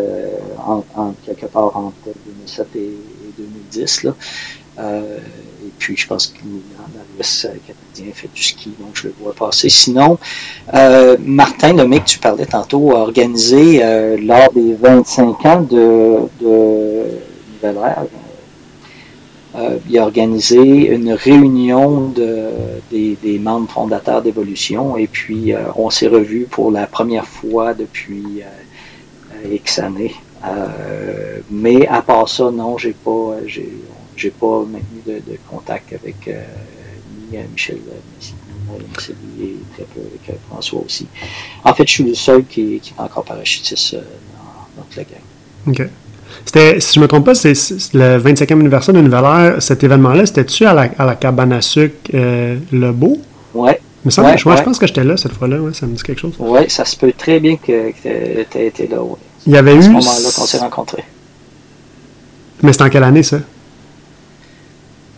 en, 0.66 1.14
quelque 1.26 1.48
part 1.48 1.76
entre 1.76 2.16
2007 2.26 2.68
et, 2.76 2.92
2010. 3.38 4.04
Là. 4.04 4.14
et 4.80 5.72
puis, 5.78 5.98
je 5.98 6.08
pense 6.08 6.28
qu'il 6.28 6.44
dans 6.46 7.04
l'Ouest 7.16 7.50
canadien 7.68 8.14
fait 8.14 8.30
du 8.34 8.42
ski, 8.44 8.74
donc 8.80 8.92
je 8.94 9.08
le 9.08 9.14
vois 9.22 9.34
passer. 9.34 9.70
Sinon, 9.70 10.18
Martin 11.20 11.74
Lemay, 11.74 12.00
que 12.00 12.06
tu 12.06 12.20
parlais 12.20 12.46
tantôt, 12.46 12.96
a 12.96 13.00
organisé 13.00 13.82
lors 14.18 14.52
des 14.54 14.76
25 14.76 15.46
ans 15.46 15.62
de, 15.62 16.20
de 16.42 17.04
Nouvelle-Ère, 17.54 18.06
euh, 19.60 19.78
il 19.90 19.98
a 19.98 20.04
organisé 20.04 20.88
une 20.94 21.12
réunion 21.12 22.10
de, 22.10 22.50
des, 22.92 23.40
membres 23.40 23.70
fondateurs 23.70 24.22
d'Évolution 24.22 24.96
et 24.96 25.08
puis 25.08 25.54
euh, 25.54 25.64
on 25.76 25.90
s'est 25.90 26.08
revus 26.08 26.46
pour 26.50 26.72
la 26.72 26.88
première 26.88 27.28
fois 27.28 27.74
depuis 27.74 28.42
euh, 28.42 29.56
X 29.56 29.80
années. 29.80 30.16
mais 31.52 31.88
à 31.88 32.02
part 32.02 32.30
ça, 32.30 32.52
non, 32.52 32.78
j'ai 32.78 32.94
pas, 32.94 33.38
j'ai, 33.48 34.30
pas 34.30 34.64
maintenu 34.64 35.02
de, 35.06 35.38
contact 35.50 35.94
avec 35.94 36.30
ni 37.32 37.38
Michel 37.52 37.80
ni 39.38 39.56
très 39.74 39.84
peu 39.84 40.00
avec 40.00 40.40
François 40.48 40.82
aussi. 40.86 41.08
En 41.64 41.74
fait, 41.74 41.88
je 41.88 41.92
suis 41.92 42.04
le 42.04 42.14
seul 42.14 42.46
qui, 42.46 42.80
qui 42.80 42.94
est 42.98 43.02
encore 43.02 43.26
parachutiste 43.26 43.96
dans 43.96 44.84
notre 44.84 45.10
gang. 45.10 45.22
OK. 45.68 45.90
C'était, 46.46 46.80
si 46.80 46.96
je 46.96 47.00
ne 47.00 47.04
me 47.04 47.08
trompe 47.08 47.26
pas, 47.26 47.36
c'est 47.36 47.54
le 47.94 48.18
25e 48.18 48.54
anniversaire 48.54 48.94
de 48.94 49.02
Nouvelle 49.02 49.62
Cet 49.62 49.84
événement-là, 49.84 50.26
c'était-tu 50.26 50.66
à 50.66 50.74
la, 50.74 50.90
à 50.98 51.06
la 51.06 51.16
cabane 51.16 51.54
à 51.54 51.62
sucre 51.62 51.96
euh, 52.14 52.58
Le 52.72 52.92
Beau? 52.92 53.20
Oui. 53.54 53.72
Mais 54.06 54.12
ça, 54.12 54.36
je, 54.36 54.44
pense 54.44 54.80
que 54.80 54.88
j'étais 54.88 55.04
là 55.04 55.18
cette 55.18 55.34
fois-là, 55.34 55.60
ouais, 55.60 55.74
ça 55.74 55.86
me 55.86 55.94
dit 55.94 56.02
quelque 56.02 56.22
chose. 56.22 56.34
Oui, 56.40 56.70
ça 56.70 56.86
se 56.86 56.96
peut 56.96 57.12
très 57.18 57.40
bien 57.40 57.58
que, 57.58 57.92
tu 57.92 58.08
aies 58.08 58.68
été 58.68 58.88
là. 58.88 59.04
Ouais. 59.04 59.18
Il 59.46 59.54
y 59.54 59.58
avait 59.58 59.76
eu. 59.76 59.80
À 59.80 59.82
ce 59.82 59.88
moment-là 59.90 60.30
qu'on 60.36 60.46
s'est 60.46 60.58
rencontrés. 60.58 61.04
Mais 62.62 62.72
c'était 62.72 62.86
en 62.86 62.90
quelle 62.90 63.04
année, 63.04 63.24
ça? 63.24 63.40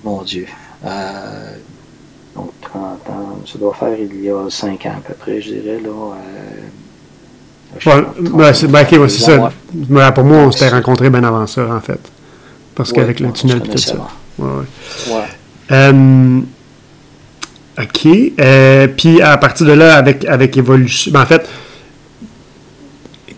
Mon 0.04 0.24
Dieu. 0.24 0.48
Euh, 0.84 1.56
30 2.62 3.10
ans. 3.10 3.40
Ça 3.46 3.60
doit 3.60 3.74
faire 3.74 3.96
il 4.00 4.24
y 4.24 4.30
a 4.30 4.50
5 4.50 4.86
ans 4.86 4.96
à 4.98 5.02
peu 5.08 5.14
près, 5.14 5.42
je 5.42 5.54
dirais. 5.54 5.80
Là, 5.84 6.16
ouais, 7.86 8.54
c'est 8.54 8.68
ben, 8.68 8.86
ça. 9.10 10.12
pour 10.12 10.24
moi, 10.24 10.38
on 10.38 10.52
s'était 10.52 10.70
rencontrés 10.70 11.10
bien 11.10 11.24
avant 11.24 11.48
ça, 11.48 11.66
en 11.74 11.80
fait. 11.80 12.00
Parce 12.76 12.92
qu'avec 12.92 13.20
le 13.20 13.32
tunnel 13.32 13.62
et 13.66 13.70
tout 13.70 13.78
ça. 13.78 13.96
Ouais. 14.38 14.64
Euh, 15.72 16.40
OK. 17.80 18.08
Euh, 18.40 18.88
puis 18.88 19.22
à 19.22 19.38
partir 19.38 19.68
de 19.68 19.74
là, 19.74 19.96
avec, 19.96 20.26
avec 20.26 20.58
Evolution. 20.58 21.12
Ben, 21.12 21.22
en 21.22 21.26
fait, 21.26 21.48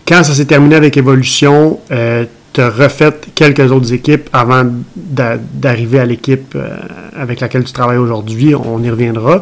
quand 0.06 0.22
ça 0.22 0.34
s'est 0.34 0.44
terminé 0.44 0.76
avec 0.76 0.96
Evolution, 0.96 1.80
euh, 1.90 2.24
tu 2.52 2.60
as 2.60 2.70
refait 2.70 3.14
quelques 3.34 3.70
autres 3.72 3.92
équipes 3.92 4.28
avant 4.32 4.64
d'arriver 4.94 5.98
à 5.98 6.06
l'équipe 6.06 6.56
avec 7.16 7.40
laquelle 7.40 7.64
tu 7.64 7.72
travailles 7.72 7.98
aujourd'hui. 7.98 8.54
On 8.54 8.82
y 8.82 8.90
reviendra. 8.90 9.40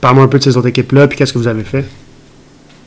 Parle-moi 0.00 0.24
un 0.24 0.28
peu 0.28 0.38
de 0.38 0.44
ces 0.44 0.56
autres 0.56 0.68
équipes-là, 0.68 1.08
puis 1.08 1.18
qu'est-ce 1.18 1.32
que 1.32 1.38
vous 1.38 1.48
avez 1.48 1.64
fait? 1.64 1.84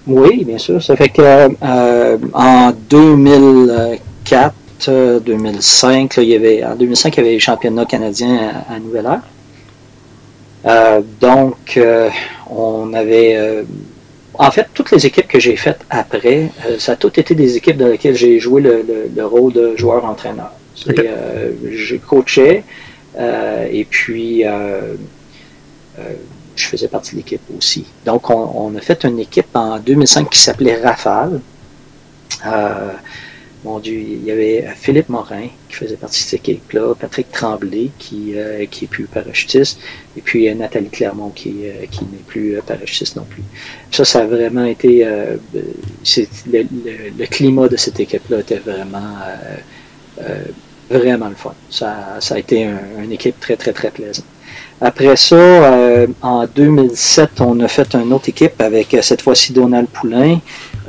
Oui, 0.09 0.43
bien 0.43 0.57
sûr. 0.57 0.81
Ça 0.81 0.95
fait 0.95 1.09
que 1.09 1.21
euh, 1.21 2.17
en 2.33 2.71
2004, 2.89 4.53
2005, 5.25 6.17
il 6.17 6.23
y 6.23 6.35
avait, 6.35 6.63
en 6.63 6.75
2005, 6.75 7.15
il 7.15 7.17
y 7.17 7.21
avait 7.21 7.33
les 7.33 7.39
championnats 7.39 7.85
canadiens 7.85 8.51
à, 8.69 8.73
à 8.73 8.79
Nouvelle-Heure. 8.79 9.21
donc, 11.21 11.79
on 12.49 12.93
avait 12.93 13.63
en 14.39 14.51
fait, 14.51 14.67
toutes 14.73 14.91
les 14.91 15.05
équipes 15.05 15.27
que 15.27 15.39
j'ai 15.39 15.57
faites 15.57 15.81
après, 15.89 16.49
euh, 16.65 16.79
ça 16.79 16.93
a 16.93 16.95
toutes 16.95 17.17
été 17.17 17.35
des 17.35 17.57
équipes 17.57 17.75
dans 17.75 17.89
lesquelles 17.89 18.15
j'ai 18.15 18.39
joué 18.39 18.61
le, 18.61 19.25
rôle 19.25 19.51
de 19.51 19.75
joueur-entraîneur. 19.75 20.51
Euh, 20.87 21.51
coachais 22.07 22.63
euh, 23.17 23.67
et 23.69 23.83
puis 23.83 24.45
je 26.59 26.67
faisais 26.67 26.87
partie 26.87 27.11
de 27.11 27.17
l'équipe 27.17 27.41
aussi. 27.57 27.85
Donc, 28.05 28.29
on, 28.29 28.73
a 28.75 28.81
fait 28.81 29.03
une 29.03 29.19
équipe 29.19 29.55
en 29.55 29.79
2005 29.79 30.29
qui 30.29 30.39
s'appelait 30.39 30.81
Rafale. 30.81 31.41
Mon 33.65 33.79
Dieu, 33.79 33.99
il 33.99 34.23
y 34.23 34.31
avait 34.31 34.65
euh, 34.65 34.71
Philippe 34.73 35.09
Morin 35.09 35.49
qui 35.67 35.75
faisait 35.75 35.97
partie 35.97 36.23
de 36.23 36.29
cette 36.29 36.47
équipe-là, 36.47 36.95
Patrick 36.95 37.29
Tremblay 37.29 37.89
qui, 37.99 38.37
euh, 38.37 38.65
qui 38.67 38.85
est 38.85 38.87
plus 38.87 39.03
parachutiste, 39.03 39.81
et 40.15 40.21
puis 40.21 40.47
euh, 40.47 40.53
Nathalie 40.53 40.89
Clermont 40.89 41.31
qui, 41.31 41.65
qui 41.91 42.05
n'est 42.05 42.23
plus 42.25 42.57
parachutiste 42.65 43.17
non 43.17 43.25
plus. 43.25 43.43
Ça, 43.91 44.05
ça 44.05 44.21
a 44.21 44.25
vraiment 44.25 44.63
été... 44.63 45.05
le, 45.05 45.41
climat 47.25 47.67
de 47.67 47.75
cette 47.75 47.99
équipe-là 47.99 48.39
était 48.39 48.59
vraiment... 48.59 49.17
vraiment 50.89 51.27
le 51.27 51.35
fun. 51.35 51.53
Ça 51.69 52.19
a 52.29 52.39
été 52.39 52.63
une 52.63 53.11
équipe 53.11 53.41
très, 53.41 53.57
très, 53.57 53.73
très 53.73 53.91
plaisante. 53.91 54.23
Après 54.81 55.15
ça, 55.17 56.05
en 56.21 56.47
2007, 56.47 57.41
on 57.41 57.59
a 57.59 57.67
fait 57.67 57.95
une 57.95 58.13
autre 58.13 58.29
équipe 58.29 58.61
avec 58.61 58.95
cette 59.01 59.21
fois-ci 59.21 59.51
Donald 59.51 59.87
Poulain, 59.87 60.39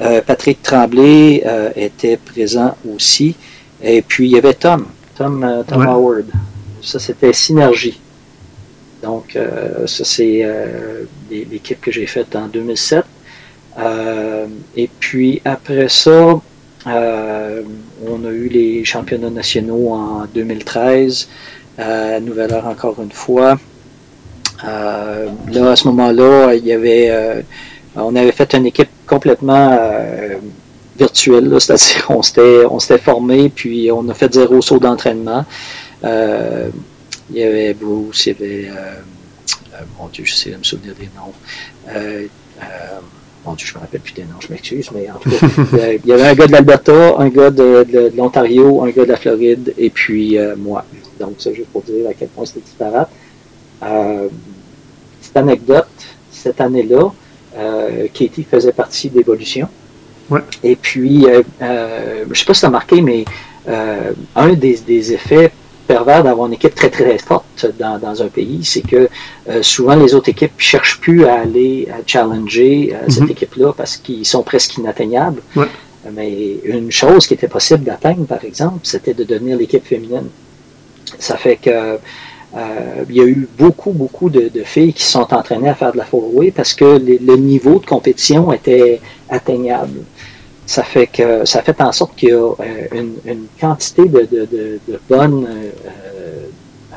euh, 0.01 0.23
Patrick 0.23 0.63
Tremblay 0.63 1.43
euh, 1.45 1.71
était 1.77 2.17
présent 2.17 2.75
aussi. 2.91 3.37
Et 3.83 4.01
puis, 4.01 4.29
il 4.29 4.33
y 4.33 4.39
avait 4.39 4.55
Tom, 4.55 4.87
Tom, 5.17 5.45
euh, 5.45 5.63
Howard. 5.71 6.27
Ça, 6.81 6.99
c'était 6.99 7.33
Synergie. 7.33 8.01
Donc, 9.03 9.39
ça, 9.87 10.05
c'est 10.05 10.47
l'équipe 11.31 11.81
que 11.81 11.91
j'ai 11.91 12.07
faite 12.07 12.37
en 12.37 12.49
2007. 12.49 13.05
et 14.77 14.91
puis, 15.01 15.41
après 15.45 15.89
ça, 15.89 16.39
on 16.85 18.25
a 18.25 18.31
eu 18.31 18.49
les 18.49 18.85
championnats 18.85 19.31
nationaux 19.31 19.89
en 19.91 20.27
2013, 20.35 21.29
à 21.79 22.21
Nouvelle-Heure 22.21 22.67
encore 22.67 23.01
une 23.03 23.13
fois. 23.13 23.59
Là, 24.63 25.71
à 25.71 25.77
ce 25.77 25.89
moment-là, 25.89 26.55
il 26.55 26.67
y 26.67 26.73
avait 26.73 27.11
euh, 27.11 27.43
on 27.97 28.15
avait 28.15 28.33
fait 28.33 28.55
une 28.55 28.67
équipe 28.67 28.91
complètement 29.07 29.77
euh, 29.79 30.37
virtuelle, 30.97 31.55
c'est-à-dire 31.59 32.11
on 32.11 32.23
s'était, 32.23 32.65
on 32.71 32.79
s'était 32.79 32.99
formé, 32.99 33.49
puis 33.49 33.91
on 33.91 34.09
a 34.09 34.15
fait 34.15 34.33
zéro 34.33 34.61
saut 34.63 34.79
d'entraînement. 34.79 35.45
Euh, 36.05 36.69
il 37.31 37.37
y 37.37 37.43
avait 37.43 37.75
Bruce, 37.75 38.27
il 38.27 38.29
y 38.29 38.33
avait, 38.33 38.71
mon 39.99 40.09
Dieu, 40.09 40.25
je 40.25 40.35
sais 40.35 40.51
me 40.51 40.63
souvenir 40.63 40.95
des 40.95 41.09
noms. 41.17 41.33
Mon 43.47 43.55
Dieu, 43.55 43.67
je 43.67 43.75
me 43.75 43.81
rappelle 43.81 44.01
plus 44.01 44.13
des 44.13 44.25
noms, 44.25 44.41
je 44.41 44.49
m'excuse, 44.49 44.91
mais 44.95 45.11
en 45.11 45.19
tout 45.19 45.31
cas, 45.31 45.47
il 46.05 46.07
y 46.07 46.13
avait 46.13 46.27
un 46.27 46.35
gars 46.35 46.47
de 46.47 46.53
l'Alberta, 46.53 47.15
un 47.19 47.29
gars 47.29 47.51
de, 47.51 48.13
l'Ontario, 48.15 48.83
un 48.83 48.91
gars 48.91 49.05
de 49.05 49.11
la 49.11 49.17
Floride, 49.17 49.75
et 49.79 49.91
puis 49.91 50.37
moi. 50.59 50.85
Donc, 51.19 51.35
ça, 51.39 51.53
juste 51.53 51.69
pour 51.69 51.83
dire 51.83 52.09
à 52.09 52.15
quel 52.15 52.29
point 52.29 52.45
c'était 52.45 52.61
disparate. 52.61 53.11
Petite 53.81 55.37
anecdote, 55.37 55.89
cette 56.31 56.61
année-là, 56.61 57.11
euh, 57.57 58.07
Katie 58.13 58.45
faisait 58.45 58.73
partie 58.73 59.11
d'Évolution. 59.11 59.69
Et 60.63 60.77
puis, 60.77 61.27
euh, 61.27 61.43
euh, 61.61 62.23
je 62.25 62.29
ne 62.29 62.35
sais 62.35 62.45
pas 62.45 62.55
si 62.55 62.61
tu 62.61 62.67
as 62.67 62.71
marqué, 62.71 63.03
mais 63.03 63.25
un 64.37 64.53
des, 64.55 65.13
effets 65.13 65.53
pervers 65.87 66.23
d'avoir 66.23 66.47
une 66.47 66.55
équipe 66.55 66.75
très 66.75 66.89
très 66.89 67.19
forte 67.19 67.67
dans, 67.79 68.23
un 68.23 68.29
pays, 68.29 68.65
c'est 68.65 68.81
que 68.81 69.09
souvent 69.61 69.97
les 69.97 70.15
autres 70.15 70.29
équipes 70.29 70.57
ne 70.57 70.63
cherchent 70.63 71.01
plus 71.01 71.25
à 71.25 71.41
aller 71.41 71.89
challenger 72.07 72.95
cette 73.09 73.25
mhm. 73.25 73.31
équipe-là 73.31 73.73
parce 73.77 73.97
qu'ils 73.97 74.25
sont 74.25 74.43
presque 74.43 74.77
inatteignables. 74.79 75.43
Mais 76.13 76.59
une 76.65 76.91
chose 76.91 77.27
qui 77.27 77.35
était 77.35 77.49
possible 77.49 77.85
d'atteindre, 77.85 78.25
par 78.25 78.45
exemple, 78.45 78.81
c'était 78.85 79.15
de 79.15 79.25
devenir 79.25 79.59
l'équipe 79.59 79.85
féminine. 79.85 80.29
Ça 81.19 81.37
fait 81.37 81.57
que 81.57 81.99
euh, 82.57 83.05
il 83.09 83.17
y 83.17 83.21
a 83.21 83.25
eu 83.25 83.49
beaucoup, 83.59 83.93
beaucoup 83.93 84.29
de, 84.29 84.51
filles 84.65 84.93
qui 84.93 85.05
sont 85.05 85.33
entraînées 85.33 85.69
à 85.69 85.75
faire 85.75 85.93
de 85.93 85.99
la 85.99 86.05
four 86.05 86.33
parce 86.55 86.75
que 86.75 86.99
le 86.99 87.37
niveau 87.37 87.79
de 87.79 87.87
compétition 87.87 88.53
était 88.53 89.01
atteignable. 89.29 90.03
Ça 90.67 90.83
fait 90.83 91.07
que 91.07 91.45
ça 91.45 91.63
fait 91.63 91.81
en 91.81 91.93
sorte 91.93 92.17
qu'il 92.17 92.31
y 92.31 92.33
a 92.33 92.37
euh, 92.37 93.05
une, 93.25 93.47
quantité 93.61 94.05
de, 94.07 94.81
bonnes 95.09 95.47
euh, 95.49 96.93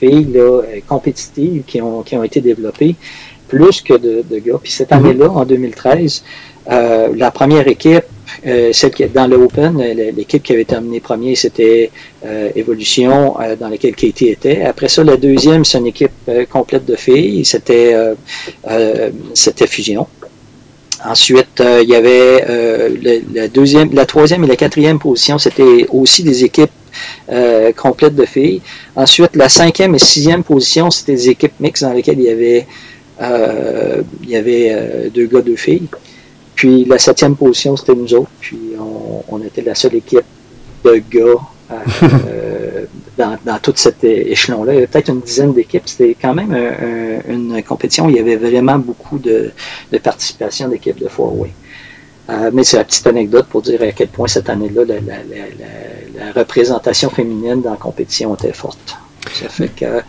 filles 0.00 0.32
là, 0.32 0.62
compétitives 0.88 1.62
qui 1.64 1.80
ont, 1.80 2.02
qui 2.02 2.16
ont 2.16 2.24
été 2.24 2.40
développées, 2.40 2.96
plus 3.48 3.80
que 3.80 3.94
de, 3.94 4.38
gars. 4.38 4.58
Puis 4.62 4.72
cette 4.72 4.90
mm-hmm. 4.90 4.94
année-là, 4.94 5.30
en 5.30 5.44
2013, 5.44 6.24
la 6.68 7.30
première 7.32 7.66
équipe 7.66 8.04
euh, 8.46 8.72
celle 8.72 8.90
qui 8.90 9.02
est 9.02 9.08
dans 9.08 9.26
l'Open, 9.26 9.78
l'équipe 10.16 10.42
qui 10.42 10.52
avait 10.52 10.64
terminé 10.64 11.00
premier, 11.00 11.34
c'était 11.34 11.90
euh, 11.90 12.11
Evolution, 12.54 13.40
euh, 13.40 13.56
dans 13.56 13.68
laquelle 13.68 13.94
Katie 13.94 14.28
était. 14.28 14.62
Après 14.62 14.88
ça, 14.88 15.02
la 15.04 15.16
deuxième, 15.16 15.64
c'est 15.64 15.78
une 15.78 15.86
équipe 15.86 16.10
complète 16.50 16.84
de 16.84 16.96
filles, 16.96 17.44
c'était 17.44 17.94
c'était 19.34 19.66
Fusion. 19.66 20.06
Ensuite, 21.04 21.60
il 21.60 21.88
y 21.88 21.96
avait 21.96 22.44
la 23.34 23.48
deuxième, 23.48 23.92
la 23.92 24.06
troisième 24.06 24.44
et 24.44 24.46
la 24.46 24.56
quatrième 24.56 24.98
position, 25.00 25.38
c'était 25.38 25.86
aussi 25.90 26.22
des 26.22 26.44
équipes 26.44 26.70
complètes 27.76 28.14
de 28.14 28.24
filles. 28.24 28.62
Ensuite, 28.94 29.34
la 29.34 29.48
cinquième 29.48 29.94
et 29.96 29.98
sixième 29.98 30.44
position, 30.44 30.90
c'était 30.92 31.14
des 31.14 31.30
équipes 31.30 31.58
mixtes 31.58 31.82
dans 31.82 31.92
lesquelles 31.92 32.20
il 32.20 32.26
y 32.26 32.30
avait 32.30 32.66
il 34.22 34.30
y 34.30 34.36
avait 34.36 35.10
deux 35.12 35.26
gars, 35.26 35.40
deux 35.40 35.56
filles. 35.56 35.88
Puis 36.54 36.84
la 36.84 36.98
septième 36.98 37.34
position, 37.34 37.76
c'était 37.76 37.94
nous 37.94 38.14
autres. 38.14 38.30
Puis 38.40 38.58
on, 39.28 39.40
était 39.42 39.62
la 39.62 39.74
seule 39.74 39.96
équipe 39.96 40.22
de 40.84 41.02
gars 41.10 41.20
euh, 41.20 41.36
dans, 43.18 43.38
dans 43.44 43.58
tout 43.58 43.72
cet 43.76 44.04
échelon-là. 44.04 44.72
Il 44.72 44.74
y 44.74 44.78
avait 44.78 44.86
peut-être 44.86 45.08
une 45.08 45.20
dizaine 45.20 45.52
d'équipes. 45.52 45.82
C'était 45.86 46.16
quand 46.20 46.34
même 46.34 46.56
une 47.28 47.62
compétition 47.62 48.06
où 48.06 48.10
il 48.10 48.16
y 48.16 48.20
avait 48.20 48.36
vraiment 48.36 48.78
beaucoup 48.78 49.18
de, 49.18 49.52
participation 50.02 50.68
d'équipes 50.68 50.98
de 50.98 51.08
four-way. 51.08 51.52
Euh, 52.30 52.50
mais 52.52 52.62
c'est 52.62 52.76
la 52.76 52.84
petite 52.84 53.06
anecdote 53.06 53.46
pour 53.48 53.62
dire 53.62 53.82
à 53.82 53.90
quel 53.92 54.08
point 54.08 54.28
cette 54.28 54.48
année-là, 54.48 54.84
la, 54.84 54.94
la, 54.94 56.32
représentation 56.32 57.10
féminine 57.10 57.60
dans 57.62 57.72
la 57.72 57.76
compétition 57.76 58.34
était 58.34 58.52
forte. 58.52 58.96
Ça 59.34 59.48
fait 59.48 59.68
que. 59.68 60.02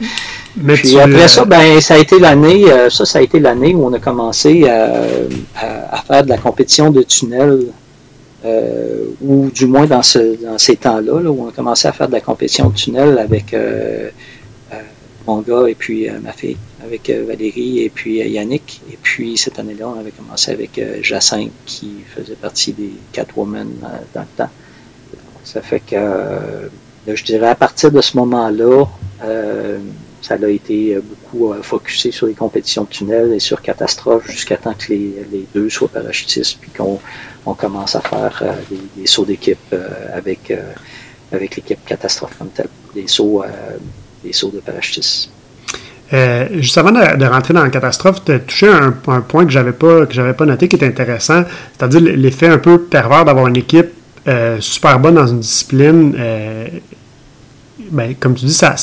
puis 0.76 1.00
après 1.00 1.28
ça, 1.28 1.46
ben, 1.46 1.82
ça 1.82 1.96
a 1.96 1.98
été 1.98 2.20
l'année, 2.20 2.72
euh, 2.72 2.90
ça, 2.90 3.06
ça 3.06 3.20
a 3.20 3.22
été 3.22 3.40
l'année 3.40 3.74
où 3.74 3.86
on 3.86 3.94
a 3.94 4.00
commencé 4.00 4.68
à, 4.70 6.02
faire 6.08 6.24
de 6.24 6.30
la 6.30 6.38
compétition 6.38 6.92
de 6.92 7.02
tunnel, 7.02 7.68
euh, 8.46 9.06
ou 9.22 9.50
du 9.52 9.66
moins 9.66 9.86
dans, 9.86 10.04
ce, 10.04 10.42
dans 10.44 10.58
ces 10.58 10.76
temps-là, 10.76 11.14
où 11.14 11.44
on 11.44 11.50
a 11.50 11.52
commencé 11.52 11.88
à 11.88 11.92
faire 11.92 12.08
de 12.08 12.14
la 12.14 12.22
compétition 12.22 12.70
de 12.70 12.76
tunnel 12.76 13.18
avec 13.18 13.54
euh, 13.54 14.10
mon 15.26 15.40
gars 15.40 15.68
et 15.68 15.76
puis 15.76 16.10
ma 16.22 16.34
fille, 16.34 16.58
avec 16.84 17.10
Valérie 17.10 17.84
et 17.84 17.90
puis 17.90 18.18
Yannick. 18.18 18.82
Et 18.92 18.98
puis 19.02 19.38
cette 19.38 19.58
année-là, 19.60 19.88
on 19.88 20.00
avait 20.00 20.12
commencé 20.12 20.52
avec 20.52 20.82
Jacinthe 21.02 21.52
qui 21.66 21.94
faisait 22.06 22.36
partie 22.36 22.74
des 22.74 22.92
Catwoman 23.14 23.70
dans 24.14 24.22
le 24.22 24.28
temps. 24.36 24.50
Ça 25.46 25.62
fait 25.62 25.80
que 25.80 25.96
je 27.08 27.24
dirais 27.24 27.48
à 27.50 27.56
partir 27.56 27.92
de 27.92 28.02
ce 28.02 28.18
moment-là, 28.18 28.86
euh, 29.24 29.80
ça 30.22 30.36
a 30.36 30.48
été 30.48 30.98
beaucoup 31.02 31.52
euh, 31.52 31.62
focusé 31.62 32.12
sur 32.12 32.28
les 32.28 32.34
compétitions 32.34 32.84
de 32.84 32.90
tunnel 32.90 33.34
et 33.34 33.40
sur 33.40 33.62
catastrophe 33.62 34.30
jusqu'à 34.30 34.58
temps 34.58 34.74
que 34.74 34.94
les, 34.94 35.48
deux 35.54 35.70
soient 35.70 35.90
parachutistes 35.90 36.60
puis 36.62 36.72
qu'on 36.72 37.00
commence 37.54 37.96
à 37.96 38.02
faire 38.02 38.42
euh, 38.42 38.78
des, 38.96 39.08
sauts 39.08 39.26
d'équipe 39.26 39.76
avec, 40.14 40.54
avec 41.32 41.56
l'équipe 41.58 41.84
catastrophe 41.86 42.38
comme 42.38 42.50
telle, 42.50 42.70
des 42.96 43.08
sauts, 43.08 43.44
des 44.24 44.32
sauts 44.32 44.52
de 44.52 44.60
parachutistes. 44.60 45.30
Euh, 46.14 46.48
juste 46.60 46.78
avant 46.78 46.92
de, 46.92 47.26
rentrer 47.26 47.54
dans 47.54 47.64
la 47.64 47.70
catastrophe, 47.70 48.24
tu 48.24 48.34
as 48.34 48.40
touché 48.40 48.68
un, 48.68 48.94
un 49.08 49.22
point 49.22 49.46
que 49.46 49.52
j'avais 49.52 49.72
pas 49.72 50.06
que 50.06 50.14
j'avais 50.14 50.34
pas 50.34 50.46
noté 50.46 50.68
qui 50.68 50.76
est 50.76 50.86
intéressant, 50.86 51.44
c'est-à-dire 51.76 52.02
l'effet 52.02 52.48
un 52.48 52.60
peu 52.60 52.82
pervers 52.82 53.26
d'avoir 53.26 53.48
une 53.48 53.58
équipe 53.58 53.90
euh, 54.28 54.58
super 54.60 55.00
bonne 55.00 55.16
dans 55.16 55.28
une 55.28 55.40
discipline. 55.40 56.16
Euh, 56.18 56.68
ben, 57.90 58.16
comme 58.20 58.36
tu 58.36 58.46
dis, 58.46 58.54
ça, 58.54 58.76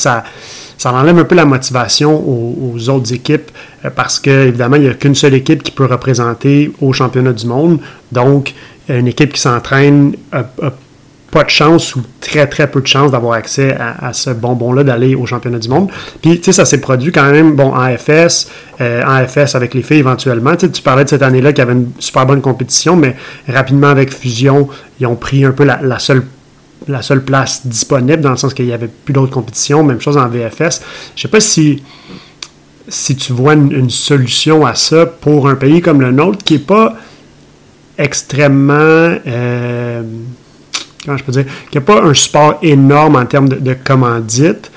ça 0.81 0.91
enlève 0.91 1.19
un 1.19 1.25
peu 1.25 1.35
la 1.35 1.45
motivation 1.45 2.11
aux, 2.11 2.89
autres 2.89 3.13
équipes 3.13 3.51
parce 3.95 4.19
que 4.19 4.47
évidemment 4.47 4.77
il 4.77 4.81
n'y 4.81 4.89
a 4.89 4.95
qu'une 4.95 5.13
seule 5.13 5.35
équipe 5.35 5.61
qui 5.61 5.69
peut 5.69 5.85
représenter 5.85 6.71
au 6.81 6.91
championnat 6.91 7.33
du 7.33 7.45
monde. 7.45 7.79
Donc 8.11 8.55
une 8.89 9.07
équipe 9.07 9.33
qui 9.33 9.39
s'entraîne 9.39 10.15
pas 11.29 11.43
de 11.43 11.49
chance 11.51 11.95
ou 11.95 12.01
très 12.19 12.47
très 12.47 12.65
peu 12.65 12.81
de 12.81 12.87
chance 12.87 13.11
d'avoir 13.11 13.33
accès 13.33 13.77
à, 13.79 14.11
ce 14.11 14.31
bonbon-là 14.31 14.83
d'aller 14.83 15.13
au 15.13 15.27
championnat 15.27 15.59
du 15.59 15.69
monde. 15.69 15.91
Puis, 16.19 16.39
tu 16.39 16.45
sais, 16.45 16.51
ça 16.51 16.65
s'est 16.65 16.81
produit 16.81 17.11
quand 17.11 17.31
même, 17.31 17.55
bon, 17.55 17.75
en 17.75 17.95
FS, 17.95 18.49
euh, 18.81 19.03
en 19.05 19.25
FS 19.27 19.53
avec 19.53 19.75
les 19.75 19.83
filles 19.83 19.99
éventuellement. 19.99 20.55
Tu, 20.55 20.81
parlais 20.81 21.03
de 21.05 21.09
cette 21.09 21.21
année-là 21.21 21.53
qu'il 21.53 21.59
y 21.59 21.61
avait 21.61 21.73
une 21.73 21.91
super 21.99 22.25
bonne 22.25 22.41
compétition, 22.41 22.95
mais 22.95 23.15
rapidement 23.47 23.87
avec 23.87 24.11
Fusion, 24.11 24.67
ils 24.99 25.05
ont 25.05 25.15
pris 25.15 25.45
un 25.45 25.51
peu 25.51 25.63
la, 25.63 25.99
seule 25.99 26.23
la 26.87 27.01
seule 27.01 27.23
place 27.23 27.65
disponible 27.65 28.21
dans 28.21 28.31
le 28.31 28.37
sens 28.37 28.53
qu'il 28.53 28.65
n'y 28.65 28.73
avait 28.73 28.87
plus 28.87 29.13
d'autres 29.13 29.33
compétitions. 29.33 29.83
Même 29.83 30.01
chose 30.01 30.17
en 30.17 30.27
VFS. 30.27 30.81
Je 31.15 31.21
sais 31.21 31.27
pas 31.27 31.39
si 31.39 31.81
tu 33.15 33.33
vois 33.33 33.53
une, 33.53 33.89
solution 33.89 34.65
à 34.65 34.75
ça 34.75 35.05
pour 35.05 35.47
un 35.47 35.55
pays 35.55 35.81
comme 35.81 36.01
le 36.01 36.11
nôtre 36.11 36.43
qui 36.43 36.53
n'est 36.53 36.59
pas 36.59 36.95
extrêmement 37.97 39.15
euh, 39.27 40.01
comment 41.05 41.17
je 41.17 41.23
peux 41.23 41.31
dire, 41.31 41.45
qu'il 41.69 41.79
n'y 41.79 41.85
a 41.85 41.87
pas 41.87 42.01
un 42.01 42.13
support 42.13 42.59
énorme 42.61 43.15
en 43.15 43.25
termes 43.25 43.49
de, 43.49 43.73
commandite 43.73 44.71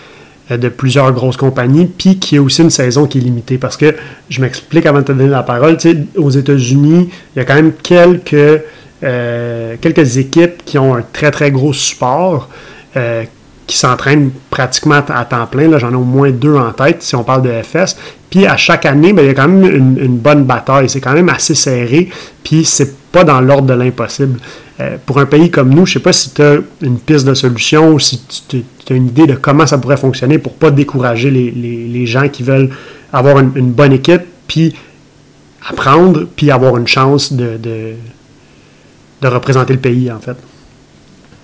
euh, 0.51 0.57
de 0.57 0.69
plusieurs 0.69 1.13
grosses 1.13 1.37
compagnies, 1.37 1.87
puis 1.87 2.19
qu'il 2.19 2.37
y 2.37 2.39
a 2.39 2.43
aussi 2.43 2.63
une 2.63 2.71
saison 2.71 3.07
qui 3.07 3.19
est 3.19 3.21
limitée. 3.21 3.59
Parce 3.59 3.77
que, 3.77 3.95
je 4.29 4.41
m'explique 4.41 4.87
avant 4.87 5.01
de 5.01 5.05
te 5.05 5.13
donner 5.13 5.29
la 5.29 5.43
parole, 5.43 5.77
aux 6.17 6.31
États-Unis, 6.31 7.11
il 7.35 7.39
y 7.39 7.43
a 7.43 7.45
quand 7.45 7.55
même 7.55 7.73
quelques, 7.83 8.63
euh, 9.05 9.77
quelques 9.81 10.17
équipes 10.17 10.65
qui 10.65 10.79
ont 10.79 10.95
un 10.95 11.03
très, 11.13 11.31
très 11.31 11.51
gros 11.51 11.73
support, 11.73 12.49
euh, 12.97 13.25
qui 13.67 13.77
s'entraînent 13.77 14.31
pratiquement 14.51 15.01
à 15.09 15.25
temps 15.25 15.47
plein. 15.47 15.79
J'en 15.79 15.91
ai 15.91 15.97
au 15.97 16.05
moins 16.05 16.31
deux 16.31 16.55
en 16.55 16.73
tête, 16.73 17.03
si 17.03 17.15
on 17.15 17.25
parle 17.25 17.43
de 17.43 17.51
FS. 17.63 17.97
Puis 18.31 18.47
à 18.47 18.57
chaque 18.57 18.87
année, 18.87 19.13
ben, 19.13 19.23
il 19.23 19.29
y 19.29 19.31
a 19.31 19.35
quand 19.35 19.49
même 19.49 19.65
une, 19.65 20.19
bonne 20.19 20.45
bataille. 20.45 20.89
C'est 20.89 21.01
quand 21.01 21.13
même 21.13 21.29
assez 21.29 21.55
serré, 21.55 22.11
puis 22.43 22.65
c'est 22.65 22.97
pas 23.13 23.25
dans 23.25 23.41
l'ordre 23.41 23.69
de 23.69 23.75
l'impossible. 23.75 24.39
Euh, 24.81 24.97
pour 25.07 25.19
un 25.21 25.27
pays 25.27 25.51
comme 25.51 25.73
nous, 25.73 25.87
je 25.87 25.95
sais 25.95 26.01
pas 26.01 26.13
si 26.13 26.31
tu 26.35 26.43
as 26.43 26.57
une 26.83 26.99
piste 26.99 27.27
de 27.27 27.35
solution 27.35 27.93
ou 27.93 28.01
si 28.01 28.21
tu 28.49 28.65
as 28.91 28.95
une 28.95 29.07
idée 29.07 29.27
de 29.27 29.35
comment 29.35 29.67
ça 29.67 29.79
pourrait 29.79 29.97
fonctionner 29.97 30.39
pour 30.39 30.55
pas 30.55 30.71
décourager 30.71 31.31
les, 31.31 32.07
gens 32.07 32.29
qui 32.29 32.43
veulent 32.43 32.71
avoir 33.13 33.39
une, 33.39 33.71
bonne 33.71 33.93
équipe, 33.93 34.23
puis 34.49 34.75
apprendre, 35.67 36.27
puis 36.37 36.51
avoir 36.51 36.77
une 36.77 36.89
chance 36.89 37.33
de, 37.33 37.95
représenter 39.29 39.73
le 39.73 39.81
pays, 39.81 40.11
en 40.11 40.19
fait. 40.19 40.37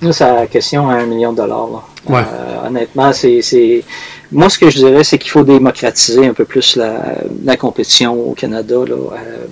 C'est 0.03 0.21
la 0.21 0.47
question 0.47 0.89
à 0.89 0.95
un 0.95 1.07
million 1.07 1.33
de 1.33 1.37
dollars. 1.39 1.89
Euh, 2.09 2.67
honnêtement, 2.67 3.13
c'est. 3.13 3.85
Moi, 4.33 4.49
ce 4.49 4.59
que 4.59 4.71
je 4.71 4.79
dirais, 4.79 5.05
c'est 5.05 5.19
qu'il 5.19 5.31
faut 5.31 5.43
démocratiser 5.43 6.27
un 6.27 6.33
peu 6.33 6.45
plus 6.45 6.77
la, 6.77 7.57
compétition 7.57 8.15
au 8.15 8.33
Canada. 8.33 8.77
Là. 8.87 8.95
Euh, 8.95 9.47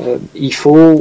euh, 0.00 0.16
il 0.34 0.52
faut, 0.52 1.00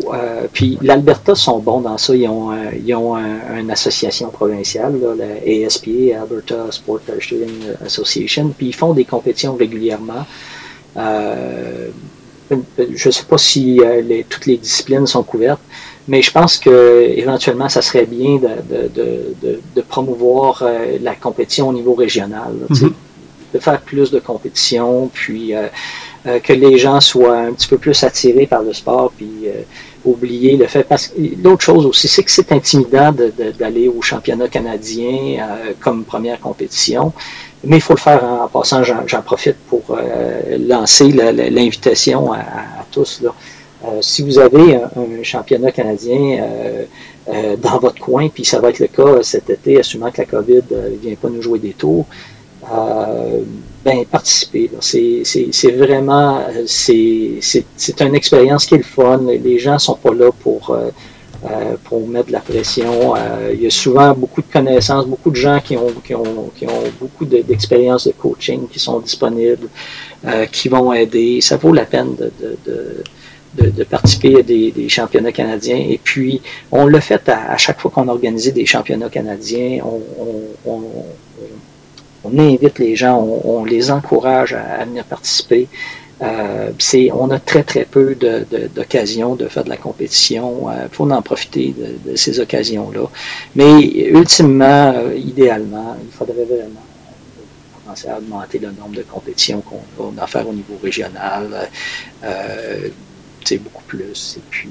puis 0.53 0.77
l'Alberta 0.81 1.35
sont 1.35 1.59
bons 1.59 1.81
dans 1.81 1.97
ça. 1.97 2.15
Ils 2.15 2.27
ont, 2.27 2.51
ils 2.85 2.93
ont 2.95 3.15
une 3.17 3.71
association 3.71 4.29
provinciale, 4.29 4.99
la 5.17 5.65
ASPA, 5.65 6.19
Alberta 6.21 6.71
Sport 6.71 7.01
Association, 7.85 8.53
puis 8.55 8.67
ils 8.67 8.75
font 8.75 8.93
des 8.93 9.05
compétitions 9.05 9.55
régulièrement. 9.55 10.25
je 10.95 11.89
ne 12.49 13.11
sais 13.11 13.25
pas 13.27 13.37
si 13.39 13.79
toutes 14.29 14.45
les 14.45 14.57
disciplines 14.57 15.07
sont 15.07 15.23
couvertes, 15.23 15.61
mais 16.07 16.21
je 16.21 16.31
pense 16.31 16.57
que 16.57 17.13
éventuellement, 17.15 17.69
ça 17.69 17.81
serait 17.81 18.05
bien 18.05 18.35
de, 18.35 18.89
de, 18.93 19.35
de, 19.41 19.61
de 19.75 19.81
promouvoir 19.81 20.63
la 21.01 21.15
compétition 21.15 21.69
au 21.69 21.73
niveau 21.73 21.93
régional, 21.93 22.53
mm-hmm. 22.69 22.91
de 23.53 23.59
faire 23.59 23.81
plus 23.81 24.11
de 24.11 24.19
compétitions, 24.19 25.09
puis 25.13 25.53
euh, 26.25 26.39
que 26.39 26.53
les 26.53 26.77
gens 26.77 27.01
soient 27.01 27.37
un 27.37 27.51
petit 27.51 27.67
peu 27.67 27.77
plus 27.77 28.01
attirés 28.01 28.47
par 28.47 28.61
le 28.61 28.71
sport, 28.71 29.11
puis 29.11 29.29
euh, 29.45 29.63
oublier 30.05 30.55
le 30.55 30.67
fait. 30.67 30.83
Parce 30.83 31.07
que 31.07 31.19
l'autre 31.43 31.63
chose 31.63 31.85
aussi, 31.85 32.07
c'est 32.07 32.23
que 32.23 32.31
c'est 32.31 32.53
intimidant 32.53 33.13
d'aller 33.59 33.89
au 33.89 34.01
championnat 34.01 34.47
canadien 34.47 35.11
euh, 35.11 35.73
comme 35.81 36.05
première 36.05 36.39
compétition. 36.39 37.11
Mais 37.65 37.77
il 37.77 37.81
faut 37.81 37.93
le 37.93 37.99
faire 37.99 38.23
en, 38.23 38.47
passant. 38.47 38.83
J'en 38.83 39.21
profite 39.21 39.57
pour 39.67 39.97
lancer 40.59 41.09
l'invitation 41.11 42.33
à, 42.33 42.85
tous. 42.91 43.21
Là. 43.21 43.33
Si 44.01 44.21
vous 44.21 44.39
avez 44.39 44.75
un, 44.75 45.23
championnat 45.23 45.71
canadien 45.71 46.45
dans 47.61 47.79
votre 47.79 47.99
coin, 47.99 48.29
puis 48.29 48.45
ça 48.45 48.59
va 48.59 48.69
être 48.69 48.79
le 48.79 48.87
cas 48.87 49.23
cet 49.23 49.49
été, 49.49 49.79
assumant 49.79 50.11
que 50.11 50.21
la 50.21 50.25
COVID 50.25 50.63
ne 50.71 50.97
vient 51.01 51.15
pas 51.15 51.29
nous 51.29 51.41
jouer 51.41 51.59
des 51.59 51.73
tours, 51.73 52.05
ben, 53.83 54.05
participer. 54.05 54.69
C'est 54.79 55.71
vraiment, 55.71 56.41
c'est 56.65 57.39
une 57.99 58.15
expérience 58.15 58.65
qui 58.65 58.75
est 58.75 58.77
le 58.77 58.83
fun. 58.83 59.19
Les 59.27 59.59
gens 59.59 59.77
sont 59.77 59.95
pas 59.95 60.13
là 60.13 60.31
pour, 60.31 60.69
euh, 60.69 60.89
euh, 61.45 61.75
pour 61.83 62.07
mettre 62.07 62.27
de 62.27 62.31
la 62.31 62.39
pression. 62.39 63.15
Euh, 63.15 63.51
il 63.53 63.61
y 63.61 63.67
a 63.67 63.69
souvent 63.69 64.13
beaucoup 64.13 64.41
de 64.41 64.51
connaissances, 64.51 65.05
beaucoup 65.05 65.31
de 65.31 65.35
gens 65.35 65.59
qui 65.59 65.75
ont, 65.75 65.91
qui 66.03 66.15
ont, 66.15 66.49
qui 66.55 66.65
ont 66.65 66.83
beaucoup 66.99 67.25
d'expérience 67.25 68.07
de, 68.07 68.13
coaching 68.13 68.67
qui 68.69 68.79
sont 68.79 68.99
disponibles, 68.99 69.67
qui 70.51 70.69
vont 70.69 70.93
aider. 70.93 71.41
Ça 71.41 71.57
vaut 71.57 71.73
la 71.73 71.85
peine 71.85 72.15
de 72.15 73.03
participer 73.89 74.39
à 74.39 74.41
des, 74.43 74.71
des, 74.71 74.89
championnats 74.89 75.31
canadiens. 75.31 75.77
Et 75.77 75.99
puis, 76.03 76.41
on 76.71 76.87
l'a 76.87 77.01
fait 77.01 77.27
à, 77.29 77.57
chaque 77.57 77.79
fois 77.79 77.91
qu'on 77.91 78.07
organisait 78.07 78.51
des 78.51 78.65
championnats 78.65 79.09
canadiens. 79.09 79.79
On, 79.85 80.01
on, 80.65 80.81
on 82.23 82.39
invite 82.39 82.79
les 82.79 82.95
gens, 82.95 83.19
on, 83.19 83.65
les 83.65 83.91
encourage 83.91 84.53
à, 84.53 84.83
venir 84.85 85.03
participer. 85.03 85.67
Euh, 86.21 86.71
on 87.13 87.31
a 87.31 87.39
très 87.39 87.63
très 87.63 87.85
peu 87.85 88.15
d'occasions 88.15 89.35
de, 89.35 89.47
faire 89.47 89.63
de 89.63 89.69
la 89.69 89.77
compétition. 89.77 90.69
Il 90.69 90.83
euh, 90.83 90.89
faut 90.89 91.09
en 91.09 91.21
profiter 91.21 91.73
de, 92.05 92.15
ces 92.15 92.39
occasions-là. 92.39 93.09
Mais 93.55 93.81
ultimement, 93.81 94.93
euh, 94.95 95.15
idéalement, 95.15 95.97
il 96.01 96.11
faudrait 96.11 96.45
vraiment 96.45 96.85
commencer 97.83 98.07
à 98.07 98.17
augmenter 98.19 98.59
le 98.59 98.67
nombre 98.67 98.95
de 98.95 99.01
compétitions 99.01 99.61
qu'on 99.61 100.11
va 100.11 100.23
en 100.23 100.27
faire 100.27 100.47
au 100.47 100.53
niveau 100.53 100.79
régional. 100.81 101.69
C'est 103.45 103.57
beaucoup 103.57 103.83
plus. 103.83 104.37
Et 104.37 104.41
puis, 104.49 104.69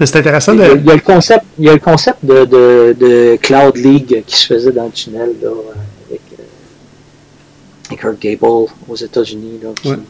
c'est 0.00 0.16
intéressant 0.16 0.54
de... 0.54 0.62
Il 0.76 0.86
y, 0.86 0.90
a, 0.90 0.94
le 0.94 1.00
concept, 1.00 1.44
il 1.58 1.64
y 1.64 1.68
a 1.68 1.72
le 1.72 1.80
concept 1.80 2.24
de, 2.24 2.44
de, 2.44 3.36
Cloud 3.40 3.76
League 3.76 4.22
qui 4.26 4.36
se 4.36 4.46
faisait 4.46 4.72
dans 4.72 4.86
le 4.86 4.92
tunnel. 4.92 5.34
Là, 5.42 5.50
Kurt 7.96 8.20
Gable 8.20 8.68
aux 8.88 8.96
États-Unis 8.96 9.60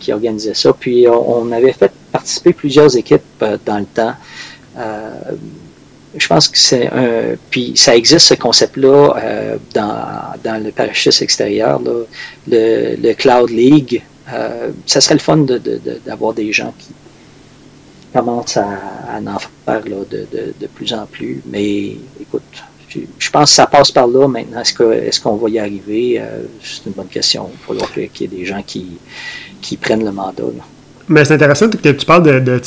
qui, 0.00 0.12
organisait 0.12 0.54
ça. 0.54 0.72
Puis 0.72 1.06
euh, 1.06 1.12
on 1.12 1.50
avait 1.52 1.72
fait 1.72 1.90
participer 2.12 2.52
plusieurs 2.52 2.96
équipes 2.96 3.22
euh, 3.42 3.58
dans 3.64 3.78
le 3.78 3.86
temps. 3.86 4.14
Euh, 4.76 5.10
je 6.16 6.26
pense 6.28 6.48
que 6.48 6.58
c'est 6.58 6.86
un. 6.92 7.34
Puis 7.50 7.72
ça 7.76 7.96
existe 7.96 8.26
ce 8.26 8.34
concept-là 8.34 9.14
dans, 9.74 10.62
le 10.62 10.70
parachute 10.70 11.20
extérieur, 11.22 11.80
le, 12.46 13.12
Cloud 13.14 13.50
League. 13.50 14.02
ça 14.86 15.00
serait 15.00 15.14
le 15.14 15.20
fun 15.20 15.38
d'avoir 16.06 16.32
des 16.32 16.52
gens 16.52 16.72
qui 16.78 16.94
commencent 18.14 18.56
à, 18.56 19.20
en 19.26 19.38
faire 19.38 19.82
de, 19.82 20.66
plus 20.74 20.92
en 20.94 21.06
plus. 21.06 21.42
Mais 21.46 21.96
écoute, 22.20 22.42
je 23.18 23.30
pense 23.30 23.50
que 23.50 23.56
ça 23.56 23.66
passe 23.66 23.90
par 23.90 24.06
là 24.06 24.28
maintenant. 24.28 24.60
Est-ce 24.60 25.20
qu'on 25.20 25.36
va 25.36 25.50
y 25.50 25.58
arriver? 25.58 26.20
Euh, 26.20 26.44
c'est 26.62 26.86
une 26.86 26.92
bonne 26.92 27.08
question. 27.08 27.50
Il 27.52 27.58
va 27.58 27.66
falloir 27.66 27.92
qu'il 27.92 28.20
y 28.20 28.24
ait 28.24 28.38
des 28.38 28.44
gens 28.44 28.62
qui, 28.62 28.98
qui 29.60 29.76
prennent 29.76 30.04
le 30.04 30.12
mandat. 30.12 30.44
Mais 31.08 31.24
c'est 31.26 31.34
intéressant 31.34 31.68
que 31.68 31.76
tu 31.76 32.06
parles 32.06 32.22
de, 32.22 32.38
de 32.40 32.60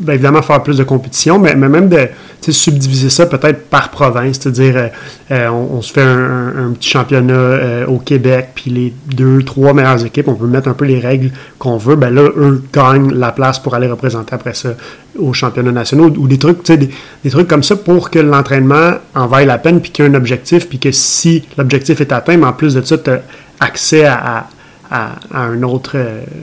ben, 0.00 0.14
évidemment, 0.14 0.42
faire 0.42 0.62
plus 0.64 0.78
de 0.78 0.82
compétition, 0.82 1.38
mais, 1.38 1.54
même 1.54 1.88
de 1.88 2.08
subdiviser 2.50 3.08
ça 3.08 3.26
peut-être 3.26 3.68
par 3.68 3.90
province. 3.90 4.38
C'est-à-dire, 4.40 4.76
euh, 4.76 4.88
euh, 5.30 5.48
on, 5.48 5.80
se 5.80 5.92
fait 5.92 6.02
un, 6.02 6.72
petit 6.74 6.90
championnat 6.90 7.34
euh, 7.34 7.86
au 7.86 7.98
Québec, 7.98 8.48
puis 8.56 8.70
les 8.70 8.94
deux, 9.14 9.42
trois 9.44 9.72
meilleures 9.74 10.04
équipes, 10.04 10.26
on 10.26 10.34
peut 10.34 10.46
mettre 10.46 10.68
un 10.68 10.74
peu 10.74 10.84
les 10.84 10.98
règles 10.98 11.30
qu'on 11.58 11.76
veut. 11.76 11.94
Ben 11.94 12.12
là, 12.12 12.22
eux 12.36 12.62
gagnent 12.72 13.12
la 13.12 13.30
place 13.30 13.60
pour 13.60 13.74
aller 13.74 13.86
représenter 13.86 14.34
après 14.34 14.54
ça 14.54 14.70
au 15.16 15.32
championnat 15.32 15.70
national 15.70 16.18
ou 16.18 16.26
des 16.26 16.38
trucs, 16.38 16.66
des, 16.66 16.90
des 17.22 17.30
trucs 17.30 17.46
comme 17.46 17.62
ça 17.62 17.76
pour 17.76 18.10
que 18.10 18.18
l'entraînement 18.18 18.94
en 19.14 19.28
vaille 19.28 19.46
la 19.46 19.58
peine, 19.58 19.80
puis 19.80 19.92
qu'il 19.92 20.04
y 20.04 20.08
ait 20.08 20.10
un 20.10 20.14
objectif, 20.14 20.68
puis 20.68 20.80
que 20.80 20.90
si 20.90 21.44
l'objectif 21.56 22.00
est 22.00 22.10
atteint, 22.10 22.36
mais 22.36 22.46
en 22.46 22.52
plus 22.52 22.74
de 22.74 22.82
ça, 22.82 22.98
tu 22.98 23.10
as 23.10 23.22
accès 23.60 24.04
à, 24.04 24.48
à, 24.90 25.12
un 25.32 25.62
autre, 25.62 25.96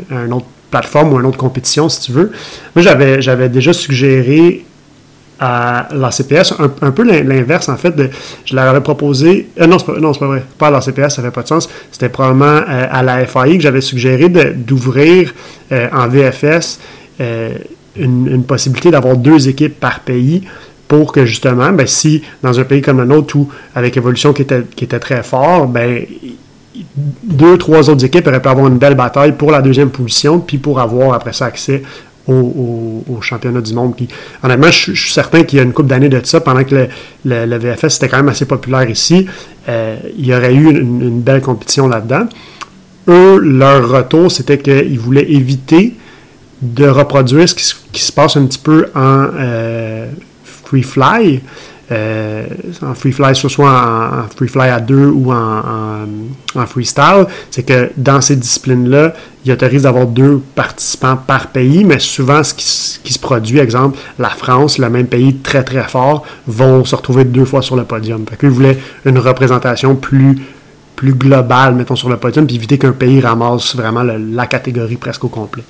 à 0.10 0.16
un 0.16 0.32
autre 0.32 0.46
plateforme 0.72 1.14
ou 1.14 1.20
une 1.20 1.26
autre 1.26 1.38
compétition, 1.38 1.90
si 1.90 2.02
tu 2.02 2.12
veux. 2.14 2.32
Moi, 2.76 2.82
j'avais, 2.84 3.22
j'avais 3.22 3.50
déjà 3.50 3.74
suggéré 3.74 4.66
à 5.42 5.88
la 5.92 6.12
CPS, 6.12 6.54
un, 6.60 6.92
peu 6.92 7.04
l'inverse 7.04 7.68
en 7.68 7.76
fait. 7.76 7.96
Je 8.46 8.56
leur 8.56 8.66
avais 8.66 8.80
proposé, 8.82 9.50
euh, 9.60 9.66
non, 9.66 9.80
c'est 9.80 9.88
pas, 9.88 10.00
non, 10.00 10.14
pas 10.14 10.28
vrai, 10.28 10.44
pas 10.60 10.68
à 10.68 10.72
la 10.72 10.82
CPS, 10.82 11.16
ça 11.16 11.24
fait 11.24 11.32
pas 11.32 11.42
de 11.42 11.48
sens. 11.48 11.68
C'était 11.92 12.10
probablement 12.10 12.62
euh, 12.70 12.88
à 12.90 13.02
la 13.02 13.26
FAI 13.26 13.58
que 13.58 13.64
j'avais 13.64 13.82
suggéré 13.82 14.30
d'ouvrir 14.30 15.34
euh, 15.72 15.88
en 15.92 16.08
VFS 16.08 16.80
une, 17.98 18.44
possibilité 18.44 18.92
d'avoir 18.92 19.18
deux 19.18 19.50
équipes 19.50 19.80
par 19.80 20.02
pays 20.02 20.44
pour 20.88 21.12
que 21.12 21.26
justement, 21.26 21.72
ben, 21.72 21.88
si 21.88 22.22
dans 22.44 22.60
un 22.60 22.64
pays 22.64 22.82
comme 22.82 23.00
le 23.00 23.06
nôtre 23.06 23.36
où 23.36 23.50
avec 23.74 23.98
évolution 23.98 24.34
qui 24.34 24.44
était, 24.44 24.64
qui 24.76 24.84
était 24.84 25.00
très 25.00 25.24
fort, 25.24 25.68
ben 25.68 26.06
deux, 27.24 27.58
trois 27.58 27.90
autres 27.90 28.06
équipes 28.06 28.28
auraient 28.28 28.42
pu 28.42 28.50
avoir 28.50 28.68
une 28.68 28.78
belle 28.78 28.96
bataille 28.96 29.34
pour 29.34 29.52
la 29.52 29.62
deuxième 29.62 29.90
position, 29.90 30.40
puis 30.40 30.58
pour 30.58 30.80
avoir 30.80 31.14
après 31.14 31.34
ça 31.34 31.46
accès 31.46 31.84
au, 32.28 33.20
championnat 33.22 33.62
du 33.62 33.74
monde. 33.74 33.96
Puis, 33.96 34.08
honnêtement, 34.44 34.72
je, 34.72 34.94
suis 34.94 35.12
certain 35.12 35.44
qu'il 35.44 35.58
y 35.58 35.60
a 35.60 35.64
une 35.64 35.74
couple 35.74 35.90
d'années 35.90 36.10
de 36.10 36.22
ça, 36.24 36.42
pendant 36.42 36.64
que 36.64 36.88
le, 37.26 37.58
VFS 37.58 37.98
était 37.98 38.10
quand 38.10 38.18
même 38.18 38.30
assez 38.30 38.46
populaire 38.46 38.90
ici, 38.90 39.28
euh, 39.70 39.98
il 40.18 40.26
y 40.26 40.34
aurait 40.34 40.54
eu 40.54 40.70
une, 40.80 41.22
belle 41.22 41.42
compétition 41.42 41.88
là-dedans. 41.88 42.28
Eux, 43.08 43.40
leur 43.40 43.90
retour, 43.90 44.32
c'était 44.32 44.58
qu'ils 44.58 45.00
voulaient 45.00 45.30
éviter 45.30 45.96
de 46.62 46.88
reproduire 46.88 47.50
ce 47.50 47.56
qui, 47.56 48.02
se 48.02 48.12
passe 48.12 48.38
un 48.38 48.46
petit 48.46 48.60
peu 48.60 48.88
en 48.96 49.28
euh, 49.34 50.08
free 50.44 50.84
fly, 50.84 51.42
euh, 51.92 52.46
en 52.82 52.94
free 52.94 53.12
fly, 53.12 53.36
soit 53.36 53.70
en, 53.70 54.28
free 54.36 54.48
fly 54.48 54.70
à 54.70 54.80
deux 54.80 55.08
ou 55.08 55.32
en, 55.32 56.06
en, 56.56 56.66
freestyle, 56.66 57.26
c'est 57.50 57.64
que 57.64 57.92
dans 57.98 58.22
ces 58.22 58.38
disciplines-là, 58.38 59.14
il 59.44 59.52
autorise 59.52 59.84
d'avoir 59.84 60.06
deux 60.06 60.42
participants 60.56 61.18
par 61.18 61.48
pays, 61.48 61.84
mais 61.84 62.00
souvent 62.00 62.44
ce 62.44 62.54
qui, 62.54 63.14
se 63.14 63.20
produit, 63.20 63.60
exemple, 63.60 63.98
la 64.20 64.30
France, 64.30 64.78
le 64.78 64.90
même 64.90 65.08
pays 65.08 65.38
très 65.38 65.64
très 65.64 65.84
fort, 65.84 66.24
vont 66.48 66.86
se 66.86 66.96
retrouver 66.96 67.26
deux 67.26 67.46
fois 67.46 67.62
sur 67.62 67.76
le 67.76 67.84
podium. 67.84 68.26
Fait 68.30 68.38
qu'ils 68.38 68.50
voulaient 68.50 68.78
une 69.06 69.20
représentation 69.20 69.96
plus 69.96 70.38
plus 70.96 71.14
globale, 71.16 71.74
mettons, 71.74 71.96
sur 71.96 72.10
le 72.10 72.18
podium, 72.18 72.46
puis 72.46 72.58
éviter 72.58 72.78
qu'un 72.78 72.92
pays 72.92 73.20
ramasse 73.22 73.76
vraiment 73.76 74.04
la 74.04 74.46
catégorie 74.46 74.98
presque 74.98 75.24
au 75.24 75.30
complet. 75.30 75.64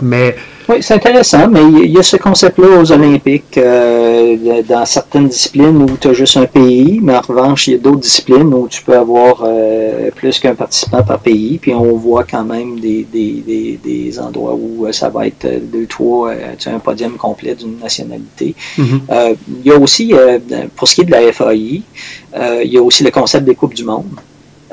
Mais 0.00 0.36
oui, 0.68 0.76
c'est 0.80 0.94
intéressant, 0.94 1.48
mais 1.48 1.60
il 1.60 1.90
y 1.90 1.98
a 1.98 2.02
ce 2.02 2.16
concept-là 2.16 2.80
aux 2.80 2.92
Olympiques 2.92 3.58
euh, 3.58 4.62
dans 4.68 4.86
certaines 4.86 5.28
disciplines 5.28 5.82
où 5.82 5.96
tu 6.00 6.08
as 6.08 6.12
juste 6.12 6.36
un 6.36 6.46
pays, 6.46 7.00
mais 7.02 7.16
en 7.16 7.20
revanche, 7.20 7.66
il 7.66 7.72
y 7.72 7.74
a 7.74 7.78
d'autres 7.78 8.00
disciplines 8.00 8.54
où 8.54 8.68
tu 8.68 8.82
peux 8.82 8.96
avoir 8.96 9.42
euh, 9.44 10.10
plus 10.14 10.38
qu'un 10.38 10.54
participant 10.54 11.02
par 11.02 11.18
pays, 11.18 11.58
puis 11.58 11.74
on 11.74 11.96
voit 11.96 12.24
quand 12.24 12.44
même 12.44 12.78
des, 12.78 13.06
des, 13.12 13.78
des, 13.82 14.20
endroits 14.20 14.54
où 14.54 14.86
euh, 14.86 14.92
ça 14.92 15.08
va 15.08 15.26
être 15.26 15.46
deux, 15.72 15.86
trois, 15.86 16.32
tu 16.58 16.68
as 16.68 16.74
un 16.74 16.78
podium 16.78 17.16
complet 17.16 17.54
d'une 17.54 17.78
nationalité. 17.78 18.54
Mm-hmm. 18.78 19.36
il 19.64 19.70
y 19.70 19.72
a 19.72 19.78
aussi, 19.78 20.14
pour 20.76 20.86
ce 20.86 20.94
qui 20.94 21.00
est 21.00 21.04
de 21.04 21.10
la 21.10 21.32
FAI, 21.32 21.82
il 22.64 22.72
y 22.72 22.78
a 22.78 22.82
aussi 22.82 23.02
le 23.02 23.10
concept 23.10 23.44
des 23.44 23.54
Coupes 23.54 23.74
du 23.74 23.84
Monde. 23.84 24.20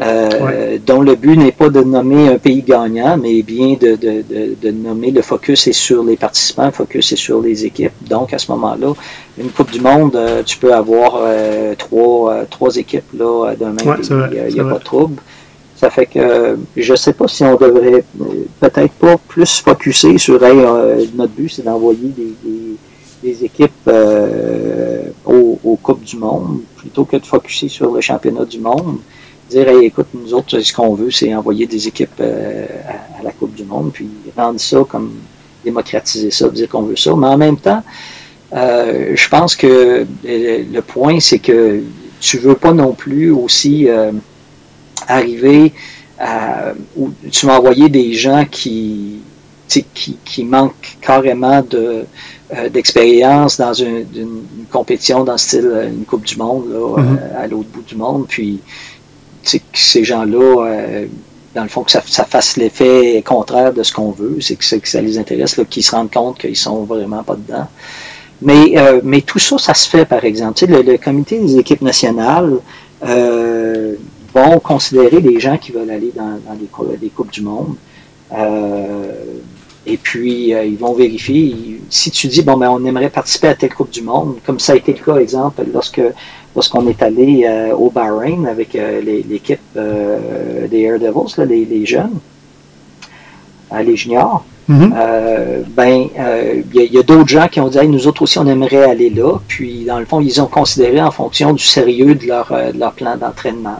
Euh, 0.02 0.78
dont 0.86 1.02
le 1.02 1.16
but 1.16 1.36
n'est 1.36 1.52
pas 1.52 1.70
de 1.70 1.82
nommer 1.82 2.30
un 2.30 2.38
pays 2.38 2.62
gagnant, 2.62 3.18
mais 3.18 3.42
bien 3.42 3.76
de, 3.80 3.98
de, 3.98 4.24
de, 4.62 4.72
nommer 4.72 5.12
le 5.12 5.22
focus 5.22 5.68
est 5.68 5.74
sur 5.74 6.04
les 6.04 6.16
participants, 6.16 6.68
le 6.68 6.72
focus 6.72 7.12
est 7.12 7.18
sur 7.18 7.42
les 7.42 7.66
équipes. 7.66 7.92
Donc, 8.08 8.32
à 8.32 8.38
ce 8.38 8.50
moment-là, 8.54 8.94
une 9.38 9.50
Coupe 9.50 9.72
du 9.72 9.82
Monde, 9.82 10.16
euh, 10.16 10.42
tu 10.44 10.58
peux 10.58 10.74
avoir 10.74 11.18
euh, 11.18 11.76
trois, 11.78 12.46
trois 12.50 12.78
équipes 12.78 13.12
là, 13.14 13.56
d'un 13.60 13.74
même 13.74 13.98
pays. 13.98 14.10
Il 14.48 14.54
n'y 14.54 14.60
a, 14.62 14.64
pas 14.64 14.80
de 14.80 14.84
trouble. 14.84 15.22
Ça 15.76 15.90
fait 15.90 16.06
que 16.06 16.58
je 16.78 16.92
ne 16.92 16.98
sais 16.98 17.14
pas 17.14 17.28
si 17.28 17.44
on 17.44 17.58
devrait 17.58 18.06
peut-être 18.62 18.94
pas 18.94 19.18
plus 19.28 19.60
focuser 19.60 20.18
sur 20.18 20.40
notre 20.40 21.34
but, 21.34 21.50
c'est 21.50 21.64
d'envoyer 21.64 22.14
des, 22.16 22.78
des, 23.22 23.44
équipes 23.44 23.90
aux, 25.26 25.60
aux 25.62 25.76
Coupes 25.76 26.04
du 26.04 26.16
Monde 26.16 26.60
plutôt 26.78 27.04
que 27.04 27.18
de 27.18 27.26
focuser 27.26 27.68
sur 27.68 27.92
le 27.94 28.00
championnat 28.00 28.46
du 28.46 28.60
monde 28.60 29.00
dire 29.50 29.70
écoute, 29.82 30.08
nous 30.14 30.34
autres, 30.34 30.60
ce 30.60 30.74
qu'on 30.74 30.94
veut, 30.94 31.12
c'est 31.12 31.34
envoyer 31.34 31.66
des 31.66 31.88
équipes 31.88 32.20
euh, 32.22 32.66
à, 33.20 33.24
la 33.24 33.32
Coupe 33.32 33.56
du 33.56 33.64
Monde, 33.64 33.92
puis 33.94 34.08
rendre 34.38 34.60
ça 34.60 34.86
comme 34.88 35.14
démocratiser 35.64 36.32
ça, 36.32 36.48
dire 36.50 36.70
qu'on 36.70 36.84
veut 36.84 36.96
ça. 36.96 37.14
Mais 37.16 37.28
en 37.28 37.38
même 37.38 37.58
temps, 37.58 37.84
euh, 38.54 39.12
je 39.16 39.30
pense 39.30 39.56
que 39.56 39.68
euh, 40.26 40.64
le 40.72 40.82
point, 40.82 41.20
c'est 41.20 41.40
que 41.40 41.82
tu 42.20 42.38
veux 42.38 42.56
pas 42.56 42.74
non 42.74 42.94
plus 42.94 43.32
aussi 43.32 43.88
arriver 45.08 45.74
à. 46.20 46.74
Ou 46.98 47.12
tu 47.32 47.46
vas 47.46 47.58
envoyer 47.60 47.88
des 47.88 48.14
gens 48.14 48.46
qui, 48.50 49.20
qui, 49.68 50.18
qui 50.26 50.44
manquent 50.44 50.98
carrément 51.02 51.62
de 51.62 52.06
d'expérience 52.72 53.58
dans 53.58 53.74
une, 53.74 54.06
compétition 54.72 55.24
dans 55.24 55.34
le 55.34 55.38
style 55.38 55.72
une 55.88 56.04
Coupe 56.04 56.26
du 56.26 56.36
Monde 56.36 56.66
là, 56.72 56.98
mm-hmm. 56.98 57.44
à 57.44 57.48
l'autre 57.48 57.70
bout 57.70 57.84
du 57.84 57.96
monde, 57.96 58.26
puis 58.28 58.60
que 59.44 59.58
ces 59.74 60.04
gens-là, 60.04 60.66
euh, 60.66 61.06
dans 61.56 61.64
le 61.64 61.70
fond, 61.70 61.84
que 61.84 61.92
ça, 61.92 62.02
fasse 62.02 62.58
l'effet 62.58 63.24
contraire 63.26 63.74
de 63.74 63.84
ce 63.84 63.94
qu'on 63.94 64.12
veut, 64.12 64.38
c'est 64.42 64.56
que, 64.56 64.76
que, 64.76 64.88
ça 64.88 65.02
les 65.02 65.18
intéresse, 65.18 65.60
qu'ils 65.70 65.84
se 65.84 65.92
rendent 65.92 66.12
compte 66.12 66.40
qu'ils 66.40 66.56
sont 66.56 66.84
vraiment 66.84 67.24
pas 67.24 67.36
dedans. 67.36 67.68
Mais, 68.42 68.78
euh, 68.78 69.02
mais 69.04 69.22
tout 69.22 69.40
ça, 69.40 69.58
ça 69.58 69.74
se 69.74 69.90
fait, 69.90 70.06
par 70.06 70.24
exemple. 70.24 70.66
Le, 70.66 70.82
le, 70.82 70.98
comité 70.98 71.40
des 71.40 71.58
équipes 71.58 71.82
nationales 71.82 72.60
euh, 73.04 73.96
vont 74.34 74.60
considérer 74.60 75.20
les 75.20 75.40
gens 75.40 75.58
qui 75.58 75.72
veulent 75.72 75.92
aller 75.92 76.12
dans, 76.16 76.40
dans 76.48 76.58
les, 77.02 77.10
Coupes 77.10 77.32
du 77.32 77.42
Monde. 77.42 77.76
et 79.86 79.98
puis, 79.98 80.52
ils 80.52 80.78
vont 80.78 80.94
vérifier. 80.94 81.82
Si 81.90 82.12
tu 82.12 82.28
dis, 82.28 82.44
bon, 82.44 82.56
ben, 82.56 82.70
on 82.70 82.86
aimerait 82.86 83.10
participer 83.10 83.50
à 83.50 83.56
telle 83.56 83.74
Coupe 83.74 83.90
du 83.90 84.04
Monde, 84.04 84.36
comme 84.46 84.60
ça 84.60 84.74
a 84.74 84.76
été 84.76 84.94
le 84.94 85.04
cas, 85.04 85.18
exemple, 85.18 85.64
lorsque 85.74 86.02
lorsqu'on 86.56 86.88
est 86.88 87.02
allé 87.02 87.46
euh, 87.46 87.74
au 87.74 87.90
Bahreïn 87.90 88.46
avec 88.48 88.76
euh, 88.76 89.02
l'équipe 89.02 89.60
euh, 89.76 90.68
des 90.68 90.82
Air 90.82 91.00
Devils, 91.00 91.46
les, 91.48 91.66
les, 91.66 91.86
jeunes, 91.86 92.20
les 93.84 93.96
juniors. 93.96 94.46
Mhm. 94.70 94.94
Euh, 94.96 95.64
ben, 95.76 96.10
il 96.16 96.80
euh, 96.80 96.86
y 96.92 97.00
a, 97.00 97.02
d'autres 97.02 97.28
gens 97.28 97.48
qui 97.48 97.60
ont 97.60 97.70
dit, 97.70 97.80
nous 97.88 98.06
autres 98.06 98.22
aussi, 98.22 98.38
on 98.38 98.46
aimerait 98.46 98.84
aller 98.84 99.10
là. 99.10 99.40
Puis, 99.48 99.84
dans 99.86 99.98
le 99.98 100.06
fond, 100.06 100.22
ils 100.22 100.40
ont 100.40 100.46
considéré 100.46 101.02
en 101.02 101.10
fonction 101.10 101.54
du 101.54 101.64
sérieux 101.64 102.14
de 102.14 102.28
leur, 102.28 102.52
euh, 102.52 102.72
de 102.72 102.80
leur 102.80 102.94
plan 102.94 103.18
d'entraînement. 103.18 103.78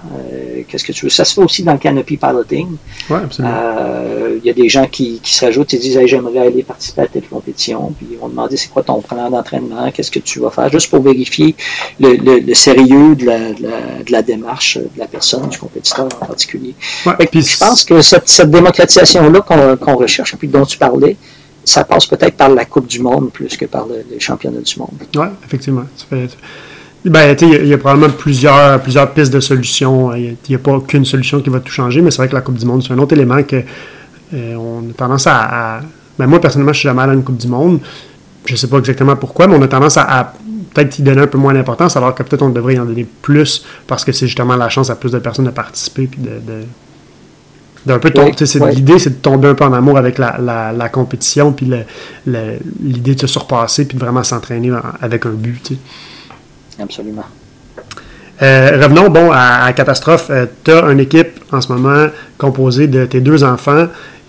Qu'est-ce 0.68 0.84
que 0.84 0.92
tu 0.92 1.06
veux? 1.06 1.12
Ça 1.12 1.26
se 1.26 1.36
fait 1.36 1.42
aussi 1.42 1.62
dans 1.62 1.74
le 1.74 1.78
canopy 1.78 2.18
piloting. 2.18 2.70
Il 3.10 4.42
y 4.44 4.50
a 4.50 4.54
des 4.54 4.68
gens 4.68 4.88
qui, 4.88 5.20
qui 5.22 5.34
se 5.36 5.46
rajoutent 5.46 5.76
et 5.76 5.78
disent, 5.78 6.00
j'aimerais 6.06 6.48
aller 6.48 6.64
participer 6.64 7.04
à 7.04 7.08
telle 7.08 7.28
compétition. 7.28 7.94
Puis, 7.96 8.08
ils 8.12 8.18
vont 8.18 8.30
demander, 8.30 8.58
c'est 8.58 8.70
quoi 8.70 8.82
ton 8.82 9.02
plan 9.02 9.30
d'entraînement? 9.30 9.92
Qu'est-ce 9.92 10.12
que 10.12 10.20
tu 10.20 10.40
vas 10.40 10.50
faire? 10.50 10.72
Juste 10.72 10.90
pour 10.90 11.04
vérifier 11.04 11.56
le, 12.00 12.16
le, 12.16 12.54
sérieux 12.56 13.16
de 13.16 13.26
la, 13.26 13.40
de 13.54 14.12
la, 14.12 14.22
démarche 14.24 14.78
de 14.78 14.90
la 14.98 15.06
personne, 15.06 15.48
du 15.50 15.58
compétiteur 15.60 16.08
en 16.20 16.26
particulier. 16.26 16.74
puis, 17.32 17.44
je 17.44 17.58
pense 17.60 17.86
que 17.86 18.02
cette, 18.02 18.28
cette 18.28 18.50
démocratisation-là 18.50 19.42
qu'on 19.80 19.96
recherche, 19.96 20.36
puis 20.36 20.48
dont 20.48 20.66
tu 20.66 20.79
parler, 20.80 21.18
ça 21.64 21.84
passe 21.84 22.08
peut-être 22.08 22.36
par 22.36 22.50
la 22.50 22.66
Coupe 22.66 22.88
du 22.88 23.00
Monde 23.00 23.32
plus 23.32 23.56
que 23.58 23.66
par 23.66 23.86
le, 23.86 24.04
les 24.10 24.20
championnats 24.20 24.62
du 24.62 24.80
monde. 24.80 24.90
Oui, 25.16 25.28
effectivement. 25.46 25.84
Ben, 27.06 27.36
il 27.42 27.68
y, 27.68 27.74
a 27.74 27.78
probablement 27.78 28.12
plusieurs, 28.12 28.82
plusieurs 28.82 29.14
pistes 29.14 29.32
de 29.32 29.40
solutions. 29.40 30.14
Il 30.16 30.36
n'y 30.50 30.56
a, 30.56 30.60
pas 30.60 30.80
qu'une 30.82 31.06
solution 31.06 31.42
qui 31.42 31.50
va 31.50 31.60
tout 31.60 31.72
changer, 31.72 32.02
mais 32.02 32.12
c'est 32.12 32.18
vrai 32.18 32.28
que 32.28 32.36
la 32.36 32.42
Coupe 32.42 32.58
du 32.58 32.66
Monde, 32.66 32.84
c'est 32.84 32.94
un 32.94 32.98
autre 32.98 33.14
élément 33.14 33.42
que 33.44 33.64
euh, 34.34 34.56
on 34.56 34.90
a 34.90 34.94
tendance 34.94 35.28
à. 35.28 35.80
Ben, 36.18 36.28
moi, 36.28 36.42
personnellement, 36.42 36.74
je 36.74 36.80
suis 36.80 36.90
jamais 36.90 37.02
allé 37.04 37.12
à 37.12 37.16
une 37.16 37.24
Coupe 37.24 37.38
du 37.38 37.48
Monde. 37.48 37.80
Je 38.46 38.54
ne 38.54 38.58
sais 38.58 38.68
pas 38.68 38.80
exactement 38.80 39.16
pourquoi, 39.16 39.48
mais 39.48 39.56
on 39.56 39.62
a 39.62 39.68
tendance 39.68 39.96
à, 39.98 40.34
peut-être 40.74 41.00
y 41.00 41.02
donner 41.02 41.22
un 41.22 41.28
peu 41.28 41.38
moins 41.38 41.54
d'importance, 41.54 41.96
alors 41.96 42.14
que 42.16 42.24
peut-être 42.24 42.42
on 42.42 42.50
devrait 42.50 42.76
y 42.76 42.80
en 42.80 42.86
donner 42.86 43.06
plus 43.22 43.66
parce 43.88 44.04
que 44.04 44.12
c'est 44.12 44.28
justement 44.28 44.56
la 44.56 44.70
chance 44.70 44.90
à 44.90 44.96
plus 44.96 45.12
de 45.12 45.20
personnes 45.20 45.46
de 45.46 45.52
participer 45.52 46.08
puis 46.08 46.22
de, 46.22 46.64
L'idée, 47.86 49.00
c'est 49.00 49.10
de 49.10 49.16
tomber 49.22 49.48
un 49.48 49.56
peu 49.56 49.64
en 49.64 49.74
amour 49.74 49.98
avec 49.98 50.18
la, 50.18 50.90
compétition, 50.92 51.52
puis 51.52 51.72
l'idée 52.26 53.16
de 53.16 53.20
se 53.20 53.28
surpasser, 53.28 53.86
puis 53.86 53.98
de 53.98 54.04
vraiment 54.04 54.24
s'entraîner 54.24 54.72
avec 55.02 55.26
un 55.26 55.32
but. 55.32 55.72
Absolument. 56.80 57.26
Euh, 58.42 58.80
revenons 58.82 59.10
bon 59.10 59.32
à, 59.34 59.72
Catastrophe. 59.74 60.28
Euh, 60.30 60.46
tu 60.64 60.72
as 60.72 60.90
une 60.90 61.02
équipe 61.02 61.40
en 61.52 61.60
ce 61.60 61.72
moment 61.74 62.08
composée 62.38 62.88
de 62.88 63.06
tes 63.06 63.20
deux 63.20 63.44
enfants 63.44 63.88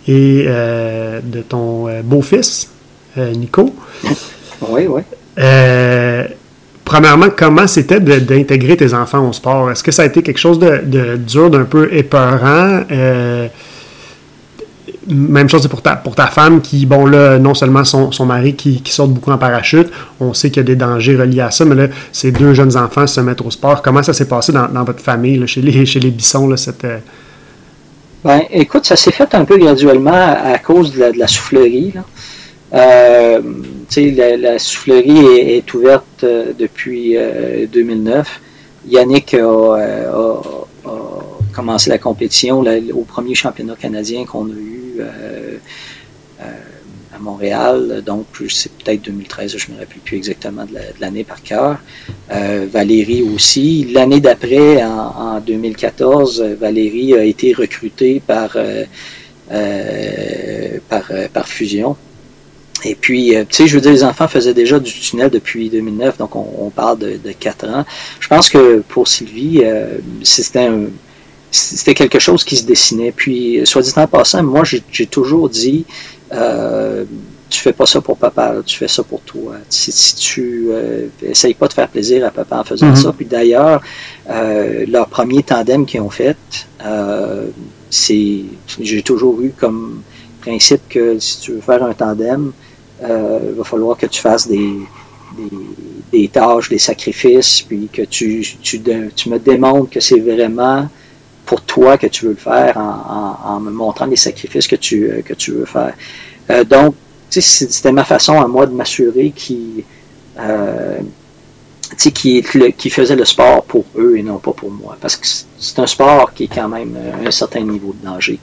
et 0.09 0.47
euh, 0.49 1.21
de 1.23 1.43
ton 1.43 1.89
beau-fils, 2.03 2.71
Nico. 3.17 3.75
Oui, 4.69 4.87
oui 4.89 5.03
premièrement, 6.91 7.29
comment 7.35 7.69
c'était 7.69 8.01
d'intégrer 8.01 8.77
tes 8.77 8.95
enfants 8.95 9.29
au 9.29 9.33
sport? 9.33 9.71
Est-ce 9.71 9.85
que 9.85 9.93
ça 9.93 10.03
a 10.03 10.07
été 10.07 10.25
quelque 10.25 10.41
chose 10.41 10.59
de, 10.59 11.17
dur, 11.17 11.49
d'un 11.49 11.63
peu 11.63 11.89
épeurant? 11.95 12.83
Euh, 12.91 13.47
même 15.07 15.49
chose 15.49 15.69
pour 15.69 15.83
ta, 15.83 16.27
femme 16.27 16.61
qui, 16.61 16.87
bon 16.87 17.07
là, 17.07 17.39
non 17.39 17.55
seulement 17.55 17.85
son, 17.85 18.27
mari 18.27 18.57
qui, 18.57 18.83
saute 18.87 19.13
beaucoup 19.13 19.31
en 19.31 19.39
parachute, 19.39 19.89
on 20.19 20.35
sait 20.35 20.51
qu'il 20.51 20.57
y 20.57 20.61
a 20.61 20.65
des 20.65 20.75
dangers 20.75 21.17
reliés 21.17 21.43
à 21.43 21.53
ça, 21.53 21.65
mais 21.65 21.77
là, 21.77 21.87
ces 22.11 22.33
deux 22.33 22.55
jeunes 22.55 22.77
enfants 22.77 23.07
se 23.07 23.21
mettent 23.21 23.43
au 23.43 23.53
sport. 23.53 23.83
Comment 23.83 24.03
ça 24.03 24.13
s'est 24.13 24.27
passé 24.27 24.53
dans, 24.53 24.85
votre 24.85 25.01
famille, 25.01 25.47
chez, 25.47 25.63
les, 25.63 25.87
chez 25.87 26.01
les 26.01 26.11
là, 26.11 26.57
cette... 26.57 26.85
Euh? 26.85 26.99
Ben, 28.25 28.41
écoute, 28.51 28.85
ça 28.85 28.97
s'est 28.97 29.13
fait 29.13 29.33
un 29.37 29.45
peu 29.45 29.59
graduellement 29.59 30.37
à, 30.45 30.59
cause 30.59 30.93
de 30.93 31.13
la, 31.17 31.29
soufflerie. 31.29 31.95
La, 32.73 34.37
la, 34.37 34.59
soufflerie 34.59 35.27
est, 35.57 35.75
ouverte 35.75 36.25
depuis 36.25 37.17
2009. 37.73 38.41
Yannick 38.87 39.35
a, 39.35 40.41
commencé 41.53 41.91
la 41.91 41.99
compétition 41.99 42.65
au 42.95 43.03
premier 43.03 43.35
championnat 43.35 43.75
canadien 43.77 44.25
qu'on 44.25 44.47
a 44.47 44.55
eu 44.55 45.03
Montréal, 47.21 48.03
donc 48.05 48.27
c'est 48.49 48.73
peut-être 48.73 49.03
2013, 49.03 49.57
je 49.57 49.69
ne 49.69 49.75
me 49.75 49.81
rappelle 49.81 50.01
plus 50.01 50.17
exactement 50.17 50.65
de 50.65 50.79
l'année 51.01 51.25
par 51.25 51.43
cœur. 51.43 51.79
Euh, 52.33 52.67
Valérie 52.71 53.23
aussi. 53.23 53.87
L'année 53.93 54.21
d'après, 54.21 54.83
en, 54.83 55.41
2014, 55.41 56.43
Valérie 56.59 57.15
a 57.15 57.25
été 57.25 57.53
recrutée 57.53 58.21
par, 58.27 58.53
euh, 58.57 58.85
euh, 59.53 60.79
par, 60.89 61.47
Fusion. 61.47 61.97
Et 62.85 62.95
puis, 62.95 63.35
tu 63.49 63.55
sais, 63.55 63.67
je 63.67 63.75
veux 63.75 63.81
dire, 63.81 63.93
les 63.93 64.05
enfants 64.05 64.29
faisaient 64.29 64.55
déjà 64.55 64.79
du 64.79 64.93
tunnel 64.93 65.31
depuis 65.31 65.69
2009, 65.69 66.19
donc 66.19 66.35
on, 66.35 66.71
parle 66.71 66.99
de, 66.99 67.19
de, 67.23 67.33
4 67.33 67.69
ans. 67.69 67.85
Je 68.21 68.29
pense 68.29 68.49
que 68.49 68.81
pour 68.89 69.07
Sylvie, 69.09 69.63
c'était 70.23 70.69
c'était 71.51 71.95
quelque 71.95 72.19
chose 72.19 72.45
qui 72.45 72.57
se 72.57 72.65
dessinait. 72.65 73.13
Puis, 73.13 73.61
soit 73.65 73.83
dit 73.83 73.93
en 73.97 74.07
passant, 74.07 74.43
moi, 74.43 74.63
j'ai 74.65 75.07
toujours 75.07 75.49
dit, 75.49 75.85
euh, 76.33 77.05
tu 77.49 77.61
fais 77.61 77.73
pas 77.73 77.87
ça 77.87 78.01
pour 78.01 78.17
papa, 78.17 78.57
tu 78.65 78.79
fais 78.79 78.89
ça 78.89 79.03
pour 79.03 79.21
toi. 79.23 79.57
Si, 79.69 80.15
tu 80.15 80.69
euh, 80.71 81.09
essayes 81.23 81.55
pas 81.55 81.67
de 81.67 81.73
faire 81.73 81.89
plaisir 81.89 82.25
à 82.25 82.31
papa 82.31 82.59
en 82.59 82.65
faisant 82.65 82.93
mm-hmm. 82.93 83.03
ça. 83.03 83.13
Puis 83.13 83.27
d'ailleurs, 83.27 83.83
euh, 84.31 84.85
leur 84.89 85.09
premier 85.09 85.43
tandem 85.43 85.85
qu'ils 85.85 86.01
ont 86.01 86.11
fait, 86.11 86.37
euh, 86.85 87.49
c'est 87.91 88.45
j'ai 88.81 89.03
toujours 89.03 89.41
eu 89.41 89.51
comme 89.51 90.03
principe 90.41 90.89
que 90.89 91.19
si 91.19 91.41
tu 91.41 91.53
veux 91.53 91.61
faire 91.61 91.83
un 91.83 91.93
tandem, 91.93 92.53
euh, 92.53 92.70
il 93.03 93.55
va 93.57 93.65
falloir 93.65 93.97
que 93.97 94.07
tu 94.07 94.21
fasses 94.21 94.47
des, 94.47 94.75
des, 96.13 96.29
tâches, 96.29 96.69
des 96.69 96.79
sacrifices, 96.79 97.63
puis 97.63 97.89
que 97.93 98.03
tu, 98.03 98.45
me 99.27 99.39
démontres 99.39 99.91
que 99.91 100.01
c'est 100.01 100.21
vraiment 100.21 100.89
pour 101.47 101.63
toi 101.63 101.99
que 101.99 102.07
tu 102.07 102.27
veux 102.27 102.33
le 102.33 102.37
faire 102.37 102.77
en, 102.77 103.61
me 103.61 103.71
montrant 103.71 104.07
les 104.07 104.17
sacrifices 104.17 104.67
que 104.67 104.77
tu, 104.77 105.11
euh, 105.11 105.23
que 105.23 105.35
tu 105.35 105.53
veux 105.53 105.65
faire. 105.65 105.95
Euh, 106.51 106.65
donc, 106.65 106.95
c'était 107.29 107.93
ma 107.93 108.05
façon 108.05 108.41
à 108.41 108.47
moi 108.47 108.67
de 108.67 108.73
m'assurer 108.73 109.31
qu'ils 109.31 109.85
euh, 110.39 111.01
le 113.17 113.25
sport 113.25 113.65
pour 113.65 113.85
eux 113.97 114.17
et 114.17 114.23
non 114.23 114.39
pas 114.39 114.53
pour 114.53 114.71
moi. 114.71 114.97
Parce 115.01 115.17
que 115.17 115.27
c'est 115.27 115.79
un 115.79 115.87
sport 115.87 116.33
qui 116.33 116.45
est 116.45 116.55
quand 116.55 116.69
même 116.69 116.97
un 117.25 117.31
certain 117.31 117.63
niveau 117.63 117.95
de 118.01 118.07
danger. 118.07 118.39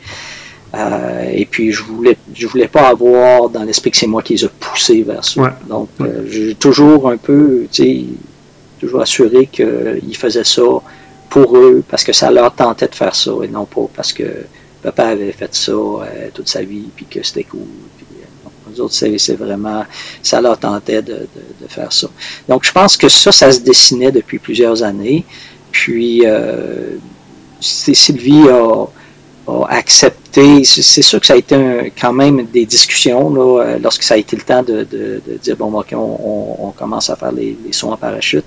Et 1.34 1.46
puis 1.46 1.72
je 1.72 1.84
voulais 1.84 2.18
je 2.36 2.46
voulais 2.46 2.68
pas 2.68 2.90
avoir 2.90 3.50
dans 3.50 3.64
l'esprit 3.64 3.90
que 3.92 3.98
c'est 3.98 4.08
moi 4.08 4.22
qui 4.22 4.34
les 4.34 4.46
ai 4.46 4.50
poussés 4.60 5.02
vers 5.02 5.24
ça. 5.24 5.58
Donc 5.68 5.90
j'ai 6.28 6.56
toujours 6.56 7.10
un 7.10 7.18
peu, 7.18 7.68
toujours 8.80 9.02
assuré 9.02 9.48
qu'ils 9.48 10.18
faisaient 10.18 10.44
ça 10.44 10.64
pour 11.30 11.58
eux 11.58 11.84
parce 11.90 12.04
que 12.04 12.14
ça 12.14 12.32
leur 12.32 12.54
tentait 12.54 12.88
de 12.88 12.96
faire 12.96 13.16
ça 13.16 13.32
et 13.44 13.48
non 13.48 13.66
pas 13.66 13.88
parce 13.96 14.14
que 14.14 14.24
papa 14.82 15.08
avait 15.08 15.32
fait 15.32 15.54
ça 15.54 15.72
euh, 15.72 16.30
toute 16.34 16.48
sa 16.48 16.62
vie 16.62 16.88
puis 16.96 17.06
que 17.06 17.24
c'était 17.24 17.44
cool. 17.44 17.62
Euh, 17.62 18.50
nous 18.70 18.82
autres, 18.82 18.94
c'est 18.94 19.36
vraiment, 19.36 19.86
ça 20.22 20.42
leur 20.42 20.58
tentait 20.60 21.02
de, 21.02 21.28
faire 21.68 21.92
ça. 21.92 22.08
Donc, 22.48 22.66
je 22.66 22.72
pense 22.72 22.98
que 22.98 23.10
ça, 23.10 23.32
ça 23.32 23.52
se 23.52 23.62
dessinait 23.62 24.12
depuis 24.12 24.40
plusieurs 24.40 24.84
années. 24.84 25.26
Puis, 25.72 26.24
euh, 26.26 26.98
Sylvie 27.60 28.48
a, 28.50 28.86
accepté. 29.70 30.64
C'est 30.64 31.02
sûr 31.02 31.20
que 31.20 31.26
ça 31.26 31.34
a 31.34 31.38
été 31.38 31.94
quand 32.00 32.14
même 32.14 32.46
des 32.46 32.66
discussions 32.66 33.34
là, 33.34 33.78
lorsque 33.82 34.04
ça 34.04 34.16
a 34.16 34.18
été 34.18 34.36
le 34.36 34.44
temps 34.44 34.64
de, 34.64 34.88
dire 35.42 35.56
bon, 35.58 35.74
ok, 35.80 35.94
on, 35.94 36.74
commence 36.78 37.10
à 37.10 37.16
faire 37.16 37.32
les, 37.32 37.58
les 37.66 37.74
sauts 37.74 37.92
en 37.92 37.98
parachute. 37.98 38.46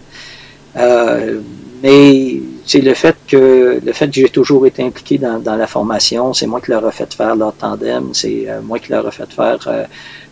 mais 1.82 2.40
c'est 2.70 2.81
le 2.81 2.94
fait 2.94 3.16
que 3.27 3.81
le 3.85 3.93
fait 3.93 4.06
que 4.06 4.14
j'ai 4.14 4.28
toujours 4.28 4.64
été 4.64 4.81
impliqué 4.85 5.18
dans, 5.18 5.56
la 5.64 5.66
formation, 5.66 6.32
c'est 6.32 6.47
moi 6.47 6.60
qui 6.60 6.70
leur 6.70 6.86
ai 6.89 6.93
fait 6.93 7.12
faire 7.12 7.35
leur 7.35 7.52
tandem, 7.55 8.10
c'est 8.12 8.48
euh, 8.48 8.60
moi 8.62 8.78
qui 8.78 8.93
leur 8.93 9.09
ai 9.09 9.10
fait 9.10 9.31
faire 9.32 9.59
euh, 9.66 9.85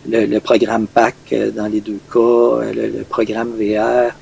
le, 0.07 0.39
programme 0.39 0.87
PAC 0.87 1.15
euh, 1.33 1.51
dans 1.51 1.67
les 1.67 1.81
deux 1.81 1.99
cas, 2.13 2.63
le, 2.73 3.03
programme 3.03 3.51
VR. 3.59 4.13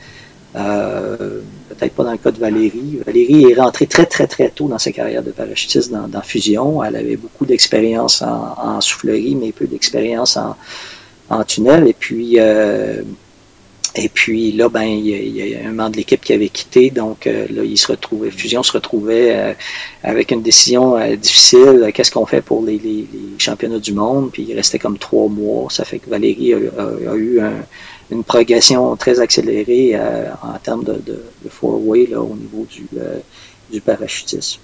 Peut-être 1.70 1.94
pas 1.94 2.04
dans 2.04 2.12
le 2.12 2.18
cas 2.18 2.32
de 2.32 2.40
Valérie. 2.40 3.00
Valérie 3.06 3.52
est 3.52 3.60
rentrée 3.60 3.88
très 3.88 4.06
très 4.06 4.28
très 4.28 4.50
tôt 4.50 4.68
dans 4.68 4.80
sa 4.80 4.92
carrière 4.92 5.24
de 5.24 5.32
parachutiste 5.32 5.92
dans, 5.92 6.22
Fusion. 6.22 6.84
Elle 6.84 6.96
avait 6.96 7.18
beaucoup 7.18 7.46
d'expérience 7.46 8.22
en, 8.22 8.80
soufflerie, 8.82 9.36
mais 9.36 9.52
peu 9.52 9.68
d'expérience 9.68 10.38
en, 10.38 10.56
en, 11.30 11.44
tunnel. 11.44 11.88
Et 11.88 11.94
puis 11.94 12.40
et 13.98 14.10
puis 14.10 14.52
là, 14.52 14.70
ben, 14.70 14.84
il 14.84 15.08
y, 15.08 15.56
a, 15.56 15.68
un 15.68 15.74
membre 15.74 15.92
de 15.92 15.98
l'équipe 15.98 16.22
qui 16.24 16.32
avait 16.32 16.50
quitté, 16.50 16.92
donc 16.92 17.26
euh, 17.26 17.48
là, 17.50 17.64
il 17.64 17.78
se 17.78 17.88
retrouvait, 17.88 18.30
Fusion 18.30 18.62
se 18.62 18.72
retrouvait 18.72 19.36
euh, 19.36 19.54
avec 20.04 20.32
une 20.32 20.44
décision 20.44 20.96
euh, 20.98 21.16
difficile. 21.16 21.90
Qu'est-ce 21.94 22.12
qu'on 22.12 22.28
fait 22.28 22.42
pour 22.42 22.64
les, 22.64 23.08
championnats 23.40 23.80
du 23.80 23.94
monde? 23.94 24.30
Puis 24.32 24.46
il 24.48 24.56
restait 24.56 24.78
comme 24.78 25.00
trois 25.00 25.28
mois. 25.28 25.70
Ça 25.72 25.84
fait 25.84 25.98
que 25.98 26.10
Valérie 26.10 26.54
a, 26.54 27.16
eu 27.16 27.40
une 28.12 28.24
progression 28.24 28.96
très 28.96 29.20
accélérée 29.20 29.98
en 29.98 30.58
termes 30.64 30.84
de, 30.84 31.24
four-way 31.50 32.14
au 32.16 32.36
niveau 32.36 32.68
du 33.72 33.82
parachutisme. 33.82 34.60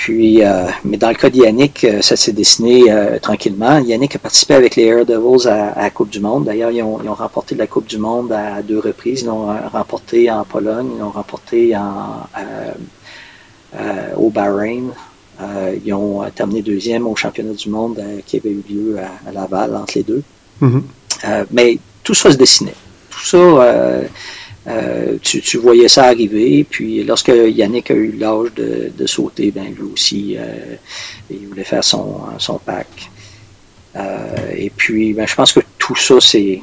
Puis, 0.00 0.42
euh, 0.42 0.64
mais 0.82 0.96
dans 0.96 1.10
le 1.10 1.14
cas 1.14 1.28
d'Yannick, 1.28 1.84
euh, 1.84 2.00
ça 2.00 2.16
s'est 2.16 2.32
dessiné 2.32 2.90
euh, 2.90 3.18
tranquillement. 3.18 3.76
Yannick 3.80 4.16
a 4.16 4.18
participé 4.18 4.54
avec 4.54 4.76
les 4.76 4.84
Air 4.84 5.04
Devils 5.04 5.46
à, 5.46 5.74
la 5.78 5.90
Coupe 5.90 6.08
du 6.08 6.20
Monde. 6.20 6.44
D'ailleurs, 6.44 6.70
ils 6.70 6.82
ont, 6.82 6.96
remporté 7.12 7.54
la 7.54 7.66
Coupe 7.66 7.86
du 7.86 7.98
Monde 7.98 8.32
à 8.32 8.62
deux 8.62 8.78
reprises. 8.78 9.20
Ils 9.20 9.26
l'ont 9.26 9.48
remporté 9.70 10.30
en 10.30 10.42
Pologne, 10.46 10.88
ils 10.94 11.00
l'ont 11.00 11.10
remporté 11.10 11.76
en, 11.76 12.26
au 14.16 14.30
Bahreïn. 14.30 14.88
ils 15.84 15.92
ont 15.92 16.24
terminé 16.34 16.62
deuxième 16.62 17.06
au 17.06 17.14
championnat 17.14 17.52
du 17.52 17.68
monde 17.68 18.02
qui 18.24 18.38
avait 18.38 18.52
eu 18.52 18.64
lieu 18.70 18.96
à, 18.98 19.32
Laval 19.32 19.76
entre 19.76 19.98
les 19.98 20.02
deux. 20.02 20.22
Mm-hmm. 20.62 21.44
mais 21.50 21.78
tout 22.02 22.14
ça 22.14 22.30
se 22.30 22.38
dessinait. 22.38 22.74
Tout 23.10 23.26
ça 23.26 24.00
euh, 24.66 25.16
tu, 25.22 25.56
voyais 25.56 25.88
ça 25.88 26.04
arriver, 26.04 26.66
puis 26.68 27.02
lorsque 27.02 27.28
Yannick 27.28 27.90
a 27.90 27.94
eu 27.94 28.12
l'âge 28.12 28.52
de, 28.54 29.06
sauter, 29.06 29.50
ben 29.50 29.64
lui 29.74 29.92
aussi, 29.92 30.36
euh, 30.38 30.76
il 31.30 31.46
voulait 31.48 31.64
faire 31.64 31.82
son, 31.82 32.20
son 32.38 32.58
pack. 32.58 33.10
Euh, 33.96 34.52
et 34.54 34.70
puis, 34.70 35.14
ben, 35.14 35.26
je 35.26 35.34
pense 35.34 35.52
que 35.52 35.60
tout 35.78 35.96
ça, 35.96 36.16
c'est 36.20 36.62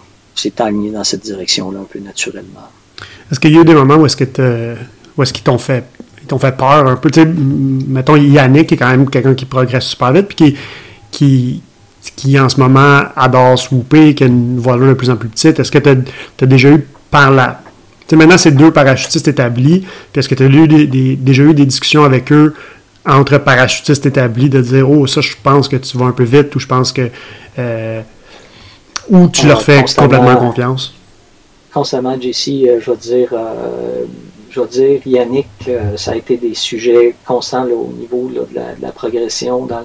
aligné 0.60 0.92
dans 0.92 1.04
cette 1.04 1.24
direction-là, 1.24 1.80
un 1.80 1.84
peu 1.86 2.00
naturellement. 2.00 2.70
Est-ce 3.32 3.40
qu'il 3.40 3.54
y 3.54 3.58
a 3.58 3.62
eu 3.62 3.66
des 3.66 3.74
moments 3.74 3.96
où 3.96 4.06
est-ce, 4.06 4.22
est-ce 4.24 5.34
qu'ils 5.34 5.44
t'ont 5.44 5.58
fait, 5.58 5.84
t'ont 6.28 6.40
fait 6.40 6.56
peur 6.56 6.88
un 6.88 6.96
peu? 6.96 7.10
Tu 7.10 7.26
mettons, 7.26 8.16
Yannick 8.16 8.72
est 8.72 8.78
quand 8.78 8.90
même 8.90 9.10
quelqu'un 9.10 9.34
qui 9.34 9.46
progresse 9.46 9.86
super 9.86 10.14
vite, 10.14 10.28
puis 10.28 10.36
qui, 10.36 10.56
qui, 11.12 11.64
qui 12.16 12.40
en 12.40 12.48
ce 12.48 12.60
moment 12.60 13.02
adore 13.16 13.58
swooper, 13.58 14.14
qui 14.14 14.24
a 14.24 14.28
une 14.28 14.60
voilure 14.60 14.90
de 14.90 14.94
plus 14.94 15.10
en 15.10 15.18
plus 15.18 15.30
petite. 15.30 15.60
Est-ce 15.60 15.72
que 15.72 15.80
tu 15.80 15.90
as, 15.90 16.46
déjà 16.46 16.70
eu 16.70 16.86
par 17.10 17.32
la 17.32 17.62
maintenant, 18.16 18.38
c'est 18.38 18.52
deux 18.52 18.72
parachutistes 18.72 19.28
établis. 19.28 19.86
Puis 20.12 20.20
est-ce 20.20 20.30
que 20.30 20.36
tu 20.36 20.44
as 20.44 21.18
déjà 21.18 21.44
eu 21.44 21.54
des 21.54 21.66
discussions 21.66 22.04
avec 22.04 22.32
eux 22.32 22.54
entre 23.08 23.38
parachutistes 23.38 24.06
établis 24.06 24.50
de 24.50 24.62
dire 24.62 24.90
Oh, 24.90 25.08
ça, 25.08 25.22
je 25.22 25.34
pense 25.42 25.68
que 25.68 25.78
tu 25.78 25.98
vas 25.98 26.06
un 26.06 26.12
peu 26.12 26.24
vite 26.24 26.56
ou 26.56 26.60
je 26.60 26.68
pense 26.68 26.92
que. 26.92 27.10
Euh, 27.58 28.02
ou 29.10 29.30
tu 29.30 29.48
leur 29.48 29.62
fais 29.62 29.84
complètement 29.98 30.36
confiance? 30.36 30.94
Constamment, 31.74 32.20
JC, 32.20 32.68
euh, 32.68 32.80
je 32.82 32.92
veux 32.92 32.98
dire. 32.98 33.30
Euh, 33.32 34.06
je 34.50 34.62
veux 34.62 34.68
dire, 34.68 35.02
Yannick, 35.06 35.70
ça 35.98 36.12
a 36.12 36.16
été 36.16 36.38
des 36.38 36.56
sujets 36.56 37.14
constants 37.26 37.66
au 37.66 37.94
niveau 37.94 38.32
de, 38.34 38.48
la, 38.82 38.92
progression 38.92 39.66
dans 39.68 39.84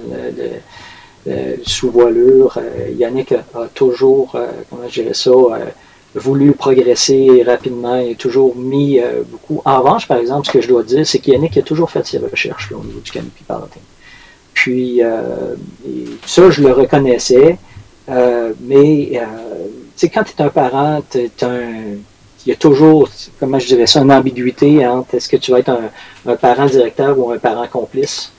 le, 1.27 1.59
sous-voilure. 1.63 2.57
Yannick 2.97 3.33
a, 3.33 3.67
toujours, 3.75 4.35
comment 4.69 4.87
je 4.87 5.01
dirais 5.01 5.13
ça, 5.13 5.31
voulu 6.15 6.51
progresser 6.53 7.43
rapidement 7.45 7.97
et 7.97 8.15
toujours 8.15 8.55
mis 8.55 8.99
euh, 8.99 9.23
beaucoup. 9.25 9.61
En 9.65 9.79
revanche, 9.81 10.07
par 10.07 10.17
exemple, 10.17 10.47
ce 10.47 10.51
que 10.51 10.61
je 10.61 10.67
dois 10.67 10.83
dire, 10.83 11.05
c'est 11.05 11.19
qu'Yannick 11.19 11.57
a 11.57 11.61
toujours 11.61 11.89
fait 11.89 12.05
ses 12.05 12.19
recherches 12.19 12.71
au 12.71 12.83
niveau 12.83 12.99
du 12.99 13.11
canopy 13.11 13.43
parenting. 13.43 13.81
Puis, 14.53 15.03
euh, 15.03 15.55
ça, 16.25 16.49
je 16.51 16.61
le 16.61 16.71
reconnaissais, 16.71 17.57
euh, 18.09 18.53
mais 18.61 19.11
tu 19.11 19.19
sais, 19.95 20.09
quand 20.09 20.23
tu 20.23 20.33
es 20.37 20.41
un 20.41 20.49
parent, 20.49 21.01
tu 21.09 21.29
un. 21.41 21.97
Il 22.45 22.49
y 22.49 22.51
a 22.51 22.57
toujours, 22.57 23.07
comment 23.39 23.57
je 23.57 23.67
dirais 23.67 23.87
ça, 23.87 24.01
une 24.01 24.11
ambiguïté 24.11 24.85
entre 24.85 25.15
est-ce 25.15 25.29
que 25.29 25.37
tu 25.37 25.51
vas 25.51 25.59
être 25.59 25.79
un 26.25 26.35
parent 26.35 26.65
directeur 26.65 27.17
ou 27.17 27.31
un 27.31 27.37
parent 27.37 27.65
complice. 27.71 28.33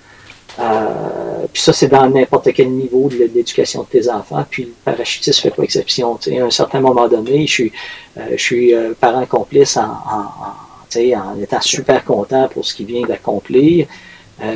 Euh, 0.59 1.47
puis 1.53 1.63
ça, 1.63 1.73
c'est 1.73 1.89
dans 1.89 2.09
n'importe 2.09 2.53
quel 2.53 2.71
niveau 2.71 3.09
de 3.09 3.17
l'éducation 3.17 3.83
de 3.83 3.89
tes 3.89 4.09
enfants. 4.09 4.45
Puis 4.49 4.65
le 4.65 4.73
parachutisme 4.85 5.43
fait 5.43 5.51
pas 5.51 5.63
exception. 5.63 6.15
À 6.15 6.45
un 6.45 6.51
certain 6.51 6.81
moment 6.81 7.09
donné, 7.09 7.47
je 7.47 7.53
suis, 7.53 7.73
euh, 8.19 8.21
je 8.33 8.43
suis 8.43 8.75
euh, 8.75 8.95
parent 8.99 9.27
complice 9.27 9.77
en, 9.77 9.83
en, 9.83 10.97
en, 10.97 11.41
étant 11.41 11.61
super 11.61 12.05
content 12.05 12.49
pour 12.49 12.65
ce 12.65 12.75
qu'il 12.75 12.87
vient 12.87 13.07
d'accomplir. 13.07 13.87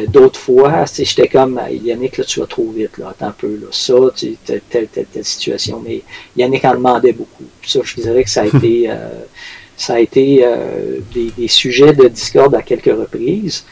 D'autres 0.09 0.41
fois, 0.41 0.85
j'étais 0.93 1.29
comme 1.29 1.61
Yannick, 1.70 2.19
là, 2.19 2.25
tu 2.25 2.41
vas 2.41 2.47
trop 2.47 2.69
vite, 2.73 2.99
là, 2.99 3.11
attends 3.11 3.29
un 3.29 3.31
peu, 3.31 3.55
là, 3.55 3.69
ça, 3.70 3.95
tu 4.15 4.37
telle, 4.45 4.61
telle, 4.69 4.89
telle, 4.89 5.25
situation. 5.25 5.81
Mais 5.85 6.03
Yannick 6.37 6.65
en 6.65 6.75
demandait 6.75 7.12
beaucoup. 7.12 7.45
Ça, 7.65 7.81
je 7.85 7.95
dirais 8.01 8.25
que 8.25 8.31
ça 8.31 8.43
a 8.43 8.47
été 8.57 8.91
ça 9.77 9.95
a 9.95 10.01
été 10.01 10.45
des, 11.15 11.31
des, 11.31 11.49
sujets 11.49 11.93
de 11.93 12.09
discorde 12.09 12.57
à 12.57 12.62
quelques 12.62 12.87
reprises. 12.87 13.65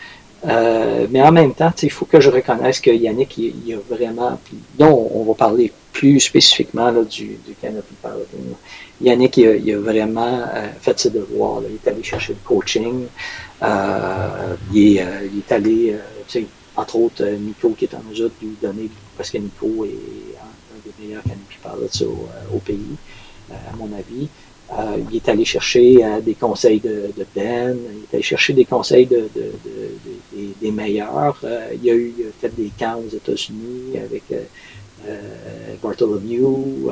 Euh, 0.45 1.07
mais 1.11 1.23
en 1.23 1.33
même 1.33 1.55
temps, 1.55 1.73
il 1.83 1.91
faut 1.91 2.05
que 2.05 2.21
je 2.21 2.31
reconnaisse 2.31 2.81
que 2.81 2.91
Yannick, 2.91 3.39
il, 3.39 3.75
a 3.75 3.79
vraiment, 3.95 4.39
dont 4.79 5.11
on 5.15 5.25
va 5.25 5.35
parler 5.35 5.73
plus 5.93 6.21
spécifiquement 6.21 6.91
là, 6.91 7.03
du, 7.03 7.39
du 7.47 7.55
Canopy 7.61 7.95
Piloting. 8.03 8.55
Yannick, 9.01 9.37
il 9.39 9.49
a, 9.49 9.57
il 9.57 9.75
a 9.75 9.79
vraiment 9.79 10.43
euh, 10.55 10.69
fait 10.81 10.99
ses 10.99 11.11
devoirs. 11.11 11.63
Là. 11.63 11.69
Il 11.71 11.77
est 11.77 11.91
allé 11.91 12.03
chercher 12.03 12.35
le 12.35 12.39
coaching. 12.45 13.07
Euh, 13.63 14.57
il, 14.73 14.97
est, 14.97 15.03
euh, 15.03 15.29
il, 15.33 15.39
est, 15.39 15.53
allé, 15.53 15.95
euh, 15.95 16.41
entre 16.77 16.97
autres, 16.97 17.25
Nico 17.25 17.71
qui 17.71 17.87
est 17.87 17.95
en 17.95 18.03
mesure 18.09 18.31
de 18.41 18.47
lui 18.47 18.57
donner, 18.61 18.91
parce 19.17 19.31
que 19.31 19.39
Nico 19.39 19.85
est 19.85 20.37
un, 20.39 20.79
des 20.85 20.93
meilleurs 21.03 21.23
Canopy 21.23 21.57
Pilots 21.63 22.11
au, 22.11 22.57
au 22.57 22.59
pays, 22.59 22.97
à 23.51 23.75
mon 23.77 23.87
avis. 23.97 24.29
Euh, 24.72 24.97
il 25.10 25.16
est 25.16 25.28
allé 25.28 25.44
chercher 25.44 26.05
euh, 26.05 26.20
des 26.20 26.34
conseils 26.34 26.80
de, 26.80 27.12
de, 27.16 27.24
Ben, 27.36 27.76
il 27.76 28.02
est 28.02 28.14
allé 28.14 28.22
chercher 28.22 28.52
des 28.52 28.64
conseils 28.64 29.06
de, 29.06 29.28
de, 29.34 29.52
des, 30.34 30.55
des, 30.60 30.72
meilleurs. 30.72 31.38
Euh, 31.44 31.68
il, 31.80 31.88
a 31.88 31.94
eu, 31.94 32.12
il 32.18 32.24
a 32.24 32.28
fait 32.40 32.52
des 32.56 32.72
camps 32.78 32.97
aux 32.98 33.14
États-Unis 33.14 33.97
avec 33.97 34.24
Bartholomew. 35.80 36.90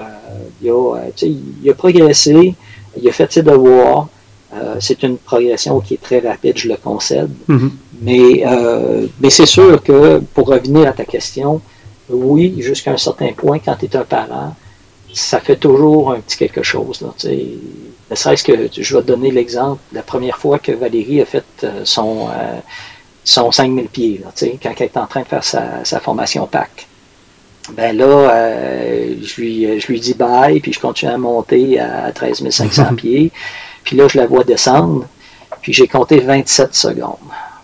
il, 0.63 0.71
a, 0.71 1.11
il 1.21 1.71
a 1.71 1.75
progressé, 1.75 2.55
il 3.01 3.09
a 3.09 3.13
fait 3.13 3.33
ses 3.33 3.43
devoirs. 3.43 4.09
c'est 4.79 5.03
une 5.03 5.19
progression 5.19 5.81
qui 5.81 5.95
est 5.95 6.03
très 6.03 6.21
rapide, 6.21 6.57
je 6.57 6.69
le 6.69 6.77
concède. 6.77 7.31
Mm-hmm. 7.49 7.71
Mais, 8.03 8.45
mais 9.21 9.31
c'est 9.31 9.47
sûr 9.47 9.83
que, 9.83 10.21
pour 10.33 10.47
revenir 10.47 10.87
à 10.87 10.93
ta 10.93 11.05
question, 11.05 11.61
oui, 12.09 12.55
jusqu'à 12.61 12.93
un 12.93 12.99
certain 12.99 13.33
point, 13.33 13.59
quand 13.59 13.75
tu 13.75 13.87
es 13.87 13.97
un 13.97 14.05
parent, 14.05 14.55
ça 15.15 15.41
fait 15.41 15.57
toujours 15.57 16.13
un 16.13 16.21
petit 16.21 16.37
quelque 16.37 16.63
chose. 16.63 17.01
Là, 17.01 17.15
ne 18.11 18.15
serait-ce 18.15 18.45
que, 18.45 18.53
je 18.73 18.97
vais 18.97 19.03
te 19.03 19.07
donner 19.07 19.31
l'exemple, 19.31 19.81
la 19.93 20.03
première 20.03 20.37
fois 20.37 20.59
que 20.59 20.73
Valérie 20.73 21.21
a 21.21 21.25
fait 21.25 21.45
euh, 21.63 21.83
son, 21.85 22.29
euh, 22.29 22.61
son 23.25 23.51
5000 23.51 23.87
pieds, 23.87 24.21
là, 24.23 24.31
quand 24.63 24.73
elle 24.77 24.87
est 24.87 24.97
en 24.97 25.07
train 25.07 25.23
de 25.23 25.27
faire 25.27 25.45
sa, 25.45 25.85
sa 25.85 26.01
formation 26.01 26.47
PAC. 26.47 26.87
Ben 27.73 27.97
là, 27.97 28.05
euh, 28.05 29.15
je, 29.23 29.41
lui, 29.41 29.81
je 29.81 29.87
lui 29.87 29.99
dis 29.99 30.13
bye, 30.13 30.61
puis 30.61 30.73
je 30.75 30.81
continue 30.81 31.13
à 31.13 31.17
monter 31.17 31.81
à 31.81 32.13
13 32.13 32.47
500 32.51 32.95
pieds. 32.97 33.33
Puis 33.85 33.97
là, 33.97 34.07
je 34.07 34.19
la 34.19 34.27
vois 34.27 34.45
descendre, 34.45 35.07
puis 35.63 35.73
j'ai 35.73 35.89
compté 35.89 36.21
27 36.21 36.75
secondes. 36.75 37.17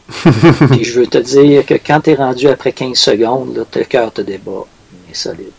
puis 0.70 0.84
je 0.84 1.00
veux 1.00 1.06
te 1.06 1.18
dire 1.18 1.66
que 1.66 1.74
quand 1.74 2.00
tu 2.00 2.10
es 2.10 2.14
rendu 2.14 2.48
après 2.48 2.72
15 2.72 2.96
secondes, 2.96 3.56
là, 3.56 3.64
le 3.74 3.84
cœur 3.84 4.12
te 4.12 4.22
débat. 4.22 4.64
Il 5.06 5.12
est 5.12 5.14
solide. 5.14 5.52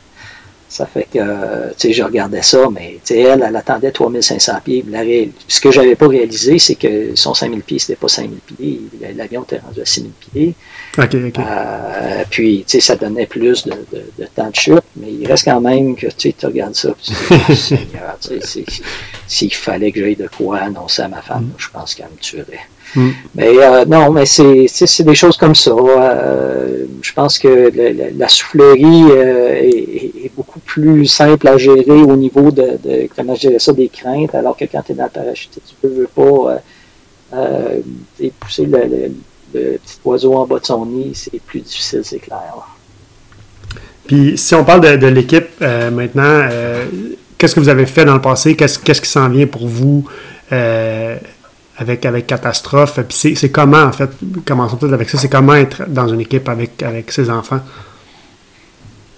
Ça 0.71 0.85
fait 0.85 1.05
que, 1.13 1.19
tu 1.19 1.89
sais, 1.89 1.91
je 1.91 2.01
regardais 2.01 2.41
ça, 2.41 2.69
mais 2.71 2.99
tu 3.03 3.13
sais, 3.13 3.19
elle, 3.19 3.43
elle 3.45 3.55
attendait 3.57 3.91
3500 3.91 4.53
pieds. 4.63 4.85
ce 5.49 5.59
que 5.59 5.69
j'avais 5.69 5.95
pas 5.95 6.07
réalisé, 6.07 6.59
c'est 6.59 6.75
que 6.75 7.13
son 7.13 7.33
5000 7.33 7.61
pieds, 7.61 7.77
c'était 7.77 7.97
pas 7.97 8.07
5000 8.07 8.39
pieds. 8.39 8.81
L'avion 9.17 9.43
était 9.43 9.57
rendu 9.57 9.81
à 9.81 9.85
6000 9.85 10.11
pieds. 10.11 10.55
OK, 10.97 11.13
OK. 11.13 11.39
Euh, 11.39 12.23
puis, 12.29 12.63
tu 12.65 12.71
sais, 12.71 12.79
ça 12.79 12.95
donnait 12.95 13.25
plus 13.25 13.65
de, 13.65 13.71
de, 13.91 14.05
de, 14.17 14.25
temps 14.33 14.49
de 14.49 14.55
chute, 14.55 14.83
mais 14.95 15.11
il 15.11 15.27
reste 15.27 15.43
quand 15.43 15.59
même 15.59 15.93
que, 15.97 16.07
tu 16.07 16.29
sais, 16.29 16.35
tu 16.39 16.45
regardes 16.45 16.75
ça, 16.75 16.95
tu 17.03 17.53
sais, 18.41 18.63
s'il 19.27 19.53
fallait 19.53 19.91
que 19.91 19.99
j'aille 19.99 20.15
de 20.15 20.29
quoi 20.29 20.59
annoncer 20.59 21.01
à 21.01 21.09
ma 21.09 21.21
femme, 21.21 21.47
mm. 21.47 21.53
je 21.57 21.67
pense 21.69 21.95
qu'elle 21.95 22.05
me 22.05 22.17
tuerait. 22.21 22.65
Mm. 22.95 23.09
Mais 23.35 23.53
euh, 23.57 23.85
non, 23.85 24.11
mais 24.11 24.25
c'est 24.25 25.03
des 25.03 25.15
choses 25.15 25.37
comme 25.37 25.55
ça. 25.55 25.71
Euh, 25.71 26.85
je 27.01 27.13
pense 27.13 27.39
que 27.39 27.71
la, 27.73 28.09
la 28.11 28.27
soufflerie 28.27 29.05
euh, 29.11 29.61
est, 29.61 30.25
est, 30.25 30.31
beaucoup 30.35 30.59
plus 30.59 31.05
simple 31.05 31.47
à 31.47 31.57
gérer 31.57 31.85
au 31.89 32.15
niveau 32.15 32.51
de, 32.51 32.77
de, 32.83 33.09
comment 33.15 33.35
gérer 33.35 33.59
ça 33.59 33.73
des 33.73 33.89
craintes, 33.89 34.35
alors 34.35 34.57
que 34.57 34.65
quand 34.65 34.81
tu 34.81 34.91
es 34.91 34.95
dans 34.95 35.05
le 35.05 35.09
parachute, 35.09 35.51
tu 35.65 35.75
peux 35.81 35.87
veux 35.87 36.09
pas 36.13 36.61
pousser 38.39 38.65
le, 38.65 39.11
petit 39.53 39.99
oiseau 40.05 40.35
en 40.35 40.45
bas 40.45 40.59
de 40.59 40.65
son 40.65 40.85
nid, 40.85 41.11
c'est 41.13 41.41
plus 41.41 41.61
difficile, 41.61 42.01
c'est 42.03 42.19
clair. 42.19 42.53
Puis 44.07 44.37
si 44.37 44.55
on 44.55 44.63
parle 44.65 44.81
de, 44.81 44.95
de 44.97 45.07
l'équipe 45.07 45.61
maintenant, 45.61 46.47
qu'est-ce 47.37 47.55
que 47.55 47.59
vous 47.59 47.69
avez 47.69 47.85
fait 47.85 48.05
dans 48.05 48.15
le 48.15 48.21
passé? 48.21 48.55
Qu'est-ce 48.55 48.79
qu'est-ce 48.79 49.01
qui 49.01 49.09
s'en 49.09 49.29
vient 49.29 49.47
pour 49.47 49.67
vous? 49.67 50.05
Avec, 51.81 52.05
avec 52.05 52.27
catastrophe. 52.27 52.99
Puis 53.09 53.35
c'est 53.35 53.49
comment, 53.49 53.83
en 53.83 53.91
fait, 53.91 54.09
commençons 54.45 54.77
peut-être 54.77 54.93
avec 54.93 55.09
ça, 55.09 55.17
c'est 55.17 55.29
comment 55.29 55.55
être 55.55 55.89
dans 55.89 56.07
une 56.07 56.21
équipe 56.21 56.47
avec, 56.47 56.81
avec 56.83 57.11
ses 57.11 57.29
enfants? 57.29 57.59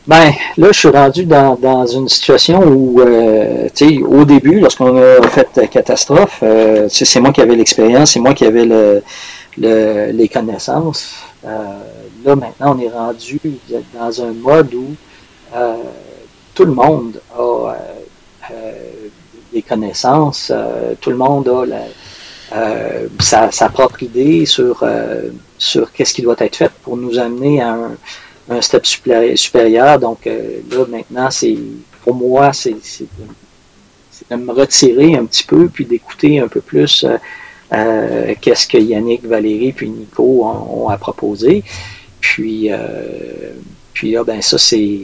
Ben, 0.05 0.31
là, 0.57 0.67
je 0.71 0.79
suis 0.79 0.89
rendu 0.89 1.25
dans, 1.25 1.55
dans 1.55 1.85
une 1.85 2.09
situation 2.09 2.61
où, 2.61 2.99
euh, 2.99 3.69
tu 3.73 3.87
sais, 3.87 4.03
au 4.03 4.25
début, 4.25 4.59
lorsqu'on 4.59 4.97
a 4.97 5.21
fait 5.29 5.67
catastrophe, 5.69 6.39
euh, 6.43 6.87
c'est 6.89 7.21
moi 7.21 7.31
qui 7.31 7.41
avais 7.41 7.55
l'expérience, 7.55 8.11
c'est 8.11 8.19
moi 8.19 8.33
qui 8.33 8.45
avais 8.45 8.65
le, 8.65 9.01
le, 9.57 10.11
les 10.11 10.27
connaissances. 10.27 11.13
Euh, 11.45 11.79
là, 12.25 12.35
maintenant, 12.35 12.75
on 12.75 12.79
est 12.81 12.89
rendu 12.89 13.39
dans 13.97 14.21
un 14.21 14.33
mode 14.33 14.73
où 14.73 14.87
euh, 15.55 15.75
tout 16.53 16.65
le 16.65 16.73
monde 16.73 17.21
a 17.37 17.75
des 19.53 19.61
connaissances, 19.61 20.51
tout 20.99 21.11
le 21.11 21.15
monde 21.15 21.47
a 21.47 21.65
la, 21.65 21.83
euh, 22.55 23.07
sa, 23.19 23.51
sa, 23.51 23.69
propre 23.69 24.03
idée 24.03 24.45
sur, 24.45 24.83
euh, 24.83 25.29
sur 25.57 25.91
qu'est-ce 25.91 26.13
qui 26.13 26.21
doit 26.21 26.35
être 26.39 26.55
fait 26.55 26.71
pour 26.83 26.97
nous 26.97 27.17
amener 27.17 27.61
à 27.61 27.73
un, 27.73 27.97
un 28.49 28.61
step 28.61 28.85
supérieur. 28.85 29.99
Donc 29.99 30.27
euh, 30.27 30.59
là, 30.69 30.85
maintenant, 30.87 31.31
c'est 31.31 31.57
pour 32.03 32.13
moi, 32.13 32.51
c'est 32.53 32.75
de 34.29 34.35
me 34.35 34.51
retirer 34.51 35.15
un 35.15 35.25
petit 35.25 35.43
peu, 35.43 35.67
puis 35.67 35.85
d'écouter 35.85 36.39
un 36.39 36.47
peu 36.47 36.61
plus 36.61 37.05
euh, 37.73 38.33
qu'est-ce 38.39 38.67
que 38.67 38.77
Yannick, 38.77 39.25
Valérie, 39.25 39.73
puis 39.73 39.89
Nico 39.89 40.45
ont, 40.45 40.83
ont 40.83 40.89
à 40.89 40.97
proposer. 40.97 41.63
Puis, 42.21 42.69
puis 43.93 44.11
là, 44.11 44.23
ben 44.23 44.41
ça, 44.41 44.57
c'est 44.57 44.99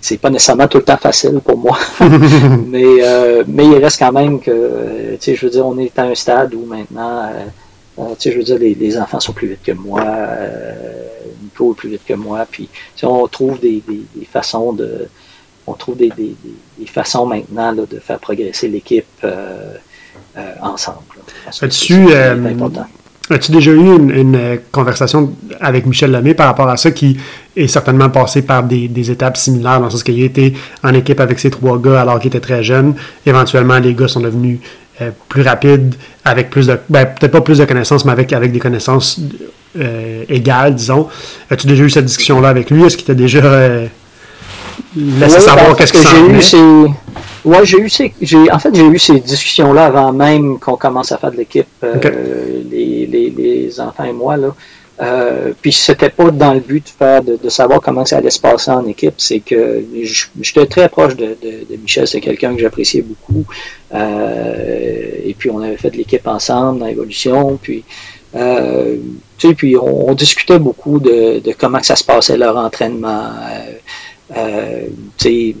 c'est 0.00 0.18
pas 0.18 0.30
nécessairement 0.30 0.68
tout 0.68 0.78
le 0.78 0.84
temps 0.84 0.96
facile 0.96 1.40
pour 1.44 1.56
moi. 1.56 1.78
mais, 2.00 2.84
euh, 3.02 3.44
mais 3.46 3.66
il 3.66 3.76
reste 3.76 3.98
quand 3.98 4.12
même 4.12 4.40
que, 4.40 5.12
tu 5.12 5.16
sais, 5.20 5.34
je 5.34 5.46
veux 5.46 5.50
dire, 5.50 5.66
on 5.66 5.78
est 5.78 5.98
à 5.98 6.04
un 6.04 6.14
stade 6.14 6.54
où 6.54 6.64
maintenant, 6.64 7.24
euh, 7.24 7.44
euh 7.98 8.14
tu 8.18 8.22
sais, 8.28 8.32
je 8.32 8.38
veux 8.38 8.44
dire, 8.44 8.58
les, 8.58 8.74
les, 8.74 8.98
enfants 8.98 9.20
sont 9.20 9.32
plus 9.32 9.48
vite 9.48 9.62
que 9.64 9.72
moi, 9.72 10.02
euh, 10.04 10.72
Nico 11.42 11.72
est 11.72 11.76
plus 11.76 11.90
vite 11.90 12.04
que 12.06 12.14
moi, 12.14 12.46
puis 12.50 12.68
on 13.02 13.26
trouve 13.26 13.60
des, 13.60 13.82
des, 13.86 14.02
des, 14.14 14.24
façons 14.24 14.72
de, 14.72 15.08
on 15.66 15.74
trouve 15.74 15.96
des, 15.96 16.10
des 16.10 16.86
façons 16.86 17.26
maintenant 17.26 17.72
là, 17.72 17.84
de 17.88 17.98
faire 17.98 18.18
progresser 18.18 18.68
l'équipe 18.68 19.06
euh, 19.24 19.74
euh, 20.36 20.54
ensemble. 20.62 20.98
As-tu 21.46 22.06
As-tu 23.30 23.52
déjà 23.52 23.72
eu 23.72 23.96
une, 23.96 24.10
une, 24.10 24.58
conversation 24.72 25.32
avec 25.60 25.84
Michel 25.86 26.10
Lemay 26.10 26.34
par 26.34 26.46
rapport 26.46 26.68
à 26.68 26.76
ça, 26.76 26.90
qui 26.90 27.18
est 27.56 27.66
certainement 27.66 28.08
passé 28.08 28.42
par 28.42 28.62
des, 28.62 28.88
des 28.88 29.10
étapes 29.10 29.36
similaires, 29.36 29.80
dans 29.80 29.86
le 29.86 29.90
sens 29.90 30.02
qu'il 30.02 30.22
était 30.22 30.54
en 30.82 30.94
équipe 30.94 31.20
avec 31.20 31.38
ses 31.38 31.50
trois 31.50 31.78
gars 31.78 32.00
alors 32.00 32.20
qu'il 32.20 32.28
était 32.28 32.40
très 32.40 32.62
jeune. 32.62 32.94
Éventuellement, 33.26 33.78
les 33.78 33.94
gars 33.94 34.08
sont 34.08 34.20
devenus 34.20 34.60
euh, 35.00 35.10
plus 35.28 35.42
rapides, 35.42 35.94
avec 36.24 36.50
plus 36.50 36.66
de... 36.66 36.78
Ben, 36.88 37.06
peut-être 37.06 37.30
pas 37.30 37.40
plus 37.40 37.58
de 37.58 37.64
connaissances, 37.64 38.04
mais 38.04 38.12
avec, 38.12 38.32
avec 38.32 38.50
des 38.50 38.58
connaissances 38.58 39.20
euh, 39.78 40.24
égales, 40.28 40.74
disons. 40.74 41.08
As-tu 41.50 41.66
déjà 41.66 41.84
eu 41.84 41.90
cette 41.90 42.06
discussion-là 42.06 42.48
avec 42.48 42.70
lui? 42.70 42.82
Est-ce 42.82 42.96
qu'il 42.96 43.06
t'a 43.06 43.14
déjà 43.14 43.44
euh, 43.44 43.86
laissé 44.96 45.36
oui, 45.36 45.42
savoir 45.42 45.76
qu'est-ce 45.76 45.92
que 45.92 45.98
j'ai 46.00 46.58
eu 46.58 46.88
Ouais, 47.44 47.64
j'ai 47.64 47.78
eu 47.78 47.88
ces, 47.88 48.12
j'ai, 48.20 48.50
en 48.50 48.58
fait, 48.58 48.74
j'ai 48.74 48.86
eu 48.86 48.98
ces 48.98 49.20
discussions-là 49.20 49.86
avant 49.86 50.12
même 50.12 50.58
qu'on 50.58 50.76
commence 50.76 51.12
à 51.12 51.18
faire 51.18 51.30
de 51.30 51.36
l'équipe, 51.36 51.66
euh, 51.84 51.96
okay. 51.96 52.10
les, 52.70 53.06
les, 53.06 53.30
les, 53.30 53.80
enfants 53.80 54.04
et 54.04 54.12
moi, 54.12 54.36
là. 54.36 54.54
Euh, 55.00 55.52
puis 55.62 55.72
c'était 55.72 56.10
pas 56.10 56.32
dans 56.32 56.54
le 56.54 56.58
but 56.58 56.84
de 56.84 56.88
faire 56.88 57.22
de, 57.22 57.36
de, 57.36 57.48
savoir 57.48 57.80
comment 57.80 58.04
ça 58.04 58.16
allait 58.16 58.30
se 58.30 58.40
passer 58.40 58.72
en 58.72 58.84
équipe, 58.86 59.14
c'est 59.18 59.38
que 59.38 59.84
j'étais 60.40 60.66
très 60.66 60.88
proche 60.88 61.14
de, 61.14 61.36
de, 61.40 61.70
de 61.70 61.76
Michel, 61.80 62.08
c'est 62.08 62.20
quelqu'un 62.20 62.52
que 62.56 62.60
j'appréciais 62.60 63.02
beaucoup. 63.02 63.44
Euh, 63.94 65.10
et 65.24 65.34
puis 65.38 65.50
on 65.50 65.60
avait 65.60 65.76
fait 65.76 65.90
de 65.90 65.98
l'équipe 65.98 66.26
ensemble 66.26 66.80
dans 66.80 66.86
l'évolution, 66.86 67.60
puis 67.62 67.84
euh, 68.34 68.96
tu 69.38 69.48
sais, 69.48 69.54
puis 69.54 69.76
on, 69.76 70.10
on, 70.10 70.14
discutait 70.14 70.58
beaucoup 70.58 70.98
de, 70.98 71.38
de 71.38 71.52
comment 71.56 71.82
ça 71.82 71.94
se 71.94 72.04
passait 72.04 72.36
leur 72.36 72.56
entraînement. 72.56 73.30
Euh, 73.52 74.36
euh 74.36 74.86
tu 75.16 75.54
sais, 75.54 75.56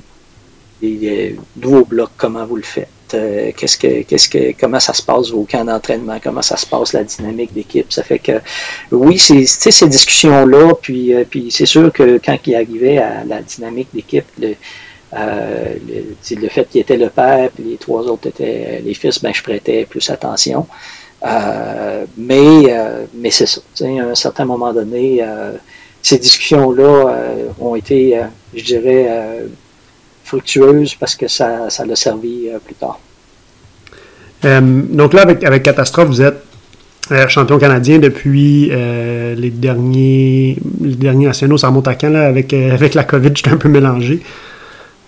des 0.80 1.36
nouveaux 1.56 1.84
blocs, 1.84 2.10
comment 2.16 2.46
vous 2.46 2.56
le 2.56 2.62
faites, 2.62 2.88
euh, 3.14 3.50
qu'est-ce 3.56 3.76
que, 3.76 4.02
qu'est-ce 4.02 4.28
que, 4.28 4.52
comment 4.58 4.80
ça 4.80 4.92
se 4.92 5.02
passe 5.02 5.30
vos 5.30 5.44
camps 5.44 5.64
d'entraînement, 5.64 6.18
comment 6.22 6.42
ça 6.42 6.56
se 6.56 6.66
passe 6.66 6.92
la 6.92 7.04
dynamique 7.04 7.52
d'équipe. 7.52 7.92
Ça 7.92 8.02
fait 8.02 8.18
que, 8.18 8.40
oui, 8.92 9.18
c'est, 9.18 9.44
ces 9.46 9.88
discussions-là, 9.88 10.74
puis, 10.80 11.14
euh, 11.14 11.24
puis 11.28 11.50
c'est 11.50 11.66
sûr 11.66 11.92
que 11.92 12.20
quand 12.24 12.36
il 12.46 12.54
arrivait 12.54 12.98
à 12.98 13.24
la 13.24 13.42
dynamique 13.42 13.88
d'équipe, 13.92 14.26
le, 14.38 14.54
euh, 15.14 15.74
le, 16.30 16.48
fait 16.48 16.68
qu'il 16.68 16.80
était 16.80 16.96
le 16.96 17.08
père, 17.08 17.50
puis 17.54 17.64
les 17.64 17.76
trois 17.76 18.02
autres 18.02 18.28
étaient 18.28 18.82
les 18.84 18.94
fils, 18.94 19.20
ben 19.22 19.32
je 19.34 19.42
prêtais 19.42 19.86
plus 19.86 20.08
attention. 20.10 20.66
mais 22.16 22.74
mais 23.14 23.30
c'est 23.30 23.46
ça. 23.46 23.60
À 23.80 23.84
un 23.86 24.14
certain 24.14 24.44
moment 24.44 24.72
donné, 24.72 25.24
ces 26.02 26.18
discussions-là 26.18 27.24
ont 27.58 27.74
été, 27.74 28.20
je 28.54 28.64
dirais, 28.64 29.48
fructueuses 30.28 30.94
parce 30.94 31.16
que 31.16 31.26
ça, 31.28 31.70
ça 31.70 31.84
l'a 31.84 31.96
servi 31.96 32.48
plus 32.64 32.74
tard. 32.74 32.98
donc 34.44 35.12
là, 35.14 35.22
avec, 35.22 35.42
avec 35.42 35.62
Catastrophe, 35.64 36.08
vous 36.08 36.22
êtes 36.22 36.44
champion 37.28 37.58
canadien 37.58 37.98
depuis 37.98 38.68
euh, 38.70 39.34
les 39.34 39.50
derniers 39.50 40.58
les 40.80 40.94
derniers 40.94 41.26
nationaux, 41.26 41.56
ça 41.58 41.68
remonte 41.68 41.88
à 41.88 41.94
quand 41.94 42.10
là, 42.10 42.26
avec, 42.26 42.52
euh, 42.52 42.72
avec 42.72 42.94
la 42.94 43.04
COVID, 43.04 43.30
j'étais 43.34 43.50
un 43.50 43.56
peu 43.56 43.68
mélangé. 43.68 44.20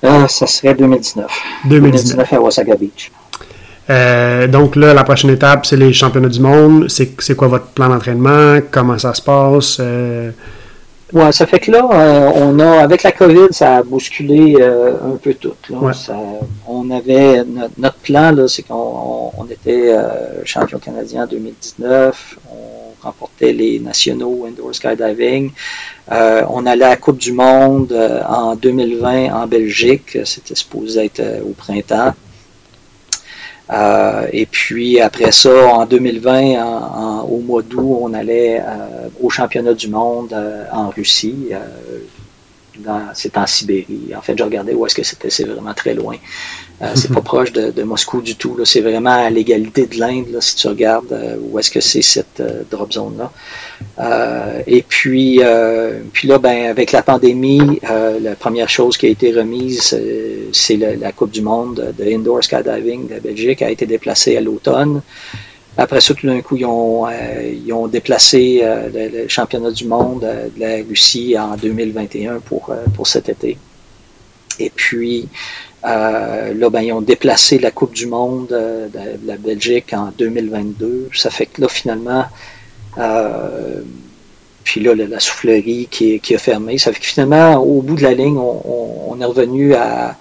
Ah, 0.02 0.26
ça 0.28 0.46
serait 0.46 0.74
2019. 0.74 1.26
2019, 1.66 2.32
à 2.32 2.40
Wasaga 2.40 2.74
Beach. 2.76 3.10
Euh, 3.90 4.46
donc 4.46 4.76
là, 4.76 4.94
la 4.94 5.04
prochaine 5.04 5.30
étape, 5.30 5.66
c'est 5.66 5.76
les 5.76 5.92
championnats 5.92 6.28
du 6.28 6.40
monde. 6.40 6.86
C'est 6.88 7.34
quoi 7.36 7.48
votre 7.48 7.66
plan 7.66 7.88
d'entraînement? 7.88 8.60
Comment 8.70 8.98
ça 8.98 9.12
se 9.12 9.20
passe? 9.20 9.80
Ouais, 11.12 11.32
ça 11.32 11.46
fait 11.46 11.58
que 11.58 11.72
là, 11.72 11.88
euh, 11.92 12.30
on 12.36 12.58
a, 12.60 12.82
avec 12.82 13.02
la 13.02 13.10
COVID, 13.10 13.48
ça 13.50 13.78
a 13.78 13.82
bousculé 13.82 14.56
euh, 14.60 14.94
un 15.12 15.16
peu 15.16 15.34
tout. 15.34 15.54
on 16.68 16.90
avait 16.90 17.42
notre, 17.76 17.96
plan, 17.96 18.30
là, 18.30 18.46
c'est 18.46 18.62
qu'on 18.62 19.32
on 19.36 19.44
était 19.46 19.92
euh, 19.92 20.44
champion 20.44 20.78
canadien 20.78 21.24
en 21.24 21.26
2019, 21.26 22.38
on 22.52 23.04
remportait 23.04 23.52
les 23.52 23.80
nationaux 23.80 24.46
indoor 24.46 24.74
skydiving, 24.74 25.50
on 26.10 26.66
allait 26.66 26.84
à 26.84 26.90
la 26.90 26.96
Coupe 26.96 27.18
du 27.18 27.32
Monde 27.32 27.92
en 28.28 28.54
2020 28.54 29.32
en 29.32 29.46
Belgique, 29.46 30.18
c'était 30.24 30.54
supposé 30.54 31.06
être 31.06 31.22
au 31.44 31.54
printemps. 31.54 32.14
Euh, 33.72 34.26
et 34.32 34.46
puis 34.46 35.00
après 35.00 35.30
ça, 35.30 35.68
en 35.68 35.86
2020, 35.86 37.22
au 37.24 37.38
mois 37.38 37.62
d'août, 37.62 37.98
on 38.00 38.14
allait 38.14 38.60
euh, 38.60 39.08
au 39.20 39.30
championnat 39.30 39.74
du 39.74 39.88
monde 39.88 40.32
euh, 40.32 40.64
en 40.72 40.88
Russie. 40.90 41.50
c'est 43.14 43.36
en 43.36 43.46
Sibérie. 43.46 44.12
En 44.16 44.22
fait, 44.22 44.36
je 44.36 44.42
regardais 44.42 44.74
où 44.74 44.86
est-ce 44.86 44.94
que 44.94 45.04
c'était. 45.04 45.30
C'est 45.30 45.44
vraiment 45.44 45.74
très 45.74 45.94
loin. 45.94 46.16
Euh, 46.82 46.92
c'est 46.94 47.12
pas 47.12 47.20
proche 47.32 47.52
de, 47.52 47.82
Moscou 47.82 48.22
du 48.22 48.36
tout. 48.36 48.56
C'est 48.64 48.80
vraiment 48.80 49.10
à 49.26 49.30
l'égalité 49.30 49.86
de 49.86 49.98
l'Inde, 49.98 50.38
si 50.40 50.56
tu 50.56 50.68
regardes 50.68 51.12
euh, 51.12 51.36
où 51.40 51.58
est-ce 51.58 51.70
que 51.70 51.80
c'est 51.80 52.02
cette 52.02 52.40
euh, 52.40 52.62
drop 52.70 52.92
zone-là. 52.92 53.30
et 54.66 54.82
puis, 54.82 55.40
puis 56.12 56.28
là, 56.28 56.38
ben, 56.38 56.70
avec 56.70 56.92
la 56.92 57.02
pandémie, 57.02 57.80
la 57.82 58.34
première 58.34 58.68
chose 58.68 58.96
qui 58.96 59.06
a 59.06 59.08
été 59.08 59.32
remise, 59.32 59.98
c'est 60.52 60.76
la 60.76 61.12
Coupe 61.12 61.30
du 61.30 61.42
monde 61.42 61.94
de 61.98 62.04
indoor 62.04 62.42
skydiving 62.42 63.08
de 63.08 63.20
Belgique, 63.20 63.62
a 63.62 63.70
été 63.70 63.86
déplacée 63.86 64.36
à 64.36 64.40
l'automne. 64.40 65.02
Après 65.78 66.00
ça, 66.00 66.14
tout 66.14 66.26
d'un 66.26 66.40
coup, 66.40 66.56
ils 66.56 66.66
ont, 66.66 67.06
ils 67.08 67.72
ont 67.72 67.86
déplacé 67.86 68.62
le, 68.62 69.28
championnat 69.28 69.70
du 69.70 69.86
monde 69.86 70.20
de 70.20 70.60
la 70.60 70.76
Russie 70.88 71.36
en 71.38 71.56
2021 71.56 72.40
pour, 72.40 72.74
pour 72.94 73.06
cet 73.06 73.28
été. 73.28 73.56
Et 74.58 74.70
puis, 74.70 75.28
euh, 75.84 76.52
là, 76.54 76.70
ben, 76.70 76.82
ils 76.82 76.92
ont 76.92 77.00
déplacé 77.00 77.58
la 77.58 77.70
Coupe 77.70 77.94
du 77.94 78.06
Monde 78.06 78.52
euh, 78.52 78.88
de, 78.88 79.26
la 79.26 79.36
Belgique 79.36 79.92
en 79.94 80.12
2022. 80.18 81.08
Ça 81.14 81.30
fait 81.30 81.46
que 81.46 81.62
là, 81.62 81.68
finalement, 81.68 82.24
euh, 82.98 83.80
puis 84.62 84.80
là, 84.82 84.94
la, 84.94 85.20
soufflerie 85.20 85.88
qui, 85.90 86.20
a 86.34 86.38
fermé. 86.38 86.76
Ça 86.76 86.92
fait 86.92 87.00
que 87.00 87.06
finalement, 87.06 87.56
au 87.56 87.80
bout 87.80 87.94
de 87.94 88.02
la 88.02 88.12
ligne, 88.12 88.36
on, 88.36 89.18
est 89.20 89.24
revenu 89.24 89.74
à, 89.74 90.16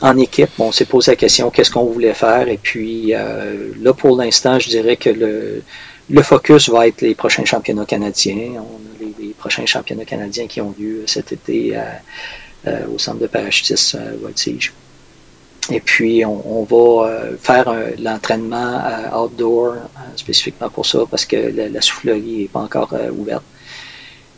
en 0.00 0.18
équipe. 0.18 0.50
on 0.58 0.72
s'est 0.72 0.84
posé 0.84 1.12
la 1.12 1.16
question 1.16 1.50
qu'est-ce 1.50 1.70
qu'on 1.70 1.84
voulait 1.84 2.14
faire? 2.14 2.48
Et 2.48 2.58
puis 2.60 3.12
là, 3.12 3.92
pour 3.96 4.16
l'instant, 4.16 4.58
je 4.58 4.68
dirais 4.68 4.96
que 4.96 5.10
le, 5.10 6.22
focus 6.22 6.68
va 6.70 6.88
être 6.88 7.02
les 7.02 7.14
prochains 7.14 7.44
championnats 7.44 7.84
canadiens. 7.84 8.54
On 8.56 9.04
a 9.04 9.10
les, 9.20 9.28
prochains 9.38 9.64
championnats 9.64 10.04
canadiens 10.04 10.48
qui 10.48 10.60
ont 10.60 10.74
lieu 10.76 11.04
cet 11.06 11.32
été 11.32 11.76
au 12.66 12.98
centre 12.98 13.18
de 13.18 13.26
parachutisme 13.26 13.98
euh, 14.00 14.16
Voltige. 14.20 14.72
Et 15.70 15.80
puis, 15.80 16.24
on, 16.24 16.64
va 16.64 17.06
euh, 17.08 17.36
faire 17.40 17.72
l'entraînement 17.98 18.82
outdoor 19.14 19.74
spécifiquement 20.16 20.68
pour 20.68 20.84
ça 20.84 21.00
parce 21.08 21.24
que 21.24 21.36
la, 21.36 21.80
soufflerie 21.80 22.42
n'est 22.42 22.48
pas 22.48 22.60
encore 22.60 22.92
ouverte. 23.16 23.44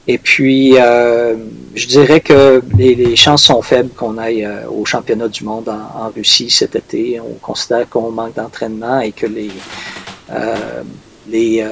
Et 0.07 0.19
puis, 0.19 0.73
je 0.73 1.86
dirais 1.86 2.20
que 2.20 2.61
les, 2.77 3.16
chances 3.16 3.44
sont 3.44 3.62
faibles 3.62 3.90
qu'on 3.90 4.19
aille 4.19 4.47
au 4.69 4.85
championnat 4.85 5.28
du 5.28 5.44
monde 5.44 5.69
en, 5.69 6.11
Russie 6.11 6.51
cet 6.51 6.74
été. 6.74 7.20
On 7.20 7.35
considère 7.35 7.89
qu'on 7.89 8.11
manque 8.11 8.35
d'entraînement 8.35 9.01
et 9.01 9.12
que 9.12 9.27
les, 9.27 9.51
les 11.28 11.65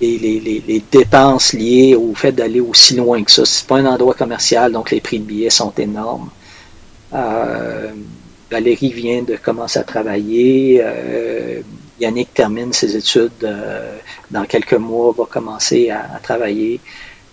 les, 0.00 0.62
les, 0.66 0.82
dépenses 0.90 1.52
liées 1.52 1.94
au 1.94 2.14
fait 2.14 2.32
d'aller 2.32 2.60
aussi 2.60 2.96
loin 2.96 3.22
que 3.22 3.30
ça. 3.30 3.44
C'est 3.44 3.66
pas 3.66 3.76
un 3.76 3.86
endroit 3.86 4.14
commercial, 4.14 4.72
donc 4.72 4.90
les 4.90 5.00
prix 5.00 5.18
de 5.18 5.24
billets 5.24 5.50
sont 5.50 5.72
énormes. 5.78 6.30
Euh, 7.14 7.92
Valérie 8.50 8.92
vient 8.92 9.22
de 9.22 9.36
commencer 9.36 9.78
à 9.78 9.84
travailler. 9.84 10.80
Euh, 10.82 11.60
Yannick 12.00 12.32
termine 12.34 12.72
ses 12.72 12.96
études 12.96 13.32
euh, 13.42 13.96
dans 14.30 14.44
quelques 14.44 14.74
mois, 14.74 15.14
va 15.16 15.24
commencer 15.24 15.90
à, 15.90 16.20
travailler. 16.22 16.80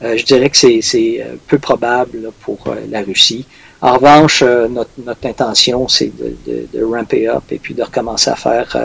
je 0.02 0.24
dirais 0.24 0.50
que 0.50 0.58
c'est 0.58 1.26
peu 1.48 1.60
probable 1.60 2.32
pour 2.42 2.74
la 2.90 3.02
Russie. 3.02 3.46
En 3.82 3.96
revanche, 3.96 4.42
notre, 4.44 4.92
notre, 5.06 5.28
intention, 5.28 5.88
c'est 5.90 6.12
de, 6.18 6.36
de, 6.46 6.68
de, 6.74 6.84
ramper 6.84 7.28
up 7.28 7.44
et 7.52 7.60
puis 7.60 7.74
de 7.74 7.84
recommencer 7.84 8.30
à 8.30 8.36
faire 8.36 8.78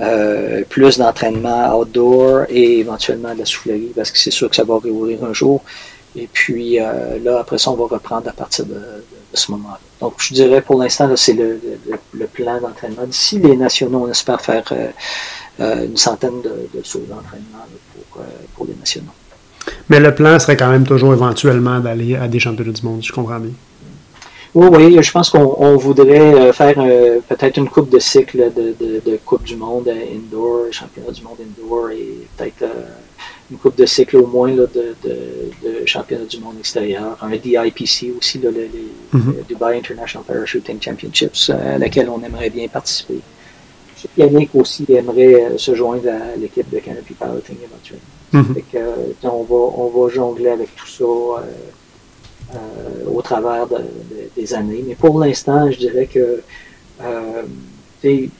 euh, 0.00 0.62
plus 0.68 0.98
d'entraînement 0.98 1.76
outdoor 1.76 2.44
et 2.48 2.78
éventuellement 2.78 3.34
de 3.34 3.40
la 3.40 3.44
soufflerie 3.44 3.92
parce 3.96 4.12
que 4.12 4.18
c'est 4.18 4.30
sûr 4.30 4.48
que 4.48 4.54
ça 4.54 4.64
va 4.64 4.78
réouvrir 4.78 5.24
un 5.24 5.32
jour. 5.32 5.62
Et 6.14 6.28
puis 6.32 6.80
euh, 6.80 7.18
là, 7.22 7.40
après 7.40 7.58
ça, 7.58 7.70
on 7.70 7.74
va 7.74 7.86
reprendre 7.86 8.28
à 8.28 8.32
partir 8.32 8.64
de, 8.66 8.80
ce 9.34 9.50
moment-là. 9.52 9.80
Donc, 10.00 10.14
je 10.18 10.34
dirais 10.34 10.62
pour 10.62 10.80
l'instant, 10.80 11.10
c'est 11.16 11.34
le, 11.34 11.58
plan 12.32 12.60
d'entraînement. 12.60 13.06
D'ici 13.06 13.38
les 13.38 13.56
nationaux, 13.56 14.04
on 14.06 14.10
espère 14.10 14.40
faire 14.40 14.64
euh, 14.72 15.84
une 15.84 15.96
centaine 15.96 16.40
de, 16.42 16.82
sauts 16.82 17.04
d'entraînement 17.08 17.66
pour, 18.12 18.22
pour 18.54 18.66
les 18.66 18.74
nationaux. 18.74 19.12
Mais 19.88 20.00
le 20.00 20.14
plan 20.14 20.38
serait 20.38 20.56
quand 20.56 20.70
même 20.70 20.86
toujours 20.86 21.12
éventuellement 21.12 21.80
d'aller 21.80 22.16
à 22.16 22.28
des 22.28 22.38
championnats 22.38 22.72
du 22.72 22.82
monde, 22.86 23.02
je 23.02 23.12
comprends 23.12 23.40
bien. 23.40 23.52
Oui, 24.58 24.66
oui, 24.72 24.98
je 25.00 25.12
pense 25.12 25.30
qu'on 25.30 25.76
voudrait 25.76 26.34
euh, 26.34 26.52
faire 26.52 26.74
euh, 26.78 27.20
peut-être 27.28 27.58
une 27.58 27.68
coupe 27.68 27.90
de 27.90 28.00
cycle 28.00 28.50
de, 28.52 29.16
Coupe 29.24 29.44
du 29.44 29.54
Monde 29.54 29.88
indoor, 29.88 30.72
championnat 30.72 31.12
du 31.12 31.22
monde 31.22 31.36
indoor 31.40 31.90
et 31.90 32.26
peut-être 32.36 32.62
euh, 32.62 32.88
une 33.52 33.58
coupe 33.58 33.76
de 33.76 33.86
cycle 33.86 34.16
au 34.16 34.26
moins 34.26 34.50
de, 34.50 34.66
championnat 35.86 36.24
du 36.24 36.40
monde 36.40 36.56
extérieur. 36.58 37.16
Un 37.22 37.30
DIPC 37.36 38.12
aussi, 38.18 38.38
le, 38.40 38.50
mm-hmm. 38.50 39.46
Dubai 39.48 39.78
International 39.78 40.24
Parachuting 40.26 40.82
Championships, 40.82 41.50
à 41.50 41.78
laquelle 41.78 42.08
on 42.10 42.20
aimerait 42.24 42.50
bien 42.50 42.66
participer. 42.66 43.20
Yannick 44.16 44.50
aussi 44.56 44.86
aimerait 44.88 45.52
se 45.56 45.72
joindre 45.76 46.08
à 46.08 46.36
l'équipe 46.36 46.68
de 46.68 46.80
Canopy 46.80 47.14
Piloting 47.14 47.58
éventuellement. 47.62 48.58
Mm-hmm. 48.58 49.28
on, 49.28 49.42
va, 49.44 49.54
on 49.54 49.88
va 49.88 50.12
jongler 50.12 50.48
avec 50.48 50.74
tout 50.74 50.88
ça 50.88 51.04
au 53.06 53.22
travers 53.22 53.66
des 54.36 54.54
années. 54.54 54.84
Mais 54.86 54.94
pour 54.94 55.18
l'instant, 55.18 55.70
je 55.70 55.78
dirais 55.78 56.06
que 56.06 56.42
euh, 57.02 57.42
c'est 58.00 58.30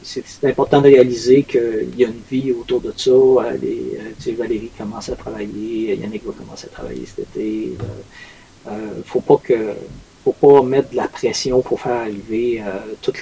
important 0.45 0.81
de 0.81 0.87
réaliser 0.89 1.43
qu'il 1.43 1.95
y 1.97 2.05
a 2.05 2.09
une 2.09 2.23
vie 2.31 2.53
autour 2.53 2.81
de 2.81 2.93
ça. 2.97 3.11
Euh, 3.11 3.57
Valérie 4.37 4.71
commence 4.77 5.09
à 5.09 5.17
travailler, 5.17 5.97
Yannick 5.97 6.25
va 6.25 6.33
commencer 6.33 6.67
à 6.67 6.71
travailler 6.71 7.05
cet 7.07 7.31
été. 7.31 7.77
Il 8.67 8.73
ne 8.73 9.03
faut 9.05 9.21
pas 9.21 9.37
que 9.43 9.75
faut 10.25 10.33
pas 10.33 10.63
mettre 10.63 10.91
de 10.91 10.97
la 10.97 11.09
pression 11.09 11.61
pour 11.63 11.81
faire 11.81 12.03
arriver 12.03 12.63
tout 13.03 13.13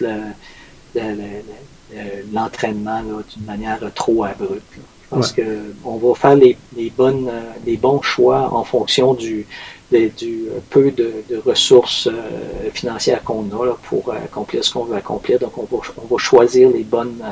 l'entraînement 2.33 3.03
d'une 3.03 3.45
manière 3.47 3.81
trop 3.95 4.25
abrupte. 4.25 4.63
Je 4.75 5.15
pense 5.15 5.33
qu'on 5.33 5.97
va 5.99 6.15
faire 6.17 6.35
les, 6.35 6.57
bonnes, 6.97 7.31
les 7.65 7.77
bons 7.77 8.03
choix 8.03 8.53
en 8.53 8.65
fonction 8.65 9.15
du, 9.15 9.47
du 9.91 10.47
peu 10.71 10.91
de, 10.91 11.13
ressources 11.45 12.09
euh, 12.09 12.71
financières 12.75 13.23
qu'on 13.23 13.45
a 13.53 13.75
pour 13.85 14.13
accomplir 14.13 14.65
ce 14.65 14.73
qu'on 14.73 14.85
veut 14.85 14.97
accomplir. 14.97 15.39
Donc, 15.39 15.57
on 15.59 15.63
va, 15.63 15.83
on 16.03 16.07
va 16.15 16.19
choisir 16.19 16.71
les, 16.71 16.83
bonnes, 16.83 17.23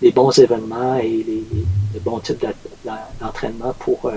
les 0.00 0.12
bons 0.12 0.30
événements 0.38 0.96
et 0.98 1.24
les, 1.26 2.00
bons 2.00 2.20
types 2.20 2.44
d'entraînement 3.20 3.74
pour 3.78 4.06
euh, 4.06 4.12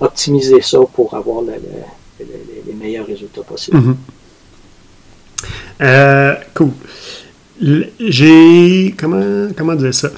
optimiser 0.00 0.60
ça 0.60 0.78
pour 0.92 1.14
avoir 1.14 1.42
les 1.42 2.72
meilleurs 2.74 3.06
résultats 3.06 3.42
possibles. 3.42 3.78
Mm-hmm. 3.78 3.94
Euh, 5.82 6.34
cool. 6.54 6.70
J'ai. 8.00 8.94
Comment, 8.98 9.48
comment 9.56 9.74
dire 9.74 9.94
ça? 9.94 10.10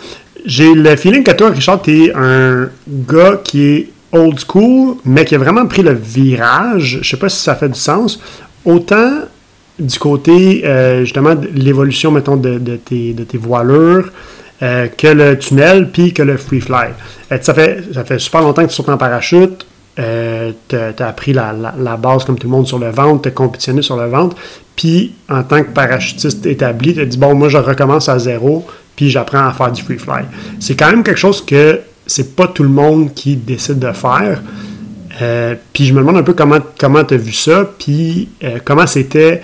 J'ai 0.44 0.74
le 0.74 0.96
feeling 0.96 1.22
que 1.22 1.32
toi, 1.32 1.50
Richard, 1.50 1.82
tu 1.82 2.04
es 2.04 2.12
un 2.14 2.68
gars 2.86 3.40
qui 3.42 3.66
est 3.66 3.93
old 4.14 4.38
school, 4.38 4.96
mais 5.04 5.24
qui 5.24 5.34
a 5.34 5.38
vraiment 5.38 5.66
pris 5.66 5.82
le 5.82 5.92
virage. 5.92 7.00
Je 7.02 7.08
sais 7.08 7.16
pas 7.16 7.28
si 7.28 7.42
ça 7.42 7.54
fait 7.54 7.68
du 7.68 7.78
sens. 7.78 8.20
Autant 8.64 9.20
du 9.78 9.98
côté, 9.98 10.62
euh, 10.64 11.00
justement, 11.00 11.34
de 11.34 11.48
l'évolution, 11.54 12.10
mettons, 12.10 12.36
de, 12.36 12.58
tes, 12.76 13.12
de 13.12 13.24
tes 13.24 13.38
voilures, 13.38 14.12
que 14.60 15.08
le 15.08 15.36
tunnel, 15.36 15.90
puis 15.90 16.14
que 16.14 16.22
le 16.22 16.38
free 16.38 16.60
fly. 16.60 16.88
ça, 17.42 17.52
fait, 17.52 17.84
ça 17.92 18.02
fait 18.04 18.18
super 18.18 18.40
longtemps 18.40 18.62
que 18.62 18.68
tu 18.68 18.74
sautes 18.74 18.88
en 18.88 18.96
parachute. 18.96 19.66
Euh, 19.98 20.50
tu 20.68 20.76
as 20.76 21.06
appris 21.06 21.32
la, 21.32 21.52
base 21.96 22.24
comme 22.24 22.36
tout 22.36 22.48
le 22.48 22.52
monde 22.52 22.66
sur 22.66 22.78
le 22.78 22.90
ventre, 22.90 23.22
tu 23.22 23.28
as 23.28 23.32
compétitionné 23.32 23.82
sur 23.82 23.96
le 23.96 24.06
ventre. 24.08 24.36
Puis, 24.74 25.14
en 25.28 25.44
tant 25.44 25.62
que 25.62 25.70
parachutiste 25.70 26.44
établi, 26.46 26.94
tu 26.94 27.00
as 27.00 27.04
dit 27.04 27.16
Bon, 27.16 27.34
moi, 27.34 27.48
je 27.48 27.58
recommence 27.58 28.08
à 28.08 28.18
zéro, 28.18 28.66
puis 28.96 29.10
j'apprends 29.10 29.46
à 29.46 29.52
faire 29.52 29.70
du 29.70 29.82
free 29.82 29.98
fly. 29.98 30.24
C'est 30.58 30.74
quand 30.74 30.90
même 30.90 31.04
quelque 31.04 31.20
chose 31.20 31.44
que 31.44 31.80
c'est 32.06 32.36
pas 32.36 32.48
tout 32.48 32.62
le 32.62 32.68
monde 32.68 33.14
qui 33.14 33.36
décide 33.36 33.78
de 33.78 33.92
faire. 33.92 34.42
Euh, 35.22 35.54
puis, 35.72 35.84
je 35.86 35.94
me 35.94 36.00
demande 36.00 36.16
un 36.16 36.22
peu 36.22 36.32
comment 36.32 36.58
comment 36.78 37.04
tu 37.04 37.14
as 37.14 37.16
vu 37.16 37.32
ça, 37.32 37.68
puis 37.78 38.28
euh, 38.42 38.58
comment 38.64 38.86
c'était 38.86 39.42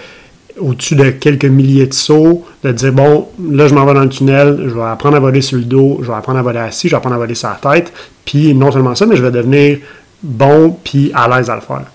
au-dessus 0.59 0.95
de 0.95 1.11
quelques 1.11 1.45
milliers 1.47 1.87
de 1.87 1.95
sauts, 1.95 2.45
de 2.65 2.73
dire 2.73 2.93
bon, 2.93 3.29
là 3.41 3.67
je 3.67 3.75
m'en 3.75 3.87
vais 3.87 3.95
dans 3.95 4.03
le 4.03 4.09
tunnel, 4.09 4.65
je 4.69 4.75
vais 4.75 4.83
apprendre 4.83 5.17
à 5.17 5.21
voler 5.21 5.41
sur 5.41 5.57
le 5.57 5.65
dos, 5.65 6.01
je 6.03 6.09
vais 6.09 6.15
apprendre 6.15 6.39
à 6.39 6.43
voler 6.43 6.59
assis, 6.59 6.89
je 6.89 6.93
vais 6.93 6.97
apprendre 6.99 7.17
à 7.17 7.19
voler 7.19 7.35
sur 7.35 7.49
la 7.49 7.73
tête, 7.73 7.93
puis 8.25 8.53
non 8.55 8.71
seulement 8.71 8.95
ça, 8.95 9.07
mais 9.07 9.17
je 9.17 9.23
vais 9.23 9.31
devenir 9.31 9.79
bon 10.23 10.77
puis 10.85 11.13
à 11.15 11.29
l'aise 11.29 11.49
à 11.49 11.55
le 11.55 11.63
faire. 11.63 11.87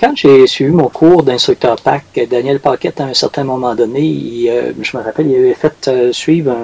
Quand 0.00 0.12
j'ai 0.14 0.46
suivi 0.46 0.70
mon 0.70 0.88
cours 0.88 1.22
d'instructeur 1.22 1.76
PAC, 1.76 2.28
Daniel 2.30 2.60
Paquette, 2.60 3.00
à 3.00 3.04
un 3.04 3.14
certain 3.14 3.44
moment 3.44 3.74
donné, 3.74 4.46
euh, 4.48 4.72
je 4.80 4.96
me 4.96 5.02
rappelle, 5.02 5.26
il 5.26 5.36
avait 5.36 5.54
fait 5.54 6.12
suivre 6.12 6.54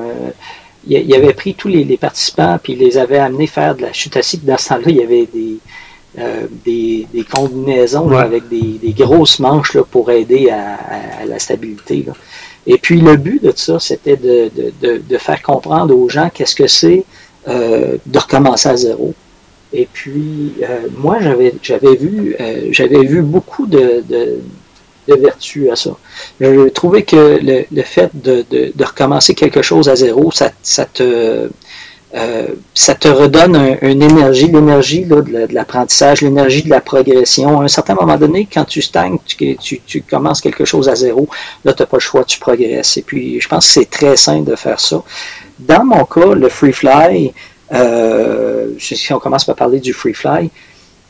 il, 0.87 1.15
avait 1.15 1.35
pris 1.35 1.55
tous 1.55 1.69
les, 1.69 1.85
participants 1.97 2.59
puis 2.63 2.75
il 2.75 2.79
les 2.79 2.99
avait 2.99 3.19
amenés 3.19 3.47
faire 3.47 3.75
de 3.75 3.83
la 3.83 3.93
chute 3.93 4.17
assise. 4.17 4.43
Dans 4.43 4.59
ce 4.59 4.71
temps-là, 4.71 4.85
il 4.87 4.97
y 4.97 5.03
avait 5.03 5.27
des, 5.27 5.59
euh, 6.19 6.47
des, 6.65 7.07
combinaisons 7.31 8.11
avec 8.11 8.49
des, 8.49 8.95
grosses 8.97 9.39
manches 9.39 9.75
là, 9.75 9.83
pour 9.83 10.11
aider 10.11 10.51
à, 10.51 11.25
la 11.27 11.39
stabilité. 11.39 12.07
Et 12.67 12.79
puis 12.79 13.01
le 13.01 13.17
but 13.17 13.43
de 13.43 13.53
ça, 13.55 13.79
c'était 13.79 14.17
de, 14.17 14.51
de, 14.83 15.19
faire 15.19 15.43
comprendre 15.43 15.97
aux 15.97 16.09
gens 16.09 16.31
qu'est-ce 16.33 16.55
que 16.55 16.67
c'est 16.67 17.05
de 17.47 18.19
recommencer 18.19 18.69
à 18.69 18.77
zéro. 18.77 19.15
Et 19.73 19.89
puis, 19.93 20.55
euh, 20.63 20.89
moi, 20.97 21.19
j'avais, 21.21 21.55
j'avais 21.63 21.95
vu, 21.95 22.35
euh, 22.41 22.69
j'avais 22.73 23.05
vu 23.05 23.23
beaucoup 23.23 23.67
de, 23.67 24.03
de, 25.09 25.15
vertus 25.15 25.71
à 25.71 25.77
ça. 25.77 25.91
Je 26.41 26.69
trouvais 26.69 27.03
que 27.03 27.39
le, 27.43 27.65
le 27.71 27.83
fait 27.83 28.11
de, 28.15 28.45
de, 28.51 28.73
de, 28.75 28.85
recommencer 28.85 29.35
quelque 29.35 29.63
chose 29.63 29.89
à 29.89 29.97
zéro, 29.97 30.31
ça, 30.33 30.51
te, 30.87 31.49
euh, 32.15 32.47
ça 32.75 32.95
te 32.95 33.09
redonne 33.09 33.79
une 33.83 34.03
énergie, 34.03 34.49
l'énergie 34.49 35.05
de, 35.05 35.49
l'apprentissage, 35.53 36.23
l'énergie 36.23 36.63
de 36.63 36.71
la 36.71 36.81
progression. 36.81 37.61
À 37.61 37.65
un 37.65 37.69
certain 37.69 37.95
moment 37.95 38.17
donné, 38.17 38.49
quand 38.53 38.65
tu 38.65 38.83
stagnes, 38.83 39.19
tu, 39.25 39.57
tu, 39.57 39.81
tu 39.87 40.03
commences 40.03 40.41
quelque 40.41 40.65
chose 40.65 40.89
à 40.89 40.95
zéro, 40.95 41.29
là, 41.65 41.73
tu 41.73 41.83
n'as 41.83 41.87
pas 41.87 41.99
le 41.99 42.01
choix, 42.01 42.25
tu 42.25 42.39
progresses. 42.39 42.97
Et 42.97 43.03
puis, 43.03 43.41
je 43.41 43.49
pense 43.49 43.67
que 43.67 43.73
c'est 43.73 43.91
très 43.91 44.17
sain 44.17 44.41
de 44.41 44.57
faire 44.57 44.81
ça. 44.81 45.03
Dans 45.59 45.85
mon 45.85 46.05
cas, 46.05 46.35
le 46.35 46.49
free 46.49 46.73
fly, 46.73 47.33
euh, 47.73 48.69
si 48.79 49.13
on 49.13 49.21
commence 49.21 49.45
par 49.45 49.55
parler 49.55 49.79
du 49.79 49.93
free 49.93 50.15
fly, 50.15 50.51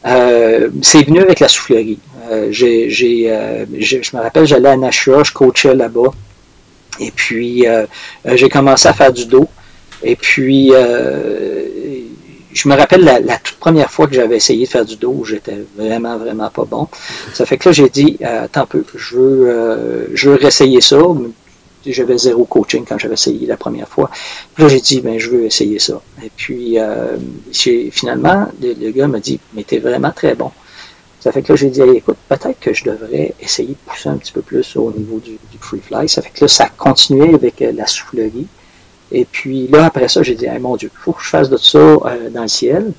euh, 0.07 0.69
c'est 0.83 1.03
venu 1.03 1.21
avec 1.21 1.41
la 1.41 1.49
soufflerie. 1.49 1.99
Euh, 2.31 2.49
j'ai, 2.51 2.89
je 2.91 4.17
me 4.17 4.23
rappelle, 4.23 4.47
j'allais 4.47 4.71
à 4.71 4.77
Nashua, 4.77 5.23
je 5.25 5.33
coachais 5.33 5.75
là-bas. 5.75 6.13
Et 6.99 7.11
puis, 7.11 7.65
j'ai 8.27 8.49
commencé 8.49 8.89
à 8.89 8.93
faire 8.93 9.13
du 9.13 9.25
dos. 9.27 9.49
Et 10.03 10.17
puis, 10.17 10.73
je 12.53 12.69
me 12.69 12.75
rappelle 12.75 13.05
la, 13.05 13.39
toute 13.39 13.57
première 13.59 13.91
fois 13.91 14.07
que 14.07 14.15
j'avais 14.15 14.37
essayé 14.37 14.67
de 14.67 14.71
faire 14.71 14.85
du 14.85 14.97
dos, 14.97 15.25
j'étais 15.25 15.65
vraiment, 15.77 16.19
vraiment 16.19 16.51
pas 16.51 16.65
bon. 16.65 16.89
Ça 17.33 17.47
fait 17.47 17.57
que 17.57 17.71
là, 17.71 17.73
j'ai 17.73 17.89
dit, 17.89 18.19
attends 18.23 18.63
un 18.63 18.67
peu, 18.67 18.85
je 18.95 19.17
veux, 19.17 20.11
je 20.13 20.31
veux 20.31 20.37
réessayer 20.37 20.81
ça 20.83 20.99
j'avais 21.87 22.19
zéro 22.19 22.45
coaching 22.45 22.85
quand 22.87 22.99
j'avais 22.99 23.15
essayé 23.15 23.47
la 23.47 23.57
première 23.57 23.89
fois. 23.89 24.11
Puis 24.55 24.63
là, 24.63 24.69
j'ai 24.69 24.81
dit, 24.81 25.01
ben, 25.01 25.19
je 25.19 25.31
veux 25.31 25.45
essayer 25.45 25.79
ça. 25.79 26.01
Et 26.23 26.31
puis, 26.35 26.79
euh, 26.79 27.17
finalement, 27.91 28.47
le, 28.61 28.91
gars 28.91 29.09
m'a 29.09 29.21
dit, 29.21 29.41
mais 29.55 29.65
t'es 29.65 29.79
vraiment 29.79 30.11
très 30.11 30.35
bon. 30.35 30.51
Ça 31.21 31.33
fait 31.33 31.43
que 31.43 31.53
là, 31.53 31.57
j'ai 31.57 31.69
dit, 31.69 31.83
écoute, 31.83 32.17
peut-être 32.29 32.59
que 32.61 32.73
je 32.73 32.85
devrais 32.85 33.35
essayer 33.41 33.71
de 33.71 33.91
pousser 33.91 34.09
un 34.09 34.17
petit 34.17 34.33
peu 34.33 34.43
plus 34.43 34.77
au 34.77 34.93
niveau 34.93 35.19
du, 35.19 35.39
free 35.61 35.81
fly. 35.81 36.09
Ça 36.09 36.23
fait 36.23 36.31
que 36.31 36.45
là, 36.45 36.49
ça 36.49 36.65
a 36.65 36.69
continué 36.69 37.35
avec 37.35 37.61
euh, 37.63 37.73
la 37.73 37.87
soufflerie. 37.87 38.47
Et 39.13 39.25
puis 39.25 39.67
là, 39.69 39.87
après 39.87 40.09
ça, 40.09 40.23
j'ai 40.23 40.35
dit, 40.35 40.47
mon 40.61 40.77
Dieu, 40.77 40.91
il 40.93 40.99
faut 40.99 41.13
que 41.13 41.23
je 41.23 41.29
fasse 41.29 41.51
de 41.51 41.57
ça 41.57 41.79
euh, 41.79 42.31
dans 42.31 42.43
le 42.43 42.49
ciel. 42.49 42.93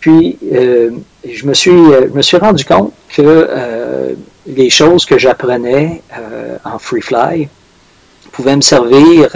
Puis, 0.00 0.38
je, 0.42 1.46
me 1.46 1.52
suis, 1.52 1.70
je 1.70 2.14
me 2.14 2.22
suis 2.22 2.38
rendu 2.38 2.64
compte 2.64 2.94
que 3.14 4.16
les 4.46 4.70
choses 4.70 5.04
que 5.04 5.18
j'apprenais 5.18 6.00
en 6.64 6.78
free 6.78 7.02
fly, 7.02 7.50
pouvait 8.40 8.56
me 8.56 8.62
servir, 8.62 9.28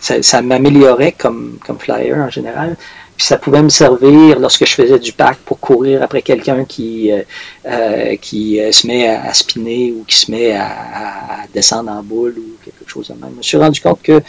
ça, 0.00 0.42
m'améliorait 0.42 1.12
comme, 1.12 1.58
comme 1.64 1.78
flyer 1.78 2.16
en 2.18 2.28
général. 2.28 2.76
Puis 3.16 3.26
ça 3.26 3.36
pouvait 3.36 3.62
me 3.62 3.68
servir 3.68 4.38
lorsque 4.38 4.66
je 4.66 4.74
faisais 4.74 4.98
du 4.98 5.12
pack 5.12 5.38
pour 5.38 5.60
courir 5.60 6.02
après 6.02 6.22
quelqu'un 6.22 6.64
qui, 6.64 7.12
euh, 7.12 7.22
euh, 7.66 8.16
qui 8.16 8.60
euh, 8.60 8.72
se 8.72 8.86
met 8.86 9.06
à, 9.06 9.32
spinner 9.34 9.92
ou 9.92 10.04
qui 10.04 10.16
se 10.16 10.30
met 10.30 10.52
à, 10.52 11.44
descendre 11.52 11.90
en 11.90 12.02
boule 12.02 12.34
ou 12.38 12.56
quelque 12.64 12.88
chose 12.88 13.08
de 13.08 13.14
même. 13.14 13.30
Je 13.32 13.38
me 13.38 13.42
suis 13.42 13.58
rendu 13.58 13.80
compte 13.80 14.02
que 14.02 14.20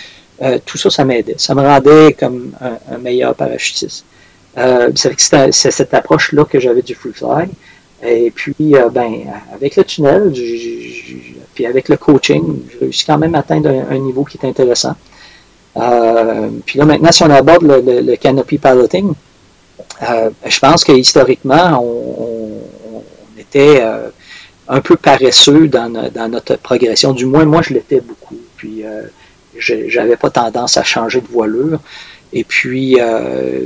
tout 0.65 0.77
ça, 0.77 0.89
ça 0.89 1.05
m'aidait. 1.05 1.35
Ça 1.37 1.55
me 1.55 1.61
rendait 1.61 2.13
comme 2.13 2.51
un, 2.59 2.97
meilleur 2.97 3.33
parachutiste. 3.33 4.05
c'est 4.95 5.71
cette 5.71 5.93
approche-là 5.93 6.43
que 6.45 6.59
j'avais 6.59 6.81
du 6.81 6.95
free 6.95 7.13
fly. 7.13 7.47
Et 8.05 8.29
puis, 8.31 8.75
ben, 8.93 9.23
avec 9.53 9.77
le 9.77 9.83
tunnel, 9.85 10.33
puis 11.53 11.65
avec 11.65 11.89
le 11.89 11.97
coaching, 11.97 12.61
j'ai 12.71 12.77
réussi 12.79 13.05
quand 13.05 13.17
même 13.17 13.35
à 13.35 13.39
atteindre 13.39 13.69
un, 13.89 13.97
niveau 13.97 14.23
qui 14.23 14.37
est 14.37 14.47
intéressant. 14.47 14.95
Euh, 15.77 16.49
puis 16.65 16.77
là, 16.79 16.85
maintenant, 16.85 17.11
si 17.11 17.23
on 17.23 17.29
aborde 17.29 17.63
le, 17.63 18.15
canopy 18.15 18.57
piloting, 18.57 19.13
euh, 20.09 20.29
je 20.45 20.59
pense 20.59 20.83
que 20.83 20.91
historiquement, 20.91 21.83
on, 21.83 22.61
était 23.37 23.81
euh, 23.81 24.09
un 24.67 24.81
peu 24.81 24.95
paresseux 24.95 25.67
dans, 25.67 25.89
notre 26.29 26.55
progression. 26.57 27.13
Du 27.13 27.25
moins, 27.25 27.45
moi, 27.45 27.61
je 27.61 27.73
l'étais 27.73 27.99
beaucoup. 27.99 28.37
Puis, 28.57 28.83
je 29.57 29.99
n'avais 29.99 30.17
pas 30.17 30.29
tendance 30.29 30.77
à 30.77 30.83
changer 30.83 31.21
de 31.21 31.27
voilure. 31.27 31.79
Et 32.35 32.43
puis, 32.43 32.97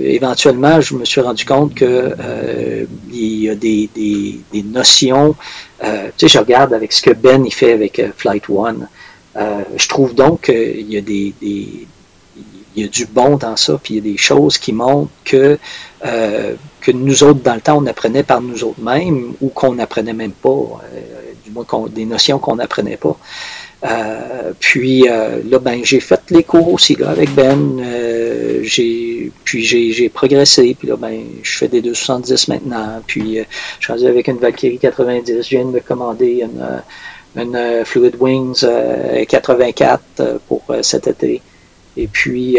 éventuellement, 0.04 0.82
je 0.82 0.96
me 0.96 1.06
suis 1.06 1.22
rendu 1.22 1.46
compte 1.46 1.74
que 1.74 2.14
il 3.12 3.44
y 3.44 3.50
a 3.50 3.56
des, 3.56 3.90
des 3.96 4.64
notions 4.64 5.36
euh, 5.84 6.08
tu 6.18 6.28
sais, 6.28 6.34
je 6.34 6.40
regarde 6.40 6.74
avec 6.74 6.92
ce 6.92 7.02
que 7.02 7.12
Ben 7.12 7.46
il 7.46 7.54
fait 7.54 7.74
avec 7.74 8.00
euh, 8.00 8.10
Flight 8.16 8.50
One. 8.50 8.88
Euh, 9.36 9.62
je 9.76 9.88
trouve 9.88 10.16
donc 10.16 10.42
qu'il 10.46 10.92
y 10.92 10.98
a 10.98 11.02
des, 11.02 11.34
des, 11.40 11.88
il 12.76 12.84
y 12.84 12.84
a 12.84 12.88
du 12.88 13.06
bon 13.06 13.38
dans 13.38 13.56
ça, 13.56 13.80
puis 13.82 13.96
il 13.96 13.98
y 13.98 14.00
a 14.00 14.14
des 14.14 14.18
choses 14.18 14.58
qui 14.58 14.74
montrent 14.74 15.12
que 15.24 15.58
que 16.80 16.92
nous 16.92 17.24
autres 17.24 17.42
dans 17.42 17.56
le 17.56 17.62
temps 17.62 17.80
on 17.82 17.86
apprenait 17.88 18.24
par 18.24 18.40
nous 18.40 18.64
autres 18.64 18.80
mêmes 18.80 19.34
ou 19.42 19.50
qu'on 19.50 19.74
n'apprenait 19.74 20.14
même 20.14 20.32
pas, 20.32 20.80
du 21.44 21.52
moins 21.52 21.66
des 21.90 22.06
notions 22.06 22.40
qu'on 22.40 22.56
n'apprenait 22.56 22.98
pas. 22.98 23.18
Euh, 23.86 24.54
puis 24.60 25.08
euh, 25.08 25.42
là, 25.48 25.60
ben, 25.60 25.82
j'ai 25.84 26.00
fait 26.00 26.20
les 26.32 26.44
cours 26.44 26.74
aussi 26.74 26.96
là, 26.96 27.10
avec 27.10 27.34
Ben. 27.36 27.80
Euh, 27.80 28.60
j'ai, 28.64 29.32
puis 29.44 29.64
j'ai, 29.64 30.10
progressé. 30.10 30.76
Puis 30.78 30.88
là, 30.88 30.96
ben, 30.96 31.24
je 31.44 31.58
fais 31.58 31.68
des 31.68 31.82
270 31.82 32.48
maintenant. 32.48 33.02
Puis 33.06 33.38
je 33.80 33.84
suis 33.84 33.94
rendu 33.94 34.08
avec 34.08 34.28
une 34.28 34.38
Valkyrie 34.38 34.80
90. 34.80 35.44
Je 35.44 35.50
viens 35.50 35.66
de 35.66 35.72
me 35.72 35.80
commander 35.80 36.44
une, 36.44 36.82
une 37.36 37.86
Fluid 37.86 38.16
Wings 38.20 38.66
84 39.28 40.40
pour 40.48 40.64
cet 40.82 41.08
été. 41.08 41.42
Et 41.96 42.08
puis, 42.08 42.58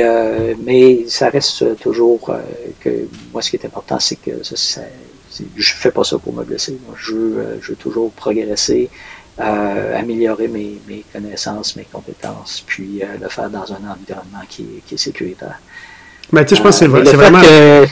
mais 0.65 1.05
ça 1.09 1.31
reste 1.31 1.79
toujours 1.81 2.33
que 2.81 2.91
moi, 3.33 3.43
ce 3.43 3.51
qui 3.51 3.57
est 3.57 3.67
important, 3.67 3.99
c'est 3.99 4.17
que 4.17 4.43
ça, 4.43 4.83
je 5.57 5.73
fais 5.75 5.91
pas 5.91 6.05
ça 6.05 6.19
pour 6.19 6.33
me 6.33 6.45
blesser. 6.45 6.79
je, 6.97 7.13
veux, 7.13 7.59
je 7.61 7.71
veux 7.71 7.77
toujours 7.77 8.11
progresser 8.13 8.89
améliorer 9.39 10.49
mes, 10.49 10.79
mes, 10.89 11.05
connaissances, 11.13 11.77
mes 11.77 11.87
compétences, 11.91 12.63
puis 12.67 13.03
euh, 13.03 13.07
le 13.21 13.29
faire 13.29 13.51
dans 13.51 13.73
un 13.73 13.77
environnement 13.77 14.45
qui, 14.49 14.67
qui 14.87 14.95
est 14.95 14.99
sécuritaire. 14.99 15.61
Mais 16.33 16.45
tu 16.45 16.51
sais, 16.51 16.57
je 16.57 16.63
pense 16.63 16.81
que 16.81 16.87
c'est 16.87 16.93
euh, 16.93 17.17
vraiment. 17.17 17.41
le, 17.41 17.87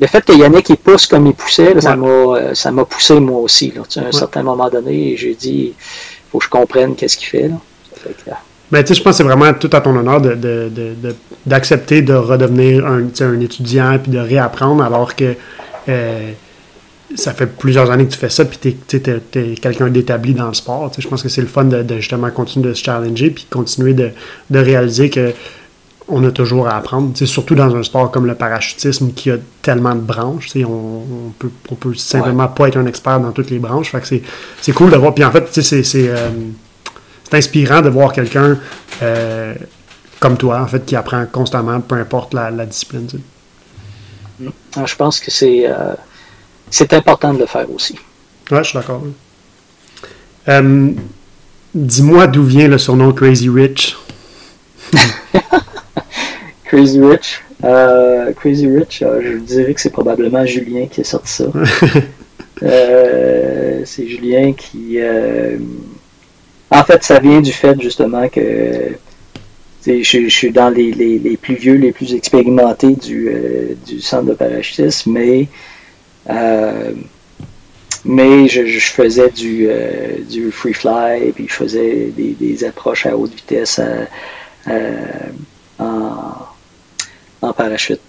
le, 0.00 0.06
fait 0.06 0.24
que 0.24 0.32
Yannick 0.32 0.68
il 0.70 0.76
pousse 0.76 1.06
comme 1.06 1.26
il 1.26 1.34
poussait, 1.34 1.80
ça 1.80 1.96
m'a 1.96 2.06
euh, 2.06 2.54
ça 2.54 2.70
m'a 2.72 2.84
poussé 2.84 3.18
moi 3.20 3.40
aussi. 3.40 3.72
Là. 3.74 3.82
à 4.02 4.08
un 4.08 4.12
certain 4.12 4.42
moment 4.42 4.68
donné, 4.68 5.16
j'ai 5.16 5.34
dit 5.34 5.74
il 5.76 6.30
faut 6.30 6.38
que 6.38 6.44
je 6.44 6.50
comprenne 6.50 6.94
qu'est-ce 6.96 7.16
qu'il 7.16 7.28
fait. 7.28 7.48
Là. 7.48 8.40
Mais 8.70 8.82
tu 8.82 8.88
sais, 8.88 8.94
je 8.98 9.02
pense 9.02 9.12
que 9.12 9.16
c'est 9.18 9.22
vraiment 9.22 9.52
tout 9.54 9.70
à 9.72 9.80
ton 9.80 9.96
honneur 9.96 10.20
d'accepter 11.46 12.02
de, 12.02 12.08
de, 12.08 12.12
de, 12.12 12.18
redevenir 12.18 12.86
un, 12.86 13.04
un, 13.20 13.40
étudiant 13.40 13.98
puis 14.02 14.10
de 14.10 14.18
réapprendre 14.18 14.82
alors 14.82 15.14
que 15.14 15.36
ça 17.16 17.32
fait 17.32 17.46
plusieurs 17.46 17.90
années 17.90 18.06
que 18.06 18.12
tu 18.12 18.18
fais 18.18 18.28
ça, 18.28 18.44
puis 18.44 18.76
tu 18.86 18.96
es, 18.96 19.54
quelqu'un 19.54 19.88
d'établi 19.88 20.34
dans 20.34 20.48
le 20.48 20.54
sport. 20.54 20.90
Je 20.96 21.06
pense 21.06 21.22
que 21.22 21.28
c'est 21.28 21.40
le 21.40 21.46
fun 21.46 21.64
de, 21.64 21.96
justement 21.96 22.30
continuer 22.30 22.68
de 22.68 22.74
se 22.74 22.84
challenger, 22.84 23.30
puis 23.30 23.46
continuer 23.50 23.94
de, 23.94 24.12
réaliser 24.50 25.10
que 25.10 25.32
on 26.06 26.22
a 26.24 26.30
toujours 26.30 26.68
à 26.68 26.76
apprendre. 26.76 27.16
surtout 27.16 27.54
dans 27.54 27.74
un 27.74 27.82
sport 27.82 28.10
comme 28.10 28.26
le 28.26 28.34
parachutisme 28.34 29.12
qui 29.12 29.30
a 29.30 29.38
tellement 29.62 29.94
de 29.94 30.00
branches. 30.00 30.50
On, 30.56 30.60
on, 30.60 31.30
peut, 31.38 31.50
on 31.70 31.74
peut 31.76 31.94
simplement 31.94 32.46
pas 32.46 32.68
être 32.68 32.76
un 32.76 32.84
expert 32.84 33.18
dans 33.20 33.32
toutes 33.32 33.48
les 33.48 33.58
branches. 33.58 33.90
Fait 33.90 34.00
que 34.00 34.22
c'est 34.60 34.72
cool 34.72 34.90
de 34.90 34.96
voir. 34.96 35.14
Puis 35.14 35.24
en 35.24 35.30
fait, 35.30 35.48
c'est. 35.50 36.08
Euh, 36.08 36.28
inspirant 37.32 37.80
de 37.80 37.88
voir 37.88 38.12
quelqu'un 38.12 38.58
comme 40.20 40.36
toi, 40.36 40.60
en 40.60 40.66
fait, 40.66 40.86
qui 40.86 40.94
apprend 40.94 41.26
constamment, 41.26 41.80
peu 41.80 41.96
importe 41.96 42.32
la, 42.32 42.64
discipline. 42.64 43.08
Je 44.40 44.94
pense 44.96 45.18
que 45.20 45.30
c'est 45.30 45.66
c'est 46.70 46.92
important 46.92 47.34
de 47.34 47.38
le 47.40 47.46
faire 47.46 47.70
aussi. 47.70 47.98
Ouais, 48.50 48.62
je 48.62 48.70
suis 48.70 48.78
d'accord. 48.78 49.02
Dis-moi 51.74 52.28
d'où 52.28 52.44
vient 52.44 52.68
le 52.68 52.78
surnom 52.78 53.12
Crazy 53.12 53.48
Rich. 53.48 53.96
Crazy 56.64 57.00
Rich. 57.00 57.42
Euh, 57.64 58.32
Crazy 58.32 58.68
Rich, 58.68 59.02
euh, 59.02 59.20
je 59.22 59.38
dirais 59.38 59.74
que 59.74 59.80
c'est 59.80 59.90
probablement 59.90 60.46
Julien 60.46 60.86
qui 60.86 61.00
a 61.00 61.04
sorti 61.04 61.32
ça. 61.32 61.44
Euh, 62.62 63.82
c'est 63.84 64.06
Julien 64.06 64.52
qui. 64.52 64.96
En 66.70 66.84
fait, 66.84 67.02
ça 67.02 67.18
vient 67.18 67.40
du 67.40 67.52
fait 67.52 67.78
justement 67.80 68.28
que 68.28 68.92
je, 69.84 70.28
suis 70.28 70.52
dans 70.52 70.70
les, 70.70 71.36
plus 71.42 71.56
vieux, 71.56 71.74
les 71.74 71.90
plus 71.90 72.14
expérimentés 72.14 72.94
du, 72.94 73.28
du 73.84 74.00
centre 74.00 74.26
de 74.26 74.34
parachutisme, 74.34 75.10
mais 75.10 75.48
mais 78.04 78.48
je, 78.48 78.78
faisais 78.80 79.30
du, 79.30 79.66
euh, 79.68 80.18
du 80.28 80.50
free 80.50 80.74
fly, 80.74 81.32
puis 81.34 81.46
je 81.48 81.54
faisais 81.54 82.12
des, 82.16 82.64
approches 82.64 83.06
à 83.06 83.16
haute 83.16 83.34
vitesse 83.34 83.80
en, 85.78 87.52
parachute, 87.56 88.00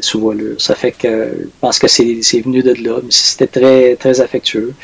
sous 0.00 0.20
voilure. 0.20 0.60
Ça 0.60 0.74
fait 0.74 0.92
que 0.92 1.32
je 1.40 1.48
pense 1.60 1.78
que 1.78 1.88
c'est 1.88 2.40
venu 2.40 2.62
de 2.62 2.74
là, 2.82 3.00
mais 3.02 3.10
c'était 3.10 3.96
très, 3.96 4.20
affectueux. 4.20 4.74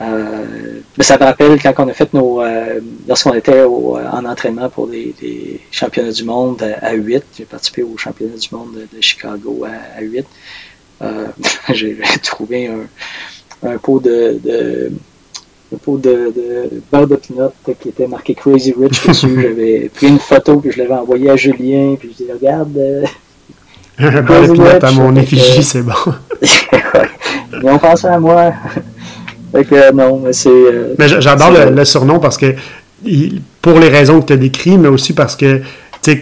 Euh, 0.00 0.80
mais 0.98 1.04
ça 1.04 1.16
me 1.16 1.22
rappelle 1.22 1.62
quand 1.62 1.72
on 1.78 1.88
a 1.88 1.92
fait 1.92 2.12
nos. 2.12 2.42
Euh, 2.42 2.80
lorsqu'on 3.06 3.32
était 3.32 3.62
en 3.62 4.24
entraînement 4.24 4.68
pour 4.68 4.88
des, 4.88 5.60
championnats 5.70 6.10
du 6.10 6.24
monde 6.24 6.62
à, 6.82 6.94
8, 6.94 7.24
j'ai 7.38 7.44
participé 7.44 7.84
aux 7.84 7.96
championnats 7.96 8.36
du 8.36 8.48
monde 8.50 8.88
de, 8.92 9.00
Chicago 9.00 9.64
à, 9.64 9.98
à 9.98 10.02
8. 10.02 10.26
j'ai 11.72 11.98
trouvé 12.22 12.68
un, 12.68 13.68
un 13.68 13.78
pot 13.78 14.00
de, 14.00 14.38
de 14.42 14.92
un 15.74 15.78
pot 15.78 15.98
de, 15.98 16.32
de 16.34 16.82
beurre 16.92 17.06
de 17.06 17.16
peanut 17.16 17.50
qui 17.80 17.88
était 17.88 18.06
marqué 18.06 18.34
Crazy 18.34 18.74
Rich 18.78 19.06
dessus. 19.06 19.28
J'avais 19.42 19.90
pris 19.92 20.08
une 20.08 20.18
photo 20.18 20.58
puis 20.60 20.70
je 20.72 20.78
l'avais 20.78 20.94
envoyé 20.94 21.30
à 21.30 21.36
Julien 21.36 21.96
puis 21.98 22.14
je 22.18 22.24
dis 22.24 22.32
regarde. 22.32 22.76
Euh, 22.76 23.04
un 23.98 24.22
beurre 24.22 24.48
de 24.48 24.52
peanut 24.52 24.84
à 24.84 24.92
mon 24.92 25.16
effigie, 25.16 25.62
c'est 25.62 25.82
bon. 25.82 25.92
Ils 27.62 27.70
ont 27.70 27.78
pensé 27.78 28.06
à 28.06 28.18
moi. 28.18 28.52
fait 29.52 29.64
que 29.64 29.92
non, 29.92 30.20
mais 30.24 30.32
c'est. 30.32 30.48
Euh, 30.50 30.94
mais 30.98 31.08
j'adore 31.08 31.52
le, 31.52 31.84
surnom 31.84 32.18
parce 32.18 32.36
que 32.36 32.54
pour 33.62 33.78
les 33.78 33.88
raisons 33.88 34.20
que 34.20 34.26
tu 34.26 34.32
as 34.32 34.36
décrites, 34.36 34.78
mais 34.78 34.88
aussi 34.88 35.12
parce 35.12 35.36
que 35.36 35.60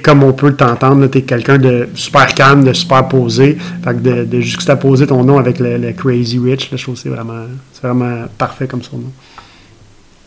comme 0.02 0.22
on 0.22 0.32
peut 0.32 0.54
t'entendre, 0.54 1.06
tu 1.08 1.18
es 1.18 1.22
quelqu'un 1.22 1.58
de 1.58 1.88
super 1.94 2.26
calme, 2.34 2.64
de 2.64 2.72
super 2.72 3.08
posé. 3.08 3.56
Fait 3.84 3.94
que 3.94 4.00
de, 4.00 4.24
de 4.24 4.40
juxtaposer 4.40 5.06
ton 5.06 5.24
nom 5.24 5.38
avec 5.38 5.58
le, 5.58 5.92
Crazy 5.92 6.38
Rich, 6.38 6.70
je 6.72 6.82
trouve 6.82 6.96
c'est 6.96 7.08
vraiment, 7.08 7.46
vraiment 7.82 8.24
parfait 8.38 8.66
comme 8.66 8.82
son 8.82 8.98
nom. 8.98 9.12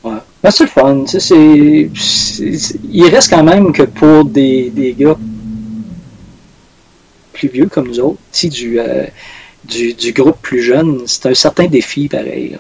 Ouais. 0.04 0.20
Ben, 0.44 0.52
c'est 0.52 0.66
le 0.66 0.70
fun. 0.70 1.04
il 2.92 3.08
reste 3.10 3.30
quand 3.30 3.44
même 3.44 3.72
que 3.72 3.84
pour 3.84 4.26
des, 4.26 4.96
gars 4.98 5.18
plus 7.34 7.50
vieux 7.50 7.68
comme 7.68 7.88
nous 7.88 8.00
autres, 8.00 8.20
du, 8.44 8.80
euh, 8.80 9.06
du, 9.68 9.94
du, 9.94 10.12
groupe 10.14 10.38
plus 10.42 10.62
jeune, 10.62 11.02
c'est 11.06 11.26
un 11.28 11.34
certain 11.34 11.66
défi 11.66 12.08
pareil. 12.08 12.58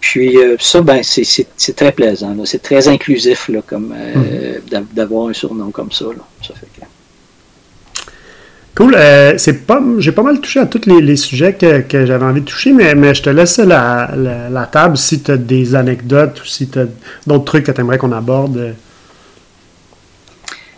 Puis 0.00 0.36
euh, 0.38 0.56
ça, 0.58 0.80
ben, 0.80 1.02
c'est 1.02 1.76
très 1.76 1.92
plaisant. 1.92 2.34
C'est 2.44 2.62
très 2.62 2.88
inclusif 2.88 3.48
là, 3.48 3.60
comme 3.66 3.94
euh, 3.96 4.58
mm. 4.58 4.84
d'avoir 4.94 5.28
un 5.28 5.32
surnom 5.32 5.70
comme 5.70 5.92
ça. 5.92 6.06
Là. 6.06 6.24
ça 6.46 6.54
fait 6.54 6.66
Cool. 8.74 8.94
Euh, 8.94 9.34
c'est 9.36 9.66
pas, 9.66 9.82
j'ai 9.98 10.12
pas 10.12 10.22
mal 10.22 10.40
touché 10.40 10.60
à 10.60 10.64
tous 10.66 10.86
les, 10.86 11.16
sujets 11.16 11.52
que, 11.52 11.80
que 11.80 12.06
j'avais 12.06 12.24
envie 12.24 12.40
de 12.40 12.46
toucher, 12.46 12.72
mais, 12.72 12.94
mais 12.94 13.14
je 13.14 13.22
te 13.22 13.28
laisse 13.28 13.58
la, 13.58 14.14
la, 14.16 14.66
table 14.66 14.96
si 14.96 15.20
tu 15.22 15.32
as 15.32 15.36
des 15.36 15.74
anecdotes 15.74 16.40
ou 16.40 16.46
si 16.46 16.68
tu 16.68 16.78
as 16.78 16.86
d'autres 17.26 17.44
trucs 17.44 17.66
que 17.66 17.72
tu 17.72 17.80
aimerais 17.80 17.98
qu'on 17.98 18.12
aborde. 18.12 18.74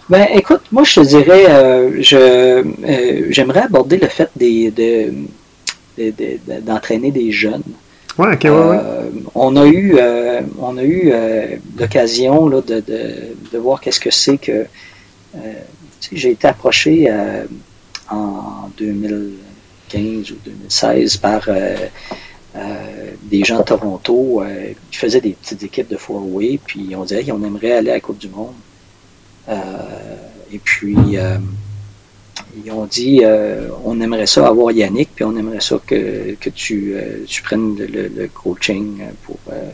Ben, 0.09 0.27
écoute, 0.35 0.63
moi, 0.73 0.83
je 0.85 1.01
te 1.01 1.07
dirais, 1.07 1.45
je, 2.01 2.65
j'aimerais 3.31 3.61
aborder 3.61 3.99
le 3.99 4.09
fait 4.09 4.31
des, 4.35 4.71
de, 4.71 5.13
d'entraîner 5.99 7.11
des 7.11 7.33
jeunes. 7.33 7.63
Euh, 8.19 9.11
on 9.35 9.57
a 9.57 9.67
eu, 9.67 9.97
euh, 9.99 10.43
on 10.59 10.77
a 10.77 10.83
eu 10.83 11.11
euh, 11.13 11.57
l'occasion 11.79 12.49
de, 12.49 12.61
de, 12.61 12.83
de, 13.53 13.59
voir 13.59 13.81
qu'est-ce 13.81 14.01
que 14.01 14.11
c'est 14.11 14.39
que. 14.39 14.67
j'ai 16.13 16.33
été 16.33 16.47
approché 16.47 17.11
en 18.11 18.69
2015 18.77 20.31
ou 20.33 20.37
2016 20.45 21.17
par 21.17 21.49
des 23.23 23.45
gens 23.45 23.61
de 23.61 23.65
Toronto 23.65 24.43
qui 24.91 24.99
faisaient 24.99 25.23
des 25.23 25.33
petites 25.33 25.63
équipes 25.63 25.89
de 25.89 25.97
four-way, 25.97 26.61
puis 26.65 26.95
on 26.95 27.05
disait 27.05 27.25
on 27.33 27.43
aimerait 27.43 27.73
aller 27.73 27.91
à 27.91 27.95
la 27.95 28.01
Coupe 28.01 28.19
du 28.19 28.29
Monde. 28.29 28.53
et 30.53 30.59
puis 30.59 31.17
ils 32.57 32.71
ont 32.71 32.87
dit 32.87 33.21
euh, 33.23 33.69
on 33.85 34.01
aimerait 34.01 34.27
ça 34.27 34.47
avoir 34.47 34.73
Yannick, 34.73 35.11
puis 35.15 35.25
on 35.25 35.37
aimerait 35.37 35.61
ça 35.61 35.81
que, 35.87 36.35
que 36.41 36.51
tu, 36.51 36.95
euh, 36.95 37.25
tu 37.27 37.43
prennes 37.43 37.77
le, 37.79 38.29
coaching 38.29 39.03
pour, 39.23 39.39
euh, 39.51 39.71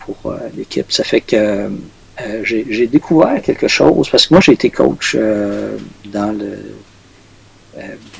pour 0.00 0.34
l'équipe. 0.56 0.90
Ça 0.92 1.04
fait 1.04 1.20
que 1.20 1.70
j'ai 2.42 2.86
découvert 2.86 3.40
quelque 3.42 3.68
chose, 3.68 4.08
parce 4.10 4.26
que 4.26 4.34
moi 4.34 4.40
j'ai 4.40 4.52
été 4.52 4.70
coach 4.70 5.16
dans 6.06 6.32
le 6.32 6.58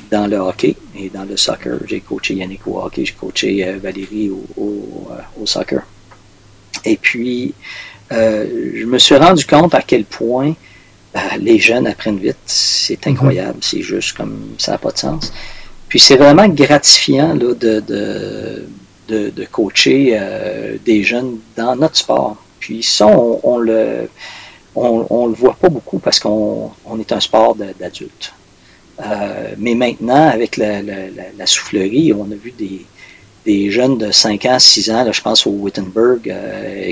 dans 0.09 0.25
le 0.25 0.37
hockey 0.37 0.75
et 0.95 1.09
dans 1.09 1.25
le 1.25 1.35
soccer. 1.35 1.79
J'ai 1.85 1.99
coaché 1.99 2.33
Yannick 2.35 2.65
au 2.65 2.81
hockey, 2.81 3.03
j'ai 3.03 3.13
coaché 3.13 3.73
Valérie 3.73 4.29
au, 4.29 4.45
au, 4.55 5.09
au, 5.41 5.45
soccer. 5.45 5.81
Et 6.85 6.95
puis, 6.95 7.53
je 8.09 8.85
me 8.85 8.97
suis 8.97 9.15
rendu 9.15 9.45
compte 9.45 9.75
à 9.75 9.81
quel 9.81 10.05
point 10.05 10.53
euh, 11.15 11.19
les 11.39 11.57
jeunes 11.57 11.87
apprennent 11.87 12.19
vite. 12.19 12.37
C'est 12.45 13.05
mhm. 13.05 13.13
incroyable. 13.13 13.59
C'est 13.61 13.81
juste 13.81 14.15
comme 14.15 14.55
ça 14.57 14.73
n'a 14.73 14.77
pas 14.77 14.91
de 14.91 14.97
sens. 14.97 15.31
Puis 15.87 15.99
c'est 15.99 16.17
vraiment 16.17 16.47
gratifiant 16.47 17.33
là, 17.33 17.53
de, 17.55 17.79
de, 17.79 19.29
de, 19.29 19.45
coacher 19.45 20.11
euh, 20.13 20.77
des 20.85 21.03
jeunes 21.03 21.39
dans 21.57 21.75
notre 21.75 21.97
sport. 21.97 22.37
Puis 22.59 22.83
ça, 22.83 23.07
on, 23.07 23.57
le 23.57 24.07
on, 24.75 25.25
le 25.25 25.33
voit 25.33 25.55
pas 25.55 25.69
beaucoup 25.69 25.97
parce 25.97 26.19
qu'on 26.19 26.71
on 26.85 26.99
est 26.99 27.11
un 27.11 27.19
sport 27.19 27.55
d'adultes. 27.55 28.33
Euh, 29.03 29.55
mais 29.57 29.73
maintenant, 29.73 30.27
avec 30.27 30.57
la, 30.57 30.83
la, 30.83 31.45
soufflerie, 31.47 32.13
on 32.13 32.29
a 32.31 32.35
vu 32.35 32.51
des, 32.51 32.85
des 33.45 33.71
jeunes 33.71 33.97
de 33.97 34.11
5 34.11 34.45
ans, 34.45 34.59
6 34.59 34.91
ans, 34.91 35.03
là, 35.05 35.11
je 35.11 35.21
pense 35.21 35.47
au 35.47 35.51
Wittenberg, 35.51 36.31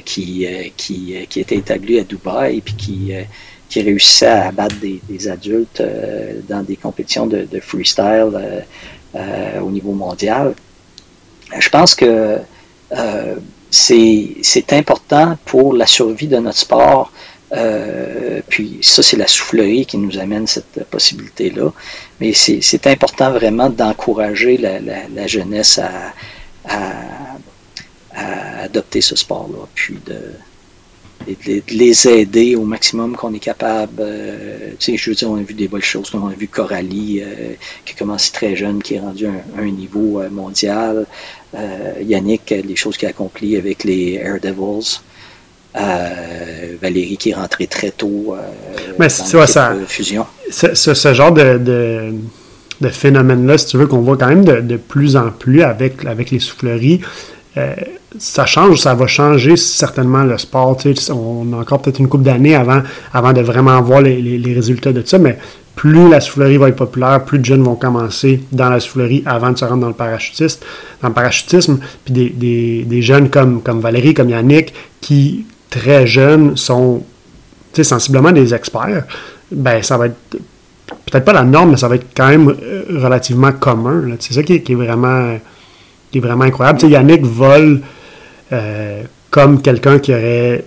qui, 0.06 0.48
qui, 0.76 1.28
qui 1.30 1.40
était 1.40 1.58
établi 1.58 2.00
à 2.00 2.04
Dubaï, 2.04 2.62
puis 2.62 2.74
qui, 2.76 3.14
qui 3.70 3.82
réussissait 3.82 4.28
à 4.28 4.48
abattre 4.48 4.76
des, 4.78 5.28
adultes 5.28 5.82
euh, 5.82 6.40
dans 6.48 6.64
des 6.64 6.76
compétitions 6.76 7.28
de, 7.28 7.48
freestyle 7.62 8.32
euh, 8.34 8.60
euh, 9.16 9.60
au 9.60 9.72
niveau 9.72 9.92
mondial. 9.92 10.54
Je 11.58 11.70
pense 11.70 11.96
que 11.96 12.38
c'est 13.70 14.74
important 14.74 15.38
pour 15.46 15.74
la 15.74 15.86
survie 15.86 16.28
de 16.28 16.38
notre 16.38 16.58
sport. 16.58 17.12
puis 18.50 18.80
ça, 18.82 19.02
c'est 19.02 19.18
la 19.18 19.28
soufflerie 19.28 19.86
qui 19.86 19.98
nous 19.98 20.18
amène 20.18 20.46
cette 20.46 20.84
possibilité-là. 20.90 21.72
Mais 22.20 22.34
c'est 22.34 22.88
important 22.88 23.32
vraiment 23.32 23.70
d'encourager 23.70 24.58
la, 24.58 25.28
jeunesse 25.28 25.80
à, 25.80 26.14
à 26.66 28.64
adopter 28.64 29.00
ce 29.00 29.16
sport-là, 29.16 29.68
puis 29.74 29.98
de, 30.06 30.20
de, 31.26 31.62
les 31.70 32.08
aider 32.08 32.56
au 32.56 32.64
maximum 32.64 33.16
qu'on 33.16 33.34
est 33.34 33.40
capable. 33.40 34.00
Euh, 34.00 34.70
tu 34.80 34.92
sais, 34.92 34.98
je 34.98 35.10
veux 35.10 35.16
dire, 35.16 35.30
on 35.30 35.38
a 35.38 35.42
vu 35.42 35.54
des 35.54 35.68
bonnes 35.68 35.82
choses. 35.82 36.12
On 36.14 36.28
a 36.28 36.34
vu 36.34 36.48
Coralie, 36.48 37.22
euh, 37.22 37.54
qui 37.86 37.94
a 37.94 37.98
commencé 37.98 38.32
très 38.32 38.56
jeune, 38.56 38.82
qui 38.82 38.96
est 38.96 39.00
rendu 39.00 39.28
à 39.28 39.32
un, 39.60 39.66
niveau 39.66 40.22
euh, 40.22 40.30
mondial. 40.30 41.06
Yannick, 42.02 42.50
les 42.52 42.76
choses 42.76 42.98
qu'il 42.98 43.08
a 43.08 43.12
accomplies 43.12 43.56
avec 43.58 43.84
les 43.84 44.14
Air 44.16 44.40
Devils. 44.40 45.00
Valérie 46.82 47.18
qui 47.18 47.30
est 47.30 47.36
rentrée 47.36 47.68
très 47.68 47.92
tôt 47.92 48.36
Mais 49.00 49.08
dans 49.08 49.48
ça, 49.48 49.76
fusion. 49.88 50.26
Ce, 50.50 50.74
ce, 50.74 51.14
genre 51.14 51.32
de, 51.32 51.60
de, 52.82 52.90
phénomène-là, 52.90 53.58
si 53.58 53.68
tu 53.68 53.78
veux, 53.78 53.88
qu'on 53.88 54.02
voit 54.02 54.18
quand 54.18 54.28
même 54.28 54.44
de, 54.44 54.60
de, 54.60 54.78
plus 54.78 55.16
en 55.16 55.30
plus 55.30 55.62
avec, 55.62 56.04
avec 56.06 56.32
les 56.32 56.40
souffleries, 56.40 57.02
ça 58.18 58.46
change, 58.46 58.80
ça 58.80 58.94
va 58.94 59.08
changer 59.08 59.56
certainement 59.58 60.24
le 60.24 60.38
sport. 60.38 60.78
On 61.10 61.54
a 61.54 61.58
encore 61.58 61.82
peut-être 61.82 62.00
une 62.00 62.08
couple 62.08 62.24
d'années 62.24 62.56
avant, 62.56 62.82
avant 63.14 63.34
de 63.34 63.42
vraiment 63.42 63.82
voir 63.82 64.02
les, 64.02 64.54
résultats 64.54 64.94
de 64.94 65.04
ça, 65.06 65.18
mais 65.18 65.38
plus 65.76 66.10
la 66.10 66.20
soufflerie 66.20 66.58
va 66.58 66.70
être 66.70 66.76
populaire, 66.76 67.24
plus 67.24 67.38
de 67.38 67.46
jeunes 67.46 67.64
vont 67.64 67.76
commencer 67.76 68.42
dans 68.52 68.70
la 68.70 68.80
soufflerie 68.80 69.24
avant 69.26 69.52
de 69.52 69.58
se 69.58 69.66
rendre 69.66 69.82
dans 69.82 69.90
le 69.90 69.94
parachutisme, 69.94 70.62
dans 71.02 71.10
le 71.10 71.14
parachutisme, 71.14 71.80
puis 72.06 72.32
des, 72.32 73.02
jeunes 73.02 73.30
comme, 73.30 73.62
comme 73.62 73.80
Valérie, 73.80 74.14
comme 74.14 74.30
Yannick, 74.30 74.74
qui 75.02 75.46
très 75.70 76.08
jeunes 76.08 76.58
sont 76.58 77.04
sensiblement 77.80 78.32
des 78.32 78.56
experts, 78.56 79.04
ben 79.52 79.84
ça 79.84 79.98
va 79.98 80.08
être 80.08 80.38
peut-être 81.06 81.26
pas 81.26 81.34
la 81.34 81.44
norme, 81.44 81.72
mais 81.72 81.78
ça 81.78 81.88
va 81.88 81.96
être 81.96 82.08
quand 82.16 82.28
même 82.28 82.50
euh, 82.50 82.84
relativement 83.02 83.52
commun. 83.52 84.04
C'est 84.20 84.34
ça 84.34 84.42
qui 84.42 84.54
est, 84.54 84.76
vraiment, 84.76 85.38
qui 86.12 86.18
est 86.18 86.22
vraiment 86.22 86.46
incroyable. 86.46 86.84
Yannick 86.88 87.24
vole 87.24 87.82
euh, 88.52 89.04
comme 89.30 89.62
quelqu'un 89.62 90.00
qui 90.00 90.14
aurait 90.14 90.64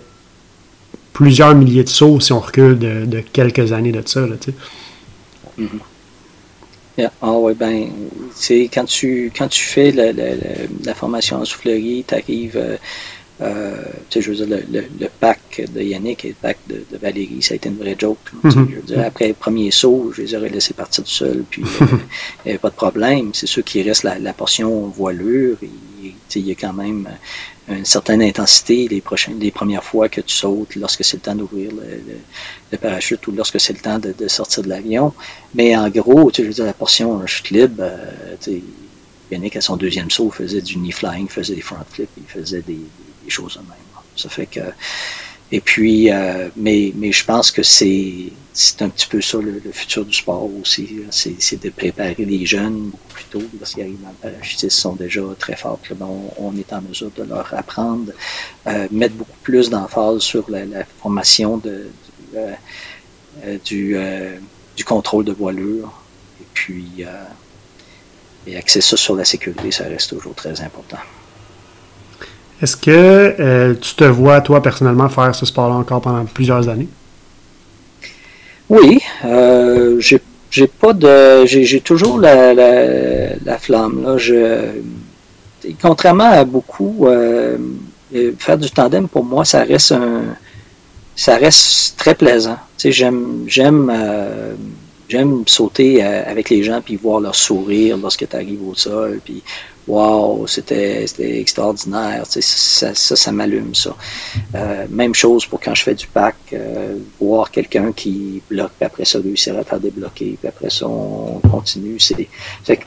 plusieurs 1.12 1.54
milliers 1.54 1.84
de 1.84 1.88
sauts 1.88 2.20
si 2.20 2.32
on 2.32 2.40
recule 2.40 2.78
de, 2.78 3.20
quelques 3.32 3.72
années 3.72 3.92
de 3.92 4.06
ça. 4.06 4.20
Là, 4.20 4.36
mm-hmm. 5.58 5.66
Ah 7.22 7.32
ouais, 7.32 7.54
ben, 7.54 7.88
quand 8.72 8.84
tu, 8.84 9.32
quand 9.36 9.48
tu 9.48 9.62
fais 9.62 9.92
la, 9.92 10.94
formation 10.94 11.38
en 11.38 11.44
soufflerie, 11.44 12.04
tu 12.06 12.14
arrives, 12.14 12.56
euh, 12.56 12.76
euh, 13.42 13.76
je 14.14 14.30
veux 14.30 14.44
dire, 14.44 14.58
le, 14.70 15.08
pack 15.20 15.62
de 15.72 15.80
Yannick 15.80 16.24
et 16.24 16.28
le 16.28 16.34
pack 16.34 16.58
de, 16.68 16.84
Valérie, 17.00 17.42
ça 17.42 17.54
a 17.54 17.56
été 17.56 17.68
une 17.68 17.78
vraie 17.78 17.96
joke. 17.98 18.18
Je 18.44 18.50
veux 18.50 18.82
dire, 18.82 19.00
après 19.04 19.28
le 19.28 19.34
premier 19.34 19.70
saut, 19.70 20.12
je 20.14 20.22
les 20.22 20.34
aurais 20.34 20.50
laissés 20.50 20.74
partir 20.74 21.04
tout 21.04 21.10
seuls, 21.10 21.44
puis 21.48 21.62
il 21.80 21.86
n'y 22.44 22.50
avait 22.50 22.58
pas 22.58 22.70
de 22.70 22.74
problème. 22.74 23.30
C'est 23.32 23.46
sûr 23.46 23.64
qu'il 23.64 23.86
reste 23.86 24.04
la, 24.04 24.32
portion 24.32 24.86
voilure. 24.88 25.56
il 26.02 26.46
y 26.46 26.50
a 26.50 26.54
quand 26.54 26.72
même 26.72 27.08
une 27.70 27.84
certaine 27.84 28.22
intensité 28.22 28.88
les, 28.88 29.00
prochaines, 29.00 29.38
les 29.38 29.50
premières 29.50 29.84
fois 29.84 30.08
que 30.08 30.20
tu 30.20 30.34
sautes, 30.34 30.74
lorsque 30.76 31.04
c'est 31.04 31.16
le 31.16 31.22
temps 31.22 31.34
d'ouvrir 31.34 31.70
le, 31.72 32.78
parachute 32.78 33.26
ou 33.26 33.32
lorsque 33.32 33.60
c'est 33.60 33.72
le 33.72 33.78
temps 33.78 33.98
de, 33.98 34.28
sortir 34.28 34.62
de 34.62 34.68
l'avion. 34.68 35.14
Mais 35.54 35.76
en 35.76 35.88
gros, 35.88 36.30
tu 36.30 36.42
veux 36.42 36.52
dire, 36.52 36.64
la 36.64 36.72
portion 36.72 37.24
chute 37.26 37.50
libre, 37.50 37.76
euh, 37.80 38.58
Yannick, 39.30 39.56
à 39.56 39.60
son 39.60 39.76
deuxième 39.76 40.10
saut, 40.10 40.30
faisait 40.30 40.60
du 40.60 40.76
knee 40.76 40.92
flying, 40.92 41.28
faisait 41.28 41.54
des 41.54 41.60
front 41.60 41.76
flips, 41.88 42.10
il 42.16 42.24
faisait 42.24 42.62
des, 42.62 42.80
choses 43.28 43.54
de 43.54 43.60
même. 43.60 43.78
Ça 44.16 44.28
fait 44.28 44.46
que 44.46 44.60
et 45.52 45.60
puis, 45.60 46.10
euh, 46.10 46.48
mais, 46.56 46.92
mais 46.94 47.10
je 47.10 47.24
pense 47.24 47.50
que 47.50 47.62
c'est 47.62 48.32
un 48.80 48.88
petit 48.88 49.06
peu 49.08 49.20
ça 49.20 49.38
le, 49.38 49.60
futur 49.72 50.04
du 50.04 50.12
sport 50.12 50.48
aussi. 50.60 51.00
C'est 51.10 51.60
de 51.60 51.70
préparer 51.70 52.24
les 52.24 52.46
jeunes 52.46 52.90
beaucoup 52.90 53.08
plus 53.08 53.24
tôt 53.24 53.42
lorsqu'ils 53.58 53.82
arrivent 53.82 54.02
dans 54.02 54.10
le 54.10 54.30
parachutisme, 54.30 54.70
sont 54.70 54.94
déjà 54.94 55.22
très 55.38 55.56
forts. 55.56 55.80
on, 56.38 56.56
est 56.56 56.72
en 56.72 56.82
mesure 56.82 57.10
de 57.16 57.24
leur 57.24 57.52
apprendre, 57.52 58.12
euh, 58.68 58.86
mettre 58.92 59.14
beaucoup 59.14 59.38
plus 59.42 59.70
d'emphase 59.70 60.20
sur 60.20 60.48
la, 60.50 60.84
formation 61.02 61.56
de, 61.56 61.88
euh, 62.36 63.58
du, 63.64 63.96
du, 64.76 64.84
contrôle 64.84 65.24
de 65.24 65.32
voilure. 65.32 65.92
Et 66.40 66.46
puis, 66.54 67.04
et 68.46 68.56
axer 68.56 68.80
ça 68.80 68.96
sur 68.96 69.16
la 69.16 69.24
sécurité, 69.24 69.72
ça 69.72 69.84
reste 69.84 70.10
toujours 70.10 70.34
très 70.34 70.60
important. 70.60 70.98
Est-ce 72.62 72.76
que 72.76 72.90
euh, 73.40 73.74
tu 73.80 73.94
te 73.94 74.04
vois, 74.04 74.40
toi, 74.42 74.62
personnellement, 74.62 75.08
faire 75.08 75.34
ce 75.34 75.46
sport-là 75.46 75.76
encore 75.76 76.02
pendant 76.02 76.24
plusieurs 76.26 76.68
années? 76.68 76.88
Oui. 78.68 79.00
Euh, 79.24 79.98
j'ai 79.98 80.66
pas 80.66 80.92
de. 80.92 81.46
J'ai 81.46 81.80
toujours 81.80 82.18
la, 82.18 82.52
la, 82.52 83.58
flamme. 83.58 84.02
Là. 84.02 84.16
Contrairement 85.80 86.30
à 86.30 86.44
beaucoup, 86.44 87.06
euh, 87.06 87.56
faire 88.38 88.58
du 88.58 88.70
tandem, 88.70 89.08
pour 89.08 89.24
moi, 89.24 89.44
ça 89.44 89.64
reste 89.64 89.92
un. 89.92 90.22
Ça 91.16 91.36
reste 91.36 91.98
très 91.98 92.14
plaisant. 92.14 92.58
J'aime 92.78 93.44
j'aime 93.46 93.92
j'aime 95.08 95.42
sauter 95.46 96.02
avec 96.02 96.50
les 96.50 96.62
gens 96.62 96.80
puis 96.80 96.96
voir 96.96 97.20
leur 97.20 97.34
sourire 97.34 97.98
lorsque 97.98 98.26
tu 98.28 98.36
arrives 98.36 98.66
au 98.66 98.74
sol 98.74 99.20
puis 99.24 99.42
Wow, 99.90 100.46
c'était 100.46 101.04
extraordinaire. 101.18 102.22
Ça, 102.24 102.40
ça, 102.94 103.16
ça 103.16 103.32
m'allume, 103.32 103.74
ça. 103.74 103.96
Euh, 104.54 104.86
même 104.88 105.16
chose 105.16 105.44
pour 105.46 105.58
quand 105.58 105.74
je 105.74 105.82
fais 105.82 105.96
du 105.96 106.06
pack, 106.06 106.36
euh, 106.52 106.96
voir 107.20 107.50
quelqu'un 107.50 107.90
qui 107.90 108.40
bloque, 108.48 108.70
puis 108.78 108.86
après 108.86 109.04
ça, 109.04 109.18
réussir 109.18 109.58
à 109.58 109.64
faire 109.64 109.80
débloquer, 109.80 110.36
puis 110.38 110.46
après 110.46 110.70
ça, 110.70 110.86
on 110.86 111.40
continue. 111.50 111.98
C'est, 111.98 112.28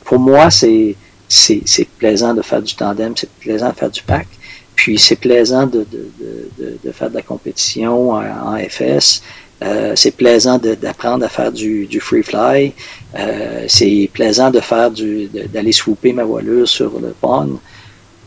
pour 0.06 0.18
moi, 0.18 0.50
c'est, 0.50 0.96
c'est, 1.28 1.88
plaisant 1.98 2.34
de 2.34 2.42
faire 2.42 2.62
du 2.62 2.74
tandem, 2.74 3.12
c'est 3.18 3.30
plaisant 3.32 3.72
de 3.72 3.76
faire 3.76 3.92
du 3.92 4.02
pack. 4.02 4.28
Puis 4.74 4.98
c'est 4.98 5.18
plaisant 5.18 5.68
de, 5.68 5.86
de, 5.92 6.10
de, 6.58 6.78
de, 6.82 6.92
faire 6.94 7.10
de 7.10 7.16
la 7.16 7.22
compétition 7.22 8.12
en 8.12 8.58
FS. 8.58 9.22
Euh, 9.62 9.94
c'est 9.96 10.12
plaisant 10.12 10.58
d'apprendre 10.58 11.26
à 11.26 11.30
faire 11.30 11.52
du, 11.52 11.88
free 12.02 12.24
fly. 12.24 12.74
Euh, 13.18 13.66
c'est 13.68 14.10
plaisant 14.12 14.52
de 14.52 14.60
faire 14.60 14.92
du 14.92 15.28
d'aller 15.28 15.72
swooper 15.72 16.14
ma 16.14 16.24
voilure 16.24 16.68
sur 16.68 17.00
le 17.00 17.14
pond. 17.20 17.60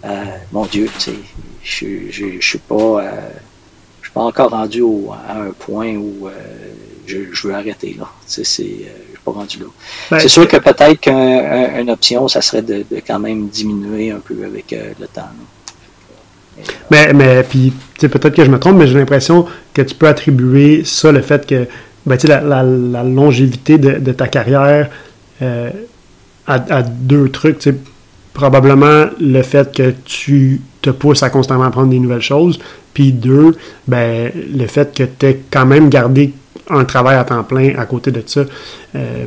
Euh, 0.04 0.24
mon 0.52 0.66
Dieu, 0.66 0.88
je 1.00 1.12
je 2.10 2.40
suis 2.40 2.58
pas 2.58 3.02
suis 4.02 4.12
pas 4.12 4.22
encore 4.22 4.50
rendu 4.50 4.82
à 5.28 5.40
un 5.40 5.50
point 5.50 5.94
où 5.96 6.28
je, 7.06 7.18
veux 7.46 7.54
arrêter 7.54 7.96
là. 7.98 8.08
C'est 8.26 8.44
je 8.44 8.44
suis 8.44 8.86
pas 9.24 9.32
rendu 9.32 9.58
là. 9.58 9.66
Ben, 10.10 10.18
c'est 10.20 10.28
sûr 10.28 10.46
que 10.48 10.56
peut-être 10.56 11.00
qu'une 11.00 11.90
option, 11.90 12.28
ça 12.28 12.40
serait 12.40 12.62
de, 12.62 12.84
quand 13.06 13.18
même 13.18 13.48
diminuer 13.48 14.10
un 14.10 14.20
peu 14.20 14.44
avec 14.44 14.70
le 14.70 15.06
temps. 15.08 15.28
Mais, 16.90 17.12
mais 17.12 17.42
puis, 17.42 17.72
peut-être 17.98 18.34
que 18.34 18.44
je 18.44 18.50
me 18.50 18.58
trompe, 18.58 18.76
mais 18.76 18.86
j'ai 18.86 18.98
l'impression 18.98 19.46
que 19.74 19.82
tu 19.82 19.94
peux 19.94 20.08
attribuer 20.08 20.82
ça, 20.84 21.12
le 21.12 21.20
fait 21.22 21.46
que 21.46 21.66
ben, 22.06 22.16
la, 22.24 22.62
la, 22.62 23.02
longévité 23.02 23.78
de, 23.78 23.98
de 23.98 24.12
ta 24.12 24.28
carrière 24.28 24.90
euh, 25.42 25.70
à, 26.46 26.82
deux 26.82 27.28
trucs. 27.28 27.58
Probablement 28.32 29.06
le 29.18 29.42
fait 29.42 29.74
que 29.74 29.94
tu 30.04 30.60
te 30.82 30.90
pousses 30.90 31.22
à 31.22 31.30
constamment 31.30 31.64
apprendre 31.64 31.90
des 31.90 31.98
nouvelles 31.98 32.20
choses. 32.20 32.58
Puis 32.94 33.12
deux, 33.12 33.56
ben, 33.88 34.30
le 34.34 34.66
fait 34.66 34.94
que 34.94 35.04
tu 35.04 35.26
aies 35.26 35.40
quand 35.50 35.66
même 35.66 35.88
gardé 35.88 36.32
un 36.68 36.84
travail 36.84 37.16
à 37.16 37.24
temps 37.24 37.42
plein 37.44 37.74
à 37.78 37.86
côté 37.86 38.10
de 38.10 38.22
ça. 38.24 38.44
Euh, 38.94 39.26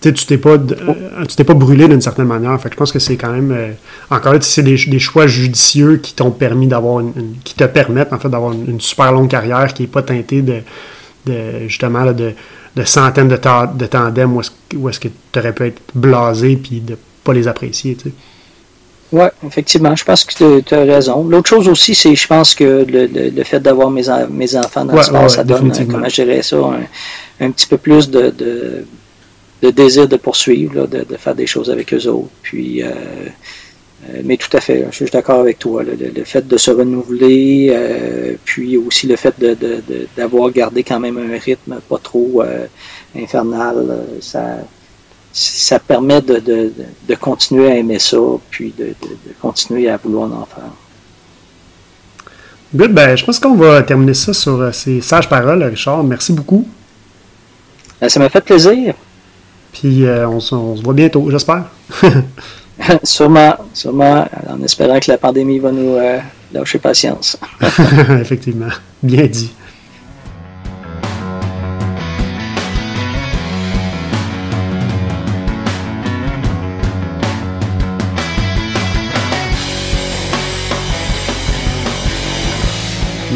tu 0.00 0.26
t'es 0.26 0.38
pas, 0.38 0.50
euh, 0.54 1.24
tu 1.28 1.36
t'es 1.36 1.44
pas 1.44 1.54
brûlé 1.54 1.86
d'une 1.86 2.00
certaine 2.00 2.26
manière. 2.26 2.58
Fait 2.60 2.70
je 2.70 2.76
pense 2.76 2.92
que 2.92 2.98
c'est 2.98 3.16
quand 3.16 3.30
même, 3.30 3.52
euh, 3.52 3.72
encore 4.10 4.32
là, 4.32 4.38
c'est 4.40 4.62
des, 4.62 4.76
des, 4.76 4.98
choix 4.98 5.26
judicieux 5.26 5.98
qui 5.98 6.14
t'ont 6.14 6.30
permis 6.30 6.66
d'avoir 6.66 7.00
une, 7.00 7.34
qui 7.44 7.54
te 7.54 7.64
permettent 7.64 8.12
en 8.12 8.18
fait 8.18 8.28
d'avoir 8.28 8.52
une, 8.52 8.80
super 8.80 9.12
longue 9.12 9.28
carrière 9.28 9.72
qui 9.74 9.84
est 9.84 9.88
pas 9.88 10.02
teintée 10.02 10.42
de, 10.42 10.60
de 11.26 11.68
justement 11.68 12.06
de, 12.12 12.32
de, 12.76 12.84
centaines 12.84 13.28
de, 13.28 13.36
de 13.36 13.86
tandems 13.86 14.40
où 14.74 14.88
est-ce, 14.88 15.00
que 15.00 15.08
tu 15.08 15.38
aurais 15.38 15.52
pu 15.52 15.66
être 15.66 15.82
blasé 15.94 16.56
puis 16.56 16.80
de 16.80 16.96
pas 17.22 17.34
les 17.34 17.46
apprécier. 17.46 17.94
Tu 17.94 18.08
sais. 18.08 18.14
Oui, 19.12 19.26
effectivement, 19.44 19.94
je 19.96 20.04
pense 20.04 20.24
que 20.24 20.60
tu 20.60 20.74
as 20.74 20.84
raison. 20.84 21.24
L'autre 21.24 21.48
chose 21.48 21.68
aussi, 21.68 21.94
c'est 21.94 22.14
je 22.14 22.26
pense 22.28 22.54
que 22.54 22.86
le, 22.88 23.06
le, 23.06 23.44
fait 23.44 23.58
d'avoir 23.58 23.90
mes, 23.90 24.04
mes 24.30 24.56
enfants 24.56 24.84
dans 24.84 24.94
le 24.94 25.02
sport, 25.02 25.28
ça 25.28 25.42
donne, 25.42 25.72
comment 25.90 26.08
je 26.08 26.22
dirais 26.22 26.42
ça, 26.42 26.56
un, 26.56 27.44
un 27.44 27.50
petit 27.50 27.66
peu 27.66 27.76
plus 27.76 28.08
de, 28.08 28.30
de 28.30 28.84
de 29.62 29.70
désir 29.70 30.08
de 30.08 30.16
poursuivre, 30.16 30.86
de, 30.86 31.16
faire 31.16 31.34
des 31.34 31.46
choses 31.46 31.70
avec 31.70 31.92
eux 31.92 32.06
autres. 32.06 32.30
Puis, 32.42 32.82
euh, 32.82 32.88
euh, 34.08 34.22
mais 34.24 34.36
tout 34.36 34.54
à 34.56 34.60
fait, 34.60 34.86
je 34.90 34.96
suis 34.96 35.04
d'accord 35.06 35.40
avec 35.40 35.58
toi. 35.58 35.82
Le, 35.82 36.24
fait 36.24 36.46
de 36.46 36.56
se 36.56 36.70
renouveler, 36.70 37.68
euh, 37.70 38.34
puis 38.44 38.76
aussi 38.76 39.06
le 39.06 39.16
fait 39.16 39.34
d'avoir 40.16 40.50
gardé 40.50 40.82
quand 40.82 41.00
même 41.00 41.18
un 41.18 41.38
rythme 41.38 41.80
pas 41.88 41.98
trop 41.98 42.42
infernal, 43.14 43.98
ça, 44.20 44.58
ça 45.32 45.78
permet 45.78 46.22
de, 46.22 46.72
continuer 47.20 47.70
à 47.70 47.76
aimer 47.76 47.98
ça, 47.98 48.18
puis 48.50 48.72
de, 48.78 48.94
continuer 49.42 49.90
à 49.90 49.98
vouloir 49.98 50.32
en 50.32 50.46
faire. 50.46 50.72
Good, 52.72 52.92
ben, 52.92 53.16
je 53.16 53.24
pense 53.24 53.40
qu'on 53.40 53.56
va 53.56 53.82
terminer 53.82 54.14
ça 54.14 54.32
sur 54.32 54.72
ces 54.72 55.00
sages 55.00 55.28
paroles, 55.28 55.62
Richard. 55.64 56.04
Merci 56.04 56.32
beaucoup. 56.32 56.66
Ben, 58.00 58.08
ça 58.08 58.20
m'a 58.20 58.28
fait 58.28 58.40
plaisir. 58.40 58.94
Puis 59.72 60.04
euh, 60.04 60.28
on, 60.28 60.40
se 60.40 60.54
voit 60.82 60.94
bientôt, 60.94 61.30
j'espère. 61.30 61.64
sûrement, 63.02 63.54
sûrement, 63.72 64.26
en 64.48 64.62
espérant 64.62 64.98
que 64.98 65.10
la 65.10 65.18
pandémie 65.18 65.58
va 65.58 65.70
nous 65.72 65.94
euh, 65.94 66.18
lâcher 66.52 66.78
patience. 66.78 67.36
Effectivement, 68.20 68.70
bien 69.02 69.26
dit. 69.26 69.52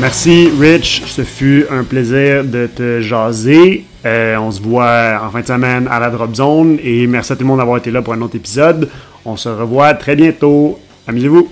Merci 0.01 0.51
Rich, 0.61 1.05
ce 1.07 1.23
fut 1.23 1.67
un 1.71 1.85
plaisir 1.85 2.45
de 2.45 2.67
te 2.67 3.01
jaser. 3.01 3.85
Euh, 4.05 4.37
on 4.39 4.51
se 4.51 4.61
voit 4.61 5.21
en 5.25 5.31
fin 5.31 5.41
de 5.41 5.47
semaine 5.47 5.89
à 5.89 6.01
la 6.01 6.11
Drop 6.11 6.35
Zone 6.35 6.79
et 6.83 7.07
merci 7.07 7.33
à 7.33 7.37
tout 7.37 7.43
le 7.43 7.47
monde 7.47 7.59
d'avoir 7.59 7.79
été 7.79 7.91
là 7.91 8.03
pour 8.03 8.13
un 8.13 8.21
autre 8.21 8.37
épisode. 8.37 8.89
On 9.25 9.37
se 9.37 9.49
revoit 9.49 9.95
très 9.95 10.17
bientôt. 10.17 10.79
Amusez-vous. 11.07 11.49